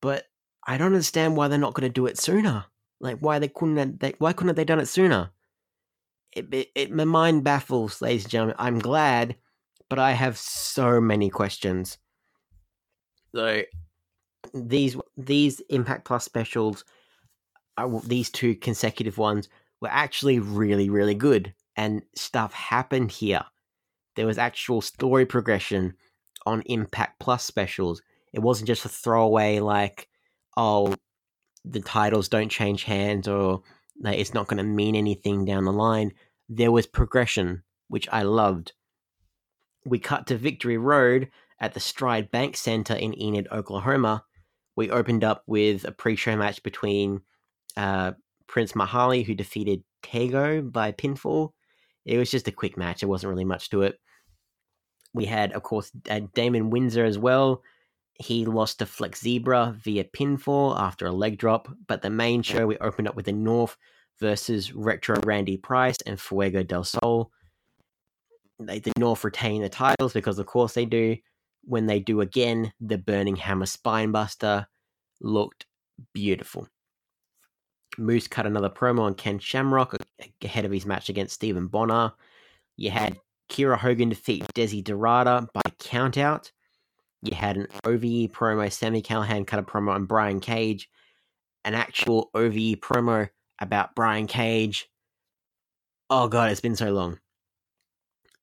But 0.00 0.24
I 0.66 0.78
don't 0.78 0.88
understand 0.88 1.36
why 1.36 1.48
they're 1.48 1.58
not 1.58 1.74
going 1.74 1.88
to 1.88 1.92
do 1.92 2.06
it 2.06 2.18
sooner. 2.18 2.66
Like 3.00 3.18
why 3.18 3.38
they 3.38 3.48
couldn't 3.48 4.00
they, 4.00 4.14
why 4.18 4.32
couldn't 4.32 4.54
they 4.54 4.64
done 4.64 4.80
it 4.80 4.86
sooner? 4.86 5.30
It, 6.34 6.70
it, 6.74 6.90
my 6.90 7.04
mind 7.04 7.44
baffles, 7.44 8.02
ladies 8.02 8.24
and 8.24 8.30
gentlemen. 8.30 8.56
I'm 8.58 8.78
glad, 8.78 9.36
but 9.88 9.98
I 9.98 10.12
have 10.12 10.36
so 10.36 11.00
many 11.00 11.30
questions. 11.30 11.98
So 13.34 13.62
these 14.52 14.96
these 15.16 15.60
Impact 15.70 16.04
Plus 16.04 16.24
specials, 16.24 16.84
uh, 17.78 17.88
are, 17.88 18.00
these 18.00 18.30
two 18.30 18.54
consecutive 18.56 19.18
ones 19.18 19.48
were 19.80 19.88
actually 19.90 20.38
really 20.38 20.90
really 20.90 21.14
good, 21.14 21.54
and 21.76 22.02
stuff 22.14 22.52
happened 22.52 23.12
here. 23.12 23.44
There 24.16 24.26
was 24.26 24.38
actual 24.38 24.80
story 24.80 25.26
progression 25.26 25.94
on 26.46 26.62
Impact 26.62 27.18
Plus 27.20 27.44
specials. 27.44 28.02
It 28.32 28.40
wasn't 28.40 28.68
just 28.68 28.84
a 28.84 28.88
throwaway 28.88 29.60
like 29.60 30.08
oh, 30.56 30.94
the 31.64 31.80
titles 31.80 32.28
don't 32.28 32.48
change 32.48 32.84
hands 32.84 33.28
or 33.28 33.62
like, 34.00 34.18
it's 34.18 34.34
not 34.34 34.48
going 34.48 34.58
to 34.58 34.64
mean 34.64 34.94
anything 34.96 35.44
down 35.44 35.64
the 35.64 35.72
line. 35.72 36.12
There 36.48 36.72
was 36.72 36.86
progression, 36.86 37.62
which 37.88 38.08
I 38.10 38.22
loved. 38.22 38.72
We 39.84 39.98
cut 39.98 40.26
to 40.28 40.36
Victory 40.36 40.78
Road 40.78 41.30
at 41.60 41.74
the 41.74 41.80
Stride 41.80 42.30
Bank 42.30 42.56
Center 42.56 42.94
in 42.94 43.18
Enid, 43.20 43.48
Oklahoma. 43.50 44.24
We 44.76 44.90
opened 44.90 45.24
up 45.24 45.42
with 45.46 45.84
a 45.84 45.92
pre 45.92 46.16
show 46.16 46.36
match 46.36 46.62
between 46.62 47.22
uh, 47.76 48.12
Prince 48.46 48.72
Mahali, 48.72 49.24
who 49.24 49.34
defeated 49.34 49.82
Tego 50.02 50.70
by 50.70 50.92
pinfall. 50.92 51.50
It 52.04 52.18
was 52.18 52.30
just 52.30 52.48
a 52.48 52.52
quick 52.52 52.76
match, 52.76 53.00
there 53.00 53.08
wasn't 53.08 53.30
really 53.30 53.44
much 53.44 53.70
to 53.70 53.82
it. 53.82 53.98
We 55.14 55.24
had, 55.26 55.52
of 55.52 55.62
course, 55.62 55.90
uh, 56.10 56.20
Damon 56.34 56.70
Windsor 56.70 57.04
as 57.04 57.18
well, 57.18 57.62
he 58.14 58.44
lost 58.44 58.78
to 58.78 58.86
Flex 58.86 59.20
Zebra 59.20 59.76
via 59.82 60.04
pinfall 60.04 60.78
after 60.78 61.06
a 61.06 61.12
leg 61.12 61.38
drop, 61.38 61.68
but 61.86 62.02
the 62.02 62.10
main 62.10 62.42
show 62.42 62.66
we 62.66 62.78
opened 62.78 63.08
up 63.08 63.16
with 63.16 63.26
the 63.26 63.32
North 63.32 63.76
versus 64.20 64.72
Retro 64.72 65.16
Randy 65.24 65.56
Price 65.56 65.96
and 66.06 66.20
Fuego 66.20 66.62
del 66.62 66.84
Sol. 66.84 67.30
They, 68.58 68.78
the 68.78 68.92
North 68.98 69.24
retain 69.24 69.62
the 69.62 69.68
titles 69.68 70.12
because, 70.12 70.38
of 70.38 70.46
course, 70.46 70.74
they 70.74 70.84
do. 70.84 71.16
When 71.64 71.86
they 71.86 72.00
do 72.00 72.20
again, 72.20 72.72
the 72.80 72.98
Burning 72.98 73.36
Hammer 73.36 73.66
Spinebuster 73.66 74.66
looked 75.20 75.66
beautiful. 76.12 76.68
Moose 77.98 78.28
cut 78.28 78.46
another 78.46 78.68
promo 78.68 79.02
on 79.02 79.14
Ken 79.14 79.38
Shamrock 79.38 79.96
ahead 80.42 80.64
of 80.64 80.72
his 80.72 80.86
match 80.86 81.08
against 81.08 81.34
Stephan 81.34 81.68
Bonnar. 81.68 82.12
You 82.76 82.90
had 82.90 83.18
Kiera 83.48 83.78
Hogan 83.78 84.08
defeat 84.08 84.44
Desi 84.54 84.82
Derata 84.82 85.48
by 85.52 85.62
countout. 85.78 86.50
You 87.22 87.34
had 87.34 87.56
an 87.56 87.68
OVE 87.84 88.30
promo, 88.30 88.70
Sami 88.70 89.00
Callihan 89.00 89.46
cut 89.46 89.60
a 89.60 89.62
promo 89.62 89.92
on 89.92 90.06
Brian 90.06 90.40
Cage, 90.40 90.90
an 91.64 91.74
actual 91.74 92.30
OVE 92.34 92.76
promo 92.80 93.28
about 93.60 93.94
Brian 93.94 94.26
Cage. 94.26 94.88
Oh 96.10 96.28
god, 96.28 96.50
it's 96.50 96.60
been 96.60 96.76
so 96.76 96.92
long. 96.92 97.18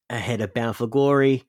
Ahead 0.10 0.42
of 0.42 0.54
Bound 0.54 0.76
for 0.76 0.88
Glory 0.88 1.44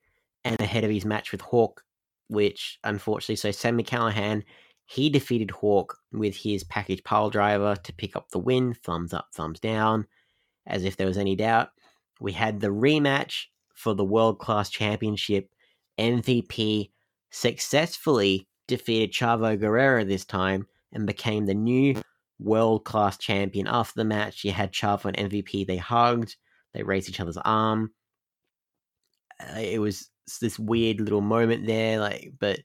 and 0.45 0.61
ahead 0.61 0.85
of 0.85 0.91
his 0.91 1.05
match 1.05 1.33
with 1.33 1.41
Hawk, 1.41 1.85
which 2.29 2.79
unfortunately, 2.85 3.37
so 3.37 3.51
Sami 3.51 3.83
Callihan, 3.83 4.43
he 4.87 5.09
defeated 5.11 5.51
Hawk 5.51 5.97
with 6.13 6.37
his 6.37 6.65
package 6.65 7.03
pile 7.05 7.31
driver 7.31 7.77
to 7.77 7.93
pick 7.93 8.15
up 8.17 8.31
the 8.31 8.39
win. 8.39 8.75
Thumbs 8.75 9.15
up, 9.15 9.29
thumbs 9.33 9.61
down, 9.61 10.07
as 10.67 10.85
if 10.85 10.97
there 10.97 11.07
was 11.07 11.19
any 11.19 11.35
doubt. 11.35 11.71
We 12.21 12.33
had 12.33 12.61
the 12.61 12.69
rematch 12.69 13.47
for 13.75 13.95
the 13.95 14.05
World 14.05 14.39
Class 14.39 14.71
Championship. 14.71 15.51
MVP 15.99 16.91
successfully 17.31 18.47
defeated 18.69 19.13
Chavo 19.13 19.59
Guerrero 19.59 20.05
this 20.05 20.25
time 20.25 20.67
and 20.93 21.07
became 21.07 21.47
the 21.47 21.55
new 21.55 22.01
world 22.43 22.85
class 22.85 23.19
champion. 23.19 23.67
After 23.67 23.95
the 23.97 24.05
match, 24.05 24.45
you 24.45 24.53
had 24.53 24.73
Chavo 24.73 25.07
and 25.07 25.31
MVP. 25.31 25.67
They 25.67 25.77
hugged, 25.77 26.37
they 26.75 26.83
raised 26.83 27.09
each 27.09 27.21
other's 27.21 27.39
arm. 27.39 27.93
Uh, 29.41 29.59
it 29.59 29.81
was 29.81 30.11
this 30.41 30.59
weird 30.59 31.01
little 31.01 31.21
moment 31.21 31.67
there, 31.67 31.99
like, 31.99 32.33
but 32.39 32.61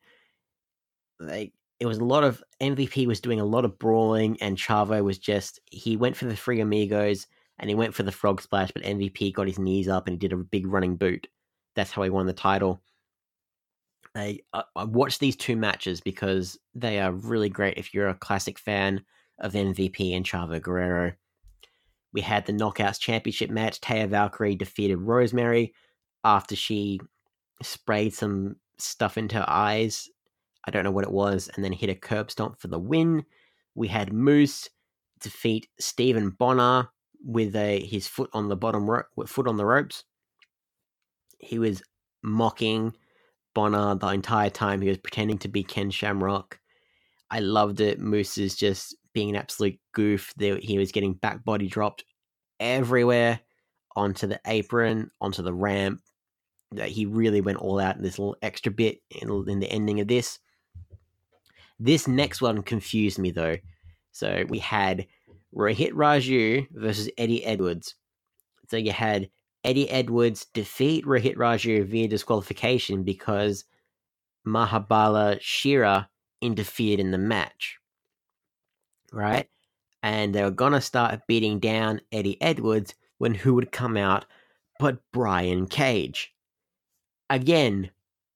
like 1.20 1.54
it 1.80 1.86
was 1.86 1.98
a 1.98 2.04
lot 2.04 2.24
of 2.24 2.44
MVP 2.62 3.08
was 3.08 3.20
doing 3.20 3.40
a 3.40 3.45
lot 3.45 3.66
of 3.66 3.80
brawling, 3.80 4.38
and 4.41 4.58
Chavo 4.58 5.04
was 5.04 5.18
just 5.18 5.60
he 5.72 5.98
went 5.98 6.16
for 6.16 6.26
the 6.26 6.36
three 6.36 6.60
amigos 6.60 7.28
and 7.60 7.70
he 7.70 7.76
went 7.76 7.95
for 7.95 8.04
the 8.04 8.12
frog 8.12 8.41
splash, 8.41 8.72
but 8.72 8.84
MVP 8.84 9.34
got 9.34 9.48
his 9.48 9.60
knees 9.60 9.88
up 9.88 10.08
and 10.08 10.14
he 10.14 10.18
did 10.18 10.34
a 10.34 10.38
big 10.38 10.68
running 10.68 10.95
boot. 10.95 11.28
That's 11.76 11.91
how 11.91 12.04
he 12.04 12.10
won 12.10 12.28
the 12.28 12.34
title. 12.34 12.82
I, 14.16 14.40
I 14.54 14.84
watched 14.84 15.20
these 15.20 15.36
two 15.36 15.56
matches 15.56 16.02
because 16.02 16.58
they 16.74 16.99
are 16.99 17.12
really 17.12 17.49
great 17.49 17.78
if 17.78 17.94
you're 17.94 18.10
a 18.10 18.16
classic 18.16 18.58
fan 18.58 19.04
of 19.39 19.53
MVP 19.53 20.15
and 20.15 20.26
Chavo 20.26 20.61
Guerrero. 20.61 21.14
We 22.14 22.22
had 22.22 22.45
the 22.45 22.53
Knockouts 22.53 22.99
Championship 22.99 23.49
match. 23.49 23.80
Taya 23.81 24.07
Valkyrie 24.07 24.55
defeated 24.55 24.97
Rosemary 24.97 25.73
after 26.23 26.55
she 26.55 26.99
sprayed 27.61 28.14
some 28.14 28.55
stuff 28.77 29.18
into 29.18 29.35
her 29.35 29.49
eyes. 29.49 30.09
I 30.65 30.72
don't 30.72 30.84
know 30.84 30.91
what 30.91 31.05
it 31.05 31.11
was, 31.11 31.49
and 31.55 31.64
then 31.64 31.72
hit 31.72 31.89
a 31.89 31.95
curb 31.95 32.31
stomp 32.31 32.59
for 32.59 32.68
the 32.68 32.80
win. 32.80 33.26
We 33.76 33.88
had 33.88 34.11
Moose 34.11 34.69
defeat 35.22 35.68
Stephan 35.80 36.31
Bonnar 36.31 36.89
with 37.23 37.55
a 37.55 37.85
his 37.85 38.07
foot 38.07 38.30
on 38.34 38.49
the 38.49 38.55
bottom 38.55 38.89
ro- 38.89 39.03
foot 39.26 39.47
on 39.47 39.57
the 39.57 39.65
ropes. 39.65 40.03
He 41.39 41.59
was 41.59 41.81
mocking 42.23 42.95
Bonnar 43.53 43.95
the 43.95 44.07
entire 44.07 44.49
time. 44.49 44.81
He 44.81 44.89
was 44.89 44.97
pretending 44.97 45.38
to 45.39 45.47
be 45.47 45.64
Ken 45.64 45.89
Shamrock. 45.89 46.59
I 47.30 47.39
loved 47.39 47.81
it. 47.81 47.99
Moose 47.99 48.38
is 48.38 48.55
just 48.55 48.95
being 49.18 49.30
an 49.30 49.35
absolute 49.35 49.80
goof. 49.94 50.31
He 50.38 50.77
was 50.77 50.91
getting 50.91 51.15
back 51.15 51.44
body 51.44 51.68
dropped 51.68 52.03
everywhere 52.60 53.39
onto 53.95 54.27
the 54.27 54.39
apron, 54.45 55.10
onto 55.19 55.41
the 55.41 55.56
ramp. 55.56 56.02
That 56.73 56.89
he 56.89 57.07
really 57.07 57.41
went 57.41 57.57
all 57.57 57.80
out 57.80 57.95
in 57.95 58.03
this 58.03 58.19
little 58.19 58.38
extra 58.44 58.72
bit 58.72 59.02
in, 59.10 59.27
in 59.49 59.60
the 59.60 59.72
ending 59.72 60.02
of 60.02 60.07
this. 60.07 60.38
This 61.80 62.07
next 62.07 62.44
one 62.44 62.61
confused 62.61 63.18
me 63.18 63.31
though. 63.31 63.57
So 64.11 64.45
we 64.49 64.60
had 64.60 65.07
Rohit 65.56 65.94
Raju 65.94 66.68
versus 66.69 67.10
Eddie 67.18 67.44
Edwards. 67.44 67.95
So 68.69 68.77
you 68.77 68.91
had 68.91 69.31
Eddie 69.64 69.89
Edwards 69.89 70.45
defeat 70.53 71.06
Rohit 71.06 71.38
Raju 71.38 71.88
via 71.88 72.07
disqualification 72.07 73.03
because 73.03 73.65
Mahabali 74.45 75.39
Shera 75.41 76.07
interfered 76.39 76.99
in 76.99 77.10
the 77.10 77.18
match. 77.18 77.80
Right? 79.11 79.47
And 80.03 80.34
they 80.34 80.43
were 80.43 80.51
gonna 80.51 80.81
start 80.81 81.27
beating 81.27 81.59
down 81.59 82.01
Eddie 82.11 82.41
Edwards 82.41 82.93
when 83.17 83.34
who 83.34 83.55
would 83.55 83.71
come 83.71 83.97
out 83.97 84.25
but 84.79 84.99
Brian 85.11 85.67
Cage. 85.67 86.34
Again, 87.29 87.91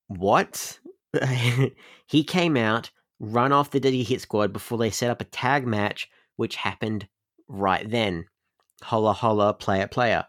what? 0.07 0.79
he 2.07 2.23
came 2.23 2.57
out, 2.57 2.89
run 3.19 3.51
off 3.51 3.71
the 3.71 3.79
Desi 3.79 4.05
Hit 4.05 4.21
Squad 4.21 4.51
before 4.51 4.77
they 4.77 4.89
set 4.89 5.11
up 5.11 5.21
a 5.21 5.25
tag 5.25 5.65
match, 5.67 6.09
which 6.35 6.55
happened 6.55 7.07
right 7.47 7.89
then. 7.89 8.25
Holla 8.81 9.13
holla, 9.13 9.53
player 9.53 9.87
player. 9.87 10.25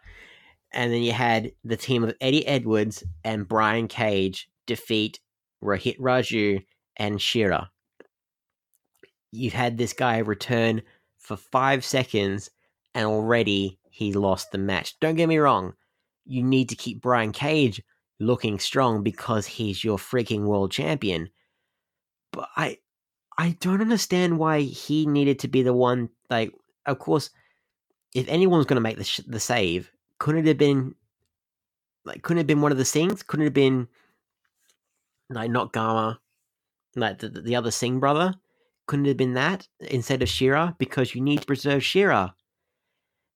And 0.73 0.93
then 0.93 1.03
you 1.03 1.13
had 1.13 1.53
the 1.65 1.77
team 1.77 2.05
of 2.05 2.15
Eddie 2.21 2.47
Edwards 2.47 3.05
and 3.25 3.49
Brian 3.49 3.89
Cage 3.89 4.49
defeat 4.67 5.21
Rohit 5.63 5.99
Raju 5.99 6.65
and 6.97 7.21
Shera. 7.21 7.71
You've 9.33 9.55
had 9.55 9.77
this 9.79 9.93
guy 9.93 10.19
return 10.19 10.83
for 11.19 11.37
five 11.37 11.85
seconds 11.85 12.51
and 12.95 13.07
already 13.07 13.79
he 13.91 14.13
lost 14.13 14.53
the 14.53 14.59
match. 14.59 14.99
Don't 15.01 15.17
get 15.17 15.29
me 15.29 15.39
wrong, 15.39 15.75
you 16.25 16.43
need 16.43 16.69
to 16.69 16.77
keep 16.77 17.01
Brian 17.01 17.33
Cage 17.33 17.83
looking 18.21 18.59
strong 18.59 19.03
because 19.03 19.47
he's 19.47 19.83
your 19.83 19.99
freaking 19.99 20.45
world 20.45 20.71
champion. 20.71 21.31
But 22.33 22.49
I 22.57 22.79
I 23.39 23.57
don't 23.61 23.81
understand 23.81 24.39
why 24.39 24.61
he 24.61 25.07
needed 25.07 25.39
to 25.41 25.49
be 25.49 25.63
the 25.63 25.73
one 25.73 26.11
like 26.31 26.53
of 26.87 26.99
course 26.99 27.31
if 28.15 28.29
anyone's 28.29 28.67
going 28.67 28.77
to 28.77 28.81
make 28.81 28.99
the 28.99 29.05
sh- 29.05 29.21
the 29.27 29.41
save 29.41 29.91
couldn't 30.19 30.47
it 30.47 30.49
have 30.49 30.59
been 30.59 30.95
like 32.05 32.23
couldn't 32.23 32.39
it 32.39 32.43
have 32.43 32.47
been 32.47 32.61
one 32.61 32.73
of 32.73 32.79
the 32.79 32.85
things? 32.85 33.23
Couldn't 33.23 33.45
it 33.45 33.49
have 33.49 33.55
been 33.55 33.89
like 35.31 35.51
not 35.51 35.73
Gama, 35.73 36.21
like 36.97 37.19
the, 37.19 37.29
the 37.29 37.57
other 37.57 37.71
Singh 37.71 38.01
brother? 38.01 38.35
Couldn't 38.87 39.07
have 39.07 39.17
been 39.17 39.35
that 39.35 39.67
instead 39.81 40.23
of 40.23 40.29
Shera? 40.29 40.75
Because 40.79 41.15
you 41.15 41.21
need 41.21 41.41
to 41.41 41.47
preserve 41.47 41.85
Shera. 41.85 42.35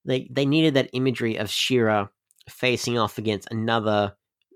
Like 0.05 0.27
they 0.29 0.45
needed 0.45 0.73
that 0.73 0.89
imagery 0.93 1.37
of 1.37 1.49
Shera 1.49 2.09
facing 2.49 2.97
off 2.97 3.17
against 3.17 3.51
another 3.51 4.15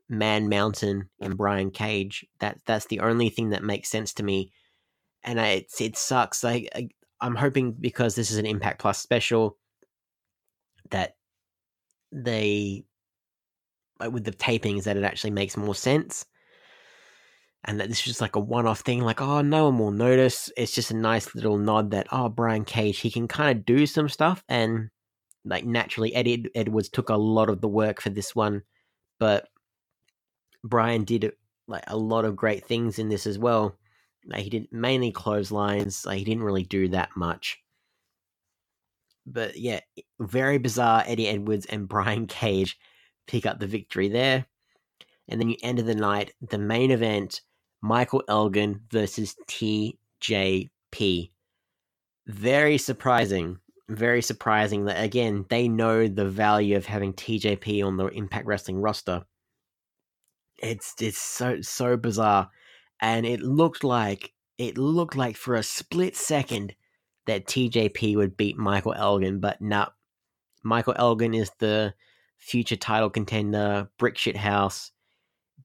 Man 0.09 0.49
Mountain 0.49 1.09
and 1.22 1.38
Brian 1.38 1.72
Cage. 1.72 2.26
That 2.39 2.59
that's 2.65 2.88
the 2.88 2.99
only 2.99 3.30
thing 3.30 3.49
that 3.49 3.63
makes 3.63 3.89
sense 3.89 4.13
to 4.15 4.23
me. 4.23 4.51
And 5.23 5.39
I, 5.39 5.47
it 5.47 5.72
it 5.80 5.97
sucks. 5.97 6.43
Like 6.43 6.69
I, 6.76 6.89
I'm 7.19 7.35
hoping 7.35 7.73
because 7.73 8.15
this 8.15 8.31
is 8.31 8.38
an 8.38 8.45
Impact 8.45 8.80
Plus 8.80 8.99
special 8.99 9.57
that 10.89 11.15
they 12.11 12.84
with 14.09 14.23
the 14.23 14.31
tapings 14.31 14.84
that 14.84 14.97
it 14.97 15.03
actually 15.03 15.31
makes 15.31 15.55
more 15.55 15.76
sense 15.76 16.26
and 17.65 17.79
that 17.79 17.89
this 17.89 18.05
was 18.05 18.21
like 18.21 18.35
a 18.35 18.39
one-off 18.39 18.79
thing 18.79 19.01
like 19.01 19.21
oh 19.21 19.41
no 19.41 19.65
one 19.65 19.77
will 19.77 19.91
notice. 19.91 20.51
It's 20.57 20.73
just 20.73 20.91
a 20.91 20.95
nice 20.95 21.35
little 21.35 21.57
nod 21.57 21.91
that 21.91 22.07
oh 22.11 22.29
brian 22.29 22.65
cage 22.65 22.99
he 22.99 23.11
can 23.11 23.27
kind 23.27 23.57
of 23.57 23.65
do 23.65 23.85
some 23.85 24.09
stuff 24.09 24.43
and 24.49 24.89
like 25.45 25.65
naturally 25.65 26.13
eddie 26.13 26.45
edwards 26.55 26.89
took 26.89 27.09
a 27.09 27.15
lot 27.15 27.49
of 27.49 27.61
the 27.61 27.67
work 27.67 28.01
for 28.01 28.11
this 28.11 28.35
one 28.35 28.61
but 29.19 29.47
brian 30.63 31.03
did 31.03 31.31
like 31.67 31.83
a 31.88 31.97
lot 31.97 32.25
of 32.25 32.35
great 32.35 32.65
things 32.65 32.99
in 32.99 33.09
this 33.09 33.25
as 33.25 33.39
well. 33.39 33.77
Like 34.25 34.43
he 34.43 34.49
did 34.49 34.67
mainly 34.71 35.11
clotheslines 35.11 36.05
like 36.05 36.19
he 36.19 36.25
didn't 36.25 36.43
really 36.43 36.63
do 36.63 36.89
that 36.89 37.09
much. 37.15 37.59
But 39.25 39.57
yeah 39.57 39.79
very 40.19 40.57
bizarre 40.57 41.03
eddie 41.07 41.27
edwards 41.27 41.65
and 41.67 41.88
brian 41.88 42.27
cage 42.27 42.77
pick 43.27 43.45
up 43.45 43.59
the 43.59 43.67
victory 43.67 44.09
there. 44.09 44.45
And 45.27 45.39
then 45.39 45.49
you 45.49 45.57
end 45.63 45.79
of 45.79 45.85
the 45.85 45.95
night 45.95 46.33
the 46.41 46.57
main 46.57 46.91
event 46.91 47.41
Michael 47.81 48.23
Elgin 48.27 48.81
versus 48.91 49.35
TJP. 49.47 51.31
Very 52.27 52.77
surprising. 52.77 53.57
Very 53.89 54.21
surprising 54.21 54.85
that, 54.85 55.03
again, 55.03 55.45
they 55.49 55.67
know 55.67 56.07
the 56.07 56.29
value 56.29 56.77
of 56.77 56.85
having 56.85 57.13
TJP 57.13 57.85
on 57.85 57.97
the 57.97 58.07
Impact 58.07 58.45
Wrestling 58.45 58.77
roster. 58.77 59.25
It's, 60.59 60.93
it's 61.01 61.17
so, 61.17 61.61
so 61.61 61.97
bizarre. 61.97 62.49
And 63.01 63.25
it 63.25 63.41
looked 63.41 63.83
like, 63.83 64.31
it 64.57 64.77
looked 64.77 65.15
like 65.15 65.35
for 65.35 65.55
a 65.55 65.63
split 65.63 66.15
second 66.15 66.75
that 67.25 67.47
TJP 67.47 68.15
would 68.15 68.37
beat 68.37 68.57
Michael 68.57 68.93
Elgin, 68.93 69.39
but 69.39 69.59
no. 69.59 69.87
Michael 70.63 70.95
Elgin 70.97 71.33
is 71.33 71.51
the 71.57 71.93
future 72.37 72.75
title 72.75 73.09
contender, 73.09 73.89
Brick 73.97 74.17
Shit 74.17 74.37
House, 74.37 74.91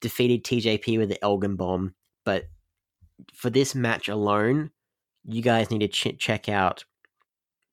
defeated 0.00 0.44
TJP 0.44 0.98
with 0.98 1.10
the 1.10 1.22
Elgin 1.22 1.56
Bomb. 1.56 1.94
But 2.26 2.48
for 3.32 3.48
this 3.48 3.74
match 3.74 4.10
alone, 4.10 4.70
you 5.24 5.40
guys 5.40 5.70
need 5.70 5.78
to 5.78 5.88
ch- 5.88 6.18
check 6.18 6.50
out 6.50 6.84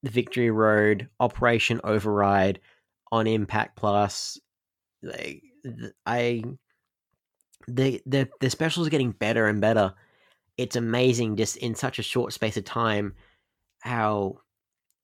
the 0.03 0.11
Victory 0.11 0.51
Road 0.51 1.09
Operation 1.19 1.81
Override 1.83 2.61
on 3.11 3.27
Impact 3.27 3.75
Plus. 3.75 4.39
Like, 5.01 5.43
I 6.05 6.43
the 7.67 8.01
the 8.05 8.29
the 8.39 8.49
specials 8.49 8.89
getting 8.89 9.11
better 9.11 9.47
and 9.47 9.59
better. 9.59 9.93
It's 10.57 10.75
amazing 10.75 11.35
just 11.35 11.57
in 11.57 11.73
such 11.75 11.99
a 11.99 12.03
short 12.03 12.31
space 12.31 12.55
of 12.57 12.63
time 12.63 13.15
how 13.79 14.37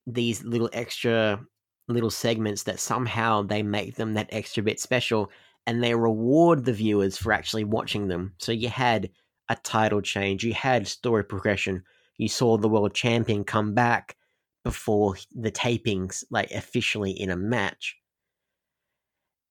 these 0.06 0.44
little 0.44 0.70
extra 0.74 1.42
little 1.88 2.12
segments 2.12 2.64
that 2.64 2.80
somehow 2.80 3.42
they 3.42 3.64
make 3.64 3.96
them 3.96 4.14
that 4.14 4.30
extra 4.32 4.62
bit 4.62 4.80
special 4.80 5.32
and 5.66 5.84
they 5.84 5.96
reward 5.96 6.66
the 6.66 6.74
viewers 6.74 7.18
for 7.18 7.34
actually 7.34 7.64
watching 7.64 8.08
them. 8.08 8.34
So 8.38 8.52
you 8.52 8.70
had 8.70 9.10
a 9.50 9.56
title 9.56 10.02
change. 10.02 10.44
You 10.44 10.54
had 10.54 10.88
story 10.88 11.24
progression. 11.24 11.84
You 12.18 12.28
saw 12.28 12.58
the 12.58 12.70
world 12.70 12.94
champion 12.94 13.44
come 13.44 13.74
back 13.74 14.16
before 14.64 15.16
the 15.36 15.52
tapings, 15.52 16.24
like 16.30 16.52
officially 16.52 17.12
in 17.12 17.30
a 17.30 17.36
match. 17.36 17.98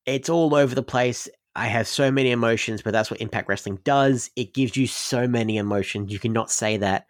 It's 0.07 0.29
all 0.29 0.55
over 0.55 0.75
the 0.75 0.83
place. 0.83 1.29
I 1.55 1.67
have 1.67 1.89
so 1.89 2.11
many 2.11 2.31
emotions, 2.31 2.83
but 2.83 2.93
that's 2.93 3.11
what 3.11 3.21
Impact 3.21 3.49
Wrestling 3.49 3.81
does. 3.85 4.31
It 4.37 4.55
gives 4.55 4.77
you 4.77 4.87
so 4.87 5.27
many 5.27 5.57
emotions. 5.57 6.13
You 6.13 6.19
cannot 6.19 6.51
say 6.51 6.77
that 6.77 7.07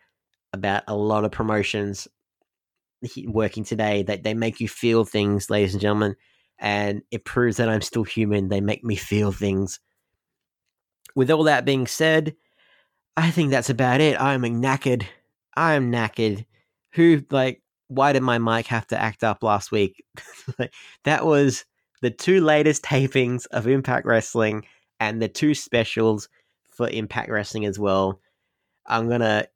about 0.52 0.84
a 0.88 0.96
lot 0.96 1.24
of 1.24 1.30
promotions 1.30 2.08
working 3.26 3.64
today. 3.64 4.02
That 4.04 4.22
they 4.22 4.34
make 4.34 4.60
you 4.60 4.68
feel 4.68 5.04
things, 5.04 5.50
ladies 5.50 5.74
and 5.74 5.82
gentlemen, 5.82 6.16
and 6.58 7.02
it 7.10 7.24
proves 7.24 7.58
that 7.58 7.68
I'm 7.68 7.82
still 7.82 8.04
human. 8.04 8.48
They 8.48 8.60
make 8.60 8.82
me 8.84 8.96
feel 8.96 9.32
things. 9.32 9.80
With 11.14 11.30
all 11.30 11.44
that 11.44 11.64
being 11.64 11.86
said, 11.86 12.34
I 13.18 13.32
think 13.32 13.50
that's 13.50 13.68
about 13.68 14.00
it. 14.00 14.20
I'm 14.20 14.42
knackered. 14.42 15.04
I 15.56 15.74
am 15.74 15.90
knackered. 15.90 16.46
Who 16.92 17.24
like? 17.32 17.60
Why 17.88 18.12
did 18.12 18.22
my 18.22 18.38
mic 18.38 18.68
have 18.68 18.86
to 18.88 19.00
act 19.00 19.24
up 19.24 19.42
last 19.42 19.72
week? 19.72 20.04
that 21.04 21.26
was 21.26 21.64
the 22.00 22.10
two 22.10 22.40
latest 22.40 22.84
tapings 22.84 23.46
of 23.50 23.66
Impact 23.66 24.06
Wrestling 24.06 24.66
and 25.00 25.20
the 25.20 25.26
two 25.26 25.54
specials 25.54 26.28
for 26.70 26.88
Impact 26.88 27.28
Wrestling 27.28 27.64
as 27.64 27.76
well. 27.76 28.20
I'm 28.86 29.08
gonna 29.08 29.48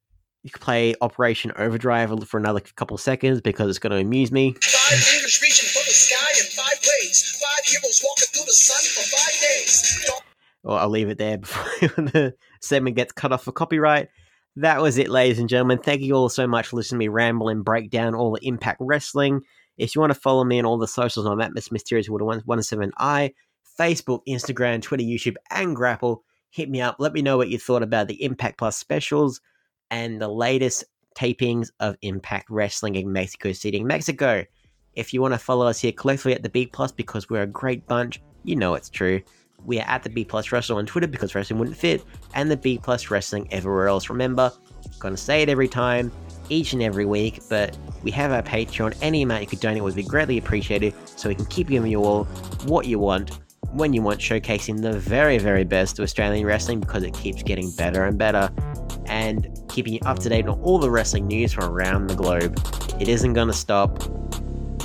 play 0.58 0.96
Operation 1.00 1.52
Overdrive 1.56 2.28
for 2.28 2.38
another 2.38 2.58
couple 2.74 2.98
seconds 2.98 3.40
because 3.40 3.70
it's 3.70 3.78
going 3.78 3.92
to 3.92 3.98
amuse 3.98 4.32
me. 4.32 4.56
Five 4.60 4.98
reaching 5.40 5.68
for 5.68 5.84
the 5.86 5.94
sky 5.94 6.30
in 6.40 6.46
five 6.50 6.80
ways. 6.82 7.40
Five 7.40 7.64
heroes 7.64 8.02
walking 8.04 8.26
through 8.34 8.46
the 8.46 8.52
sun 8.52 8.82
for 8.90 9.08
five 9.16 9.40
days. 9.40 10.10
Or 10.64 10.80
I'll 10.80 10.88
leave 10.88 11.10
it 11.10 11.18
there 11.18 11.38
before 11.38 11.64
the 11.96 12.34
segment 12.62 12.96
gets 12.96 13.12
cut 13.12 13.32
off 13.32 13.44
for 13.44 13.52
copyright. 13.52 14.08
That 14.56 14.82
was 14.82 14.98
it, 14.98 15.08
ladies 15.08 15.38
and 15.38 15.48
gentlemen. 15.48 15.78
Thank 15.78 16.02
you 16.02 16.14
all 16.14 16.28
so 16.28 16.46
much 16.46 16.68
for 16.68 16.76
listening 16.76 16.98
to 16.98 17.04
me 17.04 17.08
ramble 17.08 17.48
and 17.48 17.64
break 17.64 17.90
down 17.90 18.14
all 18.14 18.32
the 18.32 18.46
Impact 18.46 18.78
Wrestling. 18.80 19.42
If 19.78 19.94
you 19.94 20.00
want 20.00 20.12
to 20.12 20.20
follow 20.20 20.44
me 20.44 20.58
on 20.58 20.66
all 20.66 20.78
the 20.78 20.86
socials, 20.86 21.26
I'm 21.26 21.40
at 21.40 21.54
Miss 21.54 21.72
Mysterious 21.72 22.08
I 22.08 23.32
Facebook, 23.78 24.20
Instagram, 24.28 24.82
Twitter, 24.82 25.02
YouTube, 25.02 25.36
and 25.50 25.74
GRAAPL. 25.74 26.18
Hit 26.50 26.68
me 26.68 26.82
up. 26.82 26.96
Let 26.98 27.14
me 27.14 27.22
know 27.22 27.38
what 27.38 27.48
you 27.48 27.58
thought 27.58 27.82
about 27.82 28.08
the 28.08 28.22
Impact 28.22 28.58
Plus 28.58 28.76
specials 28.76 29.40
and 29.90 30.20
the 30.20 30.28
latest 30.28 30.84
tapings 31.16 31.70
of 31.80 31.96
Impact 32.02 32.50
Wrestling 32.50 32.96
in 32.96 33.12
Mexico 33.12 33.52
City, 33.52 33.82
Mexico. 33.82 34.44
If 34.94 35.14
you 35.14 35.22
want 35.22 35.32
to 35.32 35.38
follow 35.38 35.66
us 35.66 35.80
here 35.80 35.92
collectively 35.92 36.34
at 36.34 36.42
the 36.42 36.50
B 36.50 36.66
Plus 36.66 36.92
because 36.92 37.30
we're 37.30 37.42
a 37.42 37.46
great 37.46 37.86
bunch, 37.86 38.20
you 38.44 38.56
know 38.56 38.74
it's 38.74 38.90
true. 38.90 39.22
We 39.64 39.78
are 39.80 39.88
at 39.88 40.02
the 40.02 40.10
B 40.10 40.24
Plus 40.24 40.50
Wrestling 40.52 40.78
on 40.78 40.86
Twitter 40.86 41.06
because 41.06 41.34
wrestling 41.34 41.58
wouldn't 41.58 41.76
fit, 41.76 42.04
and 42.34 42.50
the 42.50 42.56
B 42.56 42.78
Plus 42.82 43.10
Wrestling 43.10 43.48
everywhere 43.52 43.88
else. 43.88 44.10
Remember, 44.10 44.52
gonna 44.98 45.16
say 45.16 45.42
it 45.42 45.48
every 45.48 45.68
time, 45.68 46.10
each 46.48 46.72
and 46.72 46.82
every 46.82 47.04
week, 47.04 47.40
but 47.48 47.76
we 48.02 48.10
have 48.10 48.32
our 48.32 48.42
Patreon. 48.42 48.96
Any 49.00 49.22
amount 49.22 49.42
you 49.42 49.46
could 49.46 49.60
donate 49.60 49.82
would 49.82 49.94
be 49.94 50.02
greatly 50.02 50.38
appreciated, 50.38 50.94
so 51.06 51.28
we 51.28 51.34
can 51.34 51.46
keep 51.46 51.68
giving 51.68 51.90
you 51.90 52.02
all 52.02 52.24
what 52.64 52.86
you 52.86 52.98
want, 52.98 53.38
when 53.70 53.92
you 53.92 54.02
want, 54.02 54.20
showcasing 54.20 54.82
the 54.82 54.98
very, 54.98 55.38
very 55.38 55.64
best 55.64 55.98
of 55.98 56.02
Australian 56.02 56.44
wrestling 56.44 56.80
because 56.80 57.02
it 57.04 57.14
keeps 57.14 57.42
getting 57.42 57.70
better 57.76 58.04
and 58.04 58.18
better, 58.18 58.50
and 59.06 59.48
keeping 59.68 59.92
you 59.92 60.00
up 60.04 60.18
to 60.18 60.28
date 60.28 60.46
on 60.46 60.60
all 60.60 60.78
the 60.78 60.90
wrestling 60.90 61.26
news 61.26 61.52
from 61.52 61.64
around 61.64 62.08
the 62.08 62.16
globe. 62.16 62.60
It 63.00 63.08
isn't 63.08 63.32
gonna 63.32 63.52
stop. 63.52 64.02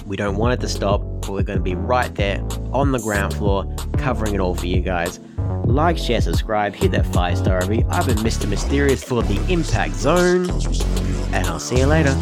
We 0.07 0.15
don't 0.15 0.37
want 0.37 0.53
it 0.53 0.61
to 0.61 0.69
stop, 0.69 1.01
but 1.01 1.31
we're 1.31 1.43
going 1.43 1.59
to 1.59 1.63
be 1.63 1.75
right 1.75 2.13
there 2.15 2.41
on 2.71 2.93
the 2.93 2.99
ground 2.99 3.33
floor 3.33 3.75
covering 3.97 4.33
it 4.33 4.39
all 4.39 4.55
for 4.55 4.65
you 4.65 4.79
guys. 4.79 5.19
Like, 5.65 5.97
share, 5.97 6.21
subscribe, 6.21 6.73
hit 6.73 6.91
that 6.91 7.05
5 7.07 7.37
star 7.37 7.59
review. 7.67 7.85
I've 7.89 8.05
been 8.05 8.17
Mr. 8.19 8.47
Mysterious 8.47 9.03
for 9.03 9.21
the 9.21 9.35
Impact 9.51 9.93
Zone, 9.95 10.49
and 11.33 11.45
I'll 11.47 11.59
see 11.59 11.79
you 11.79 11.87
later. 11.87 12.15